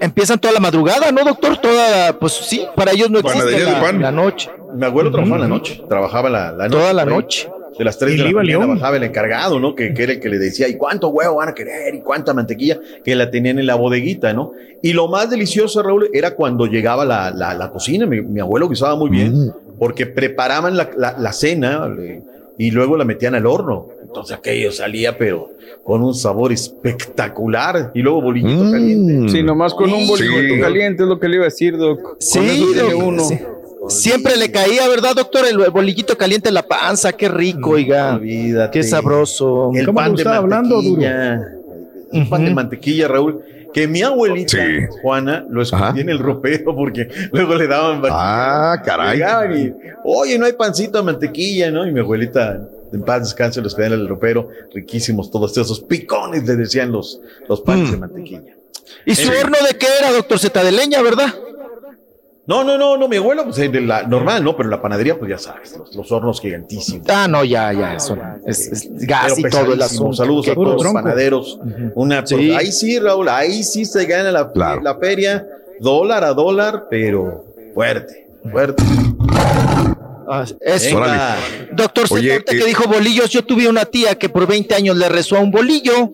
[0.00, 1.56] Empiezan toda la madrugada, ¿no, doctor?
[1.58, 4.00] Toda, pues sí, para ellos no existe Panadería de la, pan.
[4.02, 4.50] la noche.
[4.74, 6.78] Mi abuelo trabajaba en la noche, trabajaba la, la noche.
[6.78, 7.48] Toda la noche.
[7.78, 9.74] De las 3 Y de la mañana bajaba el encargado, ¿no?
[9.74, 11.94] Que, que era el que le decía, ¿y cuánto huevo van a querer?
[11.94, 12.78] ¿Y cuánta mantequilla?
[13.04, 14.52] Que la tenían en la bodeguita, ¿no?
[14.82, 18.06] Y lo más delicioso, Raúl, era cuando llegaba la, la, la cocina.
[18.06, 19.50] Mi, mi abuelo guisaba muy bien, Mm.
[19.78, 22.22] porque preparaban la, la, la cena le-
[22.58, 23.86] y luego la metían al horno.
[24.02, 25.50] Entonces aquello salía, pero
[25.84, 27.92] con un sabor espectacular.
[27.94, 28.72] Y luego bolillito Mm.
[28.72, 29.32] caliente.
[29.32, 30.24] Sí, nomás con un Sí.
[30.60, 32.16] caliente es lo que le iba a decir, Doc.
[32.18, 33.24] Sí, con eso tiene doc- uno.
[33.24, 33.38] sí.
[33.88, 35.46] Siempre le caía, ¿verdad, doctor?
[35.46, 38.16] El bolillito caliente en la panza, qué rico, oiga.
[38.16, 38.78] Olvídate.
[38.78, 39.70] Qué sabroso.
[39.74, 41.40] El ¿Cómo pan lo de estaba hablando, mantequilla.
[42.12, 43.40] El pan de mantequilla, Raúl.
[43.72, 44.86] Que mi abuelita, Sí.
[45.02, 46.00] Juana, lo escondía Ajá.
[46.00, 48.00] en el ropero porque luego le daban.
[48.10, 49.20] Ah, caray.
[49.20, 49.74] Y,
[50.04, 51.86] oye, no hay pancito de mantequilla, ¿no?
[51.86, 52.60] Y mi abuelita,
[52.92, 54.48] en paz descanse, los escondía en el ropero.
[54.74, 57.92] Riquísimos todos esos picones, le decían los, los panes Mm.
[57.92, 58.54] de mantequilla.
[59.04, 60.64] ¿Y su horno de qué era, doctor Z?
[60.64, 61.34] De leña, ¿verdad?
[62.48, 64.56] No, no, no, no, mi abuelo, pues de la normal, ¿no?
[64.56, 67.06] Pero la panadería, pues ya sabes, los, los hornos gigantísimos.
[67.10, 68.16] Ah, no, ya, ya, eso.
[68.46, 70.14] Es, es gas y todo el asunto.
[70.14, 71.60] Saludos a todos los panaderos.
[71.94, 72.50] Una, Sí.
[72.52, 74.80] Ahí sí, Raúl, ahí sí se gana la, Claro.
[74.80, 75.46] la feria,
[75.78, 77.44] dólar a dólar, pero
[77.74, 78.82] fuerte, fuerte.
[80.30, 81.00] Ah, eso.
[81.72, 85.08] Doctor Oye, eh, que dijo bolillos, yo tuve una tía que por 20 años le
[85.08, 86.12] rezó a un bolillo,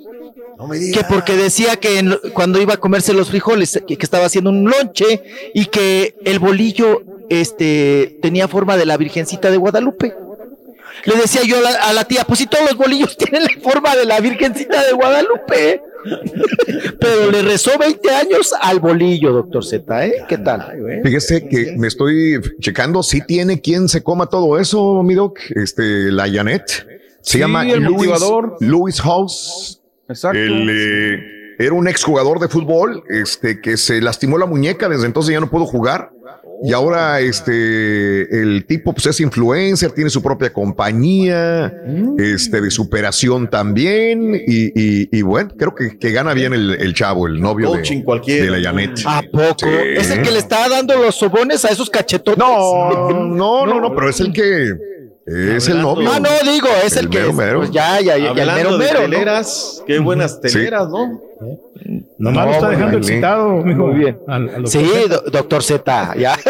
[0.64, 0.98] No me digas.
[1.06, 4.50] que porque decía que en- cuando iba a comerse los frijoles, que, que estaba haciendo
[4.50, 5.22] un lonche
[5.54, 10.14] y que el bolillo este, tenía forma de la Virgencita de Guadalupe.
[11.06, 13.62] Le decía yo a la, a la tía, pues si todos los bolillos tienen la
[13.62, 15.82] forma de la Virgencita de Guadalupe.
[17.00, 20.14] Pero le rezó 20 años al bolillo, doctor Z, ¿eh?
[20.28, 20.72] ¿Qué tal?
[21.02, 25.38] Fíjese que me estoy checando si tiene quien se coma todo eso, mi doc.
[25.54, 26.68] Este, la Janet.
[27.22, 28.56] Se Sí, llama el Louis, motivador.
[28.60, 29.80] Louis House.
[30.08, 30.38] Exacto.
[30.38, 31.20] El, eh,
[31.58, 35.48] era un exjugador de fútbol este, que se lastimó la muñeca, desde entonces ya no
[35.50, 36.10] pudo jugar.
[36.62, 41.72] Y ahora este, el tipo pues, es influencer, tiene su propia compañía
[42.16, 44.34] este, de superación también.
[44.34, 47.98] Y, y- y bueno, creo que, que gana bien el, el chavo, el novio Coaching
[47.98, 48.44] de, cualquiera.
[48.44, 48.92] de la Janet.
[49.04, 49.56] ¿A poco?
[49.60, 49.66] Sí.
[49.96, 52.38] ¿Es el que le está dando los sobones a esos cachetotes?
[52.38, 54.72] No, no, no, no, pero es el que
[55.26, 56.10] es el novio.
[56.12, 57.18] Ah, no, digo, es el, El que.
[57.20, 57.58] mero, mero.
[57.60, 58.98] Pues ya, ya, ya, ya el mero Hablando de mero.
[59.00, 59.04] ¿no?
[59.10, 61.20] teleras, qué buenas teleras, ¿no?
[62.18, 62.98] Nomás No, lo está dejando vale.
[62.98, 63.86] excitado, mijo.
[63.88, 64.18] Muy bien.
[64.28, 65.08] Al- al doctor Sí, Z.
[65.08, 66.36] do- doctor Z, ya.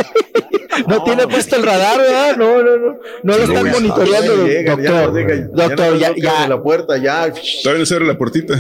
[0.89, 2.36] No, tiene puesto el radar, ¿verdad?
[2.36, 2.99] No, no, no.
[3.23, 5.12] No lo están monitoreando, ya doctor.
[5.12, 6.43] no Doctor, no ya, ya.
[6.43, 7.33] de la puerta, ya.
[7.62, 8.55] Todavía no se abre la puertita.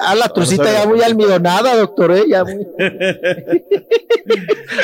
[0.00, 2.24] A la trucita ya muy almidonada, doctor, ¿eh?
[2.28, 2.66] Ya muy...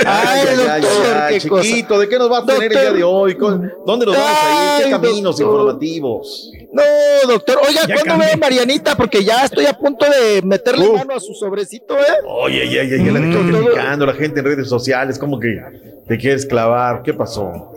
[0.05, 3.35] Ay, doctor, qué chiquito, ¿de qué nos va a tener el día de hoy?
[3.35, 4.85] ¿Dónde nos vamos a ir?
[4.85, 6.53] ¿Qué caminos informativos?
[6.73, 6.83] No,
[7.27, 7.59] doctor.
[7.67, 8.97] Oiga, ¿cuándo ve Marianita?
[8.97, 12.21] Porque ya estoy a punto de meterle mano a su sobrecito, ¿eh?
[12.27, 15.61] Oye, ya, ya, ya, la gente criticando, la gente en redes sociales, como que
[16.07, 17.03] te quieres clavar.
[17.03, 17.73] ¿Qué pasó?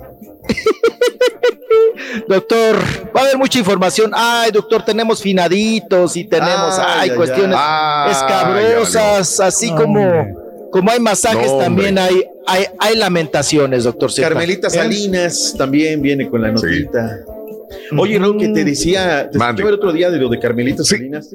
[2.28, 2.76] Doctor,
[3.16, 4.12] va a haber mucha información.
[4.14, 7.58] Ay, doctor, tenemos finaditos y tenemos, ay, cuestiones
[8.12, 14.12] escabrosas, así como, como hay masajes, también hay, hay, hay lamentaciones, doctor.
[14.16, 17.26] Carmelita Salinas también viene con la notita.
[17.98, 21.30] Oye, Raúl, que te decía, te escuché el otro día de lo de Carmelita Salinas.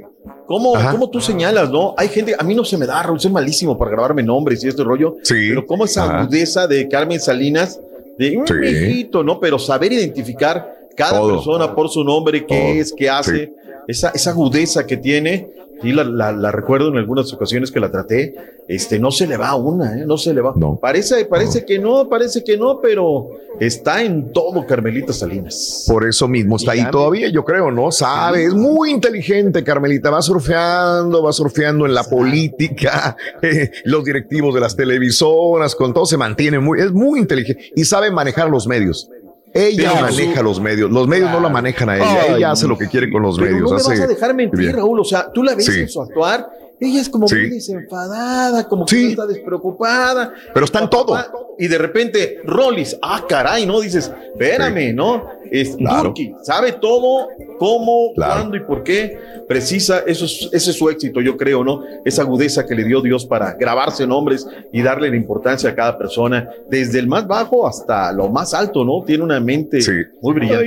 [0.47, 1.95] ¿Cómo, ¿Cómo, tú señalas, no?
[1.97, 4.69] Hay gente, a mí no se me da, Raúl, soy malísimo para grabarme nombres y
[4.69, 5.17] este rollo.
[5.23, 5.49] Sí.
[5.49, 7.81] Pero cómo esa agudeza de Carmen Salinas,
[8.19, 9.39] de un viejito, ¿no?
[9.41, 13.53] Pero saber identificar cada persona por su nombre, qué es, qué hace,
[13.87, 15.49] esa, esa agudeza que tiene,
[15.83, 18.35] y la, la, recuerdo en algunas ocasiones que la traté,
[18.67, 20.05] este, no se le va una, ¿eh?
[20.07, 20.55] no se le va.
[20.81, 23.29] Parece, parece que no, parece que no, pero
[23.61, 25.85] está en todo Carmelita Salinas.
[25.87, 27.93] Por eso mismo está ahí todavía, yo creo, ¿no?
[27.93, 34.55] Sabe, es muy inteligente Carmelita, va surfeando, va surfeando en la política, eh, los directivos
[34.55, 38.67] de las televisoras, con todo se mantiene muy, es muy inteligente y sabe manejar los
[38.67, 39.11] medios.
[39.57, 42.89] Ella maneja los medios, los medios no la manejan a ella, ella hace lo que
[42.89, 43.63] quiere con los medios.
[43.63, 46.49] No me vas a dejar mentir, Raúl, o sea, tú la ves en su actuar,
[46.79, 50.33] ella es como muy desenfadada, como que está despreocupada.
[50.53, 51.17] Pero está en todo.
[51.59, 53.81] Y de repente, Rollis, ah, caray, ¿no?
[53.81, 55.37] Dices, espérame, ¿no?
[55.51, 56.13] Es claro.
[56.43, 59.17] sabe todo, cómo, cuándo y por qué.
[59.49, 61.83] Precisa, eso es, ese es su éxito, yo creo, ¿no?
[62.05, 65.97] Esa agudeza que le dio Dios para grabarse nombres y darle la importancia a cada
[65.97, 69.05] persona, desde el más bajo hasta lo más alto, ¿no?
[69.05, 69.79] Tiene una mente
[70.21, 70.67] muy brillante,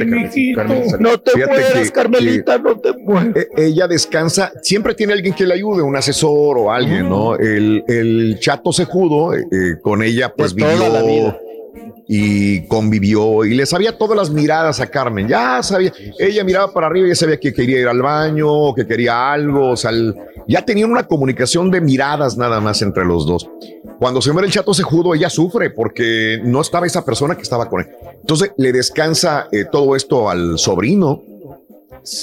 [0.56, 0.98] Carmelita.
[0.98, 3.48] No te mueras, Carmelita, no te mueras.
[3.58, 7.36] Ella descansa, siempre tiene alguien que le ayude, un asesor o alguien, ¿no?
[7.36, 10.90] El, el chato sejudo, eh, eh, con ella, pues vivió.
[10.90, 11.40] La vida
[12.11, 15.28] y convivió y le sabía todas las miradas a Carmen.
[15.28, 18.88] Ya sabía, ella miraba para arriba y ya sabía que quería ir al baño, que
[18.88, 19.92] quería algo, o sea,
[20.48, 23.48] ya tenían una comunicación de miradas nada más entre los dos.
[24.00, 27.69] Cuando se muere el chato sejudo, ella sufre porque no estaba esa persona que estaba
[27.69, 27.90] con él.
[28.22, 31.22] Entonces le descansa eh, todo esto al sobrino.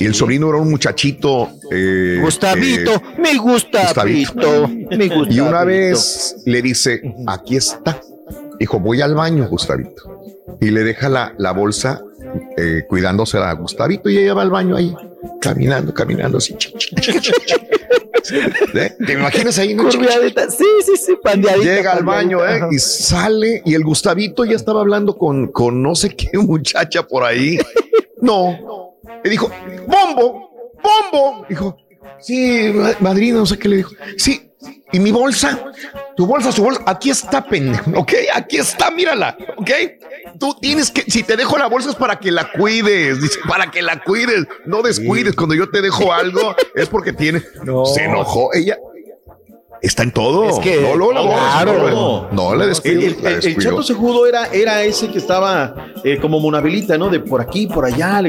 [0.00, 1.48] Y el sobrino era un muchachito.
[1.70, 5.32] Eh, Gustavito, mi Gustavito, mi Gustavito.
[5.32, 8.00] Y una vez le dice: Aquí está
[8.58, 10.20] Dijo, voy al baño, Gustavito.
[10.60, 12.02] Y le deja la, la bolsa
[12.56, 14.94] eh, cuidándose a Gustavito y ella va al baño ahí,
[15.40, 16.56] caminando, caminando así.
[18.74, 18.92] ¿Eh?
[19.06, 19.76] ¿Te imaginas ahí?
[19.76, 21.16] Sí, sí, sí,
[21.62, 22.60] Llega al baño ¿eh?
[22.70, 27.24] y sale y el Gustavito ya estaba hablando con, con no sé qué muchacha por
[27.24, 27.58] ahí.
[28.20, 28.85] No.
[29.24, 29.50] Le dijo,
[29.86, 30.50] bombo,
[30.82, 31.46] bombo.
[31.48, 31.76] Dijo,
[32.20, 33.92] sí, madrina, no sé qué le dijo.
[34.16, 34.46] Sí,
[34.92, 35.72] ¿Y mi bolsa?
[36.16, 36.82] Tu bolsa, su bolsa.
[36.86, 37.90] Aquí está, pendejo.
[37.96, 39.36] Ok, aquí está, mírala.
[39.56, 39.70] Ok.
[40.38, 43.20] Tú tienes que, si te dejo la bolsa es para que la cuides.
[43.20, 44.46] Dice, para que la cuides.
[44.64, 45.34] No descuides.
[45.34, 47.42] Cuando yo te dejo algo es porque tiene.
[47.64, 47.84] No.
[47.84, 48.54] Se enojó.
[48.54, 48.78] Ella,
[49.82, 50.48] Está en todo.
[50.48, 52.28] Es que, no, no, no, claro.
[52.32, 53.00] no, le descuido.
[53.00, 55.74] El, el, chato sejudo era, era ese que estaba
[56.04, 57.08] eh, como monabelita, ¿no?
[57.08, 58.22] De por aquí, por allá.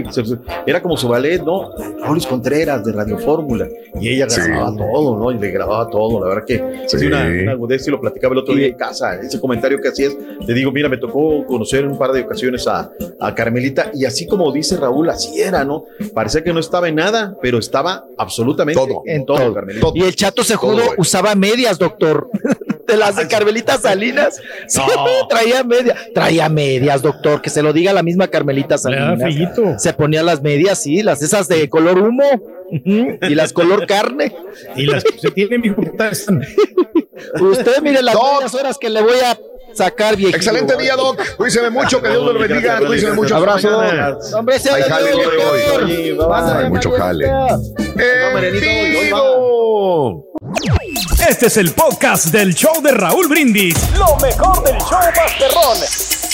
[0.66, 1.72] Era como su ballet, ¿no?
[2.10, 3.68] Luis Contreras de Radio Fórmula.
[4.00, 5.32] Y ella grababa todo, ¿no?
[5.32, 6.22] Y le grababa todo.
[6.22, 7.06] La verdad que sí.
[7.06, 9.16] una, una agudez y lo platicaba el otro día en casa.
[9.16, 10.14] Ese comentario que hacías,
[10.46, 13.92] te digo, mira, me tocó conocer un par de ocasiones a, a Carmelita.
[13.94, 15.86] Y así como dice Raúl, así era, ¿no?
[16.14, 19.88] Parecía que no estaba en nada, pero estaba absolutamente todo, en todo, Carmelita.
[19.94, 22.30] Y el chato sejudo usaba medias, doctor.
[22.88, 24.42] De las de Carmelita Salinas.
[25.30, 25.98] traía medias.
[26.14, 27.42] Traía medias, doctor.
[27.42, 29.20] Que se lo diga la misma Carmelita Salinas.
[29.78, 32.24] Se ponía las medias, sí, las esas de color humo.
[32.72, 34.34] Y las color carne.
[34.78, 39.38] Y las que se tienen mi Usted mire las horas que le voy a
[39.78, 40.34] sacar bien.
[40.34, 41.22] Excelente día, Doc.
[41.38, 42.80] Cuídense mucho, que Dios los bendiga.
[42.80, 43.36] Cuídense mucho.
[43.36, 43.80] Abrazo.
[44.36, 46.70] Hombre, se jale hoy.
[46.70, 47.32] Mucho jale.
[51.30, 53.76] Este es el podcast del show de Raúl Brindis.
[53.98, 56.27] Lo mejor del show Masterrón.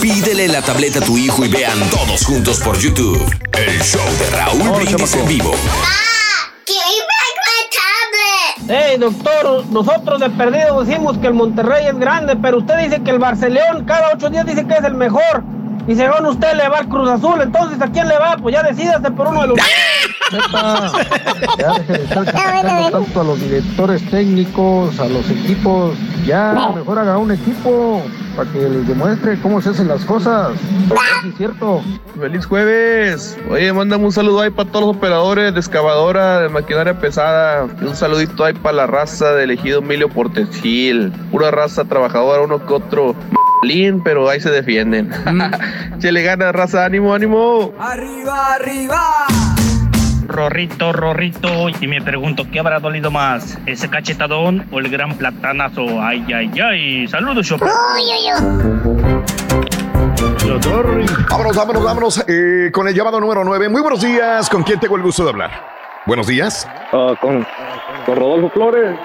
[0.00, 3.20] Pídele la tableta a tu hijo y vean todos juntos por YouTube
[3.52, 5.52] el show de Raúl Brindis en vivo.
[8.66, 13.10] Hey, doctor, nosotros de perdido decimos que el Monterrey es grande, pero usted dice que
[13.10, 15.42] el Barcelona cada ocho días dice que es el mejor.
[15.86, 18.36] Y según usted le va al Cruz Azul, entonces ¿a quién le va?
[18.40, 19.58] Pues ya decídase por uno de los...
[20.32, 20.92] Neta,
[21.58, 25.96] ya deje de estar criticando tanto a los directores técnicos, a los equipos.
[26.24, 28.02] Ya, mejor haga un equipo
[28.36, 30.52] para que les demuestre cómo se hacen las cosas.
[31.26, 31.82] es cierto.
[32.18, 33.38] Feliz jueves.
[33.50, 37.66] Oye, mándame un saludo ahí para todos los operadores de excavadora, de maquinaria pesada.
[37.80, 41.12] Y un saludito ahí para la raza de elegido Emilio Portesil.
[41.30, 43.14] Pura raza trabajadora, uno que otro.
[43.62, 45.10] Lin, pero ahí se defienden.
[45.98, 47.74] Se le gana, raza, ánimo, ánimo.
[47.78, 49.26] Arriba, arriba.
[50.30, 53.58] Rorrito, Rorrito, y me pregunto, ¿qué habrá dolido más?
[53.66, 55.84] ¿Ese cachetadón o el gran platanazo?
[56.00, 57.08] Ay, ay, ay.
[57.08, 57.68] Saludos, Chopin.
[61.30, 63.68] Vámonos, vámonos, vámonos eh, con el llamado número 9.
[63.68, 64.48] Muy buenos días.
[64.48, 65.50] ¿Con quién tengo el gusto de hablar?
[66.06, 66.68] Buenos días.
[66.92, 67.46] Ah, con,
[68.06, 68.98] con Rodolfo Flores.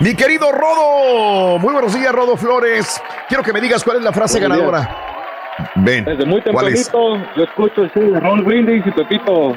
[0.00, 1.58] Mi querido Rodo.
[1.58, 3.00] Muy buenos días, Rodo Flores.
[3.28, 4.96] Quiero que me digas cuál es la frase Buenos ganadora.
[5.76, 6.04] Ven.
[6.04, 6.90] Desde muy ¿cuál es?
[6.90, 9.54] tempranito yo escucho el show de Raúl Brindis y Pepito.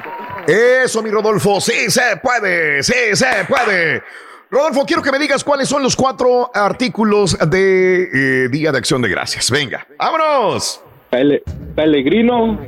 [0.48, 1.60] Eso, mi Rodolfo.
[1.62, 4.02] Sí se puede, sí se puede.
[4.50, 9.02] Rodolfo, quiero que me digas cuáles son los cuatro artículos de eh, Día de Acción
[9.02, 9.50] de Gracias.
[9.50, 10.80] Venga, vámonos.
[11.10, 11.42] Pele-
[11.76, 12.60] Pellegrino,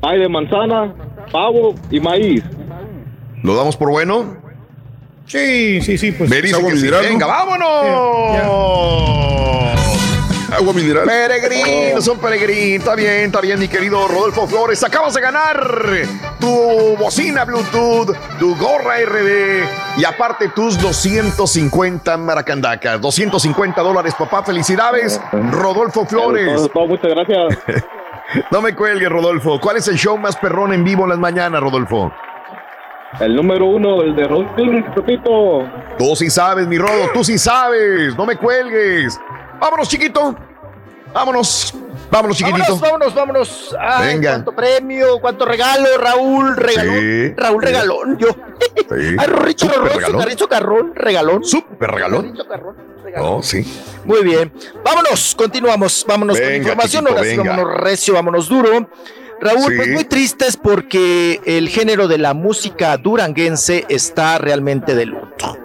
[0.00, 0.94] pay de manzana,
[1.32, 2.42] pavo y maíz.
[3.42, 4.36] ¿Lo damos por bueno?
[5.26, 6.30] Sí, sí, sí, pues.
[6.30, 6.88] Me dice agua que sí.
[6.88, 7.66] Venga, vámonos.
[10.52, 11.04] Agua mineral.
[11.04, 12.80] Peregrino, son peregrinos.
[12.80, 14.82] Está bien, está bien, mi querido Rodolfo Flores.
[14.84, 15.60] Acabas de ganar
[16.38, 23.00] tu bocina Bluetooth, tu gorra RD y aparte tus 250 maracandacas.
[23.00, 24.44] 250 dólares, papá.
[24.44, 26.68] Felicidades, Rodolfo Flores.
[26.74, 27.58] Muchas gracias.
[28.50, 29.60] No me cuelgues, Rodolfo.
[29.60, 32.12] ¿Cuál es el show más perrón en vivo en las mañanas, Rodolfo?
[33.20, 34.48] El número uno, el de Raúl
[34.94, 35.62] Pepito.
[35.96, 38.16] Tú sí sabes, mi Rodo, tú sí sabes.
[38.16, 39.18] No me cuelgues.
[39.60, 40.36] Vámonos, chiquito.
[41.12, 41.74] Vámonos.
[42.10, 42.76] Vámonos, chiquitito.
[42.78, 43.76] Vámonos, vámonos, vámonos.
[43.80, 44.30] Ay, Venga.
[44.32, 46.94] cuánto premio, cuánto regalo, Raúl, regalón.
[47.00, 47.66] Sí, Raúl, sí.
[47.66, 48.28] regalón, yo.
[48.28, 48.84] Sí.
[49.18, 49.66] Ay, Rorrito.
[50.18, 51.44] Carrizo, Carrón, regalón.
[51.44, 52.36] Súper regalón.
[52.48, 53.28] Carrón, regalón.
[53.38, 53.64] Oh, sí.
[54.04, 54.52] Muy bien.
[54.84, 56.04] Vámonos, continuamos.
[56.06, 57.04] Vámonos con información.
[57.04, 58.90] chiquito, Ahora sí, vámonos recio, vámonos duro.
[59.40, 59.76] Raúl, Sí.
[59.76, 65.58] pues muy tristes porque el género de la música duranguense está realmente de luto.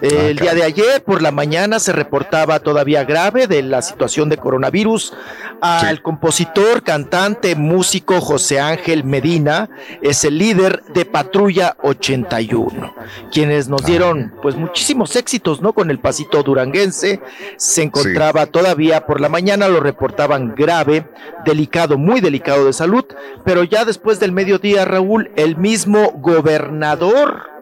[0.00, 4.36] El día de ayer por la mañana se reportaba todavía grave de la situación de
[4.36, 5.12] coronavirus
[5.60, 9.68] al compositor, cantante, músico José Ángel Medina,
[10.00, 12.94] es el líder de Patrulla 81,
[13.32, 15.72] quienes nos dieron pues muchísimos éxitos, ¿no?
[15.72, 17.20] Con el pasito duranguense,
[17.56, 21.08] se encontraba todavía por la mañana, lo reportaban grave,
[21.44, 23.04] delicado, muy delicado de salud,
[23.44, 27.57] pero ya después del mediodía, Raúl, el mismo gobernador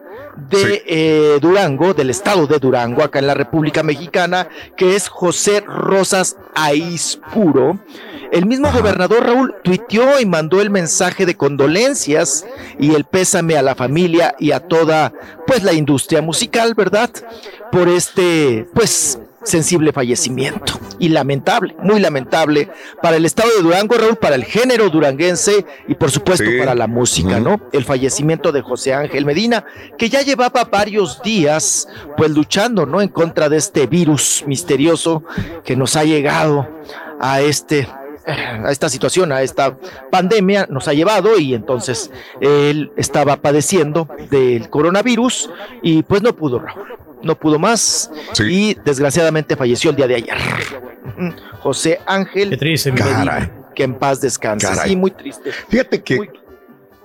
[0.49, 5.61] de eh, Durango, del estado de Durango, acá en la República Mexicana, que es José
[5.61, 7.79] Rosas Aispuro.
[8.31, 12.45] El mismo gobernador Raúl tuiteó y mandó el mensaje de condolencias
[12.77, 15.13] y el pésame a la familia y a toda,
[15.45, 17.09] pues, la industria musical, ¿verdad?
[17.71, 22.69] Por este, pues, sensible fallecimiento y lamentable, muy lamentable
[23.01, 26.57] para el estado de Durango, Raúl, para el género duranguense y por supuesto Sí.
[26.59, 27.59] para la música, ¿no?
[27.71, 29.65] El fallecimiento de José Ángel Medina,
[29.97, 33.01] que ya llevaba varios días pues luchando, ¿no?
[33.01, 35.23] En contra de este virus misterioso
[35.63, 36.67] que nos ha llegado
[37.19, 37.87] a este
[38.27, 39.77] a esta situación, a esta
[40.11, 42.11] pandemia, nos ha llevado y entonces
[42.41, 45.49] él estaba padeciendo del coronavirus
[45.81, 48.09] y pues no pudo, Raúl, no pudo más
[48.47, 50.37] y desgraciadamente falleció el día de ayer.
[51.61, 53.51] José Ángel Medina, Caray.
[53.75, 54.67] que en paz descanse.
[54.67, 54.89] Caray.
[54.89, 55.51] Sí, muy triste.
[55.69, 56.19] Fíjate que,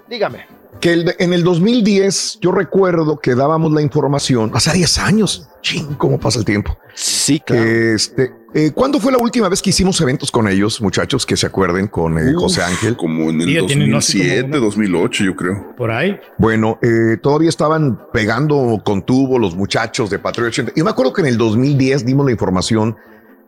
[0.08, 0.46] Dígame.
[0.80, 5.94] que el- en el 2010 yo recuerdo que dábamos la información, hace 10 años, ching,
[5.94, 6.76] cómo pasa el tiempo.
[6.94, 7.62] Sí, claro.
[7.64, 11.46] Este, eh, ¿Cuándo fue la última vez que hicimos eventos con ellos, muchachos, que se
[11.46, 12.96] acuerden con eh, Uf, José Ángel?
[12.96, 15.76] Como en el Sí, ya tiene, no sé, como 2007, 2008, yo creo.
[15.76, 16.18] Por ahí.
[16.38, 20.72] Bueno, eh, todavía estaban pegando con tubo los muchachos de Patrulla 80.
[20.76, 22.96] Y me acuerdo que en el 2010 dimos la información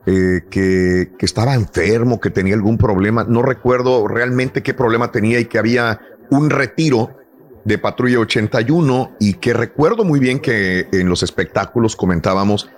[0.06, 3.24] eh, que, que estaba enfermo, que tenía algún problema.
[3.24, 6.00] No recuerdo realmente qué problema tenía y que había
[6.30, 7.16] un retiro
[7.64, 12.68] de Patrulla 81 y que recuerdo muy bien que en los espectáculos comentábamos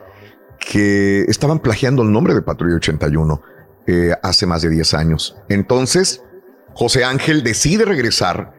[0.59, 3.43] que estaban plagiando el nombre de Patrulla 81
[3.87, 5.37] eh, hace más de 10 años.
[5.49, 6.23] Entonces,
[6.75, 8.53] José Ángel decide regresar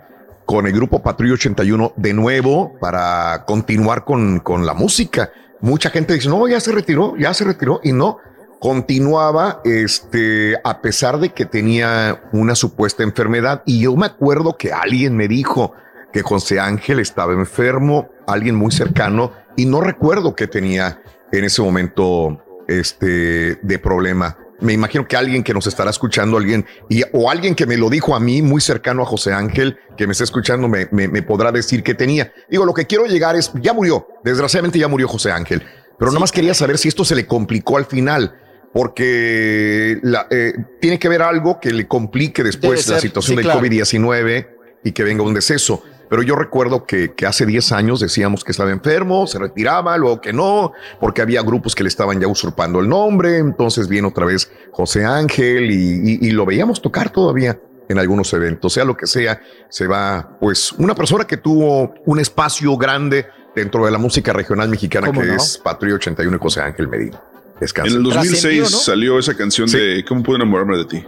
[0.45, 5.30] con el grupo Patrulla 81 de nuevo para continuar con, con la música.
[5.59, 8.17] Mucha gente dice, no, ya se retiró, ya se retiró y no.
[8.59, 13.61] Continuaba, este, a pesar de que tenía una supuesta enfermedad.
[13.66, 15.74] Y yo me acuerdo que alguien me dijo
[16.14, 21.01] que José Ángel estaba enfermo, alguien muy cercano, y no recuerdo que tenía
[21.32, 24.38] en ese momento este de problema.
[24.60, 27.90] me imagino que alguien que nos estará escuchando, alguien, y, o alguien que me lo
[27.90, 31.52] dijo a mí, muy cercano a José Ángel, que me está escuchando, me, me, podrá
[31.52, 32.34] decir que tenía.
[32.50, 35.64] Digo, lo que quiero llegar es, ya murió, desgraciadamente ya murió José Ángel,
[36.00, 38.36] pero nada más quería saber si esto se le complicó al final
[38.74, 44.48] porque la, eh, tiene que haber algo que le complique después la situación del COVID-19
[44.84, 45.84] y que venga un deceso.
[46.10, 50.22] Pero yo recuerdo que, que hace 10 años decíamos que estaba enfermo, se retiraba, luego
[50.22, 53.38] que no, porque había grupos que le estaban ya usurpando el nombre.
[53.38, 58.74] Entonces viene otra vez José Ángel y, y, lo veíamos tocar todavía en algunos eventos,
[58.74, 63.86] sea lo que sea, se va, pues, una persona que tuvo un espacio grande dentro
[63.86, 67.22] de la música regional mexicana que es Patria 81 y José Ángel Medina.
[67.60, 71.03] En el 2006 salió esa canción de ¿Cómo puedo enamorarme de ti?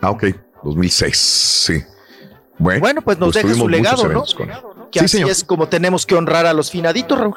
[0.00, 0.24] Ah, ok.
[0.64, 1.82] 2006, sí.
[2.60, 4.24] Bueno, pues nos deja su legado, ¿no?
[4.90, 7.34] Que así es como tenemos que honrar a los finaditos, Raúl.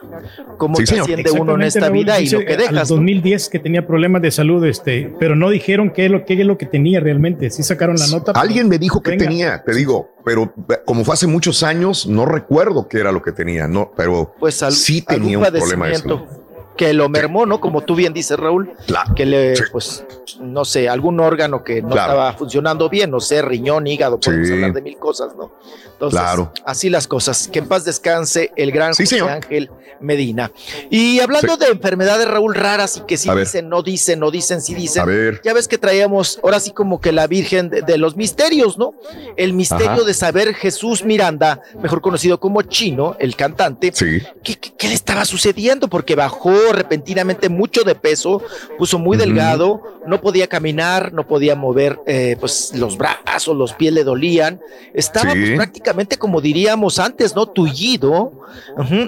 [0.57, 2.89] Como se asciende uno en esta vida y lo que dejas.
[2.91, 6.33] En 2010 que tenía problemas de salud, este, pero no dijeron qué es lo, qué
[6.33, 7.49] es lo que tenía realmente.
[7.49, 8.31] Sí sacaron la nota.
[8.35, 10.53] Alguien me dijo que tenía, te digo, pero
[10.85, 14.63] como fue hace muchos años, no recuerdo qué era lo que tenía, no, pero pues
[14.71, 16.21] sí tenía un problema de salud
[16.75, 17.59] que lo mermó, ¿no?
[17.59, 18.73] Como tú bien dices, Raúl,
[19.15, 20.05] que le, pues,
[20.39, 24.73] no sé, algún órgano que no estaba funcionando bien, no sé, riñón, hígado, podemos hablar
[24.73, 25.51] de mil cosas, ¿no?
[25.93, 26.21] Entonces,
[26.65, 27.47] así las cosas.
[27.47, 29.69] Que en paz descanse el gran José Ángel
[29.99, 30.51] Medina.
[30.89, 34.75] Y hablando de enfermedades, Raúl, raras y que sí dicen, no dicen, no dicen, sí
[34.75, 35.05] dicen.
[35.43, 38.93] Ya ves que traíamos ahora sí como que la Virgen de, los misterios, ¿no?
[39.37, 43.91] El misterio de saber Jesús Miranda, mejor conocido como Chino, el cantante,
[44.43, 45.87] ¿qué, qué le estaba sucediendo?
[45.87, 48.41] Porque bajó repentinamente mucho de peso,
[48.77, 53.93] puso muy delgado, no podía caminar, no podía mover eh, pues los brazos, los pies
[53.93, 54.61] le dolían,
[54.93, 57.47] estaba pues, prácticamente como diríamos antes, ¿no?
[57.47, 58.31] Tullido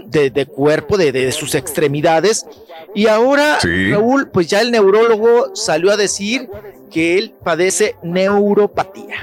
[0.07, 2.45] de, cuerpo, de, sus extremidades.
[2.93, 6.49] Y ahora, Raúl, pues ya el neurólogo salió a decir
[6.91, 9.15] que él padece neuropatía.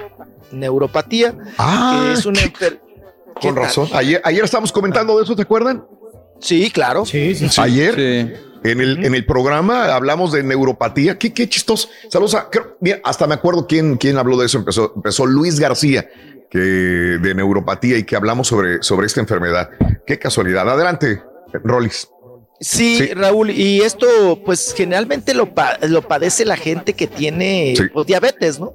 [0.51, 2.41] Neuropatía, ah, que es una.
[3.41, 3.89] Con razón.
[3.95, 5.85] Ayer, ayer estábamos comentando de eso, ¿te acuerdan?
[6.43, 7.07] Sí, claro.
[7.07, 7.99] Sí, sí, Ayer
[8.65, 11.19] En, el, en el programa hablamos de neuropatía.
[11.19, 11.89] Qué, qué chistoso.
[12.09, 12.49] Saludos a,
[12.81, 14.59] mira, hasta me acuerdo quién, quién habló de eso.
[14.59, 16.09] Empezó, empezó Luis García,
[16.51, 19.71] que de neuropatía y que hablamos sobre, sobre esta enfermedad.
[20.07, 20.69] Qué casualidad.
[20.69, 21.23] Adelante,
[21.65, 22.09] Rolis.
[22.61, 25.53] Sí, Raúl, y esto pues generalmente lo,
[25.89, 28.73] lo padece la gente que tiene pues, diabetes, ¿no?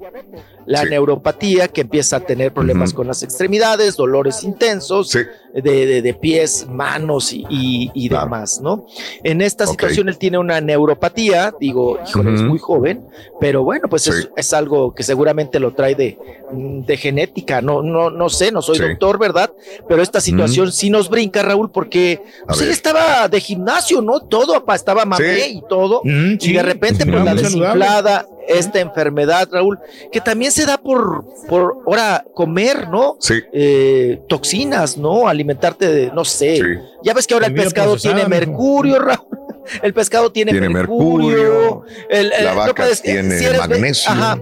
[0.68, 5.16] La neuropatía que empieza a tener problemas con las extremidades, dolores intensos,
[5.54, 8.86] de, de, pies, manos y, demás, ¿no?
[9.22, 13.04] En esta situación él tiene una neuropatía, digo, híjole, es muy joven,
[13.40, 16.18] pero bueno, pues es, algo que seguramente lo trae de,
[16.52, 19.50] de genética, no, no, no sé, no soy doctor, ¿verdad?
[19.88, 24.20] Pero esta situación sí nos brinca, Raúl, porque pues, él estaba de gimnasio, ¿no?
[24.20, 29.78] Todo, estaba mamé y todo, y de repente pues la desinflada, esta enfermedad, Raúl,
[30.10, 33.16] que también se da por, por ahora comer, ¿no?
[33.20, 33.42] Sí.
[33.52, 35.28] Eh, toxinas, ¿no?
[35.28, 36.60] Alimentarte de, no sé.
[37.02, 39.38] Ya ves que ahora el pescado tiene mercurio, Raúl.
[39.82, 41.84] El pescado tiene, mercurio.
[42.08, 44.10] la vaca tiene magnesio.
[44.10, 44.40] Ajá,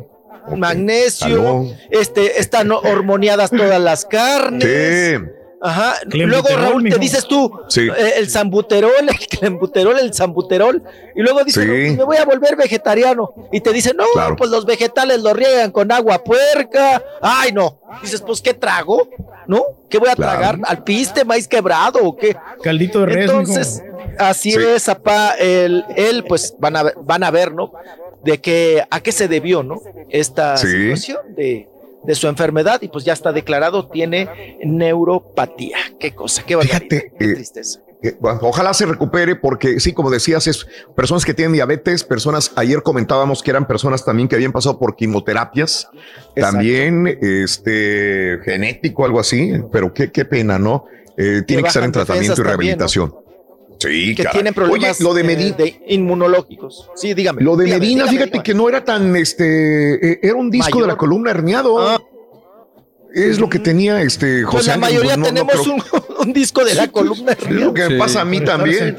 [0.56, 1.66] magnesio.
[1.90, 4.62] Este, están hormoniadas todas las carnes.
[4.62, 5.35] Sí.
[5.66, 5.94] Ajá.
[6.06, 10.80] Luego, Raúl, te dices tú, eh, el zambuterol, el clembuterol, el zambuterol,
[11.14, 13.34] y luego dices, pues me voy a volver vegetariano.
[13.50, 14.04] Y te dicen, no,
[14.36, 17.02] pues los vegetales los riegan con agua puerca.
[17.20, 17.80] Ay, no.
[18.00, 19.08] Dices, pues, ¿qué trago?
[19.48, 19.64] ¿No?
[19.90, 20.58] ¿Qué voy a tragar?
[20.64, 22.36] ¿Al piste, maíz quebrado o qué?
[22.62, 23.30] Caldito de res.
[23.30, 23.82] Entonces,
[24.18, 27.72] así es, apá, él, él, pues, van a, van a ver, ¿no?
[28.22, 29.80] De que, a qué se debió, ¿no?
[30.10, 31.68] Esta situación de
[32.06, 35.78] de su enfermedad y pues ya está declarado, tiene neuropatía.
[35.98, 37.80] Qué cosa, qué, Fíjate, qué tristeza.
[38.40, 43.42] ojalá se recupere porque sí, como decías, es personas que tienen diabetes, personas, ayer comentábamos
[43.42, 45.88] que eran personas también que habían pasado por quimioterapias,
[46.34, 50.84] también este genético, algo así, pero qué, qué pena, ¿no?
[51.16, 53.25] Eh, tiene que estar en tratamiento y rehabilitación.
[53.78, 55.56] Sí, que tienen problemas lo de, Medina,
[55.86, 56.90] inmunológicos.
[56.94, 57.42] Sí, dígame.
[57.42, 60.96] Lo de Medina, fíjate que no era tan, este, eh, era un disco de la
[60.96, 61.78] columna herniado.
[61.78, 62.00] Ah.
[63.14, 64.70] Es lo que tenía este pues José.
[64.72, 65.66] la mayoría tenemos
[66.20, 67.60] un, disco de la columna herniado.
[67.60, 68.94] Es lo que me pasa a mí también.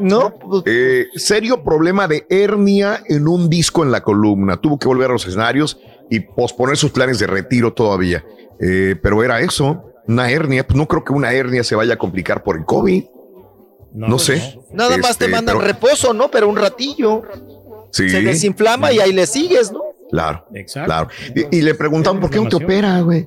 [0.00, 4.56] no, pues, eh, serio problema de hernia en un disco en la columna.
[4.56, 8.24] Tuvo que volver a los escenarios y posponer sus planes de retiro todavía.
[8.58, 10.66] Eh, pero era eso, una hernia.
[10.66, 13.04] Pues no creo que una hernia se vaya a complicar por el COVID.
[13.92, 14.58] No, sé.
[14.72, 16.30] Nada más te este, mandan reposo, ¿no?
[16.30, 17.22] Pero un ratillo.
[17.90, 18.08] Sí.
[18.08, 19.82] Se desinflama y ahí le sigues, ¿no?
[20.10, 20.46] Claro.
[20.54, 20.86] Exacto.
[20.86, 21.08] Claro.
[21.50, 23.26] Y, le preguntaban, ¿por qué no te opera, güey?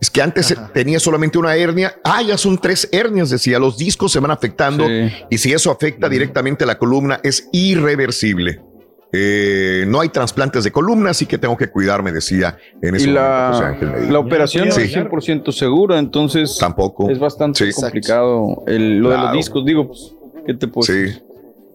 [0.00, 1.98] Es que antes tenía solamente una hernia.
[2.04, 3.58] Ah, ya son tres hernias, decía.
[3.58, 4.86] Los discos se van afectando
[5.30, 8.60] y si eso afecta directamente a la columna, es irreversible.
[9.18, 13.12] Eh, no hay trasplantes de columna, así que tengo que cuidarme, decía en ese y
[13.12, 14.12] la, momento José Ángel Medina.
[14.12, 14.78] la operación Sí.
[14.80, 17.80] no es 100% segura, entonces tampoco es bastante Sí.
[17.80, 19.64] complicado el, lo de los discos.
[19.64, 20.12] Digo, pues,
[20.46, 21.12] ¿qué te puedo Sí.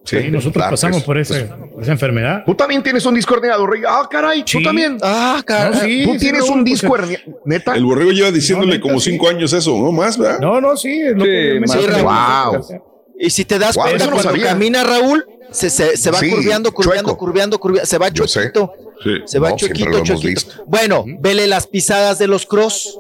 [0.04, 2.42] Sí, Sí, nosotros claro, pasamos pues, por esa, enfermedad.
[2.44, 3.84] Tú también tienes un disco herniado, Rey.
[3.88, 4.64] Ah, caray, tú Sí.
[4.64, 4.98] también.
[5.04, 7.76] Ah, No, sí, Tú sí, tienes un disco herniado, neta.
[7.76, 9.12] El borrego lleva diciéndole No, neta, como sí.
[9.12, 9.92] cinco años eso, ¿no?
[9.92, 10.40] Más, ¿verdad?
[10.40, 12.02] No, no, sí, es lo Sí, que yo más mencioné.
[12.04, 12.91] Wow.
[13.22, 14.46] Y si te das cuenta no cuando sabía.
[14.48, 17.18] camina Raúl, se, se, se va Sí, curveando, curveando, chueco.
[17.18, 18.40] curveando, curveando, se va Yo sé.
[18.52, 18.74] choquito.
[19.04, 19.10] Sí.
[19.26, 20.04] Se va No, choquito.
[20.22, 20.64] visto.
[20.66, 23.00] Bueno, vele las pisadas de los cross.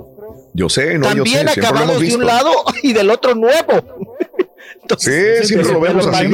[0.53, 2.51] Yo sé, no, yo También sé, lo hemos acabados de un lado
[2.83, 3.73] y del otro nuevo.
[4.81, 6.27] Entonces, Sí, siempre lo vemos así.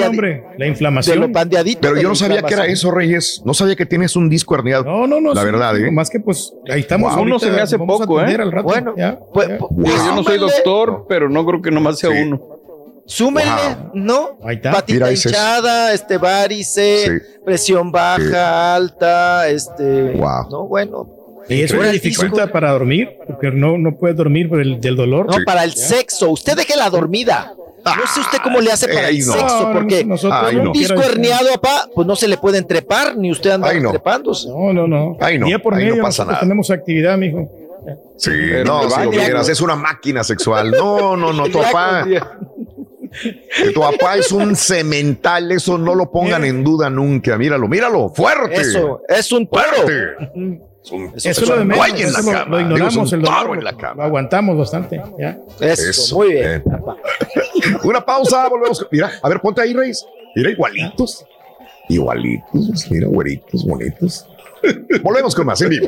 [0.58, 1.20] la inflamación.
[1.20, 1.82] lo pandeadito.
[1.82, 3.42] Pero yo no sabía que era eso, Reyes.
[3.46, 4.86] No sabía que tienes un disco herniado.
[4.86, 5.34] No, no, no.
[5.34, 5.92] La sí, verdad, ¿eh?
[5.92, 7.14] Más que pues ahí estamos.
[7.14, 7.24] Wow.
[7.24, 8.36] Uno se me hace poco, ¿eh?
[8.36, 9.58] al rato, Bueno, ya, pues, ya.
[9.60, 12.18] pues, yo no soy doctor, pero no creo que nomás sea Sí.
[12.24, 12.57] uno.
[13.08, 13.92] Súmenle, Wow.
[13.94, 14.38] ¿no?
[14.44, 14.72] Ahí está.
[14.74, 17.26] Patita hinchada, este varice, Sí.
[17.46, 20.12] presión baja, alta, este.
[20.12, 20.50] Wow.
[20.52, 21.08] No, bueno.
[21.50, 21.92] Y eso disco.
[21.94, 25.28] dificulta para dormir, porque no, no puedes dormir por el del dolor.
[25.28, 26.30] No, para el sexo.
[26.30, 27.54] Usted deje la dormida.
[27.86, 29.32] No sé usted cómo le hace para Ay, el no.
[29.32, 30.72] sexo, No, no, porque nosotros Ay, un no.
[30.74, 33.92] disco herniado, papá, pues no se le pueden trepar, ni usted anda Ay, no.
[33.92, 34.50] trepándose.
[34.50, 35.16] No, no, no.
[35.22, 36.42] Ay, no, Día por ahí no medio pasa nada.
[36.42, 37.50] tenemos actividad, mijo.
[38.18, 39.54] Sí, Pero no, si lo vieras, ¿no?
[39.54, 40.72] es una máquina sexual.
[40.72, 42.06] No, no, no, tu papá.
[43.12, 47.38] Que tu papá es un cemental, eso no lo pongan en duda nunca.
[47.38, 48.56] Míralo, míralo, fuerte.
[48.62, 49.64] Eso, es un toro.
[49.84, 50.64] fuerte.
[50.84, 51.88] Es un, Eso es lo menos.
[51.90, 52.46] en la eso cama.
[52.46, 53.42] lo, ignoramos, el dolor.
[53.42, 54.06] toro en la Lo cama.
[54.06, 55.02] aguantamos bastante.
[55.20, 55.38] Ya.
[55.60, 56.46] Eso, Eso, muy bien.
[56.46, 56.64] eh.
[57.84, 58.88] Una pausa, volvemos.
[58.92, 60.06] Mira, a ver, ponte ahí, Reyes.
[60.36, 61.26] Mira, igualitos.
[61.90, 64.28] Igualitos, mira, güeritos, bonitos.
[65.04, 65.88] Volvemos con más en vivo.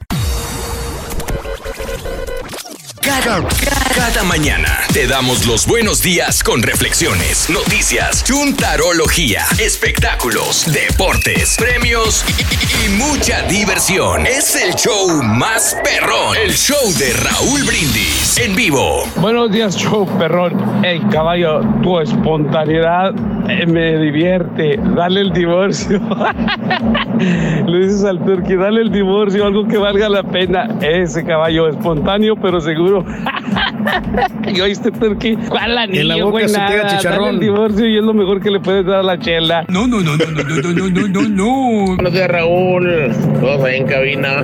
[3.01, 12.23] Cada, mañana te damos los buenos días con reflexiones, noticias, chuntarología, espectáculos, deportes, premios
[12.85, 14.27] y mucha diversión.
[14.27, 16.37] Es el show más perrón.
[16.37, 19.03] El show de Raúl Brindis en vivo.
[19.15, 20.53] Buenos días, show perrón.
[20.83, 23.15] Hey, caballo, tu espontaneidad
[23.49, 24.77] eh, me divierte.
[24.95, 25.99] Dale el divorcio.
[27.65, 30.67] Le dices al turqui, dale el divorcio, algo que valga la pena.
[30.81, 32.90] Ese caballo espontáneo, pero seguro.
[34.47, 35.35] ¿Y oíste, turqui?
[35.49, 36.49] ¿Cuál En la anillo, boca güey?
[36.49, 37.29] se pega chicharrón.
[37.29, 39.65] el divorcio y es lo mejor que le puedes dar a la chela.
[39.69, 41.95] No, no, no, no, no, no, no, no, no, no.
[41.95, 43.11] Buenos días, Raúl.
[43.39, 44.43] Todos ahí en cabina.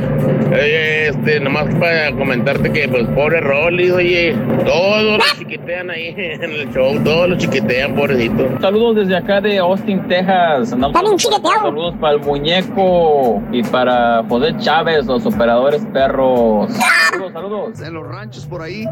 [0.52, 4.36] Oye, este, nomás para comentarte que, pues, pobre Rolly, oye,
[4.66, 8.48] todos los chiquitean ahí en el show, todos los chiquitean, pobrecito.
[8.62, 10.72] Saludos desde acá de Austin, Texas.
[10.74, 11.22] Andamos.
[11.22, 16.72] Saludos para el muñeco y para José Chávez, los operadores perros.
[17.12, 17.82] Saludos, saludos.
[17.82, 18.86] En los ranchos por ahí.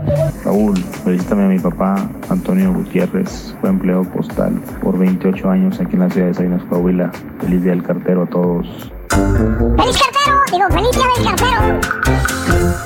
[0.44, 6.00] Raúl, felicítame a mi papá, Antonio Gutiérrez, fue empleado postal por 28 años aquí en
[6.00, 7.12] la ciudad de Salinas, Coahuila.
[7.40, 8.92] Feliz día del cartero a todos.
[9.10, 10.42] ¡Feliz cartero!
[10.52, 11.80] Digo, feliz día del cartero.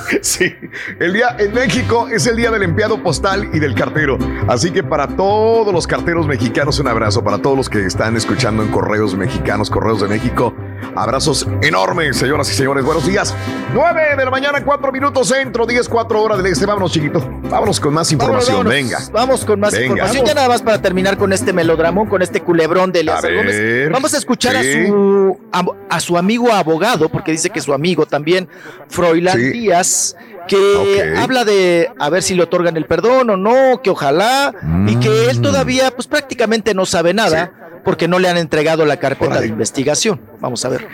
[0.21, 0.51] Sí,
[0.99, 4.17] el día en México es el día del empleado postal y del cartero.
[4.47, 7.23] Así que para todos los carteros mexicanos, un abrazo.
[7.23, 10.55] Para todos los que están escuchando en Correos Mexicanos, Correos de México,
[10.95, 12.83] abrazos enormes, señoras y señores.
[12.83, 13.35] Buenos días.
[13.73, 16.65] 9 de la mañana, 4 minutos centro, 10, 4 horas del este.
[16.65, 17.19] Vámonos, chiquito.
[17.43, 18.57] Vámonos con más información.
[18.57, 18.99] Vámonos, Venga.
[19.11, 19.85] Vamos con más Venga.
[19.87, 20.25] información.
[20.25, 23.89] Ya nada más para terminar con este melodramón, con este culebrón de A Gómez.
[23.91, 28.05] Vamos a escuchar a, su, a, a su amigo abogado, porque dice que su amigo
[28.05, 28.47] también,
[28.87, 29.51] Froilán Sí.
[29.51, 30.15] Díaz,
[30.47, 34.53] que habla de a ver si le otorgan el perdón o no, que ojalá,
[34.87, 35.41] y que él Mm.
[35.43, 37.51] todavía, pues prácticamente no sabe nada,
[37.83, 39.47] porque no le han entregado la carpeta Órale.
[39.47, 40.19] de investigación.
[40.39, 40.87] Vamos a ver,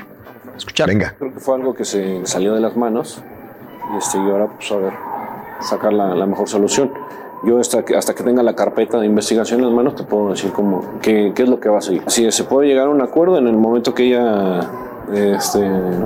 [0.57, 0.87] escuchar.
[0.87, 1.15] Venga.
[1.17, 3.21] Creo que fue algo que se salió de las manos
[3.93, 4.93] y, este, y ahora pues a ver,
[5.61, 6.91] sacar la, la mejor solución.
[7.43, 10.31] Yo hasta que, hasta que tenga la carpeta de investigación en las manos te puedo
[10.31, 12.01] decir cómo, qué, qué es lo que va a seguir.
[12.07, 14.61] Si se puede llegar a un acuerdo en el momento que ella
[15.13, 15.59] este,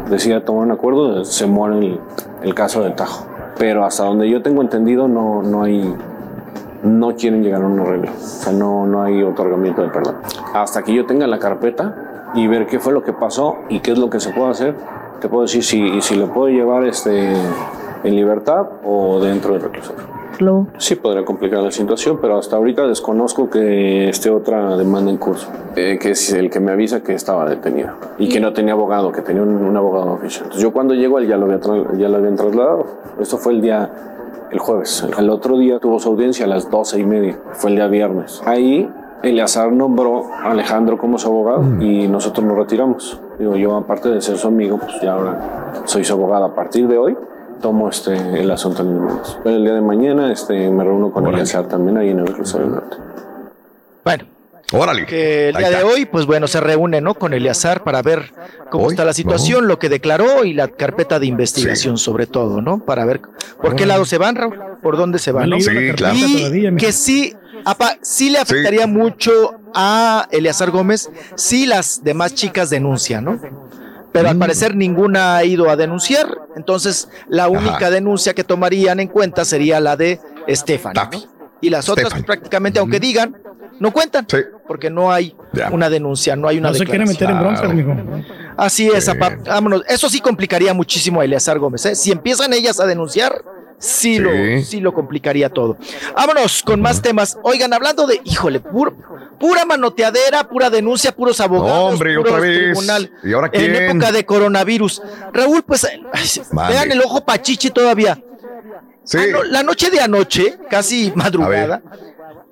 [0.10, 2.00] decida tomar un acuerdo, se muere el,
[2.44, 3.26] el caso del Tajo.
[3.58, 5.94] Pero hasta donde yo tengo entendido no, no hay
[6.84, 8.12] no quieren llegar a un arreglo.
[8.12, 10.16] O sea, no, no hay otorgamiento de perdón.
[10.54, 13.92] Hasta que yo tenga la carpeta y ver qué fue lo que pasó y qué
[13.92, 14.76] es lo que se puede hacer,
[15.20, 17.34] te puedo decir si, si le puedo llevar este,
[18.04, 20.20] en libertad o dentro del reclusorio.
[20.78, 25.50] Sí, podría complicar la situación, pero hasta ahorita desconozco que esté otra demanda en curso,
[25.76, 29.12] eh, que es el que me avisa que estaba detenido y que no tenía abogado,
[29.12, 30.44] que tenía un, un abogado oficial.
[30.44, 31.60] Entonces, yo cuando llego, él ya lo, había
[31.98, 32.86] ya lo habían trasladado.
[33.20, 33.92] Esto fue el día,
[34.52, 35.06] el jueves.
[35.18, 38.42] El otro día tuvo su audiencia a las doce y media, fue el día viernes.
[38.46, 38.90] Ahí
[39.22, 43.20] Eleazar nombró a Alejandro como su abogado y nosotros nos retiramos.
[43.38, 46.46] Digo, yo aparte de ser su amigo, pues ya ahora soy su abogado.
[46.46, 47.18] A partir de hoy
[47.62, 49.40] tomo este, el asunto en mis manos.
[49.44, 52.72] Pero el día de mañana este, me reúno con Eleazar también ahí en el del
[52.72, 52.98] Norte.
[54.06, 54.39] Bueno.
[54.72, 55.06] Órale.
[55.06, 57.16] Que el día de hoy, pues bueno, se reúne, ¿no?
[57.16, 58.32] Con Eleazar para ver
[58.70, 62.62] cómo Hoy, está la situación, lo que declaró y la carpeta de investigación, sobre todo,
[62.62, 62.86] ¿no?
[62.86, 63.22] Para ver
[63.62, 65.66] por qué lado se van, Raúl, por dónde se van, No ¿no?
[65.66, 67.34] la carpeta Y todavía, que sí,
[67.66, 73.40] apa, sí le afectaría mucho a Eleazar Gómez si las demás chicas denuncian, ¿no?
[74.12, 74.32] Pero Mm.
[74.32, 79.46] al parecer ninguna ha ido a denunciar, entonces la única denuncia que tomarían en cuenta
[79.46, 80.94] sería la de Estefan.
[81.62, 83.36] Y las otras prácticamente, aunque digan,
[83.80, 84.26] no cuentan,
[84.68, 85.36] porque no hay
[85.72, 87.96] una denuncia, no hay una No se quiere meter en broncas, mijo.
[88.58, 89.84] Así es, apa, vámonos.
[89.88, 91.86] Eso sí complicaría muchísimo a Eleazar Gómez.
[91.86, 91.96] ¿eh?
[91.96, 93.42] Si empiezan ellas a denunciar,
[93.78, 94.32] sí, Lo,
[94.64, 95.78] sí lo complicaría todo.
[96.16, 97.38] Vámonos con más temas.
[97.44, 98.94] Oigan, hablando de, híjole, pur-
[99.40, 101.78] pura manoteadera, pura denuncia, puros abogados.
[101.78, 102.60] No, hombre, puros otra vez.
[102.60, 103.12] tribunal.
[103.24, 105.02] ¿Y ahora En época de coronavirus.
[105.32, 106.30] Raúl, pues, ay,
[106.70, 108.22] vean el ojo pachichi todavía.
[109.10, 109.18] Sí.
[109.18, 111.82] Ano- la noche de anoche, casi madrugada,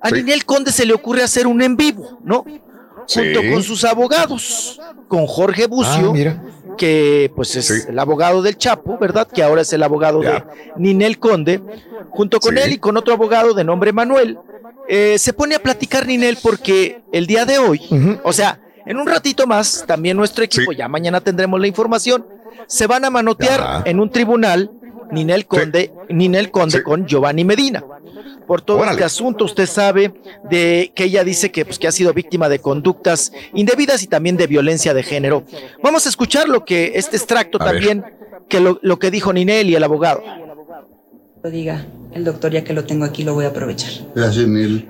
[0.00, 0.14] a, Sí.
[0.16, 2.44] Ninel Conde se le ocurre hacer un en vivo, ¿no?
[3.08, 6.42] Junto con sus abogados, con Jorge Bucio, Ah, mira.
[6.76, 9.26] que pues es el abogado del Chapo, ¿verdad?
[9.32, 10.42] Que ahora es el abogado de
[10.76, 11.62] Ninel Conde,
[12.10, 14.38] junto con él y con otro abogado de nombre Manuel,
[14.88, 17.80] eh, se pone a platicar Ninel porque el día de hoy,
[18.24, 22.26] o sea, en un ratito más, también nuestro equipo, ya mañana tendremos la información,
[22.66, 24.70] se van a manotear en un tribunal
[25.12, 27.84] Ninel Conde, Ninel Conde con Giovanni Medina.
[28.46, 30.14] Por todo este asunto, usted sabe
[30.50, 34.36] de que ella dice que, pues, que ha sido víctima de conductas indebidas y también
[34.36, 35.44] de violencia de género.
[35.82, 37.74] Vamos a escuchar lo que este extracto A ver.
[37.74, 38.04] también,
[38.48, 40.22] que lo, lo que dijo Ninel y el abogado.
[41.42, 43.92] Lo diga el doctor, ya que lo tengo aquí, lo voy a aprovechar.
[44.14, 44.88] Gracias, Neil.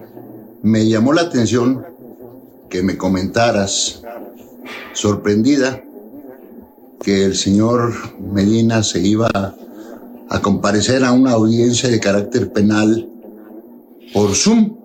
[0.63, 1.85] Me llamó la atención
[2.71, 4.03] que me comentaras,
[4.93, 5.83] sorprendida,
[7.03, 9.29] que el señor Medina se iba
[10.29, 13.09] a, comparecer a una audiencia de carácter penal
[14.13, 14.77] por Zoom,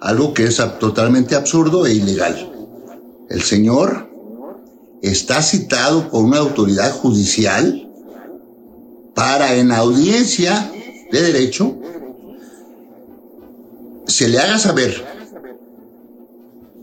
[0.00, 2.50] algo que es totalmente absurdo e ilegal.
[3.28, 4.10] El señor
[5.02, 7.88] está citado por una autoridad judicial
[9.14, 10.70] para en audiencia
[11.10, 11.78] de derecho
[14.06, 15.12] se le haga saber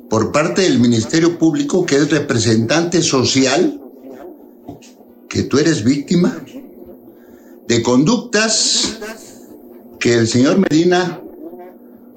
[0.09, 3.79] por parte del Ministerio Público, que es representante social,
[5.27, 6.43] que tú eres víctima
[7.69, 8.97] de conductas
[9.99, 11.21] que el señor Medina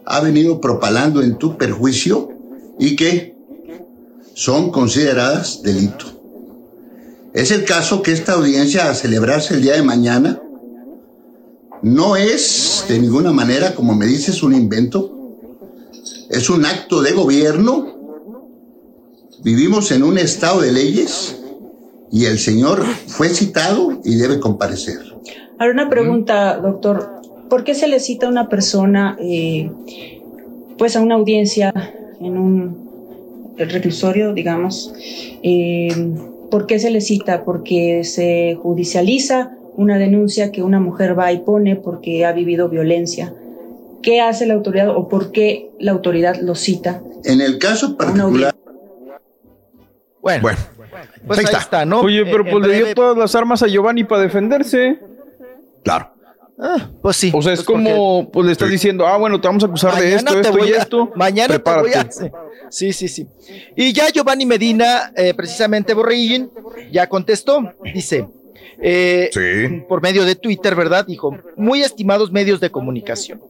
[0.06, 2.30] ha venido propalando en tu perjuicio
[2.78, 3.36] y que
[4.32, 6.06] son consideradas delito.
[7.34, 10.42] Es el caso que esta audiencia a celebrarse el día de mañana
[11.82, 15.36] no es de ninguna manera, como me dices, un invento.
[16.30, 18.38] Es un acto de gobierno.
[19.42, 21.36] Vivimos en un estado de leyes
[22.10, 25.12] y el señor fue citado y debe comparecer.
[25.62, 27.22] Ahora una pregunta, doctor.
[27.48, 29.70] ¿Por qué se le cita a una persona, eh,
[30.76, 31.72] pues a una audiencia
[32.20, 34.92] en un reclusorio, digamos?
[35.44, 36.14] Eh,
[36.50, 37.44] ¿Por qué se le cita?
[37.44, 43.32] Porque se judicializa una denuncia que una mujer va y pone porque ha vivido violencia.
[44.02, 47.04] ¿Qué hace la autoridad o por qué la autoridad lo cita?
[47.24, 48.52] En el caso particular,
[50.20, 51.58] Bueno, pues ahí ahí, está.
[51.58, 51.84] está.
[51.84, 52.00] ¿no?
[52.00, 55.11] Oye, pero Eh, pues le dio todas las armas a Giovanni para defenderse.
[55.82, 56.10] Claro.
[56.58, 57.32] Ah, pues sí.
[57.34, 60.14] O sea, es como, pues le estás diciendo, ah, bueno, te vamos a acusar de
[60.14, 61.10] esto, esto voy y a- esto.
[61.16, 61.90] Mañana Prepárate.
[61.90, 62.70] te voy a.
[62.70, 63.26] Sí, sí, sí.
[63.76, 66.50] Y ya Giovanni Medina, eh, precisamente Borrellín,
[66.92, 67.72] ya contestó.
[67.92, 68.26] Dice,
[68.80, 69.30] eh,
[69.88, 71.04] por medio de Twitter, ¿verdad?
[71.06, 73.40] Dijo, muy estimados medios de comunicación.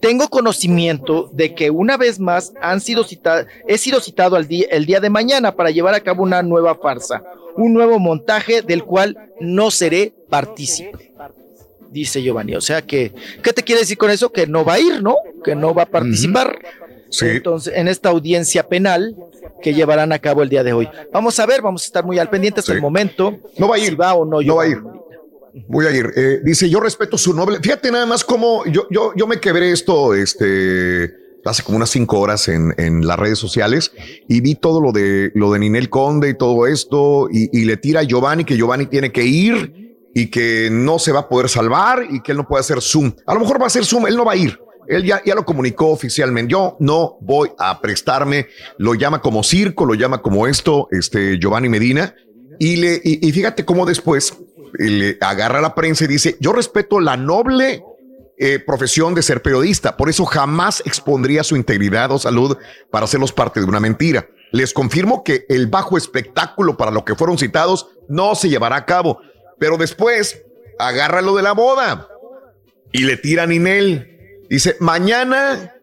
[0.00, 4.86] Tengo conocimiento de que una vez más han sido cita- he sido citado al el
[4.86, 7.22] día de mañana para llevar a cabo una nueva farsa,
[7.56, 11.12] un nuevo montaje del cual no seré partícipe.
[11.90, 12.54] Dice Giovanni.
[12.54, 14.30] O sea que, ¿qué te quiere decir con eso?
[14.30, 15.16] Que no va a ir, ¿no?
[15.44, 16.58] Que no va a participar.
[17.22, 19.16] Entonces, en esta audiencia penal
[19.62, 20.88] que llevarán a cabo el día de hoy.
[21.12, 23.38] Vamos a ver, vamos a estar muy al pendiente hasta el momento.
[23.56, 23.90] No va a ir.
[23.90, 24.78] Si va o no, No va a ir.
[25.66, 26.12] Voy a ir.
[26.14, 27.58] Eh, dice, yo respeto su noble.
[27.60, 31.10] Fíjate nada más cómo yo, yo, yo me quebré esto, este,
[31.44, 33.92] hace como unas cinco horas en, en las redes sociales
[34.28, 37.76] y vi todo lo de, lo de Ninel Conde y todo esto y, y le
[37.76, 41.48] tira a Giovanni que Giovanni tiene que ir y que no se va a poder
[41.48, 43.12] salvar y que él no puede hacer Zoom.
[43.26, 44.58] A lo mejor va a hacer Zoom, él no va a ir.
[44.88, 46.52] Él ya, ya lo comunicó oficialmente.
[46.52, 48.46] Yo no voy a prestarme.
[48.78, 52.14] Lo llama como circo, lo llama como esto, este Giovanni Medina.
[52.58, 54.36] Y, le, y, fíjate cómo después
[54.78, 57.84] eh, le agarra a la prensa y dice, yo respeto la noble
[58.36, 62.56] eh, profesión de ser periodista, por eso jamás expondría su integridad o salud
[62.90, 64.28] para hacerlos parte de una mentira.
[64.50, 68.86] les confirmo que el bajo espectáculo para lo que fueron citados no se llevará a
[68.86, 69.20] cabo.
[69.58, 70.42] Pero después,
[70.78, 72.08] agárralo de la boda
[72.92, 74.44] y le tiran Ninel.
[74.48, 75.74] Dice, mañana,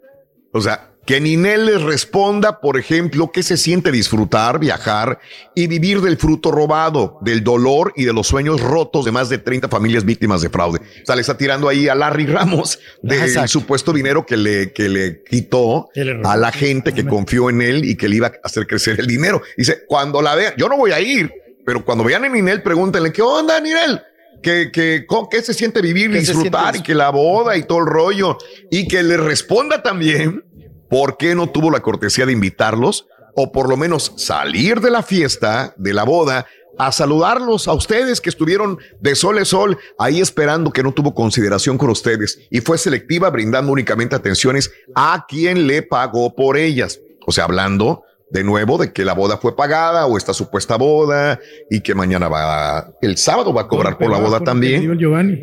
[0.52, 5.20] o sea, que Ninel les responda, por ejemplo, qué se siente disfrutar, viajar
[5.54, 9.38] y vivir del fruto robado, del dolor y de los sueños rotos de más de
[9.38, 10.80] 30 familias víctimas de fraude.
[10.80, 14.90] O sea, le está tirando ahí a Larry Ramos del supuesto dinero que le, que
[14.90, 15.90] le quitó
[16.24, 19.06] a la gente que confió en él y que le iba a hacer crecer el
[19.06, 19.44] dinero.
[19.56, 21.32] Dice, cuando la vean, yo no voy a ir,
[21.66, 24.02] pero cuando vean a Ninel, pregúntenle, ¿qué onda, Ninel?
[24.42, 27.64] Que, que, ¿Qué se siente vivir, ¿Qué se disfrutar siente y que la boda y
[27.64, 28.38] todo el rollo?
[28.70, 30.44] Y que le responda también
[30.90, 35.02] por qué no tuvo la cortesía de invitarlos o por lo menos salir de la
[35.02, 36.46] fiesta, de la boda,
[36.78, 41.16] a saludarlos a ustedes que estuvieron de sol a sol ahí esperando que no tuvo
[41.16, 47.00] consideración con ustedes y fue selectiva brindando únicamente atenciones a quien le pagó por ellas.
[47.26, 51.40] O sea, hablando de nuevo de que la boda fue pagada o esta supuesta boda
[51.70, 54.98] y que mañana va, el sábado va a cobrar por la boda también.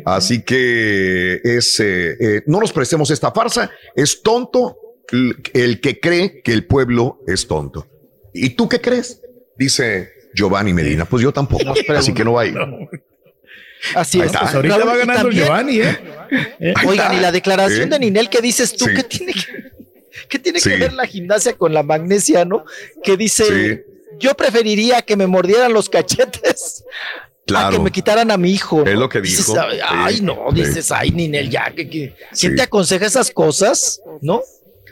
[0.05, 3.71] Así que es, eh, eh, no nos prestemos esta farsa.
[3.95, 4.77] Es tonto
[5.11, 7.87] el, el que cree que el pueblo es tonto.
[8.33, 9.21] ¿Y tú qué crees?
[9.57, 11.05] Dice Giovanni Medina.
[11.05, 11.63] Pues yo tampoco.
[11.95, 12.57] Así que no va a ir.
[13.95, 14.33] Así Ahí es.
[14.33, 14.39] está.
[14.41, 15.97] Pues ahorita va ganando también- Giovanni, ¿eh?
[16.59, 17.91] Eh, Oigan, y la declaración ¿Eh?
[17.91, 18.85] de Ninel, ¿qué dices tú?
[18.85, 18.93] Sí.
[18.95, 19.62] ¿Qué tiene, que,
[20.29, 20.69] qué tiene Sí.
[20.69, 22.65] que ver la gimnasia con la magnesia, no?
[23.03, 23.81] Que dice, Sí.
[24.19, 26.83] yo preferiría que me mordieran los cachetes
[27.53, 28.85] a que me quitaran a mi hijo.
[28.85, 29.59] Es lo que Dices, dijo.
[29.59, 30.55] ay, ay, Sí, no, sí.
[30.61, 32.55] dices, ay, Ninel, ya, que, que- ¿quién Sí.
[32.55, 34.01] te aconseja esas cosas?
[34.21, 34.41] ¿No?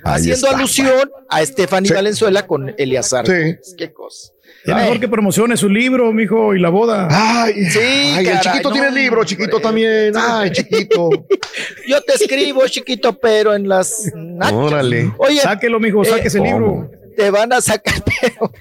[0.04, 0.58] Ahí Haciendo está.
[0.58, 3.26] alusión a Stephanie Valenzuela con Eleazar.
[3.28, 3.76] Sí.
[3.78, 4.32] Qué cosa.
[4.64, 7.08] Es mejor que promocione su libro, mijo, y la boda.
[7.10, 10.14] Ay, Sí, Ay, el chiquito no, tiene libro, chiquito también.
[10.16, 11.10] Ay, chiquito.
[11.88, 14.54] Yo te escribo, chiquito, pero en las nachas.
[14.54, 15.12] Órale.
[15.18, 16.50] Oye, Sáquelo, mijo, saque ese ¿cómo?
[16.52, 16.92] libro.
[17.18, 18.52] Te van a sacar, pero.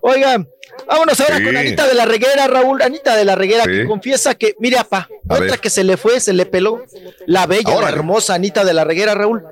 [0.00, 0.48] Oigan,
[0.86, 1.44] vámonos ahora Sí.
[1.44, 2.82] con Anita de la Reguera, Raúl.
[2.82, 3.70] Anita de la Reguera, Sí.
[3.70, 5.58] que confiesa que, mire, apa, otra ver.
[5.60, 6.84] que se le fue, se le peló.
[7.26, 9.42] La bella, la hermosa Anita de la Reguera, Raúl.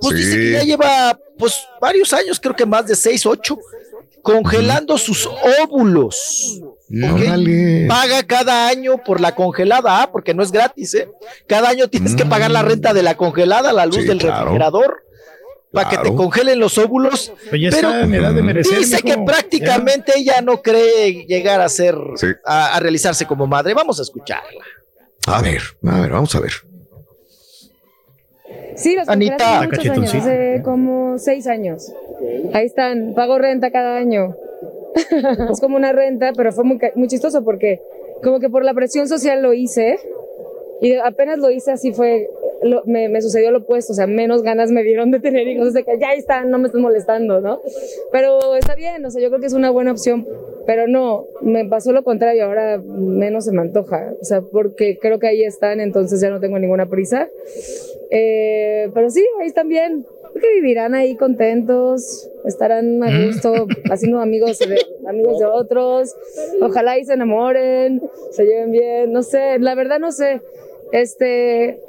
[0.00, 0.24] Pues Sí.
[0.24, 3.58] dice que ya lleva, pues, varios años, creo que más de seis, ocho,
[4.24, 5.28] congelando sus
[5.62, 6.60] óvulos.
[6.64, 7.14] ¿ok?
[7.14, 7.86] Órale.
[7.88, 10.10] Paga cada año por la congelada, ¿ah?
[10.10, 11.08] porque no es gratis, ¿eh?
[11.46, 14.00] Cada año tienes que pagar la renta de la congelada, la luz Mm.
[14.02, 14.36] Sí, del claro.
[14.46, 15.04] refrigerador,
[15.72, 17.32] para que te congelen los óvulos.
[17.50, 18.78] Pues ya Pero está en edad de merecer.
[18.78, 22.26] dice que prácticamente ella no cree llegar a ser, Sí.
[22.44, 23.74] a, a realizarse como madre.
[23.74, 24.64] Vamos a escucharla.
[25.26, 26.52] A ver, a ver, vamos a ver.
[28.76, 29.60] Sí, los Anita.
[29.60, 31.92] compré hace muchos años, hace como seis años.
[32.52, 34.34] Ahí están, pago renta cada año.
[35.50, 37.80] es como una renta, pero fue muy, ca- muy chistoso porque
[38.22, 39.98] como que por la presión social lo hice
[40.80, 42.28] y apenas lo hice así fue,
[42.62, 45.72] lo- me, me sucedió lo opuesto, o sea, menos ganas me dieron de tener hijos,
[45.72, 47.60] de que ya están, no me están molestando, ¿no?
[48.12, 50.26] Pero está bien, o sea, yo creo que es una buena opción,
[50.66, 55.18] pero no, me pasó lo contrario, ahora menos se me antoja, o sea, porque creo
[55.18, 57.28] que ahí están, entonces ya no tengo ninguna prisa.
[58.10, 60.04] Eh, pero sí, ahí están bien.
[60.32, 64.78] Creo que vivirán ahí contentos, estarán a gusto, haciendo amigos de,
[65.08, 66.14] amigos de otros.
[66.60, 69.12] Ojalá y se enamoren, se lleven bien.
[69.12, 70.40] No sé, la verdad no sé.
[70.94, 71.80] Este,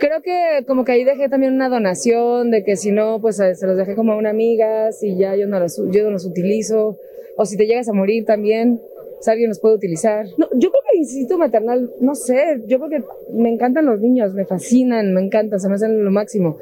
[0.00, 3.54] creo que como que ahí dejé también una donación de que si no, pues eh,
[3.54, 6.26] se los dejé como a una amiga, si ya yo no los, yo no los
[6.26, 6.98] utilizo,
[7.36, 8.80] o si te llegas a morir también,
[9.20, 10.26] si alguien los puede utilizar.
[10.36, 13.04] No, yo creo que el maternal, no sé, yo creo que
[13.34, 16.58] me encantan los niños, me fascinan, me encantan, se me hacen lo máximo.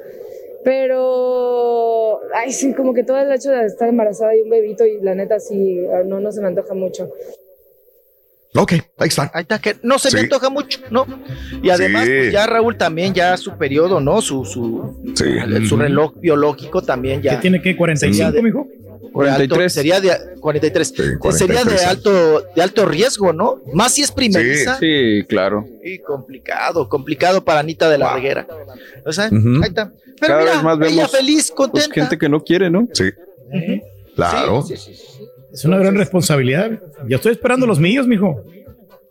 [0.65, 5.01] Pero, ay, sí, como que todo el hecho de estar embarazada y un bebito y
[5.01, 7.11] la neta sí, no, no se me antoja mucho.
[8.55, 9.31] Ok, ahí está.
[9.35, 10.25] Ahí está, que no se me Sí.
[10.25, 11.07] antoja mucho, ¿no?
[11.63, 12.11] Y además, Sí.
[12.15, 14.21] pues ya Raúl también, ya su periodo, ¿no?
[14.21, 15.67] Su, su, Sí.
[15.67, 17.33] su reloj biológico también ya.
[17.37, 17.75] ¿Qué tiene que?
[17.77, 18.67] ¿45, de- mijo?
[18.69, 19.73] de alto- 43.
[19.73, 20.89] sería de 43.
[20.89, 23.61] Sí, Sería 43 de alto, de alto riesgo, ¿no?
[23.75, 24.79] Más si es primeriza.
[24.79, 25.67] Sí, claro.
[25.83, 28.15] Sí, complicado, complicado para Anita de la Wow.
[28.17, 28.47] Reguera.
[29.05, 29.63] O sea, Ujú.
[29.63, 29.93] ahí está.
[30.21, 31.95] Pero Cada mira, vez más ella vemos, feliz, Pues contenta.
[31.95, 32.87] gente que no quiere, ¿no?
[32.93, 33.05] Sí,
[34.15, 34.63] claro.
[34.63, 35.12] Sí, sí, sí, sí.
[35.53, 36.71] Es una gran responsabilidad.
[37.07, 38.43] Ya estoy esperando los míos, mijo.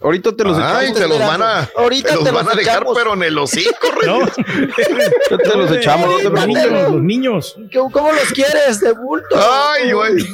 [0.01, 0.99] Ahorita te los Ay, echamos.
[0.99, 2.97] te los van a, Ahorita te los te van los a dejar, echamos.
[2.97, 4.09] pero en el hocico, Rey.
[4.09, 5.37] No.
[5.37, 7.55] Te los echamos, no te los niños, los niños.
[7.71, 8.79] ¿Cómo, cómo los quieres?
[8.79, 9.27] De bulto.
[9.37, 10.25] Ay, güey.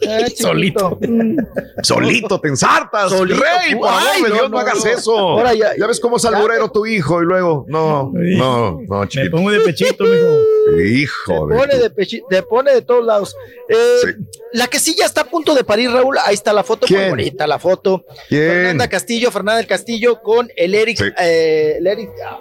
[0.28, 0.42] Chiquito.
[0.48, 0.98] Solito.
[1.00, 1.36] Mm.
[1.82, 3.10] Solito te ensartas.
[3.10, 4.90] Solito, Rey, por de no, Dios, no, no, hagas no.
[4.90, 5.18] eso.
[5.18, 8.36] Ahora ya- ya, ves cómo es alburero tu hijo y luego, no, Sí.
[8.36, 9.30] no, no, Me chiquito.
[9.30, 10.36] pongo de pechito, mijo.
[10.84, 11.60] Hijo Te de.
[11.60, 13.34] pone de, pechi- te pone de todos lados.
[13.68, 14.08] Eh, Sí.
[14.52, 16.16] La que sí ya está a punto de parir, Raúl.
[16.24, 17.10] Ahí está la foto, muy ¿Quién?
[17.10, 18.04] bonita la foto.
[18.28, 18.48] ¿Quién?
[18.50, 21.04] Fernanda Castillo, Fernanda del Castillo con el Eric, Sí.
[21.18, 22.40] eh, el Eric ah,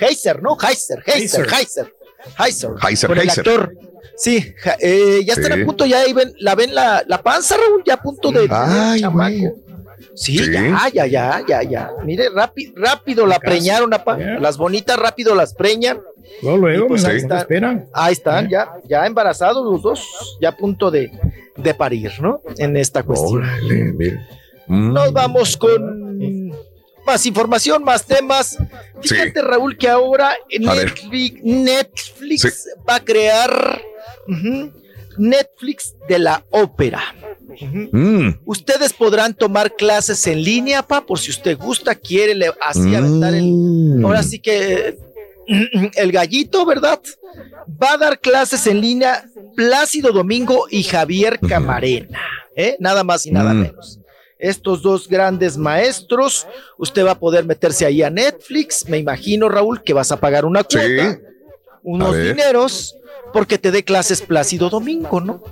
[0.00, 0.56] Heiser, ¿no?
[0.60, 1.54] Heiser, Heiser, Heiser.
[1.54, 1.92] Heiser.
[2.38, 3.38] Heiser, Heiser, con el Heiser.
[3.48, 3.72] actor.
[4.16, 5.62] Sí, eh, ya están Sí.
[5.62, 8.46] a punto, ya ahí ven, la ven la, la panza, Raúl, ya a punto de
[8.50, 9.56] Ay, chamaco.
[10.14, 10.50] Sí, Sí.
[10.52, 11.90] ya, ya, ya, ya, ya.
[12.04, 14.16] Mire, rápido, rápido la preñaron, apa.
[14.16, 16.00] Las bonitas rápido las preñan.
[16.42, 17.38] Luego, luego, pues ahí están.
[17.38, 17.86] esperan.
[17.92, 21.10] Ahí están, ya, ya embarazados los dos, ya a punto de,
[21.56, 22.40] de parir, ¿no?
[22.58, 23.42] En esta cuestión.
[23.42, 24.26] Órale, mire.
[24.66, 24.92] Mm.
[24.92, 26.48] Nos vamos con
[27.06, 28.58] más información, más temas.
[29.02, 30.86] Fíjate, Raúl, que ahora A ver.
[30.88, 33.80] Netflix, Netflix va a crear
[35.18, 37.02] Netflix de la ópera.
[37.92, 38.30] Mm.
[38.44, 43.34] Ustedes podrán tomar clases en línea, pa, por si usted gusta, quiere le- así aventar
[43.34, 43.44] el.
[43.46, 44.04] Mm.
[44.04, 44.98] Ahora sí que
[45.94, 47.00] el gallito, ¿verdad?
[47.82, 52.20] Va a dar clases en línea Plácido Domingo y Javier Camarena,
[52.54, 52.76] ¿eh?
[52.78, 53.60] Nada más y nada Mm.
[53.62, 54.00] menos.
[54.38, 59.82] Estos dos grandes maestros, usted va a poder meterse ahí a Netflix, me imagino, Raúl,
[59.82, 61.18] que vas a pagar una cuota,
[61.82, 62.94] unos dineros,
[63.36, 65.42] porque te dé clases Plácido Domingo, ¿no?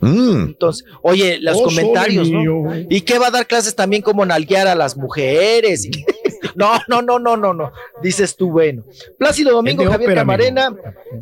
[0.00, 0.44] Mm.
[0.46, 2.38] Entonces, oye, los Oh, comentarios, ¿no?
[2.38, 2.86] mío.
[2.88, 5.84] ¿Y qué va a dar clases también como nalguear a las mujeres?
[5.86, 5.90] Y-
[6.54, 7.72] No, no, no, no, no, no.
[8.02, 8.82] Dices tú, bueno.
[9.18, 10.74] Plácido Domingo, Javier Camarena,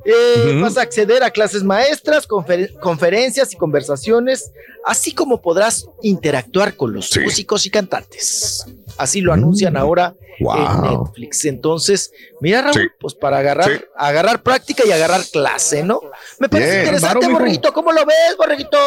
[0.04, 4.52] eh, vas a acceder a clases maestras, confer- conferencias y conversaciones,
[4.84, 7.20] así como podrás interactuar con los Sí.
[7.20, 8.64] músicos y cantantes.
[8.96, 10.82] Así lo anuncian ahora en.
[10.82, 11.44] Netflix.
[11.44, 12.86] Entonces, mira, Raúl, Sí.
[13.00, 13.84] pues para agarrar, Sí.
[13.96, 16.00] agarrar práctica y agarrar clase, ¿no?
[16.38, 16.80] Me parece Bien.
[16.84, 17.34] interesante, Claro.
[17.34, 17.72] Borreguito.
[17.72, 18.78] ¿Cómo lo ves, Borreguito?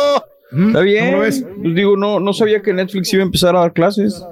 [0.52, 1.06] Mm, Está bien.
[1.06, 1.44] ¿Cómo lo ves?
[1.62, 4.14] Pues digo, no, no sabía que Netflix iba a empezar a dar clases.
[4.16, 4.28] Está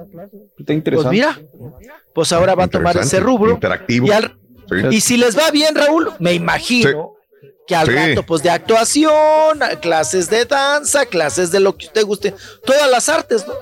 [0.56, 1.10] Pues interesante.
[1.10, 1.38] mira,
[2.14, 3.52] pues ahora va a tomar ese rubro.
[3.52, 4.06] Interactivo.
[4.06, 4.36] Y, al-
[4.68, 4.74] Sí.
[4.96, 7.12] y si les va bien, Raúl, me imagino
[7.68, 7.92] que al Sí.
[7.92, 9.10] rato, pues de actuación,
[9.80, 13.54] clases de danza, clases de lo que usted guste, todas las artes, ¿no?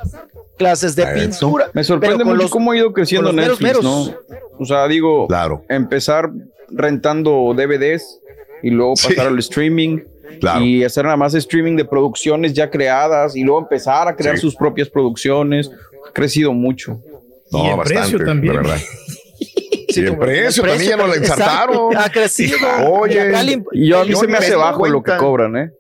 [0.56, 1.70] Clases de pintura.
[1.74, 3.84] Me sorprende mucho los- cómo ha ido creciendo meros, Netflix, meros.
[3.84, 4.36] ¿no?
[4.60, 5.64] O sea, digo, Claro.
[5.68, 6.30] empezar
[6.70, 8.20] rentando DVDs
[8.62, 9.08] y luego Sí.
[9.08, 9.98] pasar al streaming
[10.40, 10.64] Claro.
[10.64, 14.42] y hacer nada más streaming de producciones ya creadas y luego empezar a crear Sí.
[14.42, 15.70] sus propias producciones.
[16.08, 17.00] Ha crecido mucho.
[17.50, 18.54] Y No, el bastante, precio también.
[18.54, 18.78] la verdad.
[19.88, 21.96] Sí, y el precio también ya nos la exacto, ensartaron.
[21.96, 22.56] Ha crecido.
[22.90, 23.32] Oye.
[23.72, 25.70] Y Y yo a mí se me hace bajo lo que cobran, ¿eh?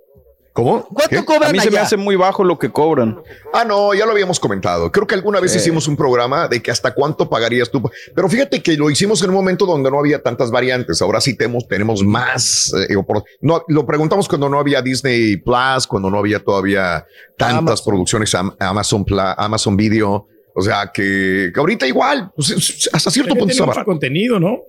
[0.54, 0.84] ¿Cómo?
[0.86, 1.18] ¿Cuánto ¿Qué?
[1.18, 3.20] A cobran mí se me hace muy bajo lo que cobran.
[3.52, 4.92] Ah, no, ya lo habíamos comentado.
[4.92, 5.58] Creo que alguna vez Sí.
[5.58, 7.82] hicimos un programa de que hasta cuánto pagarías tú.
[8.14, 11.02] Pero fíjate que lo hicimos en un momento donde no había tantas variantes.
[11.02, 12.72] Ahora sí tenemos, tenemos más.
[12.88, 12.94] eh,
[13.40, 17.04] no, lo preguntamos cuando no había Disney Plus, cuando no había todavía
[17.36, 17.84] tantas Amazon.
[17.92, 19.04] producciones, Am- Amazon,
[19.36, 20.28] Amazon Video.
[20.54, 23.84] O sea que, que ahorita igual, pues, es- hasta cierto punto está mucho barato.
[23.86, 24.60] contenido, ¿no?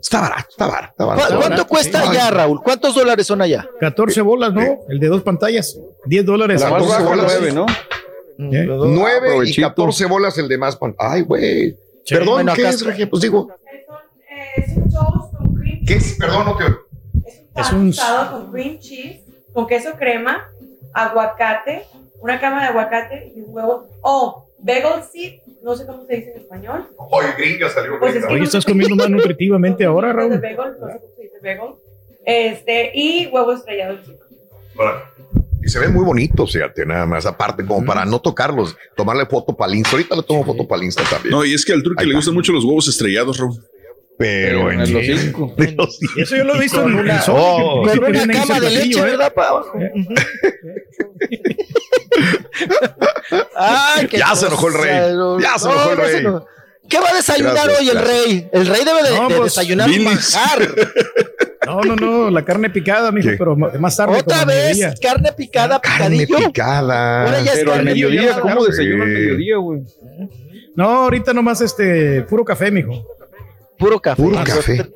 [0.00, 0.92] Está barato, está barato.
[0.92, 1.36] Está ¿Cu- barato.
[1.38, 2.08] ¿Cuánto cuesta Sí.
[2.08, 2.62] allá, Raúl?
[2.62, 3.68] ¿Cuántos dólares son allá?
[3.80, 4.78] 14 bolas, ¿no?
[4.88, 5.78] El de dos pantallas.
[6.06, 6.62] 10 dólares.
[6.62, 7.38] La más 14 baja, bolas.
[7.40, 7.66] nueve, ¿no?
[8.50, 8.64] ¿Eh?
[8.66, 9.68] Nueve y Aprovechito.
[9.68, 10.76] 14 bolas el de más.
[10.76, 11.72] pan- Ay, güey.
[12.04, 12.14] Sí.
[12.14, 12.82] Perdón, Bueno, ¿qué es.
[12.84, 13.08] Regia?
[13.10, 13.48] Pues digo,
[14.56, 16.16] Es un toast con cream ¿qué es?
[16.18, 16.64] Perdón, no te.
[16.64, 16.78] Es un
[17.54, 19.20] Es pan un- tostado con cream cheese,
[19.52, 20.48] con queso crema,
[20.94, 21.84] aguacate,
[22.20, 23.88] una cama de aguacate y un huevo.
[24.00, 26.86] Oh, bagel seed, no sé cómo se dice en español.
[26.96, 27.98] Oye, gringa salió.
[27.98, 30.38] Pues es que Oye, no estás comiendo más nutritivamente ahora, De Raúl.
[30.38, 31.74] bagel, no sé cómo se dice bagel.
[32.24, 34.16] Este, y huevo estrellado encima.
[35.64, 37.24] Y se ven muy bonitos, fíjate, nada más.
[37.26, 39.92] Aparte, como para no tocarlos, tomarle foto para el Insta.
[39.96, 41.30] Ahorita le tomo foto para el Insta también.
[41.32, 42.18] No, y es que al turque Ahí le está.
[42.18, 43.54] gustan mucho los huevos estrellados, Raúl.
[44.22, 45.54] Pero En el hocico.
[45.56, 47.82] de los- Eso yo lo he visto en una- el Oh.
[47.84, 49.02] Con una ponían ahí cama de platillo, leche, ¿eh?
[49.02, 49.32] ¿verdad?
[49.34, 49.78] Para abajo.
[49.78, 50.14] Ujú.
[53.56, 55.14] Ay, qué Ya se enojó el rey.
[55.16, 56.16] cosa, Ya se enojó el no rey.
[56.16, 56.46] enojó.
[56.88, 58.24] ¿Qué va a desayunar Gracias, hoy el gracias.
[58.26, 58.48] rey?
[58.52, 60.34] El rey debe de, No, de pues, desayunar un Baileys.
[60.34, 60.68] manjar.
[61.64, 63.36] No, no, no, la carne picada, mijo, ¿Qué?
[63.38, 64.18] pero más tarde.
[64.18, 64.94] Otra vez, mediodía.
[65.00, 66.48] carne picada, Carne picadillo.
[66.48, 67.24] picada.
[67.24, 68.40] Ahora ya Pero al carne mediodía.
[68.40, 69.82] ¿cómo desayuno al mediodía, güey?
[70.74, 73.04] No, ahorita nomás este, puro café, mijo.
[73.82, 74.22] Puro café.
[74.22, 74.76] Puro En los café.
[74.78, 74.92] tre-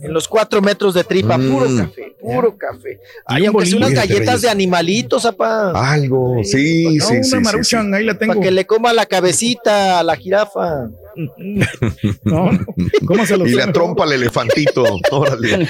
[0.00, 1.50] En los cuatro metros de tripa, Mm.
[1.50, 3.00] puro café, puro café.
[3.26, 5.72] Ay, un aunque sea unas galletas de animalitos, apa.
[5.92, 6.36] Algo.
[6.42, 7.36] Sí, No, sí, una sí, sí, sí.
[7.40, 8.32] maruchan, ahí la tengo.
[8.32, 10.88] Para que le coma la cabecita a la jirafa.
[12.22, 12.66] No, no,
[13.06, 13.72] cómaselo Y usted la mejor.
[13.72, 14.84] trompa al elefantito.
[15.10, 15.66] Órale.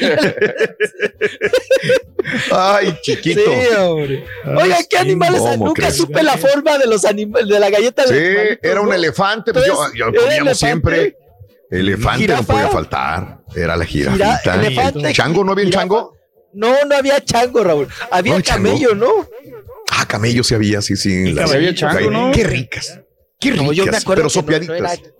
[2.52, 3.40] Ay, chiquito.
[3.40, 4.24] Sí, hombre.
[4.44, 5.40] Oiga, ¿qué animales?
[5.40, 5.96] ¿cómo Nunca crees?
[5.96, 8.08] supe la forma de los animales, de la galleta de
[8.52, 9.52] Sí, era un elefante.
[9.52, 10.66] Pues yo, Entonces, yo lo ¿era comíamos elefante?
[10.66, 11.16] siempre.
[11.70, 13.40] Elefante no podía faltar.
[13.54, 14.54] Era la Gira- jirafita.
[14.54, 15.82] elefante, ¿Chango no había jirafa.
[15.82, 16.16] chango?
[16.54, 17.88] No, no había chango, Raúl.
[18.10, 18.68] Había No, chango.
[18.68, 19.08] camello, ¿no?
[19.92, 21.32] Ah, camello sí había, sí, sí.
[21.32, 22.30] las- había chango, ¿no?
[22.32, 23.00] Qué ricas.
[23.40, 23.66] Qué ricas.
[23.66, 24.76] No, yo me acuerdo pero que no- no sopeaditas.
[24.78, 25.12] era-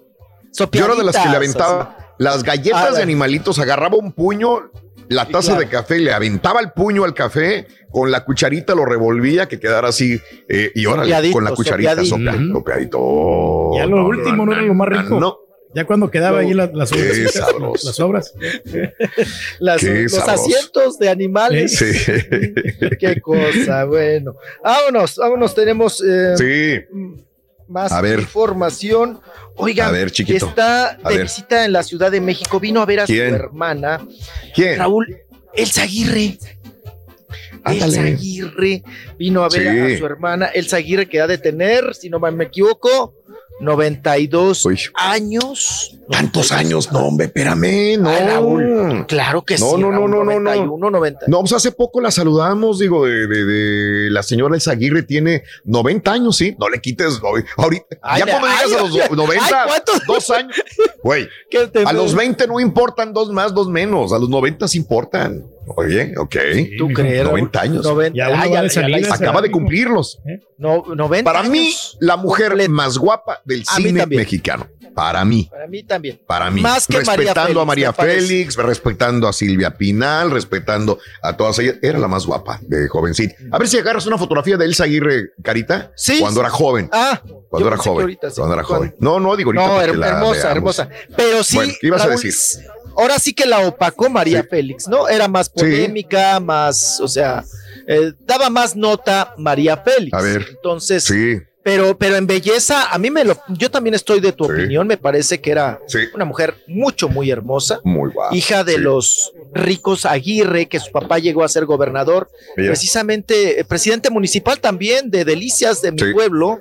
[0.73, 4.71] Yo era de las que le aventaba las galletas de animalitos, agarraba un puño,
[5.09, 5.61] la Sí, taza claro.
[5.61, 9.89] de café, le aventaba el puño al café, con la cucharita lo revolvía, que quedara
[9.89, 12.17] así, eh, y órale, con la cucharita sopeadito.
[12.17, 13.71] sopea- sopeadito.
[13.77, 15.21] Ya lo último no era lo más rico.
[15.21, 15.39] No,
[15.75, 17.13] Ya cuando quedaba ahí las, las obras.
[17.13, 17.87] Qué sabroso.
[17.87, 18.35] Las obras.
[19.61, 20.43] Las- Qué los sabroso.
[20.43, 21.77] asientos de animales.
[21.77, 21.87] Sí.
[22.99, 24.35] Qué cosa, bueno.
[24.63, 26.35] Vámonos, vámonos, tenemos eh,
[26.89, 26.97] Sí.
[27.69, 28.21] más A ver.
[28.21, 29.21] información.
[29.57, 30.47] Oigan, A ver, chiquito.
[30.47, 31.23] está A de ver.
[31.25, 33.31] visita en la Ciudad de México, vino a ver a ¿Quién?
[33.31, 34.07] su hermana.
[34.55, 34.79] ¿Quién?
[34.79, 35.19] Raúl
[35.55, 36.39] Elsa Aguirre.
[37.65, 37.85] Ándale.
[37.85, 38.83] Elsa Aguirre
[39.19, 39.95] vino a ver Sí.
[39.95, 40.47] a su hermana.
[40.47, 43.15] Elsa Aguirre que ha de tener, si no me equivoco,
[43.61, 45.95] 92 años.
[46.11, 48.09] Tantos años, no, hombre, espérame, no.
[48.09, 49.73] Ay, Raúl, claro que no, sí.
[49.73, 51.21] No, no, Raúl, no, no, no, 91, 90.
[51.27, 55.43] No, pues hace poco la saludamos, digo, de, de- de la señora Elsa Aguirre tiene
[55.65, 56.57] 90 años, sí.
[56.59, 57.29] No le quites, no,
[57.63, 60.57] ahorita, Ay, ya ay, llegas a los 90, ay, dos años,
[61.03, 61.29] güey,
[61.85, 65.45] a los 20 no importan dos más, dos menos, a los 90 sí importan.
[65.77, 66.37] Oye, ok.
[66.79, 67.25] ¿Tú crees?
[67.25, 67.85] 90 años.
[67.85, 68.17] 90.
[68.17, 70.21] Ya va ya- de ya la- Acaba de cumplirlos.
[70.57, 74.67] No, 90 Para mí, la mujer más guapa del A cine mexicano.
[74.95, 75.47] Para mí.
[75.49, 76.21] Para mí también.
[76.27, 76.61] Para mí.
[76.61, 77.93] Más que María respetando Félix, a María.
[77.93, 81.77] Félix, respetando a Silvia Pinal, respetando a todas ellas.
[81.83, 83.37] Era la más guapa de jovencita.
[83.53, 85.93] A ver si agarras una fotografía de Elsa Aguirre, Carita.
[85.95, 86.89] Sí, Cuando era joven.
[86.93, 88.01] Ah, Cuando era joven.
[88.03, 88.37] ahorita sí.
[88.39, 88.97] Cuando era joven.
[88.99, 89.67] No, no, digo ahorita.
[89.69, 90.57] No, her- hermosa, veamos.
[90.57, 90.89] hermosa.
[91.17, 92.35] Pero sí, Bueno, ¿qué ibas a decir?
[92.99, 95.09] Ahora sí que la opacó María Félix, ¿no?
[95.09, 97.45] Era más polémica, más, o sea,
[97.87, 100.13] eh, daba más nota María Félix.
[100.13, 100.45] A ver.
[100.51, 101.39] Entonces, Sí.
[101.63, 104.97] pero, pero en belleza, a mí me lo, yo también estoy de tu opinión, me
[104.97, 105.99] parece que era Sí.
[106.15, 107.81] una mujer mucho, muy hermosa.
[107.85, 108.35] Muy guapa.
[108.35, 108.81] hija de sí.
[108.81, 112.71] los ricos Aguirre, que su papá llegó a ser gobernador, Mira.
[112.71, 116.59] precisamente eh, presidente municipal también de Delicias de mi pueblo,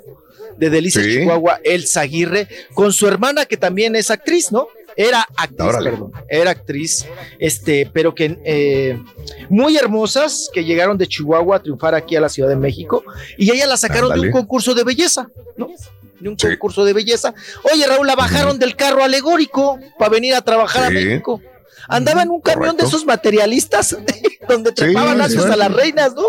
[0.57, 1.03] de Delicias.
[1.05, 4.67] Chihuahua, Elsa Aguirre, con su hermana que también es actriz, ¿no?
[4.99, 5.91] Era actriz, Órale.
[5.91, 7.05] perdón, era actriz,
[7.37, 8.99] este, pero que eh,
[9.47, 13.03] muy hermosas, que llegaron de Chihuahua a triunfar aquí a la Ciudad de México,
[13.37, 15.67] y ella la sacaron de un concurso de belleza, ¿no?
[16.19, 16.47] De un Sí.
[16.47, 17.31] concurso de belleza.
[17.71, 20.89] Oye, Raúl, la bajaron del carro alegórico para venir a trabajar a.
[20.89, 21.39] México.
[21.87, 23.95] Andaba en un camión de esos materialistas
[24.49, 25.51] donde trepaban lacios sí.
[25.51, 26.23] a las reinas, ¿no?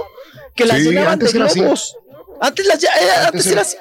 [0.54, 1.96] Que las llenaban antes de globos.
[2.40, 2.88] Antes las eh,
[3.26, 3.76] antes, era- era así.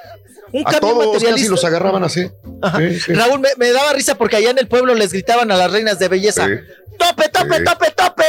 [0.53, 2.29] Un A camión todos casi los agarraban así.
[2.77, 3.13] Sí, sí.
[3.13, 5.99] Raúl, me, me daba risa porque allá en el pueblo les gritaban a las reinas
[5.99, 6.53] de belleza: Sí.
[6.97, 7.63] ¡Tope, tope, Sí.
[7.63, 8.23] tope, tope!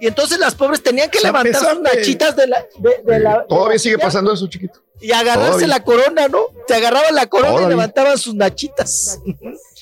[0.00, 2.64] Y entonces las pobres tenían que levantar sus nachitas de la.
[2.78, 4.80] de- de la- de Todavía la sigue pasando eso, chiquito.
[5.00, 5.66] Y agarrarse Todavía.
[5.68, 6.38] la corona, ¿no?
[6.66, 9.20] Se agarraban la corona y levantaban sus nachitas.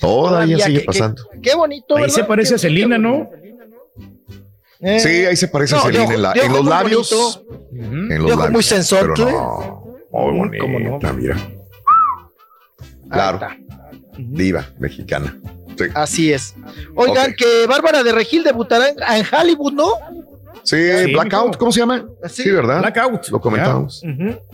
[0.01, 1.23] Todavía sigue qué- qué- pasando.
[1.43, 2.15] Qué, bonito, Ahí ¿verdad?
[2.17, 3.31] se parece a Qué- qué ¿no?
[4.81, 7.11] Eh, Sí, ahí se parece a No, Selena ojo- en, la- los labios.
[7.11, 8.13] bonito.
[8.15, 8.51] En los labios.
[8.51, 9.33] muy sensual, Pero ¿eh?
[9.33, 9.99] no.
[10.13, 11.13] Muy bonita, ¿Cómo no?
[11.15, 11.37] mira.
[13.11, 13.41] Claro.
[14.19, 15.39] Diva mexicana.
[15.79, 15.85] Sí.
[15.95, 16.55] Así es.
[16.95, 18.97] Oigan, que Bárbara de Regil debutará en,
[19.31, 19.89] Hollywood, ¿no?
[20.63, 21.57] Sí, Sí, Blackout.
[21.59, 22.07] ¿cómo se llama?
[22.29, 22.43] Sí.
[22.45, 22.81] Sí, ¿verdad?
[22.81, 23.29] Blackout.
[23.29, 24.03] Lo comentamos.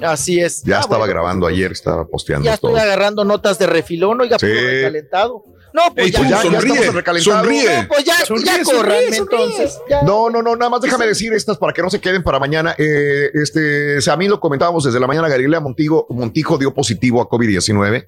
[0.02, 0.62] Así es.
[0.64, 2.72] Ya Ah, estaba bueno, grabando ayer, estaba posteando Ya todo.
[2.76, 4.46] estoy agarrando notas de refilón, oiga, Sí.
[4.46, 5.44] recalentado.
[5.72, 7.42] No, pues Ey, ya, ya, ya sonríe, estamos recalentados.
[7.42, 7.82] sonríe.
[7.82, 9.16] no, pues ya, Sonríe, ya sonríe.
[9.16, 9.78] entonces.
[9.88, 10.02] ya.
[10.02, 12.74] No, no, no, nada más déjame decir estas para que no se queden para mañana.
[12.78, 16.74] Eh, este, o sea, a mí lo comentábamos desde la mañana, Galilea Montigo, Montijo dio
[16.74, 18.06] positivo a COVID-19.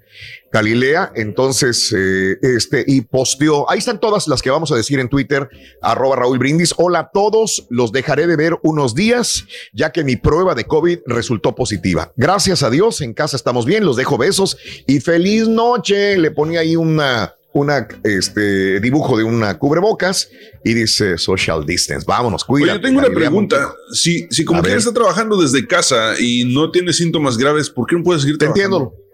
[0.53, 5.09] Galilea, entonces, eh, este, y posteó, ahí están todas las que vamos a decir en
[5.09, 5.49] Twitter,
[5.83, 6.75] arroba Raúl Brindis.
[6.77, 11.01] Hola a todos, los dejaré de ver unos días, ya que mi prueba de COVID
[11.07, 12.13] resultó positiva.
[12.17, 16.17] Gracias a Dios, en casa estamos bien, los dejo besos y feliz noche.
[16.19, 20.29] Le ponía ahí una, una, este, dibujo de una cubrebocas
[20.65, 22.05] y dice social distance.
[22.07, 22.79] Vámonos, Oye, cuídate.
[22.81, 23.73] yo tengo una pregunta.
[23.93, 27.87] Si, si como A quiera está trabajando desde casa y no tiene síntomas graves, ¿por
[27.87, 28.77] qué no puede seguir Te trabajando?
[28.77, 29.05] entiendo.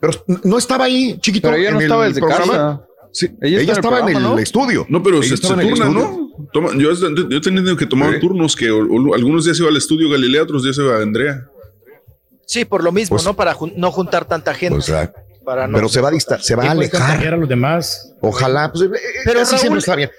[0.00, 1.48] Pero no estaba ahí, chiquito.
[1.48, 2.52] Pero ella no estaba desde programa.
[2.52, 2.84] casa.
[3.10, 4.38] Sí, Ella ella, está en el estaba en el, programa, ¿no?
[4.38, 4.86] estudio.
[4.90, 5.84] No, pero Ella se, turna, estudio.
[5.90, 6.30] ¿no?
[6.52, 9.76] Toma- yo, yo he tenido que tomar turnos que o- o- algunos días iba al
[9.78, 11.48] estudio Galilea, otros días iba a Andrea.
[12.46, 13.34] Sí, por lo mismo, Pues- ¿no?
[13.34, 14.82] Para jun- no juntar tanta gente.
[14.82, 15.12] Sea,
[15.48, 17.08] para no- pero se va a distar, se va a ¿Quién puede alejar.
[17.08, 18.12] contagiar a los demás?
[18.20, 18.88] Ojalá, pues, eh,
[19.24, 20.10] Pero, Raúl, siempre está bien.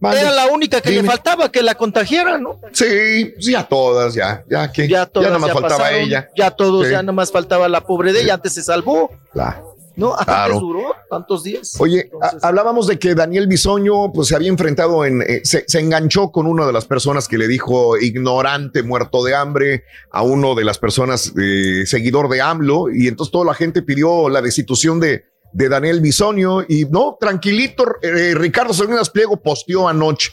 [0.00, 0.20] Mande.
[0.20, 1.08] Era la única que le Dime.
[1.08, 2.60] faltaba que la contagiara, ¿no?
[2.72, 6.28] Sí, sí, a todas, ya, ya que Ya todas nada más ya faltaba pasaron, ella.
[6.36, 6.90] Ya todos, Sí.
[6.92, 8.34] ya nada más faltaba la pobre de ella.
[8.34, 9.62] Antes se salvó, La-
[9.96, 10.12] ¿no?
[10.12, 10.60] Antes Claro.
[10.60, 11.74] duró tantos días.
[11.78, 15.64] Oye, a- Entonces- hablábamos de que Daniel Bisoño pues se había enfrentado en, eh, se,
[15.66, 20.22] se enganchó con una de las personas que le dijo ignorante, muerto de hambre, a
[20.22, 24.42] uno de las personas eh, seguidor de AMLO, y entonces toda la gente pidió la
[24.42, 30.32] destitución de, de Daniel Bisoño, y no, tranquilito, eh, Ricardo Salinas Pliego posteó anoche.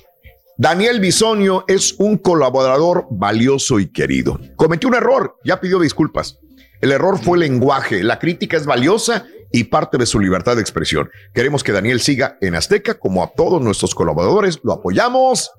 [0.57, 4.39] Daniel Bisoño es un colaborador valioso y querido.
[4.55, 6.37] Cometió un error, ya pidió disculpas.
[6.81, 8.03] El error fue el lenguaje.
[8.03, 11.09] La crítica es valiosa y parte de su libertad de expresión.
[11.33, 14.59] Queremos que Daniel siga en Azteca como a todos nuestros colaboradores.
[14.63, 15.51] Lo apoyamos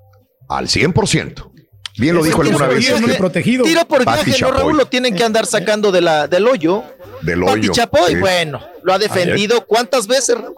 [0.49, 1.51] al 100%.
[1.97, 3.63] Bien lo dijo alguna vez este, protegido.
[3.63, 4.51] Tiro por Pati viaje, ¿no.
[4.51, 4.77] Raúl?
[4.77, 6.83] Lo tienen que andar sacando de la, del hoyo.
[7.21, 7.71] del Pati hoyo.
[7.71, 8.19] Chapoy, Sí.
[8.19, 10.55] bueno, lo ha defendido cuántas veces, Raúl?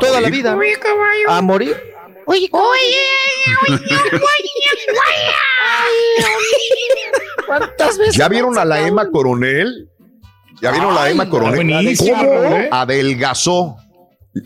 [0.00, 0.56] toda la vida.
[1.28, 1.76] A morir.
[2.26, 2.96] Oye, oye,
[7.46, 8.16] ¿Cuántas veces?
[8.16, 9.90] ¿Ya vieron a la Emma Coronel?
[10.64, 11.94] ¿Ya vieron la Emma Coronel?
[11.98, 12.68] ¿Cómo ¿eh?
[12.72, 13.76] adelgazó?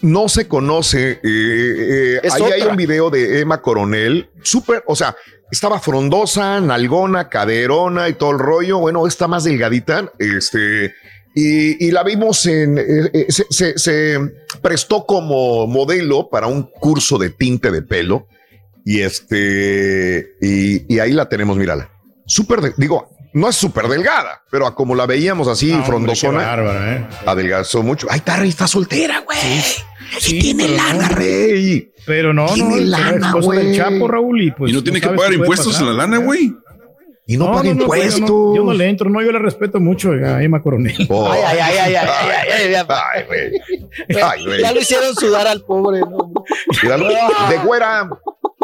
[0.02, 1.12] No se conoce.
[1.12, 5.14] eh, eh, ahí hay un video de Emma Coronel, súper, o sea,
[5.50, 8.78] estaba frondosa, nalgona, caderona y todo el rollo.
[8.80, 10.92] Bueno, está más delgadita, este,
[11.36, 14.18] y, y la vimos en, eh, se, se- se
[14.60, 18.26] prestó como modelo para un curso de tinte de pelo.
[18.84, 21.90] Y este, y, y ahí la tenemos, mírala.
[22.26, 26.56] Súper, digo, no es súper delgada, pero a como la veíamos así, No, frondosona,
[26.94, 27.06] ¿eh?
[27.26, 28.06] adelgazó mucho.
[28.10, 29.38] Ay, está, está soltera, güey.
[30.18, 31.14] Sí, tiene lana, no.
[31.14, 31.92] Rey.
[32.06, 33.76] Pero no, Tiene no, es lana, del güey.
[33.76, 34.72] Chapo, Raúl, y pues.
[34.72, 35.82] y no tiene que pagar impuestos pasar.
[35.82, 36.54] en la lana, güey.
[37.30, 38.20] Y no, paga pues, impuestos.
[38.20, 40.96] yo, no, yo no le entro, no, yo le respeto mucho a Emma Coronel.
[41.10, 41.30] Oh.
[41.30, 44.22] Ay, ay, ay, ay, ay, ay, ay, ay, Ay, güey.
[44.22, 44.62] Ay, güey.
[44.62, 46.00] Ya lo hicieron sudar al pobre.
[46.00, 48.08] De güera,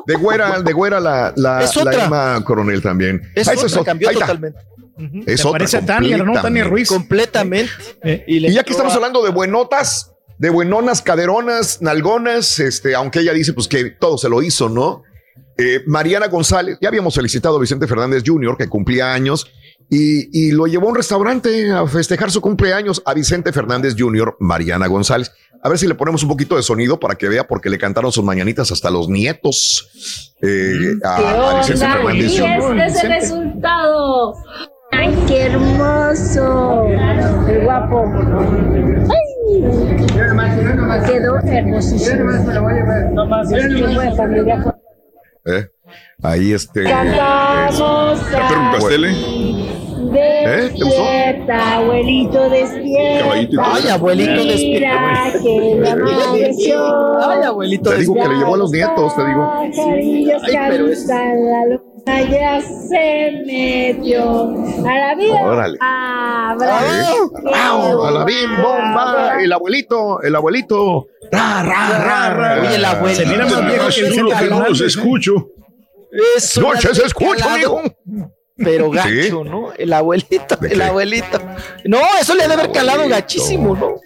[0.07, 2.05] de güera, de güera la, la, Es la otra.
[2.07, 3.23] Emma Coronel también.
[3.34, 4.26] Es Ah, otra, cambió Ahí está.
[4.26, 4.58] totalmente.
[5.26, 5.58] Es otra.
[5.58, 6.24] parece Tania, ¿no?
[6.34, 6.65] Tania completamente.
[6.70, 6.89] Ruiz.
[6.89, 7.70] Completamente.
[8.02, 12.94] Eh, Y, Y ya que estamos a- hablando de buenotas, de buenonas, caderonas, nalgonas, este,
[12.94, 15.02] aunque ella dice pues que todo se lo hizo, ¿no?
[15.57, 19.47] Eh, Mariana González, ya habíamos felicitado a Vicente Fernández Jr., que cumplía años,
[19.90, 24.36] y, y lo llevó a un restaurante a festejar su cumpleaños a Vicente Fernández Jr.,
[24.40, 25.32] Mariana González.
[25.62, 28.12] A ver si le ponemos un poquito de sonido para que vea, porque le cantaron
[28.12, 32.80] sus mañanitas hasta los nietos eh, a, a Vicente Fernández Y Jr.
[32.80, 34.34] este es el resultado.
[34.92, 36.86] ¡Ay, qué hermoso!
[37.48, 38.04] El guapo.
[39.10, 39.34] ¡Ay!
[41.06, 42.30] Quedó hermosísimo.
[45.44, 45.58] Qué.
[45.58, 45.68] ¿eh?
[46.22, 46.84] Ahí este.
[46.84, 49.04] Cantamos Pero un pastel,
[50.44, 50.66] ¿eh?
[50.66, 50.74] ¿Eh?
[50.76, 51.02] ¿Te gustó?
[51.02, 53.24] Despierta, abuelito, despierta.
[53.24, 53.66] Caballito y todo.
[53.74, 57.28] Ay, abuelito, Mira que ya amaneció.
[57.28, 57.90] Ay, abuelito.
[57.90, 59.52] Te digo que le llevó a los nietos, te digo.
[59.76, 64.48] Pajarillos Ay, pero es- cantan, la luna ya se metió.
[64.86, 65.40] A la vida.
[65.42, 65.78] Órale.
[65.81, 67.31] Abrazo.
[67.42, 68.05] ¡Bravo!
[68.05, 69.36] A la bim bomba.
[69.42, 71.06] El abuelito, el abuelito.
[71.32, 72.60] Ra, ra, ra, ra.
[72.62, 73.16] Oye, el abuelo.
[73.16, 75.32] Se mira más viejo que Vicente que no los escucho.
[76.36, 77.44] Eso Noches escucho,
[78.57, 78.92] Pero Sí.
[78.92, 79.73] gacho, ¿no?
[79.73, 80.83] El abuelito, ¿De el qué?
[80.84, 81.39] abuelito.
[81.86, 83.97] No, eso le ha de haber calado gachísimo, ¿no?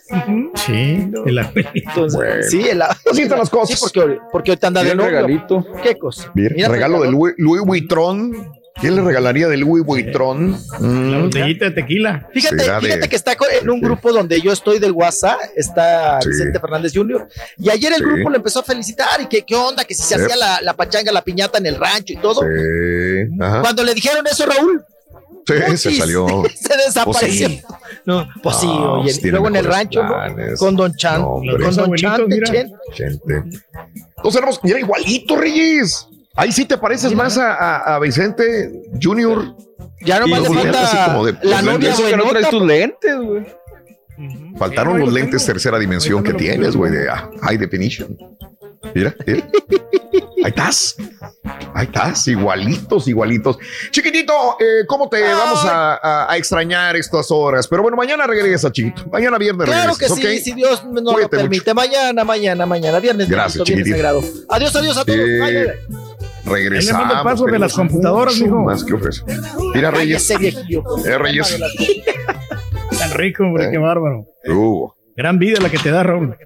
[0.55, 1.70] Sí, el abuelito.
[1.75, 3.78] Entonces, sí, el Así están las cosas.
[3.78, 5.10] Sí, porque, porque ahorita anda de novio.
[5.10, 5.67] regalito.
[5.83, 6.31] ¿Qué cosa?
[6.35, 7.10] Mira, Mira, regalo de.
[7.10, 8.33] Louis, Louis Vuitton.
[8.81, 10.50] ¿Quién le regalaría de Louis Vuitton?
[10.81, 12.28] Mm, La botellita de tequila.
[12.32, 16.20] Fíjate, Será de- fíjate que está en un grupo donde yo estoy del WhatsApp, está
[16.23, 16.28] Sí.
[16.28, 17.28] Vicente Fernández Jr.
[17.58, 18.05] Y ayer el Sí.
[18.05, 20.20] grupo le empezó a felicitar y que qué onda, que si se Sí.
[20.23, 22.40] hacía la, la pachanga, la piñata en el rancho y todo.
[22.42, 23.31] Sí.
[23.40, 23.62] Ajá.
[23.62, 24.84] Cuando le dijeron eso, Raúl,
[25.47, 26.26] Sí, se salió.
[26.55, 27.48] se desapareció.
[27.48, 27.62] Pues sí.
[28.05, 29.12] No, pues sí, No, oye.
[29.15, 30.15] pues y luego en el rancho, ¿no?
[30.58, 32.28] Con Don Chan, No, con Don Chan.
[32.94, 33.20] Chen.
[34.18, 36.07] Entonces mira, igualito, Reyes.
[36.39, 38.70] Ahí sí te pareces más a, a- a Vicente
[39.02, 39.57] Junior.
[40.00, 43.17] Ya los lentes así falta como de- la los novia que no traes tus lentes,
[43.20, 43.47] güey.
[44.57, 45.52] Faltaron Sí, los lentes tengo.
[45.55, 48.17] tercera dimensión que tienes, güey, de ah, high definition.
[48.94, 49.49] Mira, mira.
[50.44, 50.97] Ahí estás.
[51.75, 53.58] Ahí estás, igualitos, igualitos.
[53.91, 57.67] Chiquitito, eh, ¿cómo te vamos a, a- a extrañar estas horas?
[57.67, 59.05] Pero bueno, mañana regresa, chiquito.
[59.10, 61.75] Mañana viernes Claro que sí, si Dios nos lo permite.
[61.75, 63.28] Mañana, mañana, mañana, viernes.
[63.28, 63.97] Gracias, viernes chiquitito.
[63.97, 64.23] sagrado.
[64.49, 65.18] Adiós, adiós a todos.
[65.18, 66.08] Eh, Ay, ay, ay.
[66.49, 67.01] Regresamos.
[67.02, 68.57] Ahí le mando el paso de las computadoras, mijo.
[68.65, 69.25] Más que ofrecer.
[69.75, 70.31] Mira, Reyes.
[70.31, 71.59] Eh, Reyes.
[72.99, 73.68] Tan rico, hombre, Eh.
[73.73, 74.25] qué bárbaro.
[74.49, 76.36] Uh, Gran vida la que te da, Raúl.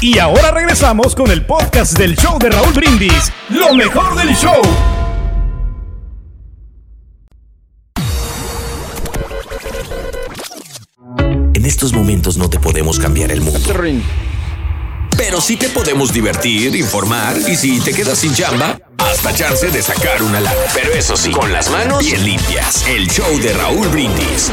[0.00, 3.32] Y ahora regresamos con el podcast del show de Raúl Brindis.
[3.48, 4.60] Lo mejor del show.
[11.54, 13.60] En estos momentos no te podemos cambiar el mundo.
[15.16, 19.82] Pero sí te podemos divertir, informar y si te quedas sin chamba, hasta chance de
[19.82, 20.56] sacar una lana.
[20.74, 22.86] Pero eso sí, con las manos bien limpias.
[22.86, 24.52] El show de Raúl Brindis.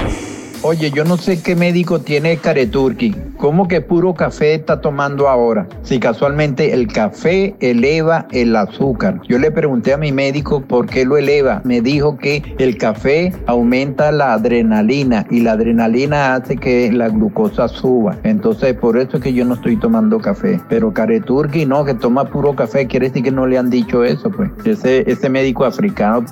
[0.65, 3.13] Oye, yo no sé qué médico tiene Careturki.
[3.35, 5.67] ¿Cómo que puro café está tomando ahora?
[5.81, 9.19] Si casualmente el café eleva el azúcar.
[9.27, 11.59] Yo le pregunté a mi médico por qué lo eleva.
[11.65, 17.67] Me dijo que el café aumenta la adrenalina y la adrenalina hace que la glucosa
[17.67, 18.15] suba.
[18.23, 20.61] Entonces, por eso es que yo no estoy tomando café.
[20.69, 22.87] Pero Careturki no, que toma puro café.
[22.87, 24.49] Quiere decir que no le han dicho eso, pues.
[24.63, 26.23] Ese, ese médico africano.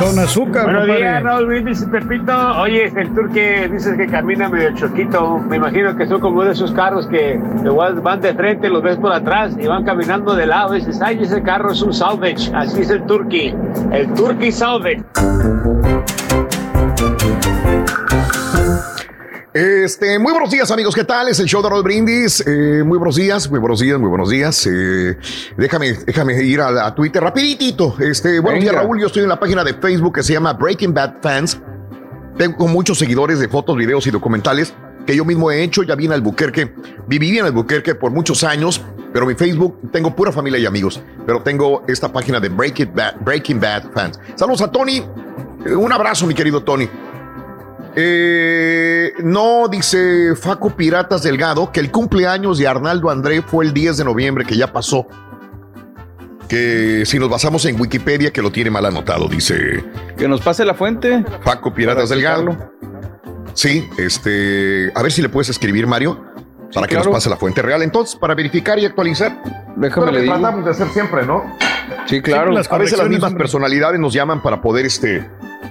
[0.00, 1.02] Con azúcar, Buenos compadre.
[1.02, 2.60] días, Raúl Pepito.
[2.60, 6.72] Oye, tour que dices que camina medio choquito, me imagino que son como de esos
[6.72, 10.76] carros que igual van de frente, los ves por atrás y van caminando de lado.
[10.76, 12.50] Y dices, ay, ese carro es un salvage.
[12.54, 13.54] Así es el Turkey.
[13.92, 15.02] El Turkey Salvage.
[19.52, 20.96] Este, muy buenos días, amigos.
[20.96, 21.28] ¿Qué tal?
[21.28, 22.44] Es el show de Raúl Brindis.
[22.44, 24.66] Eh, muy buenos días, muy buenos días, muy buenos días.
[24.66, 25.16] Eh,
[25.56, 27.94] déjame, déjame ir a, a, Twitter rapidito.
[28.00, 29.00] Este, buenos días, Raúl.
[29.00, 31.60] Yo estoy en la página de Facebook que se llama Breaking Bad Fans.
[32.36, 34.74] Tengo muchos seguidores de fotos, videos y documentales
[35.06, 35.82] que yo mismo he hecho.
[35.82, 36.74] Ya vi en Albuquerque.
[37.06, 38.82] Viví en Albuquerque por muchos años,
[39.12, 41.00] pero mi Facebook tengo pura familia y amigos.
[41.26, 44.18] Pero tengo esta página de Breaking Bad, Fans.
[44.34, 45.04] Saludos a Tony.
[45.66, 46.88] Un abrazo, mi querido Tony.
[47.96, 53.98] Eh, no, dice Faco Piratas Delgado, que el cumpleaños de Arnaldo André fue el 10
[53.98, 55.06] de noviembre, que ya pasó.
[56.54, 59.82] Que si nos basamos en Wikipedia, que lo tiene mal anotado, dice.
[60.16, 61.24] Que nos pase la fuente.
[61.42, 62.56] Faco Piratas Delgado.
[63.54, 64.92] Sí, este.
[64.94, 66.24] A ver si le puedes escribir, Mario,
[66.72, 67.82] para que nos pase la fuente real.
[67.82, 69.42] Entonces, para verificar y actualizar.
[69.74, 70.32] Déjame le digo.
[70.32, 71.42] tratamos de hacer siempre, ¿no?
[72.06, 72.56] Sí, claro.
[72.56, 75.28] a veces las mismas personalidades nos llaman para poder, este.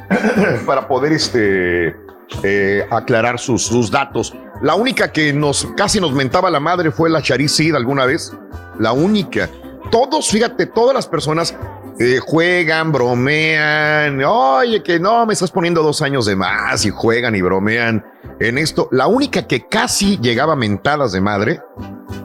[0.66, 1.96] para poder, este
[2.44, 4.36] eh, aclarar sus, sus, datos.
[4.62, 8.34] La única que nos casi nos mentaba la madre fue la Charicid alguna vez.
[8.80, 9.48] La única.
[9.92, 11.56] Todos, fíjate, todas las personas
[12.00, 14.24] eh, juegan, bromean.
[14.24, 18.06] Oye, que no, me estás poniendo dos años de más y juegan y bromean
[18.40, 18.90] en esto.
[18.92, 21.62] La única que casi llegaba mentadas de madre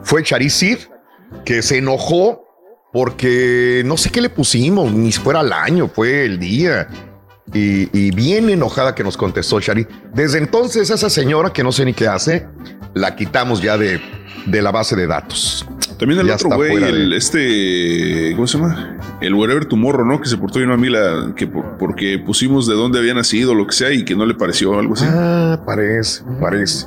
[0.03, 0.79] fue Charicid,
[1.45, 2.45] que se enojó
[2.91, 6.87] porque no sé qué le pusimos, ni fuera el año, fue el día
[7.53, 9.87] y, bien enojada que nos contestó Shari.
[10.13, 12.47] Desde entonces, esa señora que no sé ni qué hace,
[12.93, 14.01] la quitamos ya de,
[14.45, 15.65] de la base de datos.
[15.97, 18.97] También el otro güey, el, este, ¿cómo se llama?
[19.19, 20.21] El Wherever Tomorrow, ¿no?
[20.21, 23.67] Que se portó bien a mí, la, que porque pusimos de dónde había nacido, lo
[23.67, 25.05] que sea, y que no le pareció algo así.
[25.07, 26.85] Ah, parece, parece.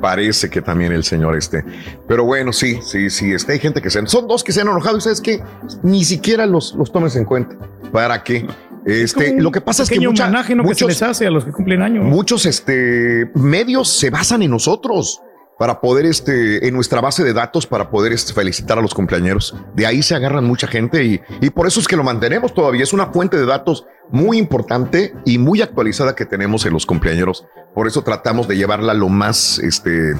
[0.00, 1.64] Parece que también el señor este.
[2.08, 3.32] Pero bueno, sí, sí, sí.
[3.32, 4.04] Este, hay gente que se.
[4.08, 5.42] Son dos que se han enojado y sabes que
[5.82, 7.56] ni siquiera los, los tomes en cuenta.
[7.92, 8.46] ¿Para qué?
[8.86, 10.30] Este, lo que pasa es que mucha,
[10.62, 12.04] muchos, les hace a los que cumplen años.
[12.04, 15.20] Muchos este, medios se basan en nosotros
[15.58, 19.56] para poder, este, en nuestra base de datos, para poder este, felicitar a los cumpleañeros.
[19.74, 22.84] De ahí se agarran mucha gente y, y por eso es que lo mantenemos todavía.
[22.84, 27.44] Es una fuente de datos muy importante y muy actualizada que tenemos en los cumpleaños.
[27.74, 30.14] Por eso tratamos de llevarla lo más, este,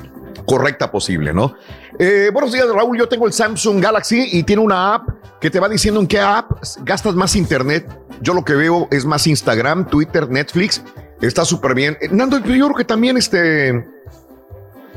[0.45, 1.55] correcta posible, ¿no?
[1.99, 2.99] Eh, buenos días, Raúl.
[2.99, 5.09] Yo tengo el Samsung Galaxy y tiene una app
[5.41, 6.51] que te va diciendo en qué app
[6.83, 7.89] gastas más internet.
[8.21, 10.83] Yo lo que veo es más Instagram, Twitter, Netflix.
[11.21, 11.97] Está súper bien.
[12.01, 13.85] Eh, Nando, yo creo que también este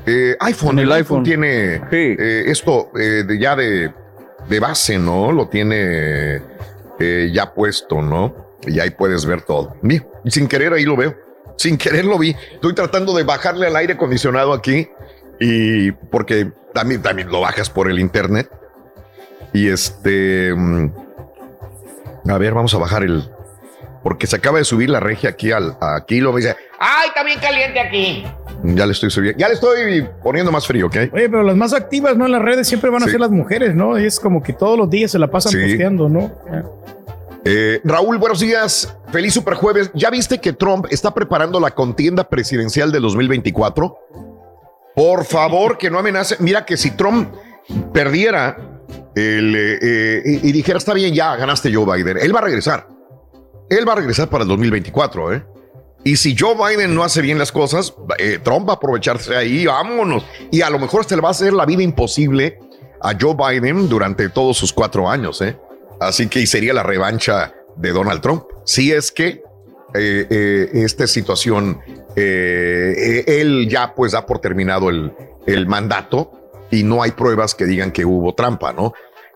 [0.06, 1.23] eh, iPhone, el, iPhone.
[1.23, 2.91] tiene esto
[3.39, 3.93] ya de,
[4.49, 5.31] de, base, ¿no?
[5.31, 6.41] Lo tiene
[7.31, 8.49] ya puesto, ¿no?
[8.65, 9.75] Y ahí puedes ver todo.
[10.23, 11.15] Y sin querer ahí lo veo.
[11.57, 12.35] Sin querer lo vi.
[12.53, 14.88] Estoy tratando de bajarle al aire acondicionado aquí
[15.39, 18.49] y porque también, también lo bajas por el internet.
[19.53, 20.53] Y este.
[20.56, 20.91] Mm,
[22.27, 23.23] a ver, vamos a bajar el.
[24.03, 26.56] Porque se acaba de subir la regia aquí al aquí lo dice.
[26.80, 28.25] ¡Ay, está bien caliente aquí!
[28.64, 30.95] Ya le estoy subiendo, ya le estoy poniendo más frío, ¿ok?
[31.14, 32.25] Oye, pero las más activas, ¿no?
[32.25, 33.98] En las redes siempre van a ser las mujeres, ¿no?
[33.98, 36.31] es como que todos los días se la pasan posteando, ¿no?
[37.45, 38.95] Eh, Raúl, buenos días.
[39.11, 39.91] Feliz super jueves.
[39.93, 43.98] ¿Ya viste que Trump está preparando la contienda presidencial del 2024?
[44.95, 46.35] Por favor, que no amenace.
[46.39, 47.33] Mira que si Trump
[47.93, 48.78] perdiera
[49.16, 52.88] el, eh, eh, y, dijera, está bien, ya ganaste Joe Biden, él va a regresar.
[53.70, 55.46] Él va a regresar para el 2024, ¿eh?
[56.04, 59.66] Y si Joe Biden no hace bien las cosas, eh, Trump va a aprovecharse ahí,
[59.66, 60.24] vámonos.
[60.50, 62.58] Y a lo mejor se le va a hacer la vida imposible
[63.02, 65.58] a Joe Biden durante todos sus cuatro años, ¿eh?
[66.00, 68.44] Así que sería la revancha de Donald Trump.
[68.66, 69.44] Si es que
[69.92, 71.82] esta situación
[72.16, 75.14] eh, él ya pues da por terminado el,
[75.46, 76.32] el, mandato
[76.72, 78.93] y no hay pruebas que digan que hubo trampa, ¿no?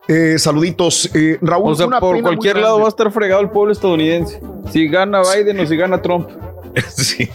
[0.07, 1.71] Eh, saluditos, eh, Raúl.
[1.71, 4.41] O sea, por cualquier lado va a estar fregado el pueblo estadounidense.
[4.71, 6.29] Si gana Biden o si gana Trump.
[6.89, 7.29] Sí.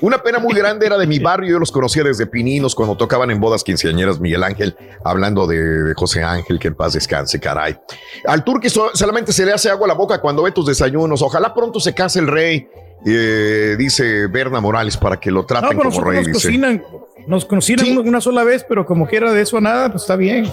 [0.00, 1.50] Una pena muy grande era de mi barrio.
[1.50, 6.22] Yo los conocía desde Pininos cuando tocaban en bodas quinceañeras Miguel Ángel, hablando de, José
[6.22, 7.76] Ángel, que en paz descanse, caray.
[8.24, 11.20] Al turque solamente se le hace agua a la boca cuando ve tus desayunos.
[11.20, 12.68] Ojalá pronto se case el rey
[13.04, 16.24] eh, dice Berna Morales para que lo traten como rey.
[16.24, 16.82] Nos cocinan,
[17.26, 20.46] nos cocinan una sola vez, pero como quiera de eso a nada, pues está bien.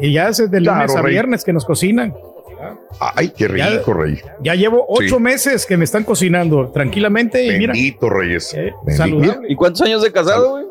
[0.00, 2.14] Y ya es de lunes a viernes que nos cocinan.
[2.98, 4.20] Ay, qué rico, Rey.
[4.42, 7.42] Ya llevo ocho meses que me están cocinando tranquilamente.
[7.44, 8.52] Y Bendito, Reyes.
[8.54, 8.72] Eh,
[9.48, 10.69] ¿Y cuántos años de casado, güey?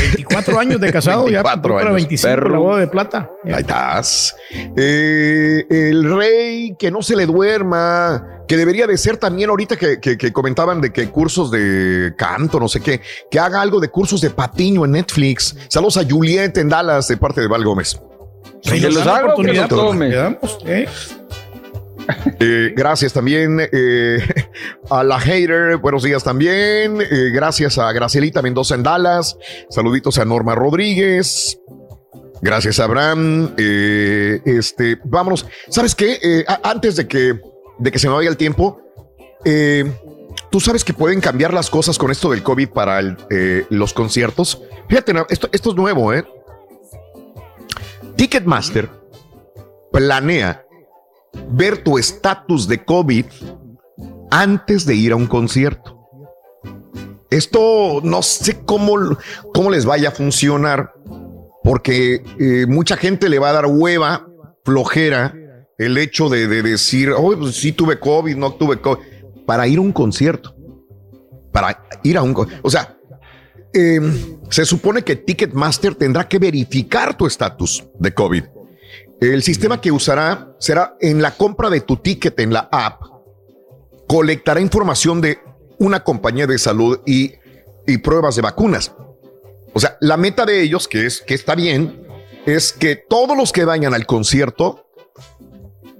[0.00, 1.94] 24 años de casado, 24 ya años.
[1.94, 3.30] 25 la boda de plata.
[3.44, 4.36] Ahí estás.
[4.76, 10.00] Eh, el rey que no se le duerma, que debería de ser también ahorita que,
[10.00, 13.00] que, comentaban de que cursos de canto, no sé qué,
[13.30, 15.56] que haga algo de cursos de patiño en Netflix.
[15.68, 18.00] Saludos a Juliette en Dallas de parte de Val Gómez.
[18.62, 19.68] Si los hago, oportunidad,
[22.40, 23.60] eh, gracias también.
[23.72, 24.18] Eh,
[24.90, 27.00] A la hater, buenos días también.
[27.00, 29.36] Eh, gracias a Gracielita Mendoza en Dallas.
[29.70, 31.58] Saluditos a Norma Rodríguez.
[32.42, 33.54] Gracias, Abraham.
[33.56, 35.46] Este, vámonos.
[35.68, 36.44] ¿Sabes qué?
[36.62, 37.40] Antes de que,
[37.78, 38.80] de que se me vaya el tiempo,
[40.50, 43.16] tú sabes que pueden cambiar las cosas con esto del COVID para
[43.70, 44.62] los conciertos.
[44.88, 46.24] Fíjate, esto, esto es nuevo, ¿eh?
[48.16, 48.88] Ticketmaster
[49.92, 50.65] planea
[51.50, 53.24] ver tu estatus de COVID
[54.30, 55.96] antes de ir a un concierto.
[57.30, 59.18] Esto no sé cómo,
[59.52, 60.92] cómo les vaya a funcionar,
[61.62, 64.28] porque eh, mucha gente le va a dar hueva,
[64.64, 65.34] flojera,
[65.78, 68.98] el hecho de, decir, oh, sí tuve COVID, no tuve COVID,
[69.44, 70.54] para ir a un concierto.
[71.52, 72.96] Para ir a un O sea,
[73.72, 78.44] em, se supone que Ticketmaster tendrá que verificar tu estatus de COVID.
[79.20, 83.02] El sistema que usará será en la compra de tu ticket en la app,
[84.06, 85.38] colectará información de
[85.78, 87.34] una compañía de salud y,
[88.02, 88.92] pruebas de vacunas.
[89.72, 92.06] O sea, la meta de ellos, que es que está bien,
[92.44, 94.86] es que todos los que vayan al concierto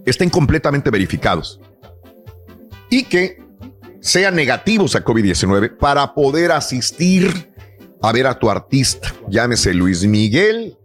[0.05, 1.61] estén completamente verificados
[2.91, 3.43] y que
[4.01, 7.53] sean negativos a COVID-19 para poder asistir
[8.03, 9.13] a ver a tu artista.
[9.29, 10.77] Llámese Luis Miguel,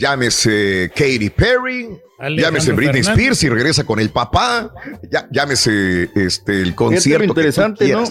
[0.00, 1.88] llámese Katy Perry,
[2.36, 4.72] llámese Britney Spears y regresa con el papá,
[5.30, 7.24] llámese este el concierto.
[7.24, 8.04] interesante, ¿no?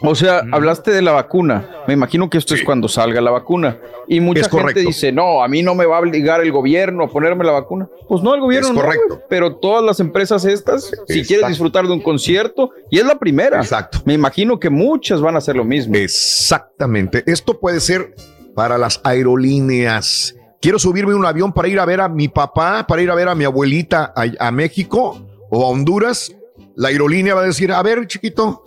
[0.00, 1.84] O sea, hablaste de la vacuna.
[1.86, 3.78] Me imagino que esto es cuando salga la vacuna.
[4.06, 7.08] Y mucha gente dice, no, a mí no me va a obligar el gobierno a
[7.08, 7.88] ponerme la vacuna.
[8.08, 9.22] Pues no, el gobierno es correcto.
[9.30, 13.58] pero todas las empresas estas, si quieres disfrutar de un concierto, y es la primera.
[13.58, 14.00] Exacto.
[14.04, 15.94] Me imagino que muchas van a hacer lo mismo.
[15.94, 17.22] Exactamente.
[17.26, 18.14] Esto puede ser
[18.54, 20.34] para las aerolíneas
[20.64, 23.14] quiero subirme a un avión para ir a ver a mi papá, para ir a
[23.14, 25.20] ver a mi abuelita a, México
[25.50, 26.34] o a Honduras,
[26.74, 28.64] la aerolínea va a decir, a ver, chiquito,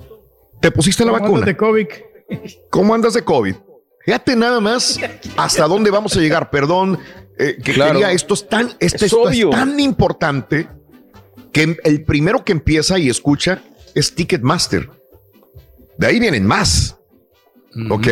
[0.61, 1.43] ¿te pusiste la vacuna?
[1.43, 1.87] de COVID?
[2.69, 3.55] ¿Cómo andas de COVID?
[4.05, 4.99] Fíjate nada más
[5.37, 6.51] hasta dónde vamos a llegar.
[6.51, 6.99] Perdón,
[7.39, 10.67] eh, que quería, esto es tan, este, esto es tan importante
[11.51, 13.63] que el primero que empieza y escucha
[13.95, 14.87] es Ticketmaster.
[15.97, 16.95] De ahí vienen más.
[17.89, 18.07] ¿Ok?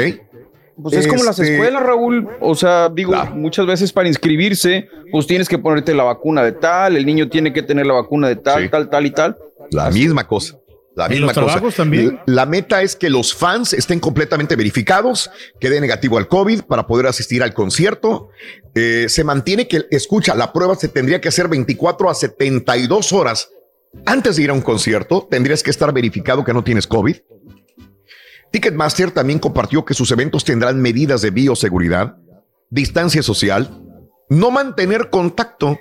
[0.81, 2.27] Pues es como las este, escuelas, Raúl.
[2.41, 6.97] O sea, digo, muchas veces para inscribirse, pues tienes que ponerte la vacuna de tal,
[6.97, 9.37] el niño tiene que tener la vacuna de tal, tal, tal y tal.
[9.71, 10.59] La misma cosa.
[10.95, 11.61] La misma cosa.
[11.75, 12.19] También?
[12.25, 15.29] La meta es que los fans estén completamente verificados,
[15.59, 18.29] que dé negativo al COVID para poder asistir al concierto.
[18.73, 23.49] Eh, se mantiene que, escucha, la prueba se tendría que hacer 24 a 72 horas
[24.05, 25.27] antes de ir a un concierto.
[25.29, 27.17] Tendrías que estar verificado que no tienes COVID.
[28.55, 32.15] Ticketmaster también compartió que sus eventos tendrán medidas de bioseguridad,
[32.69, 33.69] distancia social,
[34.29, 35.77] no mantener contacto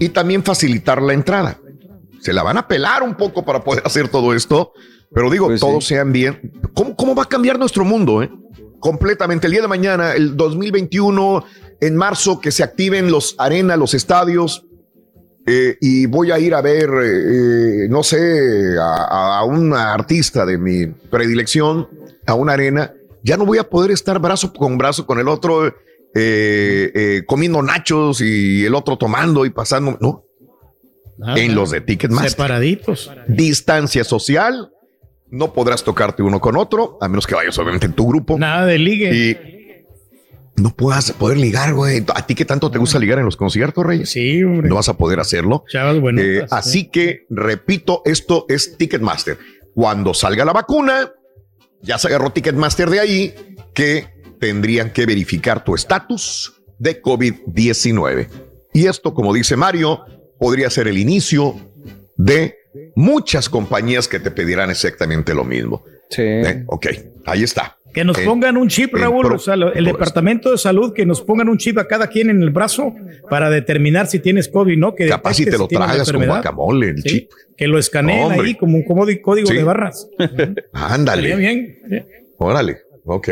[0.00, 1.60] y también facilitar la entrada.
[2.18, 4.72] Se la van a pelar un poco para poder hacer todo esto,
[5.14, 6.60] pero digo, pues todos sean bien.
[6.74, 8.24] ¿Cómo, va a cambiar nuestro mundo?
[8.24, 8.30] Eh?
[8.80, 9.46] Completamente.
[9.46, 11.44] El día de mañana, el 2021,
[11.80, 14.66] en marzo, que se activen los arenas, los estadios,
[15.46, 20.56] eh, y voy a ir a ver, eh, no sé, a, a, un artista de
[20.56, 21.88] mi predilección,
[22.26, 25.74] a una arena, ya no voy a poder estar brazo con brazo con el otro,
[26.14, 30.24] eh, comiendo nachos y el otro tomando y pasando, no.
[31.36, 32.30] en los de Ticketmaster.
[32.30, 33.10] Separaditos.
[33.28, 34.70] Distancia social.
[35.30, 38.38] No podrás tocarte uno con otro, a menos que vayas obviamente en tu grupo.
[38.38, 39.14] Nada de ligue.
[39.14, 39.53] Y
[40.56, 42.04] no puedas poder ligar, güey.
[42.14, 44.10] ¿A ti qué tanto te gusta ligar en los conciertos, Reyes?
[44.10, 44.68] Sí, hombre.
[44.68, 45.64] No vas a poder hacerlo.
[45.68, 46.20] Chavas bueno.
[46.20, 49.38] Eh, así que, repito, esto es Ticketmaster.
[49.74, 51.12] Cuando salga la vacuna,
[51.82, 53.34] ya se agarró Ticketmaster de ahí,
[53.74, 54.06] que
[54.38, 58.28] tendrían que verificar tu estatus de COVID-19.
[58.72, 60.04] Y esto, como dice Mario,
[60.38, 61.56] podría ser el inicio
[62.16, 62.56] de
[62.94, 65.84] muchas compañías que te pedirán exactamente lo mismo.
[66.10, 66.22] Sí.
[66.22, 66.64] ¿Eh?
[66.66, 66.86] Ok,
[67.24, 67.78] ahí está.
[67.94, 71.48] Que nos pongan un chip, Raúl, o sea, el Departamento de Salud, que nos pongan
[71.48, 72.92] un chip a cada quien en el brazo
[73.30, 74.94] para determinar si tienes COVID, ¿no?
[74.96, 77.30] Que Capaz si te lo tragas como guacamole, el chip.
[77.56, 80.08] Que lo escaneen ahí como un código de barras.
[80.72, 81.36] Ándale.
[81.36, 81.78] bien.
[82.36, 82.83] Órale.
[83.06, 83.28] Ok,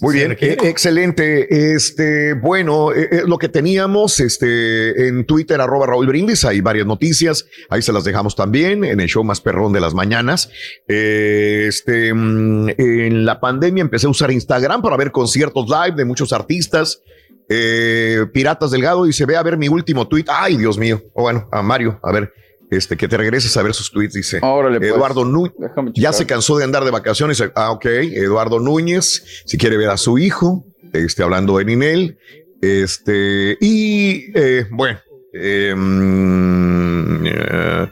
[0.00, 1.74] muy bien, eh, excelente.
[1.74, 6.84] Este, bueno, eh, eh, lo que teníamos este, en Twitter, arroba Raúl Brindis, hay varias
[6.84, 10.50] noticias, ahí se las dejamos también en el show más perrón de las mañanas.
[10.88, 16.32] este, mm, en la pandemia empecé a usar Instagram para ver conciertos live de muchos
[16.32, 17.00] artistas.
[17.46, 20.24] Piratas Delgado dice, ve a ver mi último tweet.
[20.26, 21.04] Ay, Dios mío.
[21.12, 22.32] O bueno, a Mario, a ver.
[22.76, 24.40] Este, que te regreses a ver sus tweets, dice.
[24.78, 24.92] Pues.
[24.92, 25.52] Eduardo Núñez.
[25.94, 27.42] Ya se cansó de andar de vacaciones.
[27.54, 27.86] Ah, ok.
[27.86, 32.18] Eduardo Núñez, si quiere ver a su hijo, este, hablando de Ninel.
[32.60, 34.98] Este, y eh, bueno,
[35.32, 37.88] em, eh,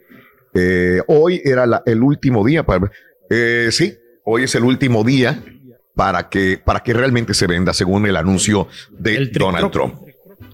[0.55, 2.91] eh, hoy era el último día para,
[3.31, 3.97] eh, sí,
[4.27, 5.43] hoy es el último día
[5.95, 9.95] para que, para que realmente se venda, según el anuncio de Donald Trump.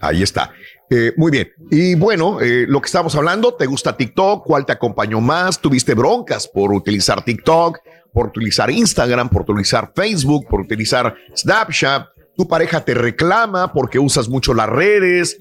[0.01, 0.53] Ahí está.
[0.89, 1.51] Eh, muy bien.
[1.71, 4.45] Y bueno, lo que estamos hablando, ¿te gusta TikTok?
[4.45, 5.59] ¿Cuál te acompañó más?
[5.59, 7.79] ¿Tuviste broncas por utilizar TikTok?
[8.13, 12.09] por utilizar Instagram, por utilizar Facebook, por utilizar Snapchat.
[12.37, 15.39] Tu pareja te reclama porque usas mucho las redes.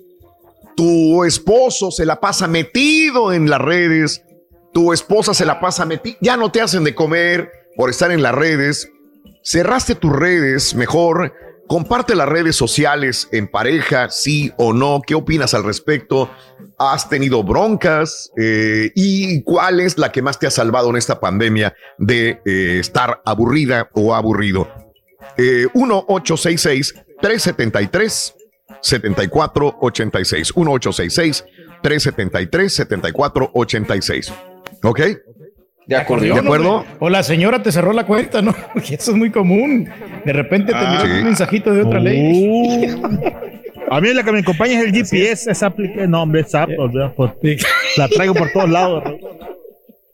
[0.75, 4.23] Tu esposo se la pasa metido en las redes.
[4.73, 6.17] Tu esposa se la pasa metida.
[6.21, 7.51] Ya no te hacen de comer
[7.81, 8.91] por estar en las redes.
[9.43, 11.33] Cerraste tus redes mejor
[11.67, 15.01] Comparte las redes sociales en pareja, sí o no.
[15.07, 16.29] ¿Qué opinas al respecto?
[16.77, 18.29] ¿Has tenido broncas?
[18.37, 22.77] Eh, ¿Y cuál es la que más te ha salvado en esta pandemia de eh,
[22.79, 24.67] estar aburrida o aburrido?
[25.37, 28.35] 1-866-373.
[28.81, 31.45] 7486 1866
[31.81, 34.33] 373 7486
[34.83, 34.99] ¿Ok?
[35.87, 36.25] De acuerdo.
[36.25, 36.85] ¿De acuerdo?
[36.99, 38.55] O la señora te cerró la cuenta, ¿no?
[38.75, 39.89] eso es muy común.
[40.25, 42.45] De repente te ah, un mensajito de otra ley.
[42.47, 43.19] Uh.
[43.91, 46.11] A mí la que me acompaña es el GPS, esa aplicación.
[46.11, 46.65] No, hombre, esa
[47.97, 49.03] la traigo por todos lados.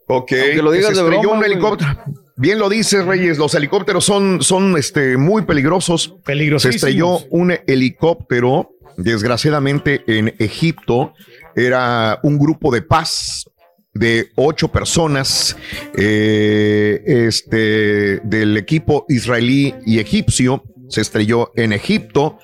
[0.08, 0.30] Ok.
[0.30, 1.92] Que lo digas de broma, un helicóptero.
[2.38, 3.38] Bien lo dices, Reyes.
[3.38, 6.16] Los helicópteros son, son este, muy peligrosos.
[6.26, 6.72] Peligrosos.
[6.72, 11.14] Se estrelló un helicóptero, desgraciadamente, en Egipto.
[11.56, 13.46] Era un grupo de paz
[13.98, 15.58] de ocho personas
[15.98, 20.64] eh, este, del equipo israelí y egipcio.
[20.90, 22.40] Se estrelló en Egipto.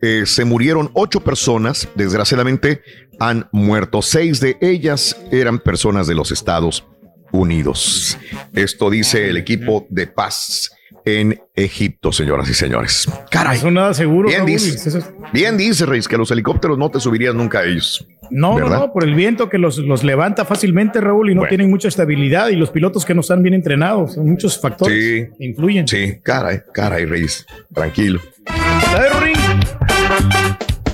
[0.00, 1.88] Eh, se murieron ocho personas.
[1.94, 2.82] Desgraciadamente
[3.18, 4.02] han muerto.
[4.02, 6.86] Seis de ellas eran personas de los Estados
[7.32, 8.18] Unidos.
[8.52, 10.70] Esto dice el equipo de paz
[11.04, 13.08] en Egipto, señoras y señores.
[13.30, 13.58] Caray.
[13.58, 14.28] Eso nada seguro.
[14.28, 15.00] Bien dice,
[15.32, 18.06] bien dice, Reis, que los helicópteros no te subirías nunca a ellos.
[18.30, 21.68] No, no, no, por el viento que los, los levanta fácilmente, Raúl, y no tienen
[21.68, 25.88] mucha estabilidad, y los pilotos que no están bien entrenados, muchos factores sí, influyen.
[25.88, 28.20] Sí, caray, caray, Reis, tranquilo.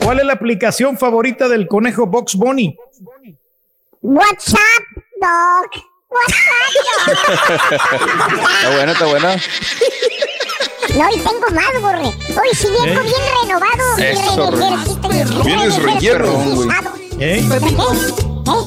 [0.03, 2.77] ¿Cuál es la aplicación favorita del conejo Box Bunny?
[4.01, 4.85] WhatsApp,
[5.21, 5.96] dog.
[8.61, 9.37] Está buena, está buena.
[10.97, 12.07] No, y tengo más, Borre.
[12.07, 13.99] Hoy sí vengo bien renovado.
[13.99, 14.77] Eso, re...
[15.45, 16.69] Vienes relleno, güey.
[17.19, 17.41] ¿Eh?
[17.41, 17.49] ¿Eh?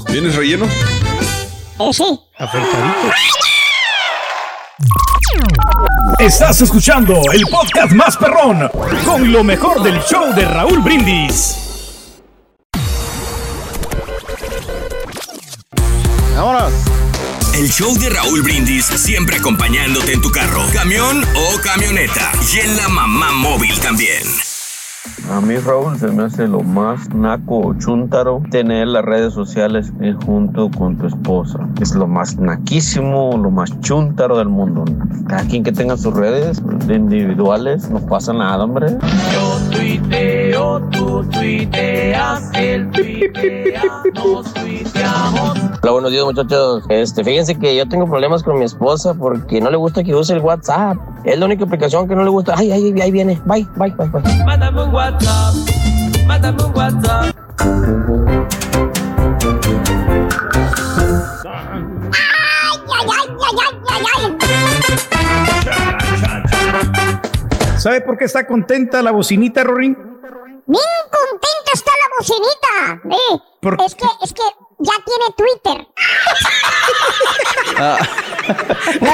[0.09, 0.66] ¿Vienes relleno?
[0.66, 2.19] Eh, sí.
[6.19, 8.69] Estás escuchando el podcast más perrón
[9.06, 11.56] con lo mejor del show de Raúl Brindis.
[16.35, 16.74] Vámonos.
[17.59, 22.31] El show de Raúl Brindis siempre acompañándote en tu carro, camión o camioneta.
[22.55, 24.23] Y en la mamá móvil también.
[25.29, 29.91] A mí, Raúl, se me hace lo más naco o chúntaro tener las redes sociales
[30.25, 31.59] junto con tu esposa.
[31.81, 34.85] Es lo más naquísimo, lo más chúntaro del mundo.
[35.27, 38.88] Cada quien que tenga sus redes individuales, no pasa nada, hombre.
[39.33, 43.83] Yo tuiteo, tú tuiteas, él tuitea,
[44.15, 45.68] nos tuiteamos.
[45.82, 46.83] Hola, buenos días, muchachos.
[46.90, 50.33] Este, fíjense que yo tengo problemas con mi esposa porque no le gusta que use
[50.33, 50.98] el WhatsApp.
[51.24, 52.53] Es la única aplicación que no le gusta.
[52.58, 53.41] Ay, ay, ahí viene.
[53.45, 54.43] Bye, bye, bye, bye.
[54.45, 55.56] Mándame un WhatsApp.
[56.27, 57.35] Mándame un WhatsApp.
[67.77, 69.98] ¿Sabe por qué está contenta la bocinita, Rorín?
[70.67, 73.16] Bien contenta está la bocinita.
[73.16, 74.43] Eh, es que, es que
[74.80, 75.88] ya tiene Twitter.
[77.77, 77.98] Ah.
[78.49, 79.11] No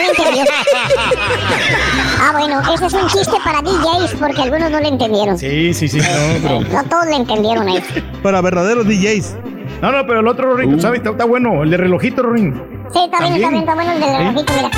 [2.21, 5.37] Ah, bueno, ese es un chiste para DJs porque algunos no le entendieron.
[5.37, 5.99] Sí, sí, sí.
[6.43, 7.85] No, No todos le entendieron eso.
[8.23, 9.35] Para verdaderos DJs.
[9.81, 10.99] No, no, pero el otro, Rorín, ¿sabes?
[10.99, 12.53] Está, está bueno, el de relojito, Rorín.
[12.93, 14.71] Sí, está bien, está bien, está bueno el del relojito, mira.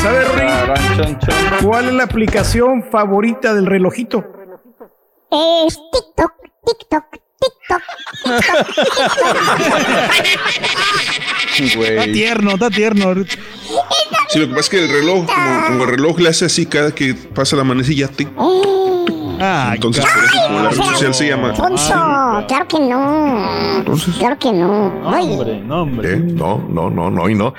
[0.00, 1.18] ¿Sabes, Rorín?
[1.62, 4.24] ¿Cuál es la aplicación favorita del relojito?
[5.30, 6.32] Es TikTok,
[6.64, 7.04] TikTok,
[7.42, 7.82] TikTok,
[11.58, 13.14] Está tierno, está tierno.
[14.28, 16.66] Sí, lo que pasa es que el reloj, como, como el reloj le hace así
[16.66, 18.28] cada que pasa la manecilla, tic,
[19.44, 21.48] Ah, entonces por eso como la red social se llama.
[21.48, 23.84] Alfonso, claro que no.
[24.16, 25.02] Claro que no.
[25.04, 25.36] Ay,
[26.04, 26.22] ¿Eh?
[26.24, 27.52] No, no, no, no y no.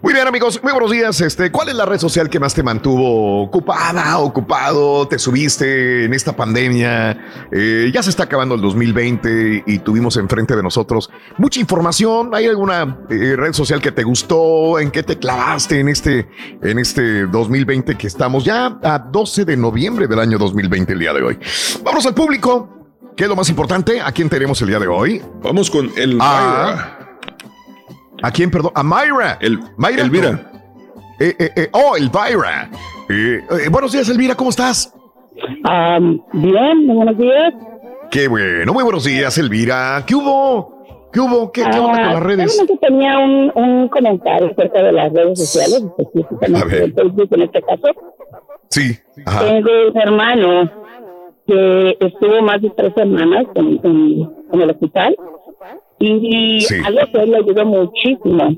[0.00, 1.20] Muy bien, amigos, muy buenos días.
[1.20, 5.06] Este, ¿cuál es la red social que más te mantuvo ocupada, ocupado?
[5.08, 7.18] ¿Te subiste en esta pandemia?
[7.52, 12.30] Eh, ya se está acabando el 2020 y tuvimos enfrente de nosotros mucha información.
[12.34, 14.78] ¿Hay alguna eh, red social que te gustó?
[14.78, 16.28] ¿En qué te clavaste en este,
[16.62, 21.12] en este 2020 que estamos ya a 12 de noviembre del año 2020 el día
[21.12, 21.25] de hoy?
[21.82, 22.68] Vamos al público.
[23.16, 24.00] ¿Qué es lo más importante?
[24.00, 25.22] ¿A quién tenemos el día de hoy?
[25.42, 26.98] Vamos con el ¿A
[28.32, 28.72] quién, perdón?
[28.74, 29.38] A Mayra.
[29.40, 30.02] El, Mayra.
[30.02, 30.52] Elvira.
[31.18, 32.70] Eh, eh, eh, oh, Elvira.
[33.08, 34.92] Eh, eh, buenos días, Elvira, ¿cómo estás?
[36.32, 37.54] bien, buenos días.
[38.10, 40.02] Qué bueno, muy buenos días, Elvira.
[40.06, 41.08] ¿Qué hubo?
[41.12, 41.50] ¿Qué hubo?
[41.52, 42.66] ¿Qué, qué onda con Ah, las redes?
[42.80, 47.82] tenía un, un comentario acerca de las redes sociales, específicamente en este caso.
[48.68, 48.98] Sí.
[49.24, 49.44] Ajá.
[49.46, 50.70] Tengo un hermano
[51.46, 55.16] que estuvo más de tres semanas en, en- en el hospital
[55.98, 56.74] y Sí.
[56.84, 58.48] algo que él le ayudó muchísimo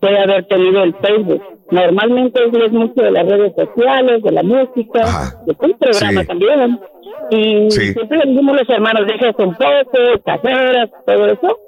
[0.00, 1.42] fue haber tenido el Facebook.
[1.70, 5.02] Normalmente él es mucho de las redes sociales, de la música,
[5.46, 6.26] de un programa Sí.
[6.26, 6.78] también.
[7.30, 7.92] Y Sí.
[7.92, 11.58] siempre le dijimos los hermanos, déjese un poco, caseras, todo eso.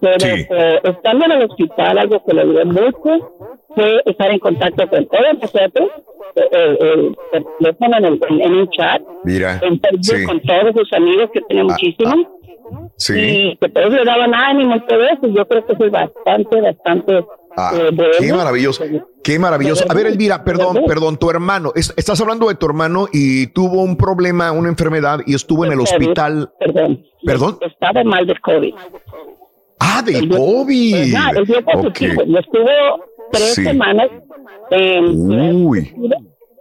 [0.00, 0.46] Pero Sí.
[0.50, 3.32] eh, estando en el hospital, algo que le ayudó mucho
[3.74, 5.88] fue estar en contacto con todos nosotros,
[6.34, 9.60] por teléfono en, el- en- un chat, Mira.
[9.62, 10.24] en Facebook Sí.
[10.24, 12.16] con todos sus amigos que tenía muchísimos.
[12.96, 13.14] Sí.
[13.18, 15.26] Y que todos le daban ánimo y todo eso.
[15.28, 17.24] Yo creo que eso es bastante, bastante
[17.56, 18.10] Ah, eh, bueno.
[18.18, 18.84] qué maravilloso.
[19.22, 19.84] Qué maravilloso.
[19.88, 21.72] A ver, Elvira, perdón, perdón, tu hermano.
[21.74, 25.72] es- estás hablando de tu hermano y tuvo un problema, una enfermedad y estuvo en
[25.72, 26.50] el hospital.
[26.58, 27.04] Perdón.
[27.24, 27.58] Perdón.
[27.60, 28.74] Estaba mal de COVID.
[29.80, 30.94] Ah, del COVID.
[30.94, 31.10] El
[31.46, 32.22] día positivo.
[32.22, 32.28] Ok.
[32.28, 32.68] Y estuvo
[33.32, 33.64] tres Sí.
[33.64, 34.08] semanas
[34.70, 35.92] en Uy.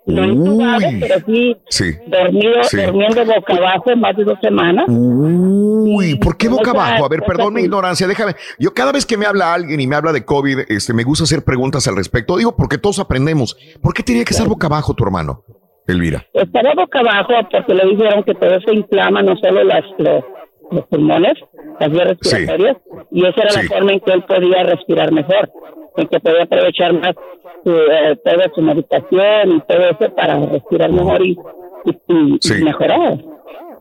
[0.06, 0.98] no intubado, Uy.
[1.00, 1.86] pero sí, Sí.
[2.08, 2.78] dormido, Sí.
[2.78, 4.86] durmiendo boca abajo más de dos semanas.
[4.90, 7.06] Uy, ¿por qué boca abajo?
[7.06, 8.34] A ver, perdón mi ignorancia, déjame.
[8.60, 11.24] Yo cada vez que me habla alguien y me habla de COVID, este, me gusta
[11.24, 12.38] hacer preguntas al respecto.
[12.38, 13.56] Digo, porque todos aprendemos.
[13.82, 15.44] ¿Por qué tenía que estar boca abajo tu hermano,
[15.88, 16.26] Elvira?
[16.34, 20.24] Estaba boca abajo porque le dijeron que todo se inflama, no solo las, los,
[20.74, 21.34] los pulmones,
[21.80, 22.78] las vías respiratorias,
[23.12, 23.60] y esa era Sí.
[23.68, 25.50] la forma en que él podía respirar mejor,
[25.98, 27.16] en que podía aprovechar más
[27.64, 31.38] su, eh, toda su meditación y todo eso para respirar mejor y,
[31.86, 33.18] y- y- y mejorar.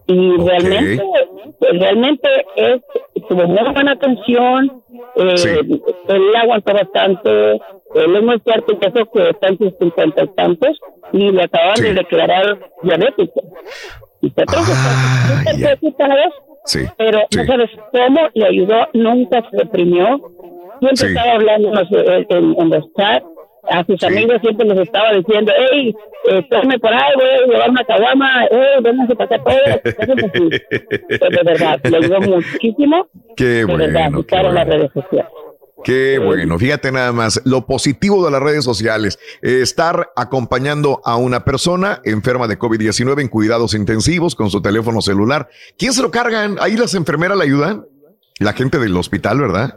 [0.09, 1.03] Y realmente,
[1.61, 2.81] pues, realmente es,
[3.29, 4.83] tuvo muy buena atención,
[5.17, 7.31] eh, él aguantó bastante,
[7.95, 10.81] él es muy fuerte, que está en sus cincuenta y tantos,
[11.13, 13.43] y le acaban de declarar diabético.
[14.23, 15.79] Se
[16.65, 16.87] Sí.
[16.97, 20.21] pero no sabes cómo le ayudó, nunca se reprimió,
[20.79, 21.07] siempre Sí.
[21.07, 23.27] estaba hablando en los, en- en- en los chats,
[23.69, 25.95] a sus amigos siempre les estaba diciendo, hey,
[26.29, 29.83] eh, tome por ahí, voy a llevar una caguama, hey, vénganse para acá todos,
[31.19, 35.31] de verdad, le ayudó muchísimo, Qué de verdad, bueno, qué en las redes sociales.
[35.85, 41.45] Qué bueno, fíjate nada más, lo positivo de las redes sociales, estar acompañando a una
[41.45, 45.49] persona enferma de COVID-19 en cuidados intensivos con su teléfono celular.
[45.79, 46.57] ¿Quién se lo cargan?
[46.61, 47.85] Ahí las enfermeras le ayudan.
[48.39, 49.77] La gente del hospital, ¿verdad?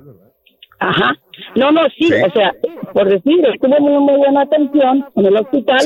[0.80, 1.16] Ajá.
[1.56, 2.54] No, no, sí, o sea,
[2.94, 5.80] por decir, estuvo muy, muy buena atención en el hospital,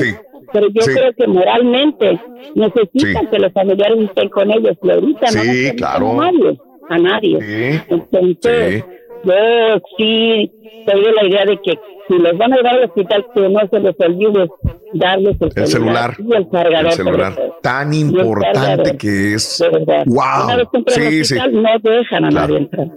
[0.52, 0.92] pero yo sí.
[0.92, 2.20] creo que moralmente
[2.54, 6.20] necesitan que los familiares estén con ellos, y ahorita no Sí, claro.
[6.20, 7.82] a nadie, a nadie.
[7.88, 8.84] Entonces,
[9.24, 10.52] yo sí
[10.86, 13.78] de la idea de que si los van a llevar al hospital, que no se
[13.80, 14.48] les olvide
[14.94, 16.16] darles el, El celular.
[16.18, 16.86] y el cargador.
[16.86, 17.36] El celular.
[17.62, 19.62] Tan importante que es.
[19.72, 20.02] Verdad.
[20.06, 20.56] Una Wow.
[20.56, 21.34] vez Sí, sí.
[21.38, 22.46] hospital, no dejan a Claro.
[22.54, 22.88] nadie entrar.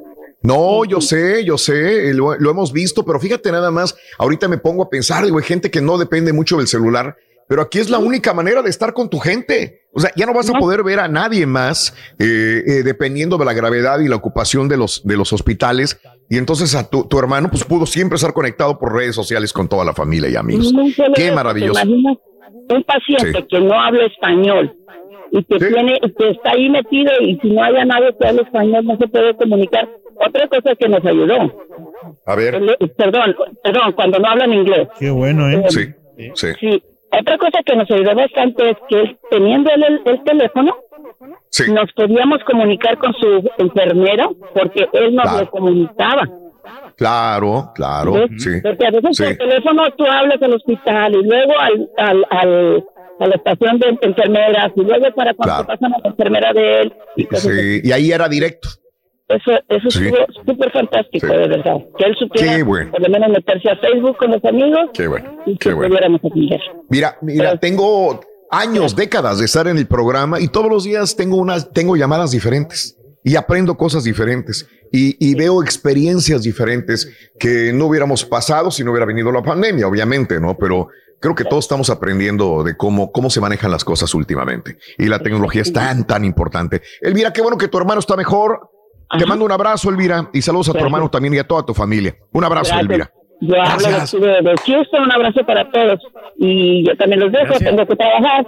[0.42, 4.48] No, yo sé, yo sé, eh, lo, lo hemos visto, pero fíjate nada más, ahorita
[4.50, 7.16] me pongo a pensar, digo, hay gente que no depende mucho del celular,
[7.48, 9.82] pero aquí es la única manera de estar con tu gente.
[9.94, 13.46] O sea, ya no vas a poder ver a nadie más, eh, eh, dependiendo de
[13.46, 16.00] la gravedad y la ocupación de los, de los hospitales.
[16.30, 19.68] Y entonces a tu, tu hermano, pues pudo siempre estar conectado por redes sociales con
[19.70, 20.74] toda la familia y amigos.
[21.16, 21.80] Qué maravilloso.
[21.84, 23.48] Un paciente Sí.
[23.50, 24.76] que no habla español
[25.32, 28.86] y que tiene, que está ahí metido y si no haya nadie que hable español
[28.86, 29.90] no se puede comunicar.
[30.16, 31.36] Otra cosa que nos ayudó.
[32.26, 32.54] A ver.
[32.98, 34.88] Perdón, perdón, cuando no hablan inglés.
[35.00, 35.64] Qué bueno, ¿eh?
[35.70, 35.86] Sí,
[36.36, 36.48] sí.
[36.60, 36.84] Sí,
[37.20, 40.76] Otra cosa que nos ayudó bastante es que teniendo él el, el teléfono,
[41.70, 46.24] nos podíamos comunicar con su enfermero porque él nos lo comunicaba.
[46.98, 48.30] Claro, claro, ¿Ves?
[48.38, 48.50] sí.
[48.62, 49.24] Porque a veces Sí.
[49.24, 52.84] por teléfono tú hablas al hospital y luego al, al, al-
[53.20, 55.68] a la estación de enfermeras y luego para cuando Claro.
[55.68, 56.94] pasan a la enfermera de él.
[57.16, 58.70] Y Sí, y ahí era directo.
[59.30, 60.06] Eso, eso Sí.
[60.06, 61.78] estuvo súper fantástico, de verdad.
[61.98, 62.92] Que él supiera Qué bueno.
[62.92, 65.90] por lo menos meterse a Facebook con los amigos Qué bueno, y qué que bueno.
[65.90, 66.60] pudiéramos atender.
[66.90, 68.20] Mira, mira, tengo
[68.52, 72.32] años, décadas de estar en el programa y todos los días tengo unas, tengo llamadas
[72.32, 78.84] diferentes y aprendo cosas diferentes y, y veo experiencias diferentes que no hubiéramos pasado si
[78.84, 80.56] no hubiera venido la pandemia, obviamente, ¿no?
[80.58, 85.06] Pero creo que todos estamos aprendiendo de cómo, cómo se manejan las cosas últimamente y
[85.06, 86.82] la tecnología es tan, tan importante.
[87.02, 88.70] Elvira, qué bueno que tu hermano está mejor.
[89.18, 90.88] Te mando un abrazo, Elvira, y saludos a tu Gracias.
[90.94, 92.16] hermano también y a toda tu familia.
[92.32, 92.82] Un abrazo, Gracias.
[92.82, 93.12] Elvira.
[93.42, 94.22] Yo hablo de, Gracias.
[94.22, 96.00] de, de Houston, un abrazo para todos.
[96.38, 97.70] Y yo también los dejo, Gracias.
[97.70, 98.46] tengo que trabajar.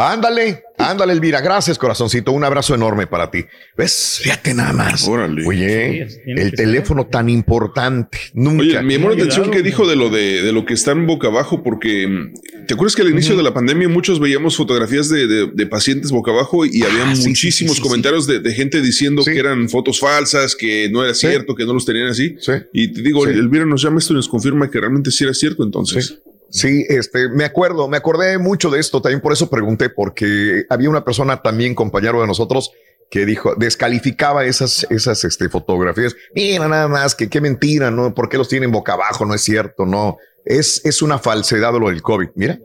[0.00, 1.40] Ándale, ándale, Elvira.
[1.40, 2.30] Gracias, corazoncito.
[2.30, 3.44] Un abrazo enorme para ti.
[3.76, 4.20] ¿Ves?
[4.22, 5.08] Fíjate nada más.
[5.44, 8.18] Oye, el teléfono tan importante.
[8.32, 8.62] Nunca.
[8.62, 11.26] Oye, me llamó la atención que dijo de lo de, de lo que están boca
[11.28, 15.26] abajo, porque mm, te acuerdas que al inicio de la pandemia muchos veíamos fotografías de,
[15.26, 18.38] de- de pacientes boca abajo y había Ah, sí, muchísimos sí, sí, sí, comentarios De,
[18.40, 22.06] de gente diciendo que eran fotos falsas, que no era cierto, que no los tenían
[22.08, 22.36] así.
[22.72, 25.64] Y te digo, Elvira nos llama esto y nos confirma que realmente sí era cierto
[25.64, 26.18] entonces.
[26.50, 30.88] Sí, este, me acuerdo, me acordé mucho de esto, también por eso pregunté, porque había
[30.88, 32.72] una persona también, compañero de nosotros,
[33.10, 36.14] que dijo, descalificaba esas, esas este, fotografías.
[36.34, 38.14] Mira, nada más, que qué mentira, ¿no?
[38.14, 39.24] ¿Por qué los tienen boca abajo?
[39.24, 40.18] No es cierto, no.
[40.44, 42.28] Es, es una falsedad lo del COVID.
[42.34, 42.58] Mira,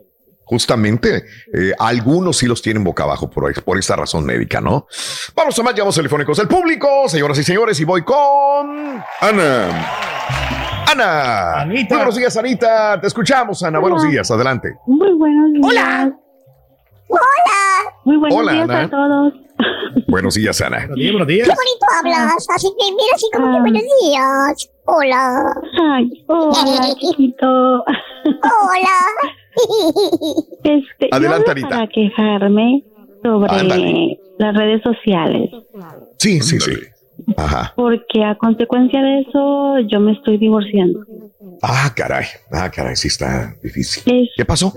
[0.44, 4.86] justamente, eh, algunos sí los tienen boca abajo por, por esta razón médica, ¿no?
[5.34, 10.53] Vamos a más llamados telefónicos del público, señoras y señores, y voy con Ana.
[11.00, 11.64] Ana.
[11.66, 13.00] Muy buenos días, Anita.
[13.00, 13.78] Te escuchamos, Ana.
[13.78, 14.76] Buenos días, adelante.
[14.86, 15.66] Muy buenos días.
[15.66, 16.12] Hola.
[17.08, 17.92] Hola.
[18.04, 18.82] Muy buenos Hola, días Ana.
[18.84, 19.32] a todos.
[20.08, 20.86] Buenos días, Ana.
[20.88, 21.48] Buenos días.
[21.48, 22.46] Qué bonito hablas.
[22.54, 24.70] Así que mira así como que buenos días.
[24.86, 25.44] Hola.
[25.94, 27.84] Ay, hola, chiquito.
[27.84, 28.98] Hola.
[30.64, 31.68] Este, Adelante, Anita.
[31.68, 32.82] para quejarme
[33.22, 35.48] sobre las redes sociales.
[36.18, 36.72] Sí, sí, sí.
[37.36, 37.72] Ajá.
[37.76, 41.00] Porque a consecuencia de eso, yo me estoy divorciando.
[41.62, 42.24] Ah, caray.
[42.52, 44.02] Ah, caray, sí está difícil.
[44.12, 44.72] Es, ¿Qué pasó?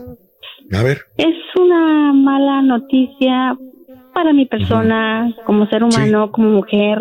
[0.73, 0.99] A ver.
[1.17, 3.57] es una mala noticia
[4.13, 6.99] para mi persona, como ser humano, como mujer.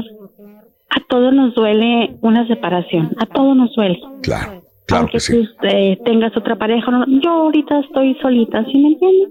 [0.90, 3.10] A todos nos duele una separación.
[3.18, 4.00] A todos nos duele.
[4.22, 5.32] Claro, claro Aunque que sí.
[5.60, 6.90] tú eh, tengas otra pareja.
[6.90, 9.28] no, yo ahorita estoy solita, ¿sí me entiendes?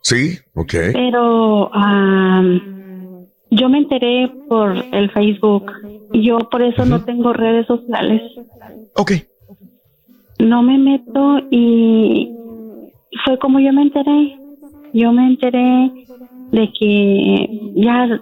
[0.00, 0.74] Sí, ok.
[0.92, 2.81] Pero am,
[3.52, 5.70] yo me enteré por el Facebook.
[6.12, 8.20] Y yo por eso no tengo redes sociales.
[8.96, 9.12] Ok.
[10.38, 12.30] No me meto y
[13.24, 14.36] fue como yo me enteré.
[14.92, 15.90] Yo me enteré
[16.50, 18.20] de que ya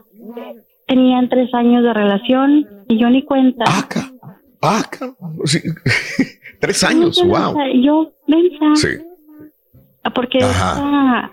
[0.86, 3.64] tenían tres años de relación y yo ni cuenta.
[4.60, 5.60] Cabrón, sí.
[6.60, 7.54] Tres años, wow.
[7.82, 8.88] Yo pensaba, Sí.
[10.14, 11.32] porque esta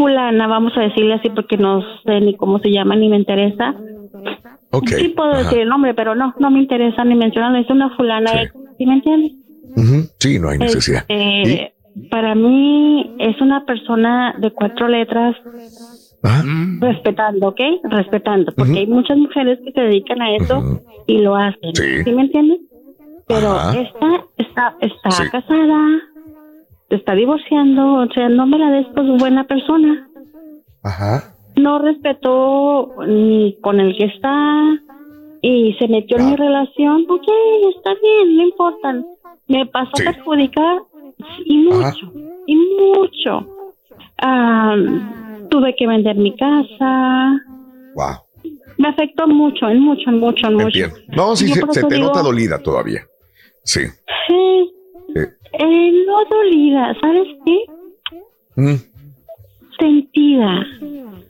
[0.00, 3.74] fulana, vamos a decirle así porque no sé ni cómo se llama ni me interesa.
[4.70, 4.88] Ok.
[4.98, 5.42] Sí puedo Ajá.
[5.42, 7.58] decir el nombre, pero no, no me interesa ni mencionarlo.
[7.58, 8.30] Es una fulana,
[8.78, 9.32] ¿sí me entiendes?
[10.18, 11.04] Sí, no hay necesidad.
[11.08, 11.74] Este,
[12.10, 15.36] Para mí es una persona de cuatro letras
[16.80, 17.60] respetando, ¿ok?
[17.84, 21.74] Respetando, porque hay muchas mujeres que se dedican a eso y lo hacen.
[21.74, 22.10] Sí.
[22.12, 22.60] me entiendes?
[23.26, 23.78] Pero Ajá.
[23.78, 25.22] esta está, está Sí.
[25.30, 26.00] casada,
[26.90, 30.08] se está divorciando, o sea, no me la des por buena persona.
[30.82, 31.34] Ajá.
[31.56, 34.78] No respetó ni con el que está
[35.40, 37.06] y se metió en mi relación.
[37.08, 37.26] Ok,
[37.76, 39.02] está bien, no importa.
[39.46, 40.82] Me pasó a perjudicar
[41.44, 42.12] y mucho,
[42.46, 43.46] y mucho.
[44.20, 44.74] Ah,
[45.48, 47.40] tuve que vender mi casa.
[47.94, 48.16] Wow.
[48.78, 50.66] Me afectó mucho, en mucho, en mucho, en mucho.
[50.66, 50.96] Entiendo.
[51.08, 53.02] No, sí, se, te digo, nota dolida todavía.
[53.62, 53.82] Sí.
[54.26, 54.72] Sí,
[55.14, 57.64] Eh, eh, no dolida, ¿sabes qué?
[58.56, 58.74] mm,
[59.78, 60.66] Sentida.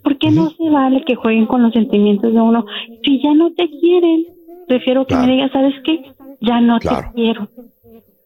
[0.02, 2.64] Porque no se vale que jueguen con los sentimientos de uno.
[3.04, 4.26] Si ya no te quieren,
[4.66, 6.12] prefiero que me digas, ¿sabes qué?
[6.40, 7.08] Ya no Claro.
[7.08, 7.48] te quiero.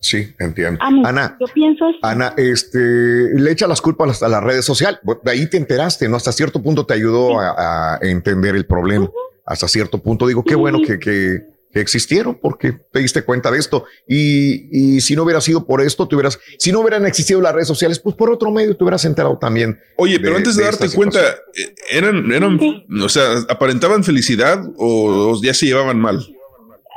[0.01, 0.81] sí, entiendo.
[0.91, 1.99] Mí, Ana, yo pienso así.
[2.03, 5.01] Ana, este, le echa las culpas a las, redes sociales.
[5.23, 6.17] De ahí te enteraste, ¿no?
[6.17, 9.11] Hasta cierto punto te ayudó a, a entender el problema.
[9.47, 11.43] Hasta cierto punto digo, qué bueno que, que,
[11.75, 13.85] que existieron porque te diste cuenta de esto.
[14.09, 17.53] Y, y si no hubiera sido por esto, te hubieras, si no hubieran existido las
[17.53, 19.77] redes sociales, pues por otro medio te hubieras enterado también.
[19.99, 22.61] Oye, pero antes de, darte cuenta, eh, eran, eran,
[23.03, 26.25] o sea, aparentaban felicidad o, o ya se llevaban mal.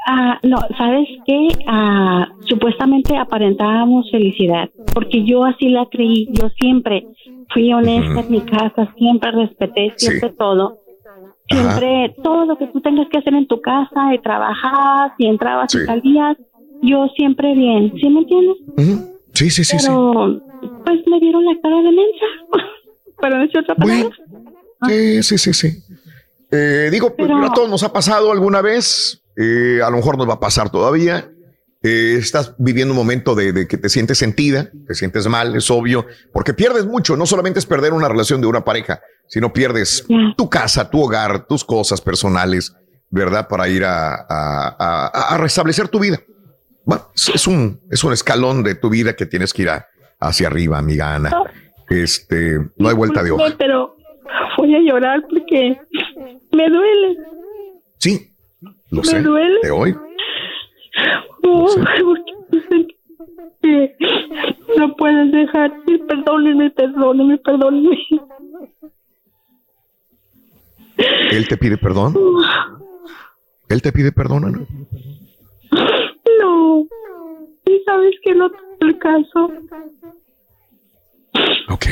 [0.10, 1.48] Ah, no, ¿sabes qué?
[1.68, 7.06] Ah, supuestamente aparentábamos felicidad, porque yo así la creí, yo siempre
[7.52, 10.78] fui honesta en mi casa, siempre respeté, siempre todo.
[11.50, 15.74] Siempre, todo lo que tú tengas que hacer en tu casa, de trabajar, si entrabas
[15.74, 16.38] y salías,
[16.82, 18.58] yo siempre bien, ¿sí me entiendes?
[19.34, 20.42] Sí, sí, sí, Pero,
[20.84, 22.26] pues me dieron la cara de mensa,
[23.22, 24.10] para decir otra palabra.
[24.88, 25.84] Sí, sí, sí, sí.
[26.52, 30.28] Eh, digo, pues, a todos nos ha pasado alguna vez, eh, a lo mejor nos
[30.28, 31.30] va a pasar todavía.
[31.88, 35.72] Eh, estás viviendo un momento de, de, que te sientes sentida, te sientes mal, es
[35.72, 37.16] obvio, porque pierdes mucho.
[37.16, 41.48] No solamente es perder una relación de una pareja, sino pierdes tu casa, tu hogar,
[41.48, 42.76] tus cosas personales,
[43.10, 43.48] ¿verdad?
[43.48, 46.20] Para ir a, a, a, restablecer tu vida.
[46.84, 49.70] Bueno, es un, es un escalón de tu vida que tienes que ir
[50.20, 51.32] hacia arriba, amiga Ana.
[51.90, 53.56] Este, no hay vuelta de hoja.
[53.58, 53.96] Pero
[54.58, 55.80] voy a llorar porque
[56.52, 57.18] me duele.
[57.98, 58.34] Sí,
[58.90, 59.22] lo me sé.
[59.22, 59.60] duele.
[59.62, 60.07] Te oigo.
[64.78, 65.72] No puedes dejar.
[66.08, 67.98] Perdónenme, perdónenme, perdónenme.
[71.32, 72.16] ¿Él te pide perdón?
[73.70, 74.60] ¿Él te pide perdón, Ana?
[76.40, 76.88] No.
[77.66, 79.52] ¿Y sabes que no tengo el caso?
[81.70, 81.86] Ok.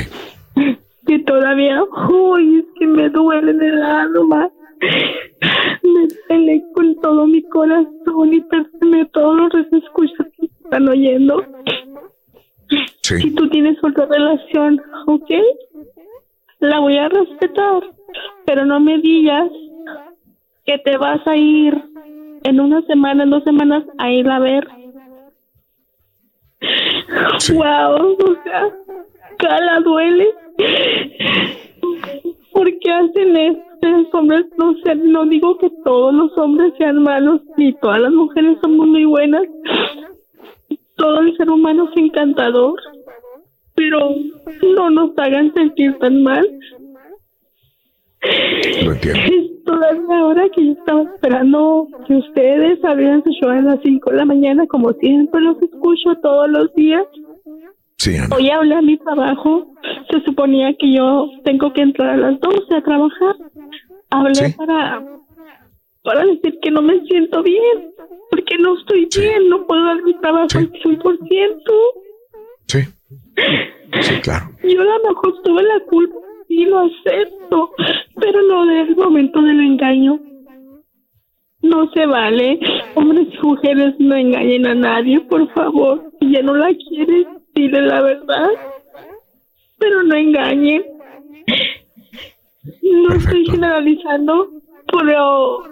[1.06, 4.50] Que todavía, uy, es que me duele en el alma.
[4.80, 11.44] Me peleé con todo mi corazón y perdóname todos los escuchas que están oyendo.
[13.02, 13.16] Sí.
[13.18, 15.30] Si tú tienes otra relación, ¿ok?
[16.58, 17.82] La voy a respetar,
[18.44, 19.50] pero no me digas
[20.64, 21.74] que te vas a ir
[22.44, 24.66] en una semana, en dos semanas a ir a ver.
[27.52, 28.68] Wow, o sea,
[29.38, 30.28] cala duele.
[32.56, 33.62] ¿Por qué hacen esto?
[33.82, 38.12] Los hombres, no sé, no digo que todos los hombres sean malos, ni todas las
[38.12, 39.42] mujeres somos muy buenas.
[40.94, 42.80] Todo el ser humano es encantador,
[43.74, 44.08] pero
[44.74, 46.48] no nos hagan sentir tan mal.
[48.86, 49.20] Lo entiendo.
[49.20, 54.12] Es todavía ahora que yo estaba esperando que ustedes abrieran su show a las 5
[54.12, 57.04] de la mañana, como siempre los escucho todos los días.
[57.98, 58.36] Sí, Ana.
[58.36, 59.72] Hoy hablé a mi trabajo,
[60.10, 63.36] se suponía que yo tengo que entrar a las 12 a trabajar.
[64.10, 65.02] Hablé para
[66.06, 67.90] para decir que no me siento bien,
[68.30, 71.62] porque no estoy bien, no puedo dar mi trabajo al 100%.
[72.68, 72.78] Sí.
[74.02, 74.46] Sí, claro.
[74.62, 76.16] Yo a lo mejor tuve la culpa
[76.48, 77.72] y lo acepto,
[78.20, 80.20] pero no del momento del engaño.
[81.62, 82.60] No se vale.
[82.94, 86.12] Hombres y mujeres no engañen a nadie, por favor.
[86.20, 87.26] Si ya no la quieres,
[87.56, 88.48] dile la verdad.
[89.78, 90.84] Pero no engañen.
[92.82, 94.50] No estoy generalizando,
[94.90, 95.62] pero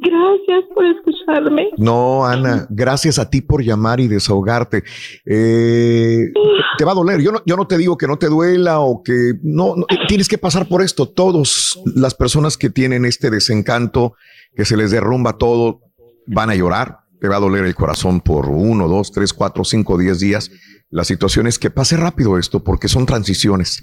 [0.00, 1.70] gracias por escucharme.
[1.78, 4.82] No, Ana, gracias a ti por llamar y desahogarte.
[5.24, 6.32] Eh,
[6.76, 7.20] te va a doler.
[7.20, 10.28] Yo no, yo no te digo que no te duela o que no, no, tienes
[10.28, 11.08] que pasar por esto.
[11.08, 14.14] Todos las personas que tienen este desencanto,
[14.54, 15.80] que se les derrumba todo,
[16.26, 17.01] van a llorar.
[17.22, 20.50] Te va a doler el corazón por uno, dos, tres, cuatro, cinco, diez días.
[20.90, 23.80] La situación es que pase rápido esto porque son transiciones.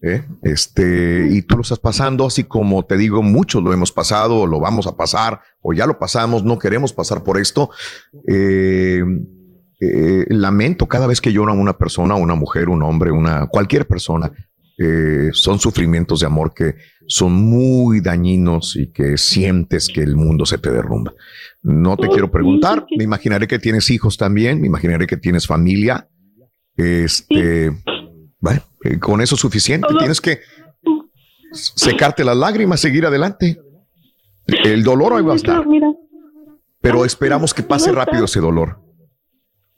[0.00, 0.24] ¿eh?
[0.40, 4.46] Este, y tú lo estás pasando, así como te digo, muchos lo hemos pasado, o
[4.46, 7.68] lo vamos a pasar, o ya lo pasamos, no queremos pasar por esto.
[8.26, 9.04] Eh,
[9.80, 14.32] eh, lamento cada vez que llora una persona, una mujer, un hombre, una cualquier persona.
[14.78, 16.76] Eh, son sufrimientos de amor que
[17.08, 21.14] son muy dañinos y que sientes que el mundo se te derrumba.
[21.62, 26.08] No te quiero preguntar, me imaginaré que tienes hijos también, me imaginaré que tienes familia.
[26.76, 27.72] Este,
[28.38, 29.88] bueno, eh, con eso es suficiente.
[29.98, 30.40] Tienes que
[31.52, 33.58] secarte las lágrimas, seguir adelante.
[34.46, 35.92] El dolor ahí va a estar, Mira,
[36.80, 38.80] pero esperamos que pase rápido ese dolor.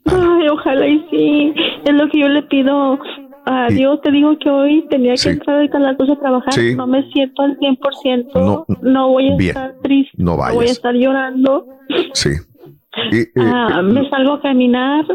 [0.05, 1.53] ay, ojalá y sí.
[1.85, 2.99] Es lo que yo le pido
[3.45, 4.01] a Dios.
[4.01, 6.53] Te digo que hoy tenía que entrar ahorita a las 12 a trabajar.
[6.53, 6.75] Sí.
[6.75, 8.27] No me siento al 100%.
[8.35, 9.49] No, No, voy a bien.
[9.49, 10.11] estar triste.
[10.17, 11.65] No voy a estar llorando.
[12.13, 12.29] Sí.
[13.11, 15.05] Y, eh, Ah, me salgo a caminar.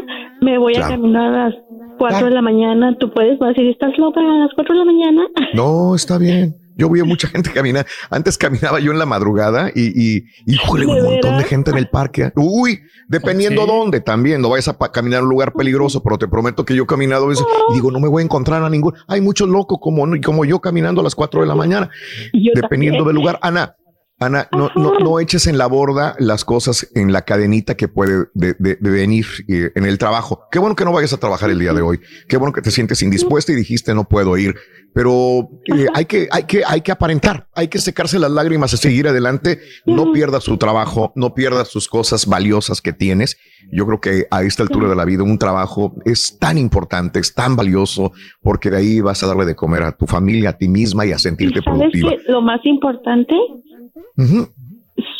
[0.41, 0.87] Me voy Claro.
[0.87, 1.55] a caminar a las
[1.99, 2.95] 4 de la mañana.
[2.99, 5.21] Tú puedes decir, ¿estás loca a las 4 de la mañana?
[5.53, 6.55] No, está bien.
[6.77, 7.85] Yo veo mucha gente caminar.
[8.09, 11.77] Antes caminaba yo en la madrugada y, y híjole, ¿De un montón de gente en
[11.77, 12.31] el parque.
[12.35, 14.41] Uy, dependiendo dónde también.
[14.41, 17.25] No vayas a caminar a un lugar peligroso, pero te prometo que yo he caminado
[17.25, 18.93] a veces y digo, no me voy a encontrar a ningún.
[19.07, 21.89] Hay muchos locos como, como yo caminando a las 4 de la mañana.
[22.33, 23.07] Yo dependiendo también.
[23.07, 23.39] del lugar.
[23.41, 23.75] Ana,
[24.19, 28.25] Ana, no, no, no, eches en la borda las cosas en la cadenita que puede
[28.33, 30.47] de, de, de venir eh, en el trabajo.
[30.51, 31.99] Qué bueno que no vayas a trabajar el día de hoy.
[32.27, 34.55] Qué bueno que te sientes indispuesta y dijiste no puedo ir.
[34.93, 38.77] Pero eh, hay, que, hay, que, hay que aparentar, hay que secarse las lágrimas y
[38.77, 39.59] seguir adelante.
[39.85, 43.37] No pierdas tu trabajo, no pierdas tus cosas valiosas que tienes.
[43.71, 47.35] Yo creo que a esta altura de la vida un trabajo es tan importante, es
[47.35, 50.67] tan valioso, porque de ahí vas a darle de comer a tu familia, a ti
[50.67, 52.13] misma y a sentirte ¿Sabes productiva.
[52.29, 53.35] Lo más importante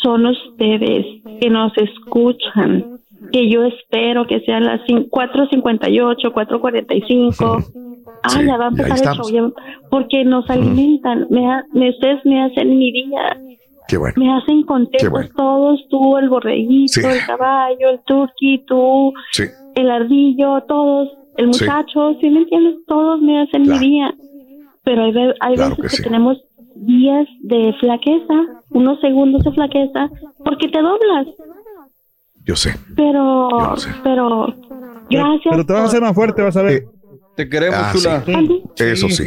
[0.02, 1.06] son ustedes
[1.40, 2.98] que nos escuchan,
[3.32, 7.72] que yo espero que sean las cin- 4.58, 4.45.
[8.22, 9.52] Ah, ya va a empezar el show, ya-
[9.90, 13.36] porque nos alimentan, me ha- me- ustedes me hacen mi día,
[13.88, 14.14] Qué bueno.
[14.16, 15.28] me hacen contentos Qué bueno.
[15.36, 17.06] todos, tú, el borreguito, Sí.
[17.06, 19.44] el caballo, el turqui, tú, Sí.
[19.76, 22.76] el ardillo, todos, el muchacho, ¿sí me entiendes?
[22.86, 24.12] Todos me hacen mi día.
[24.84, 26.02] Pero hay, hay Claro veces que que, sí.
[26.02, 26.38] tenemos
[26.76, 28.34] días de flaqueza,
[28.70, 30.08] unos segundos de flaqueza,
[30.44, 31.26] porque te doblas.
[32.44, 32.70] Yo sé.
[32.96, 33.48] Pero,
[34.02, 34.46] pero,
[35.10, 35.44] gracias.
[35.50, 36.84] Pero te vas a hacer más fuerte, vas a ver.
[37.38, 38.22] Te queremos, Ah, chula.
[38.26, 38.62] sí.
[38.84, 39.24] Eso sí.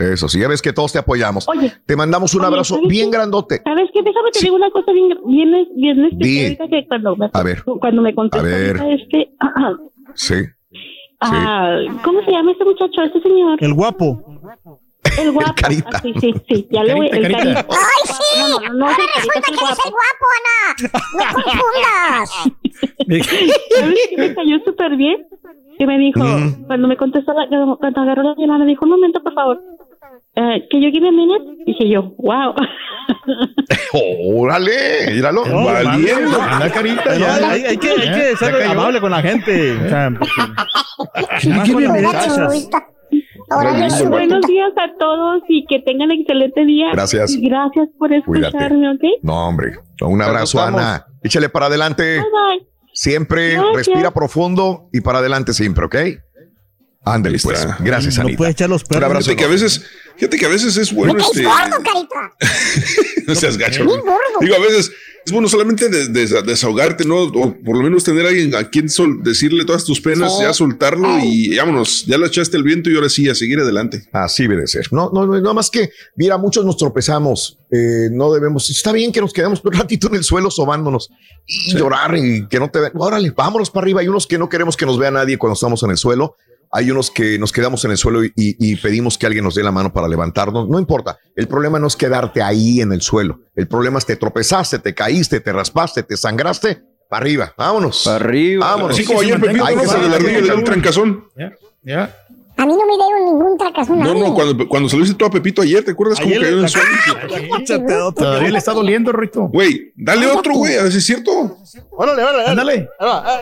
[0.00, 0.40] Eso sí.
[0.40, 1.46] Ya ves que todos te apoyamos.
[1.50, 1.70] Oye.
[1.84, 3.16] te mandamos un Oye, abrazo ¿sabes bien qué?
[3.18, 3.60] grandote.
[3.62, 4.02] ¿Sabes qué?
[4.02, 7.62] Déjame te digo una cosa bien, bien, bien específica que cuando me, A ver.
[7.62, 8.80] cuando me contestó A ver.
[8.80, 9.30] ahorita este,
[10.14, 10.34] Sí.
[11.20, 13.58] ah, ¿cómo se llama este muchacho, este señor?
[13.62, 14.24] El guapo.
[15.18, 15.54] El guapo.
[15.56, 15.90] Carita.
[15.92, 17.64] Ah, sí, sí, sí, ya le voy, Carita, el carita.
[17.64, 17.74] carita.
[17.74, 18.40] ¡Ay, sí!
[18.40, 20.58] No, no, no, no, Ahora resulta que eres el guapo, Ana.
[21.12, 22.30] No confundas.
[23.78, 25.26] ¿Sabes qué me cayó súper bien?
[25.78, 26.66] Que me dijo, Mm.
[26.66, 27.46] cuando me contestó, la,
[27.78, 29.60] cuando agarró la llamada, me dijo, un momento, por favor.
[30.34, 31.44] Eh, ¿Que yo give a minute?
[31.66, 32.54] Dije yo, wow.
[34.36, 35.44] Órale, míralo.
[35.44, 36.38] No, valiendo.
[36.38, 37.50] manda carita, ya.
[37.50, 39.72] Hay, hay que, hay que ser amable con la gente.
[39.84, 40.28] O sea, más
[41.40, 42.91] Qué las
[43.56, 46.86] Buenos días a todos y que tengan excelente día.
[46.92, 47.34] Gracias.
[47.34, 48.56] Y gracias por Cuídate.
[48.56, 49.02] escucharme, ¿ok?
[49.22, 49.78] No, hombre.
[50.00, 50.60] Un abrazo.
[50.60, 51.06] Ana.
[51.22, 52.16] Échale para adelante.
[52.16, 52.68] Bye bye.
[52.94, 53.74] Siempre Gracias.
[53.74, 55.96] respira profundo y para adelante siempre, ¿ok?
[57.04, 57.66] Ándale, pues.
[57.80, 58.38] Gracias, No Anita.
[58.38, 59.04] puedes echar los Un perros.
[59.04, 59.24] abrazo.
[59.24, 59.82] Fíjate que a veces,
[60.16, 61.42] fíjate que a veces es bueno caes este.
[61.44, 62.32] gordo, carita.
[63.26, 63.84] no seas gacho.
[63.84, 64.20] Bien gordo.
[64.40, 64.92] Digo, a veces
[65.24, 67.22] es bueno solamente de- de- desahogarte, ¿no?
[67.22, 70.42] O por lo menos tener a alguien a quien sol- decirle todas tus penas, Sí.
[70.44, 74.04] ya soltarlo y vámonos, ya le echaste el viento y ahora sí, a seguir adelante.
[74.12, 74.92] Así debe de ser.
[74.92, 77.58] No, no, no, no más que, mira, muchos nos tropezamos.
[77.74, 78.68] eh, no debemos.
[78.70, 81.08] Está bien que nos quedemos un ratito en el suelo sobándonos
[81.46, 82.92] y llorar y que no te vean.
[82.96, 84.02] Órale, vámonos para arriba.
[84.02, 86.36] Hay unos que no queremos que nos vea nadie cuando estamos en el suelo.
[86.74, 89.62] Hay unos que nos quedamos en el suelo y, y- pedimos que alguien nos dé
[89.62, 90.68] la mano para levantarnos.
[90.68, 91.18] No importa.
[91.36, 93.40] El problema no es quedarte ahí en el suelo.
[93.54, 96.82] El problema es te tropezaste, te caíste, te raspaste, te sangraste.
[97.10, 97.54] Para arriba.
[97.58, 98.02] Vámonos.
[98.06, 98.66] Para arriba.
[98.66, 98.96] Vámonos.
[98.96, 101.24] Así como ayer Pepito, Hay que salir un trancazón.
[101.36, 101.52] Ya,
[101.82, 102.16] ya.
[102.56, 103.98] A mí no me dieron ningún tracazón.
[103.98, 106.68] No, no, cuando, cuando saliste tú a Pepito ayer, ¿te acuerdas cómo cayó en el
[106.68, 108.12] suelo?
[108.12, 109.48] Todavía le está doliendo, Rito.
[109.48, 111.56] Güey, dale otro, güey, a ver si es cierto.
[111.90, 112.46] Órale, órale.
[112.46, 112.88] Ándale.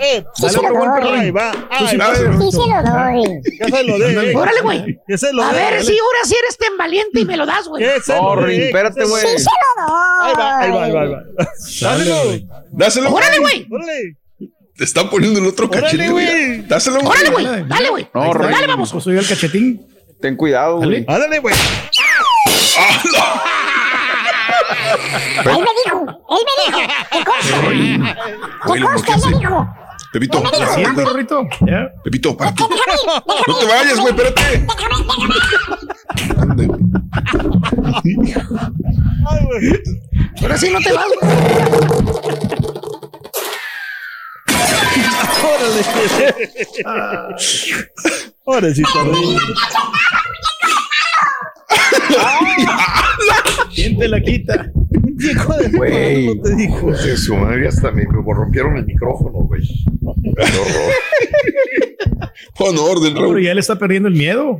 [0.03, 1.19] Eh, Sí dale se lo otro golpe, doy.
[1.19, 1.53] ahí va.
[1.79, 3.41] Sí se lo doy.
[3.59, 4.37] Ya se lo eh.
[4.37, 4.99] Órale, güey.
[5.17, 7.85] Se lo A ver si ahora sí eres tan valiente y me lo das, güey.
[7.85, 9.23] Se lo Sorry, espérate, güey.
[9.23, 9.93] Sí se lo doy.
[10.23, 11.03] Ahí va, ahí va, ahí va.
[11.03, 11.23] Ahí va.
[11.81, 12.15] Dáselo.
[12.71, 13.13] Dáselo.
[13.13, 13.67] Órale, güey.
[13.71, 14.17] Órale.
[14.81, 16.25] Te están poniendo el otro Órale, cachete, güey.
[16.27, 16.63] güey.
[16.63, 17.45] Dáselo, Órale, güey.
[17.45, 17.65] güey.
[17.69, 18.09] Dale, güey.
[18.15, 18.51] No, Rey.
[18.51, 18.91] Dale, vamos.
[18.91, 19.87] Pues soy el cachetín.
[20.23, 21.05] Ten cuidado, güey.
[21.07, 21.55] Ándale, güey.
[25.45, 26.01] Él me dijo.
[26.31, 26.81] Él me dijo.
[27.13, 27.61] ¿Qué cosa?
[28.65, 29.29] ¿Qué cosa?
[29.29, 29.69] Él me dijo.
[30.15, 30.75] Pepito, Él me dijo.
[30.75, 31.47] Siento, Rito.
[31.67, 31.93] Ya.
[32.03, 32.39] Pepito, ir.
[32.39, 32.73] Déjame
[33.49, 34.65] No te vayas, güey, espérate.
[34.67, 34.95] Déjame,
[36.57, 36.67] déjame.
[39.45, 39.61] Güey.
[39.61, 39.83] Güey.
[40.41, 42.90] Ahora sí no te vas, güey.
[45.45, 45.83] Órale.
[48.45, 49.05] Pobrecito.
[49.05, 49.37] Rey.
[53.75, 54.71] ¿Quién te la quita?
[55.19, 56.27] Hijo de Güey.
[56.35, 56.93] no te dijo.
[56.93, 59.63] De su madre hasta me rompieron el micrófono, güey.
[62.57, 64.59] Pon orden, Pero ya le está perdiendo el miedo.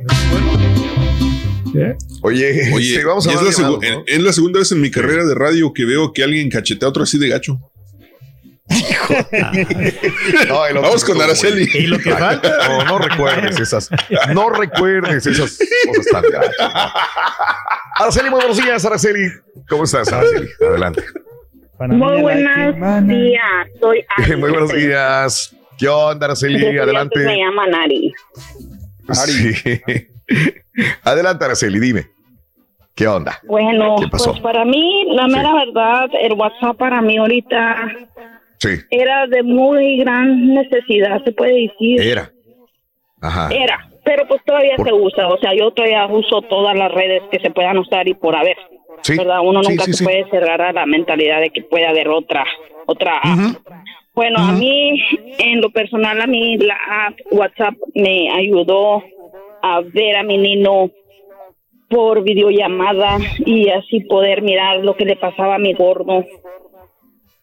[1.73, 1.95] ¿Ya?
[2.21, 3.31] Oye, Oye, este, vamos a
[4.05, 6.89] es la segunda vez en mi carrera de radio que veo que alguien cachetea a
[6.89, 7.70] otro así de gacho.
[10.47, 11.67] No, otro Vamos con Araceli.
[11.73, 12.51] muy- Y lo que falta.
[12.69, 13.89] No, no recuerdes esas.
[14.33, 16.23] No recuerdes esas cosas tan.
[17.99, 19.27] Araceli, muy buenos días, Araceli.
[19.69, 20.47] ¿Cómo estás, Araceli?
[20.67, 21.03] Adelante.
[21.79, 23.67] Muy buenos días.
[23.79, 24.35] Soy Ari.
[24.37, 25.55] Muy buenos días.
[25.77, 26.59] ¿Qué onda, Araceli?
[26.59, 27.19] Desde Me Adelante.
[27.37, 28.13] llaman Ari.
[29.13, 29.53] Sí.
[31.03, 32.07] Adelante, Araceli, dime.
[32.95, 33.39] ¿Qué onda?
[33.47, 34.31] Bueno, ¿Qué pasó?
[34.31, 35.31] pues para mí, la Sí.
[35.31, 37.87] mera verdad, el WhatsApp para mí ahorita
[38.61, 41.99] Sí, era de muy gran necesidad, se puede decir.
[41.99, 42.29] era.
[43.19, 43.49] Ajá.
[43.51, 45.27] Era, pero pues todavía Por- se usa.
[45.29, 48.57] O sea, yo todavía uso todas las redes que se puedan usar y por haber.
[49.17, 49.39] ¿verdad?
[49.43, 50.03] Uno Sí, nunca sí, se sí.
[50.03, 52.45] puede cerrar a la mentalidad de que puede haber otra,
[52.85, 53.55] otra app.
[54.13, 55.01] Bueno, a mí,
[55.39, 59.01] en lo personal, a mí la app WhatsApp me ayudó
[59.63, 60.91] a ver a mi niño
[61.89, 66.23] por videollamada y así poder mirar lo que le pasaba a mi gordo.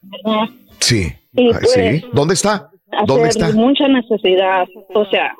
[0.03, 0.49] ¿verdad?
[0.89, 1.13] Sí.
[1.35, 2.05] Y Ah, pues, sí.
[2.15, 2.71] ¿Dónde está?
[3.07, 3.53] ¿Dónde está?
[3.53, 4.67] mucha necesidad.
[4.95, 5.35] O sea,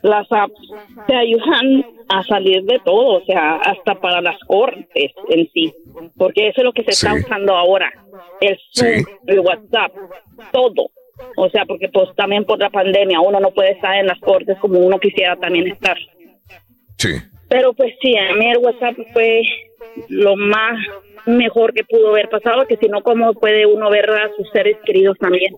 [0.00, 0.60] las apps
[1.06, 5.74] te ayudan a salir de todo, o sea, hasta para las cortes en sí,
[6.16, 7.92] porque eso es lo que se está usando ahora,
[8.40, 9.92] el Zoom, el WhatsApp,
[10.52, 10.90] todo.
[11.36, 14.56] O sea, porque pues también por la pandemia uno no puede estar en las cortes
[14.58, 15.96] como uno quisiera también estar.
[16.96, 17.10] Sí.
[17.48, 19.42] Pero pues sí, a mí el WhatsApp fue
[20.08, 20.76] lo más
[21.26, 24.76] mejor que pudo haber pasado, que si no, ¿cómo puede uno ver a sus seres
[24.84, 25.54] queridos también?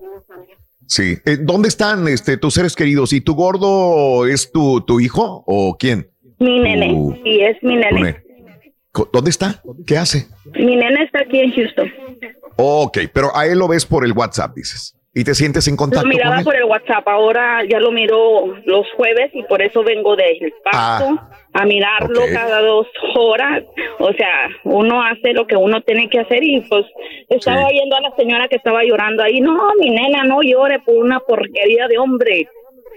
[0.86, 1.16] Sí.
[1.26, 3.12] Eh, ¿Dónde están este, tus seres queridos?
[3.12, 6.08] ¿Y tu gordo es tu, tu hijo o quién?
[6.38, 8.00] Mi nene, y es mi nene.
[8.00, 8.16] ne-
[8.92, 9.62] Co- ¿Dónde está?
[9.86, 10.26] ¿Qué hace?
[10.54, 11.92] Mi nene está aquí en Houston.
[12.56, 14.94] Ok, pero a él lo ves por el WhatsApp, dices.
[15.18, 16.44] ¿Y te sientes en Lo contacto con miraba él?
[16.44, 21.18] por el WhatsApp, ahora ya lo miro los jueves y por eso vengo del paso
[21.54, 22.32] a mirarlo Ah, ok.
[22.32, 23.64] cada dos horas.
[23.98, 26.86] O sea, uno hace lo que uno tiene que hacer y pues
[27.30, 27.72] estaba Sí.
[27.72, 29.40] viendo a la señora que estaba llorando ahí.
[29.40, 32.46] No, mi nena, no llore por una porquería de hombre.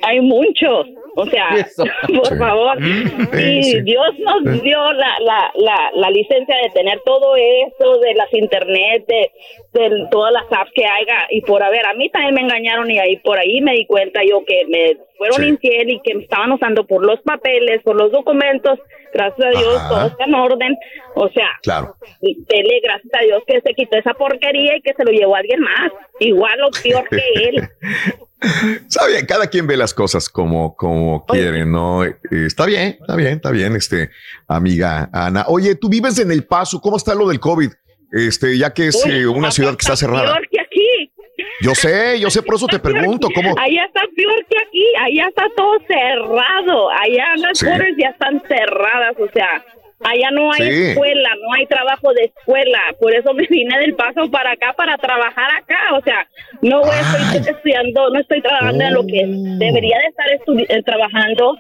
[0.04, 0.88] Hay muchos.
[1.16, 1.50] O sea,
[2.08, 2.80] por favor.
[2.80, 3.82] Mm, Y sí.
[3.82, 4.62] Dios nos Sí.
[4.62, 9.32] dio la, la, la, la licencia de tener todo eso, de las internet, de,
[9.74, 11.28] de todas las apps que haya.
[11.30, 14.22] Y por haber, a mí también me engañaron y ahí por ahí me di cuenta
[14.24, 15.48] yo que me fueron Sí.
[15.50, 18.80] infiel y que me estaban usando por los papeles, por los documentos.
[19.14, 19.90] Gracias a Dios, Ajá.
[19.90, 20.78] todo está en orden.
[21.16, 21.96] O sea, Claro.
[22.22, 25.36] y dele gracias a Dios que se quitó esa porquería y que se lo llevó
[25.36, 25.92] alguien más.
[26.22, 27.18] Igual o peor que
[27.50, 27.68] él.
[28.90, 32.04] Está bien, cada quien ve las cosas como, como quiere, ¿no?
[32.04, 34.10] Eh, está bien, está bien, está bien, este,
[34.48, 35.46] amiga Ana.
[35.48, 37.70] Oye, tú vives en El Paso, ¿cómo está lo del COVID?
[38.12, 40.34] Este, ya que es Uy, eh, una ciudad que está cerrada.
[40.34, 41.14] Peor que aquí.
[41.62, 43.56] Yo sé, yo sé, por eso te pregunto, ¿cómo?
[43.60, 47.68] Allá está peor que aquí, allá está todo cerrado, allá las Sí.
[48.00, 49.64] ya están cerradas, o sea,
[50.04, 50.84] allá no hay Sí.
[50.92, 54.98] escuela, no hay trabajo de escuela, por eso me vine del paso para acá para
[54.98, 56.28] trabajar acá, o sea,
[56.62, 56.90] no voy,
[57.36, 59.24] estoy estudiando, no estoy trabajando en lo que
[59.66, 61.58] debería de estar eh, trabajando,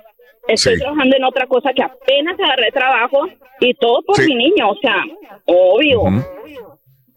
[0.47, 0.81] estoy Sí.
[0.81, 3.27] trabajando en otra cosa que apenas agarré trabajo
[3.59, 4.27] y todo por Sí.
[4.33, 5.03] mi niño, o sea,
[5.45, 6.01] obvio.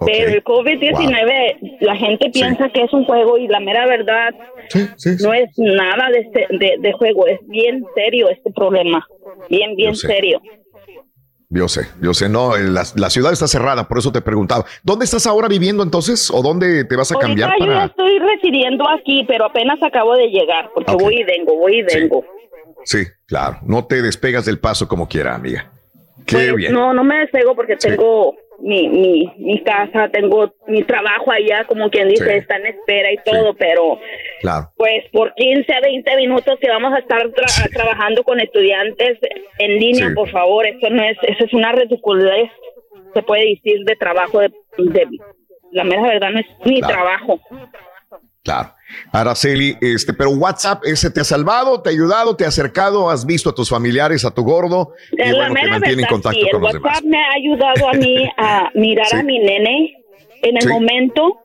[0.05, 4.35] Pero el COVID-19, la gente piensa que es un juego y la mera verdad
[5.23, 9.07] no es nada de, este- de, de juego, es bien serio este problema,
[9.49, 10.09] bien, bien sé.
[11.57, 14.65] Yo sé, yo sé, no, la, la ciudad está cerrada, por eso te preguntaba.
[14.83, 16.29] ¿Dónde estás ahora viviendo entonces?
[16.33, 17.87] ¿O dónde te vas a cambiar Ahorita yo ya para...?
[17.87, 22.25] estoy residiendo aquí, pero apenas acabo de llegar, porque voy y vengo, voy y vengo.
[22.85, 25.71] Sí, claro, no te despegas del paso como quiera, amiga.
[26.27, 26.73] Qué Pues, bien.
[26.73, 31.91] No, no me despego porque tengo mi, mi, mi casa, tengo mi trabajo allá, como
[31.91, 32.37] quien dice, Sí.
[32.39, 33.99] está en espera y todo, pero
[34.41, 34.71] Claro.
[34.77, 39.19] pues por 15 a 20 minutos que vamos a estar tra- trabajando con estudiantes
[39.59, 42.51] en línea, por favor, eso no es, eso es una ridiculez,
[43.15, 45.09] se puede decir, de trabajo, de, de-
[45.73, 46.87] la mera verdad no es Claro.
[46.95, 47.41] trabajo.
[48.43, 48.69] Claro.
[49.13, 53.25] Araceli, este, pero WhatsApp, ese te ha salvado, te ha ayudado, te ha acercado, has
[53.27, 56.47] visto a tus familiares, a tu gordo, y la bueno, te mantiene en contacto sí,
[56.47, 57.05] el con los WhatsApp demás.
[57.05, 59.17] me ha ayudado a mí a mirar Sí.
[59.17, 59.95] a mi nene
[60.43, 60.69] en el Sí.
[60.69, 61.41] momento.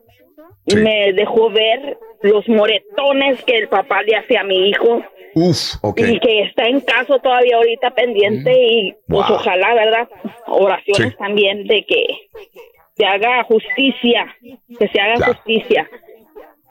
[0.66, 5.02] Me dejó ver los moretones que el papá le hace a mi hijo
[5.34, 5.98] Uf, ok.
[6.00, 9.36] y que está en caso todavía ahorita pendiente y pues Wow.
[9.36, 10.08] ojalá, ¿verdad?
[10.46, 12.06] Oraciones también de que
[12.96, 14.36] se haga justicia,
[14.78, 15.34] que se haga Claro.
[15.34, 15.88] justicia.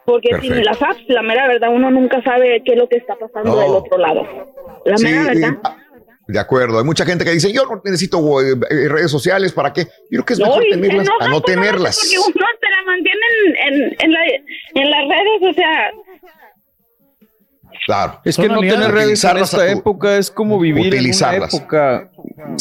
[0.09, 3.15] Porque sin las apps, la mera verdad, uno nunca sabe qué es lo que está
[3.15, 3.59] pasando No.
[3.61, 4.25] del otro lado.
[4.85, 5.57] La Sí, mera verdad.
[5.63, 5.77] ah,
[6.27, 6.79] de acuerdo.
[6.79, 9.83] Hay mucha gente que dice, yo no necesito eh, eh, redes sociales, ¿para qué?
[10.11, 11.97] Yo creo que es mejor y tenerlas a no tenerlas.
[11.99, 13.19] Porque uno te la mantiene
[13.67, 14.19] en, en, en, la,
[14.75, 15.91] en las redes, o sea,
[17.85, 18.19] Claro.
[18.23, 22.11] Es que no tener redes en esta tu- época es como vivir en una época,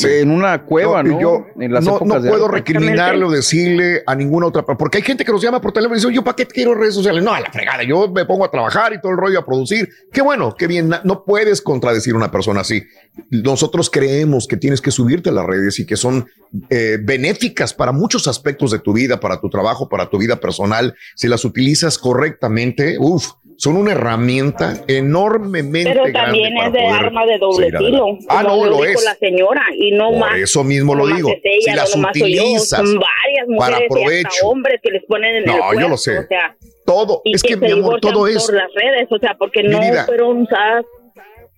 [0.02, 1.20] en una cueva, ¿no?
[1.20, 5.04] Yo en las no, épocas no puedo recriminarle o decirle a ninguna otra, porque hay
[5.04, 7.22] gente que nos llama por teléfono y dice, yo para qué quiero redes sociales.
[7.22, 9.88] No, a la fregada, yo me pongo a trabajar y todo el rollo a producir.
[10.12, 10.90] Qué bueno, qué bien.
[11.04, 12.84] No puedes contradecir a una persona así.
[13.30, 16.26] Nosotros creemos que tienes que subirte a las redes y que son
[16.70, 20.94] eh, benéficas para muchos aspectos de tu vida, para tu trabajo, para tu vida personal.
[21.16, 26.78] Si las utilizas correctamente, uff, son una herramienta enormemente pero grande también para es de
[26.80, 28.26] poder arma de doble adelante.
[28.28, 29.04] Ah, no, lo dijo es.
[29.04, 30.38] la señora, y no Por más.
[30.38, 31.28] eso mismo lo no digo.
[31.42, 34.28] ella, si no las yo, utilizas son varias para mujeres y provecho.
[34.28, 36.18] hasta hombres que les ponen en el No, yo cuerpo, lo sé.
[36.20, 36.56] O sea,
[36.86, 39.80] todo, y es que, mi amor, todo es, por las redes, o sea, porque no
[39.80, 40.06] vida.
[40.06, 40.84] fueron usadas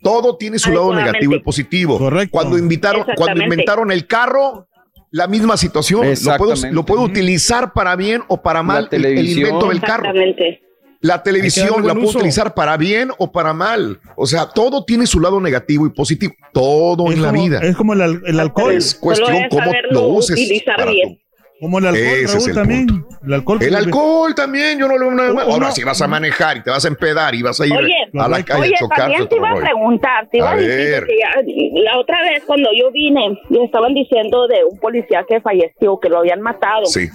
[0.03, 2.01] todo tiene su lado negativo y positivo.
[2.31, 4.67] Cuando invitaron, cuando inventaron el carro,
[5.11, 6.01] la misma situación.
[6.01, 6.13] Lo puedo,
[6.53, 6.73] Exactamente.
[6.73, 9.47] lo puedo utilizar para bien o para mal el- el, televisión.
[9.49, 10.05] invento del carro.
[10.07, 10.63] Exactamente.
[11.03, 12.19] La que televisión la puedo uso.
[12.19, 13.99] utilizar para bien o para mal.
[14.17, 16.35] O sea, todo tiene su lado negativo y positivo.
[16.53, 17.59] Todo Es en la vida.
[17.63, 18.73] Es como el, al- el alcohol.
[18.75, 20.33] Es cuestión cómo lo uses.
[20.39, 21.19] utilizar para bien.
[21.59, 23.05] Como el alcohol, Ese es Raúl, el también.
[23.27, 23.59] El alcohol.
[23.63, 25.45] El alcohol también, yo no lo veo nada más.
[25.47, 27.95] Ahora, si vas a manejar y te vas a empedar y vas a ir Oye,
[28.19, 30.57] a la calle Oye, a chocar, también te iba a preguntar, te iba A a,
[30.57, 35.41] decir, ya- la otra vez cuando yo vine, le estaban diciendo de un policía que
[35.43, 36.87] falleció, que lo habían matado.
[36.87, 37.09] Sí.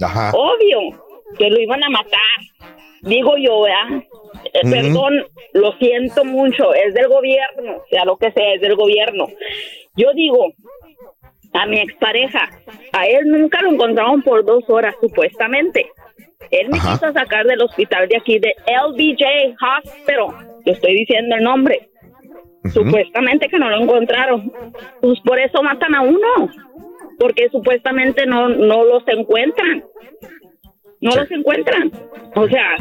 [0.00, 0.30] Ajá.
[0.34, 0.98] Obvio,
[1.38, 2.20] que lo iban a matar.
[3.04, 4.02] Digo yo, ¿verdad?
[4.44, 4.70] Eh.
[4.70, 9.26] Perdón, lo siento mucho, es del gobierno, sea lo que sea, es del gobierno.
[9.96, 10.52] Yo digo,
[11.52, 12.50] a mi expareja,
[12.92, 15.86] a él nunca lo encontraron por dos horas, supuestamente.
[16.50, 16.94] Él me Ajá.
[16.94, 20.60] quiso sacar del hospital de aquí, de LBJ Hospital.
[20.64, 21.88] Yo estoy diciendo el nombre.
[22.72, 24.52] Supuestamente que no lo encontraron.
[25.00, 26.50] Pues por eso matan a uno.
[27.18, 29.84] Porque supuestamente no, no los encuentran.
[31.04, 31.92] No los encuentran.
[32.34, 32.76] O sea,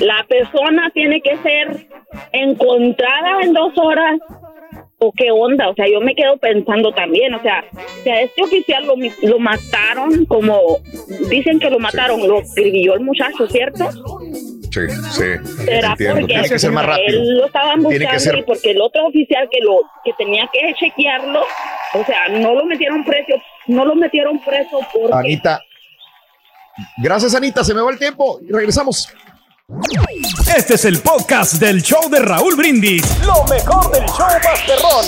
[0.00, 1.86] la persona tiene que ser
[2.32, 4.18] encontrada en dos horas.
[4.98, 5.68] ¿O qué onda?
[5.68, 7.62] O sea, yo me quedo pensando también, o sea,
[8.02, 8.94] si a este oficial lo,
[9.28, 10.58] lo mataron como
[11.28, 13.90] dicen que lo mataron, lo escribió el muchacho, ¿cierto?
[13.90, 14.80] Sí,
[15.10, 15.24] sí.
[15.66, 17.08] Será porque Tiene que ser más rápido.
[17.08, 20.72] él lo estaban buscando ser- y porque el otro oficial que lo que tenía que
[20.78, 21.42] chequearlo,
[21.92, 23.34] o sea, no lo metieron preso,
[23.66, 25.60] no lo metieron preso porque Anita.
[26.98, 27.64] Gracias, Anita.
[27.64, 28.38] Se me va el tiempo.
[28.40, 29.08] Y regresamos.
[30.56, 33.02] Este es el podcast del show de Raúl Brindis.
[33.24, 35.06] Lo mejor del show Masterrón.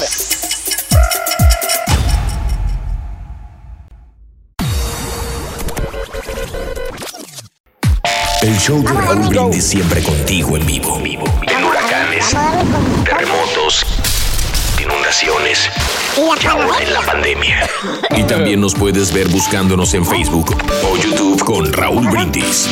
[8.42, 10.98] El show de Raúl Brindis siempre contigo en vivo.
[10.98, 12.26] En huracanes,
[13.05, 13.84] terremotos,
[14.89, 15.70] inundaciones
[16.17, 17.68] y ahora en la pandemia.
[18.17, 22.68] Y también nos puedes ver buscándonos en Facebook o YouTube con Raúl Brindis.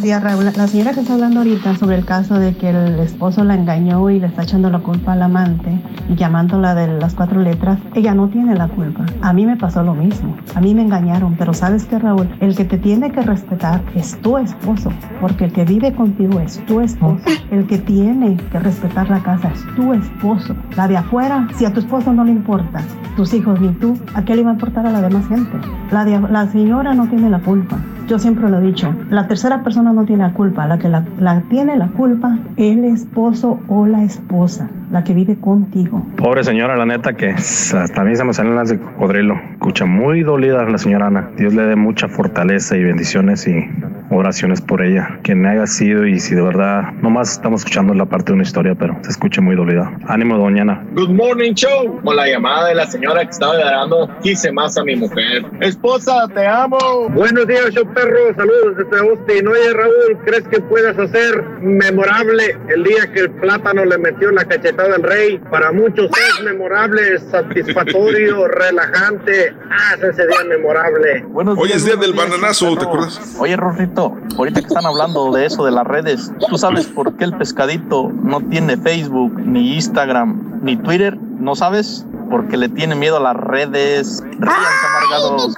[0.00, 0.46] Raúl.
[0.56, 4.08] La señora que está hablando ahorita sobre el caso de que el esposo la engañó
[4.08, 8.14] y le está echando la culpa al amante y llamándola de las cuatro letras, ella
[8.14, 9.04] no tiene la culpa.
[9.20, 10.34] A mí me pasó lo mismo.
[10.54, 12.28] A mí me engañaron, pero ¿sabes qué, Raúl?
[12.40, 16.64] El que te tiene que respetar es tu esposo, porque el que vive contigo es
[16.64, 17.22] tu esposo.
[17.50, 20.56] El que tiene que respetar la casa es tu esposo.
[20.76, 22.80] La de afuera, si a tu esposo no le importa,
[23.16, 25.58] tus hijos ni tú, ¿a qué le va a importar a la demás gente?
[25.90, 27.76] La, de- la señora no tiene la culpa.
[28.10, 31.04] Yo siempre lo he dicho, la tercera persona no tiene la culpa, la que la,
[31.20, 36.04] la tiene la culpa el esposo o la esposa, la que vive contigo.
[36.16, 39.40] Pobre señora, la neta que hasta a mí se me salen las de cocodrilo.
[39.52, 41.30] Escucha muy dolida la señora Ana.
[41.36, 43.64] Dios le dé mucha fortaleza y bendiciones y
[44.10, 45.20] oraciones por ella.
[45.22, 48.74] Quien haya sido y si de verdad, nomás estamos escuchando la parte de una historia,
[48.74, 49.92] pero se escucha muy dolida.
[50.08, 50.84] Ánimo, doña Ana.
[50.94, 52.00] Good morning show.
[52.02, 55.44] Con la llamada de la señora que estaba dando, quise más a mi mujer.
[55.60, 57.08] Esposa, te amo.
[57.10, 58.34] Buenos días, show perro.
[58.36, 59.48] Saludos desde Austin.
[59.48, 64.44] Oye, Raúl, ¿crees que puedas hacer memorable el día que el plátano le metió la
[64.44, 65.38] cachetada al rey?
[65.50, 69.54] Para muchos es memorable, satisfactorio, relajante.
[69.70, 71.24] Haz ese día memorable.
[71.56, 73.36] Hoy es día del bananazo, ¿te acuerdas?
[73.38, 77.24] Oye, Rorrito, ahorita que están hablando de eso de las redes, ¿tú sabes por qué
[77.24, 81.16] el pescadito no tiene Facebook, ni Instagram, ni Twitter?
[81.16, 82.04] ¿No sabes?
[82.30, 84.22] Porque le tiene miedo a las redes.
[84.38, 85.56] Ríanse, amargados.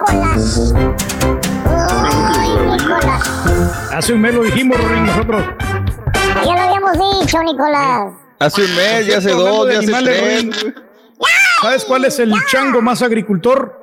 [3.93, 5.45] Hace un mes lo dijimos, Rorín, nosotros.
[6.45, 8.13] Ya lo habíamos dicho, Nicolás.
[8.39, 10.45] Hace un mes, ya hace dos, ya hace tres.
[10.45, 10.75] Rorín.
[11.61, 13.81] ¿Sabes cuál es el chango más agricultor?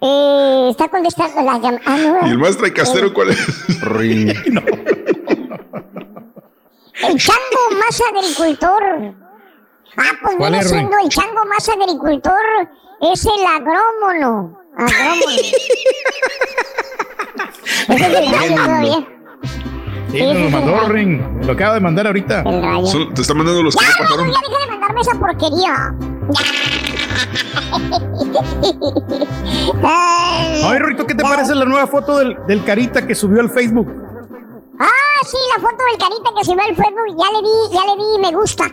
[0.00, 1.80] Eh, está contestando la llamada.
[1.84, 2.26] Ah, no.
[2.28, 3.38] ¿Y el más traicastero cuál es?
[7.02, 8.82] El chango más agricultor.
[9.96, 12.68] Ah, pues ¿Cuál viene siendo el chango más agricultor.
[13.00, 14.60] Es el agrómono.
[14.76, 15.30] Agrómono.
[17.88, 19.08] Ese es del rayo todavía.
[20.10, 21.40] Sí, nos lo mandó Rorín.
[21.46, 22.42] Lo acaba de mandar ahorita.
[22.86, 24.26] Son- te están mandando los que no Ya, pasaron.
[24.32, 25.94] ya deja de mandarme esa porquería.
[29.82, 30.62] Ay.
[30.64, 33.86] Ay, Rorito, ¿qué te parece la nueva foto del, del carita que subió al Facebook?
[34.78, 34.88] Ah,
[35.24, 38.18] sí, la foto del carita que subió al Facebook, ya le di, ya le di
[38.20, 38.64] me gusta.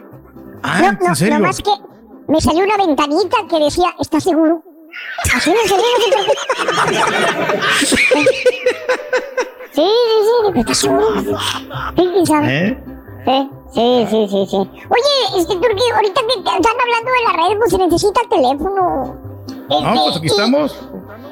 [0.63, 1.35] Ah, ¿en serio?
[1.39, 1.71] Nomás que
[2.27, 4.63] me salió una ventanita que decía, ¿estás seguro?
[5.35, 5.75] Así no qué.
[9.73, 9.85] Sí, sí,
[10.53, 10.79] sí, ¿estás
[12.11, 12.47] quién sabe.
[12.57, 12.77] ¿Eh?
[13.73, 14.57] Sí, sí, sí, sí, sí.
[14.57, 19.15] Oye, este Turki, ahorita que están hablando de las redes, pues se necesita teléfono.
[19.69, 20.79] No, Este, pues aquí y- estamos.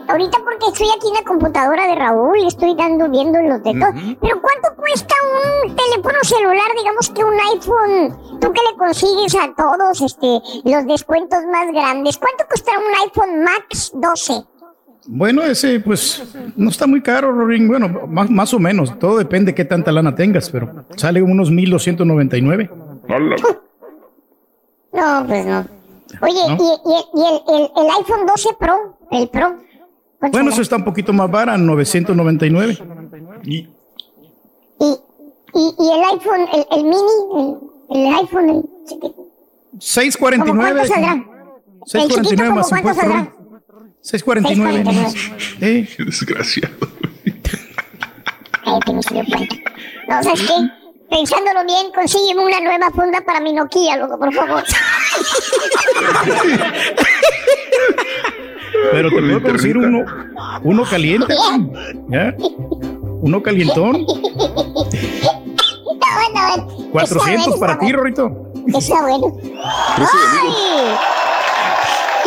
[0.08, 3.92] Ahorita porque estoy aquí en la computadora de Raúl, estoy dando, viendo los de todo.
[4.22, 5.14] Pero ¿cuánto cuesta
[5.66, 8.40] un teléfono celular, digamos que un iPhone?
[8.40, 12.18] Tú que le consigues a todos este, los descuentos más grandes.
[12.18, 14.34] ¿Cuánto costará un iPhone Max 12?
[15.08, 16.24] Bueno, ese pues
[16.56, 17.68] no está muy caro, Rorín.
[17.68, 18.98] Bueno, más, más o menos.
[18.98, 22.70] Todo depende qué tanta lana tengas, pero sale unos 1299.
[24.94, 25.66] No, pues no.
[26.22, 28.98] Oye, ¿y, y- y el, el- el iPhone 12 Pro?
[29.12, 29.56] ¿El Pro?
[30.20, 32.78] ¿Cuánto Bueno, eso está un poquito más barato, 999.
[33.44, 33.68] Y
[35.58, 37.58] ¿Y, y el iPhone, el, el mini,
[37.90, 39.16] el, el iPhone, el chiquito?
[39.16, 40.74] ¿Cómo 649.
[40.76, 41.14] cuánto saldrá?
[41.14, 43.06] El chiquito, 649 ¿cómo más cuánto impuestos.
[43.06, 43.34] saldrá?
[43.70, 43.94] Rorín.
[44.02, 44.84] 649.
[44.84, 45.14] nomás.
[45.62, 46.76] Eh, Qué desgraciado.
[48.66, 49.56] Ay, que no se dio cuenta.
[50.10, 50.54] No, ¿sabes qué?
[51.10, 54.62] Pensándolo bien, consígueme una nueva funda para mi Nokia, loco, por favor.
[58.92, 60.06] Pero te puedo conseguir uno,
[60.64, 61.34] uno caliente.
[62.10, 62.36] ¿ya?
[63.22, 63.96] Uno calientón.
[63.96, 64.16] Está
[66.16, 67.92] bueno, está 400 bueno, para ti.
[67.92, 68.52] Rorito.
[68.68, 69.38] Está bueno.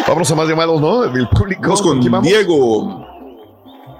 [0.06, 1.02] Vamos a más llamados, ¿no?
[1.02, 1.60] Del público.
[1.62, 3.06] Vamos con Diego.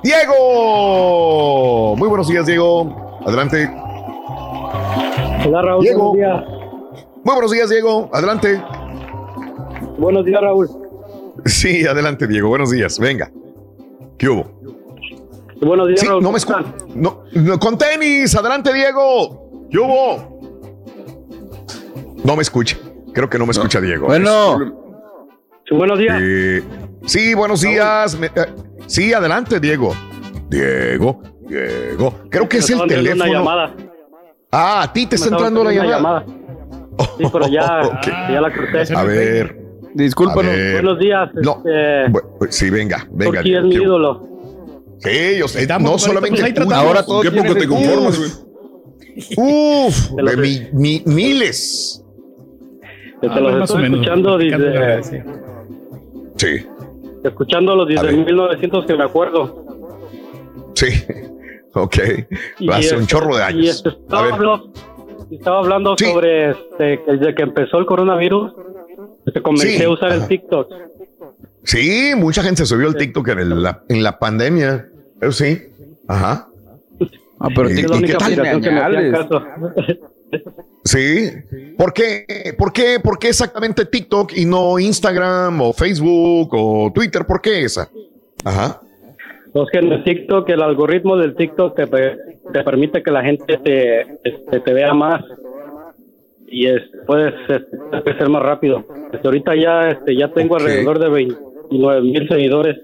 [0.03, 1.97] Diego.
[1.97, 3.21] Muy buenos días, Diego.
[3.27, 3.71] Adelante.
[5.47, 6.13] Hola Raúl, Diego.
[6.13, 6.45] buenos días.
[7.25, 8.11] Muy buenos días, Diego.
[8.13, 8.63] Adelante.
[9.99, 10.69] Buenos días Raúl.
[11.45, 12.49] Sí, adelante, Diego.
[12.49, 12.99] Buenos días.
[12.99, 13.31] Venga.
[14.19, 14.61] ¿Qué hubo?
[15.61, 16.23] Buenos días Sí, Raúl.
[16.23, 16.65] no me escucho.
[16.95, 18.35] No, no, con tenis.
[18.37, 19.69] Adelante, Diego.
[19.71, 20.41] ¿Qué hubo?
[22.25, 22.77] No me escucha.
[23.13, 24.07] Creo que no me escucha, Diego.
[24.07, 24.59] Bueno.
[25.71, 26.19] Buenos días.
[26.23, 26.63] Eh,
[27.07, 28.19] sí, buenos días.
[28.19, 28.47] Me- eh,
[28.87, 29.95] sí, adelante, Diego.
[30.49, 32.15] Diego, Diego.
[32.31, 33.25] Creo que es el teléfono.
[33.25, 33.75] Una llamada.
[34.51, 36.25] Ah, a ti te Me está entrando la llamada.
[37.19, 38.01] Sí, pero ya,
[38.33, 38.95] ya la crucé.
[38.95, 39.68] A ver.
[40.03, 40.55] Discúlpanos.
[40.73, 41.31] Buenos días.
[41.35, 41.57] No.
[41.59, 43.33] Este, bu- sí, venga, venga.
[43.41, 44.29] Turquía es mi ídolo.
[45.01, 45.63] Sí, yo sé.
[45.63, 46.41] Estamos, No solamente.
[46.41, 46.87] pues, tratamos.
[46.87, 48.31] Ahora todo ¿Qué poco te de- conformas, güey?
[49.37, 52.05] Uf, Te lo de mi- mi- miles.
[53.21, 55.03] Te Ah, los estoy escuchando desde,
[56.37, 56.67] Sí,
[57.25, 58.27] escuchándolos A desde ver.
[58.27, 59.65] 1900 que me acuerdo.
[60.75, 60.87] sí.
[61.75, 61.97] Ok.
[62.61, 63.77] Y Hace un este- chorro de Y años.
[63.77, 64.73] este, A estaba, hablando,
[65.31, 66.05] estaba hablando Sí.
[66.07, 68.53] sobre este, desde que empezó el coronavirus,
[69.29, 70.23] este, comencé Sí, a usar ajá.
[70.23, 70.69] el TikTok.
[71.65, 74.89] Sí, mucha gente se subió al TikTok en, el- la, en la pandemia.
[75.21, 75.63] Eso sí.
[76.07, 76.49] Ajá.
[77.41, 78.61] Ah, pero ¿Y- Es y la TikTok qué tal?
[78.63, 79.43] que me caso.
[80.85, 81.31] Sí.
[81.77, 82.55] ¿Por qué?
[82.57, 83.01] ¿Por qué?
[83.03, 87.25] ¿Por qué exactamente TikTok y no Instagram o Facebook o Twitter?
[87.27, 87.89] ¿Por qué esa?
[88.45, 88.81] Ajá.
[89.55, 93.23] No, es que en el TikTok, el algoritmo del TikTok te, te permite que la
[93.23, 95.25] gente te, este, te vea más
[96.51, 98.85] y es, puedes este, crecer más rápido.
[99.13, 102.77] Este, ahorita ya, este, ya tengo alrededor de 29 mil seguidores.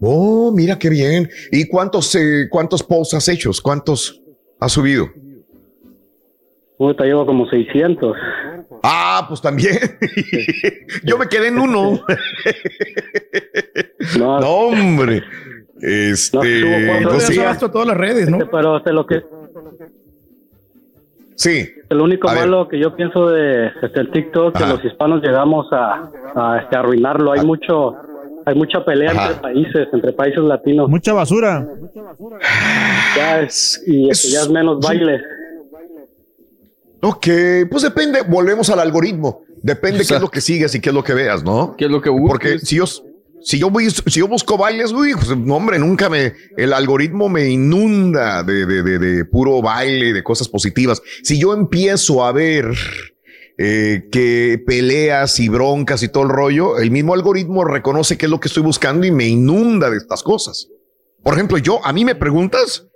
[0.00, 1.28] Oh, mira qué bien.
[1.50, 3.50] ¿Y cuántos, eh, cuántos posts has hecho?
[3.62, 4.22] ¿Cuántos
[4.60, 5.06] has subido?
[6.78, 8.16] Ahorita llevo como 600.
[8.82, 9.78] Ah, pues también.
[11.04, 12.00] Yo me quedé en uno.
[14.18, 15.22] No, No, hombre.
[15.80, 16.36] Este.
[16.36, 17.40] No, subo No pues sí,
[17.72, 18.38] todas las redes, ¿no?
[18.38, 19.22] este, pero este, lo que
[21.44, 21.68] sí.
[21.88, 22.42] el único A ver.
[22.48, 24.72] malo que yo pienso de este, el TikTok que Ajá.
[24.74, 27.32] los hispanos llegamos a, a, este, arruinarlo.
[27.32, 27.96] Hay mucho
[28.46, 29.26] hay mucha pelea Ajá.
[29.28, 30.88] entre países, entre países latinos.
[30.88, 31.66] Mucha basura.
[33.16, 35.20] Ya es, y este, ya es menos baile.
[37.00, 37.26] Ok,
[37.70, 38.22] pues depende.
[38.26, 39.42] Volvemos al algoritmo.
[39.62, 41.74] Depende qué es lo que sigas y qué es lo que veas, ¿no?
[41.76, 42.28] ¿Qué es lo que buscas?
[42.28, 42.84] Porque si yo,
[43.44, 49.60] si yo, busco bailes, uy, pues, hombre, nunca me, el algoritmo me inunda de, puro
[49.60, 51.02] baile, de cosas positivas.
[51.22, 52.66] Si yo empiezo a ver
[53.58, 58.30] eh, que peleas y broncas y todo el rollo, el mismo algoritmo reconoce qué es
[58.30, 60.68] lo que estoy buscando y me inunda de estas cosas.
[61.22, 62.86] Por ejemplo, yo, a mí me preguntas,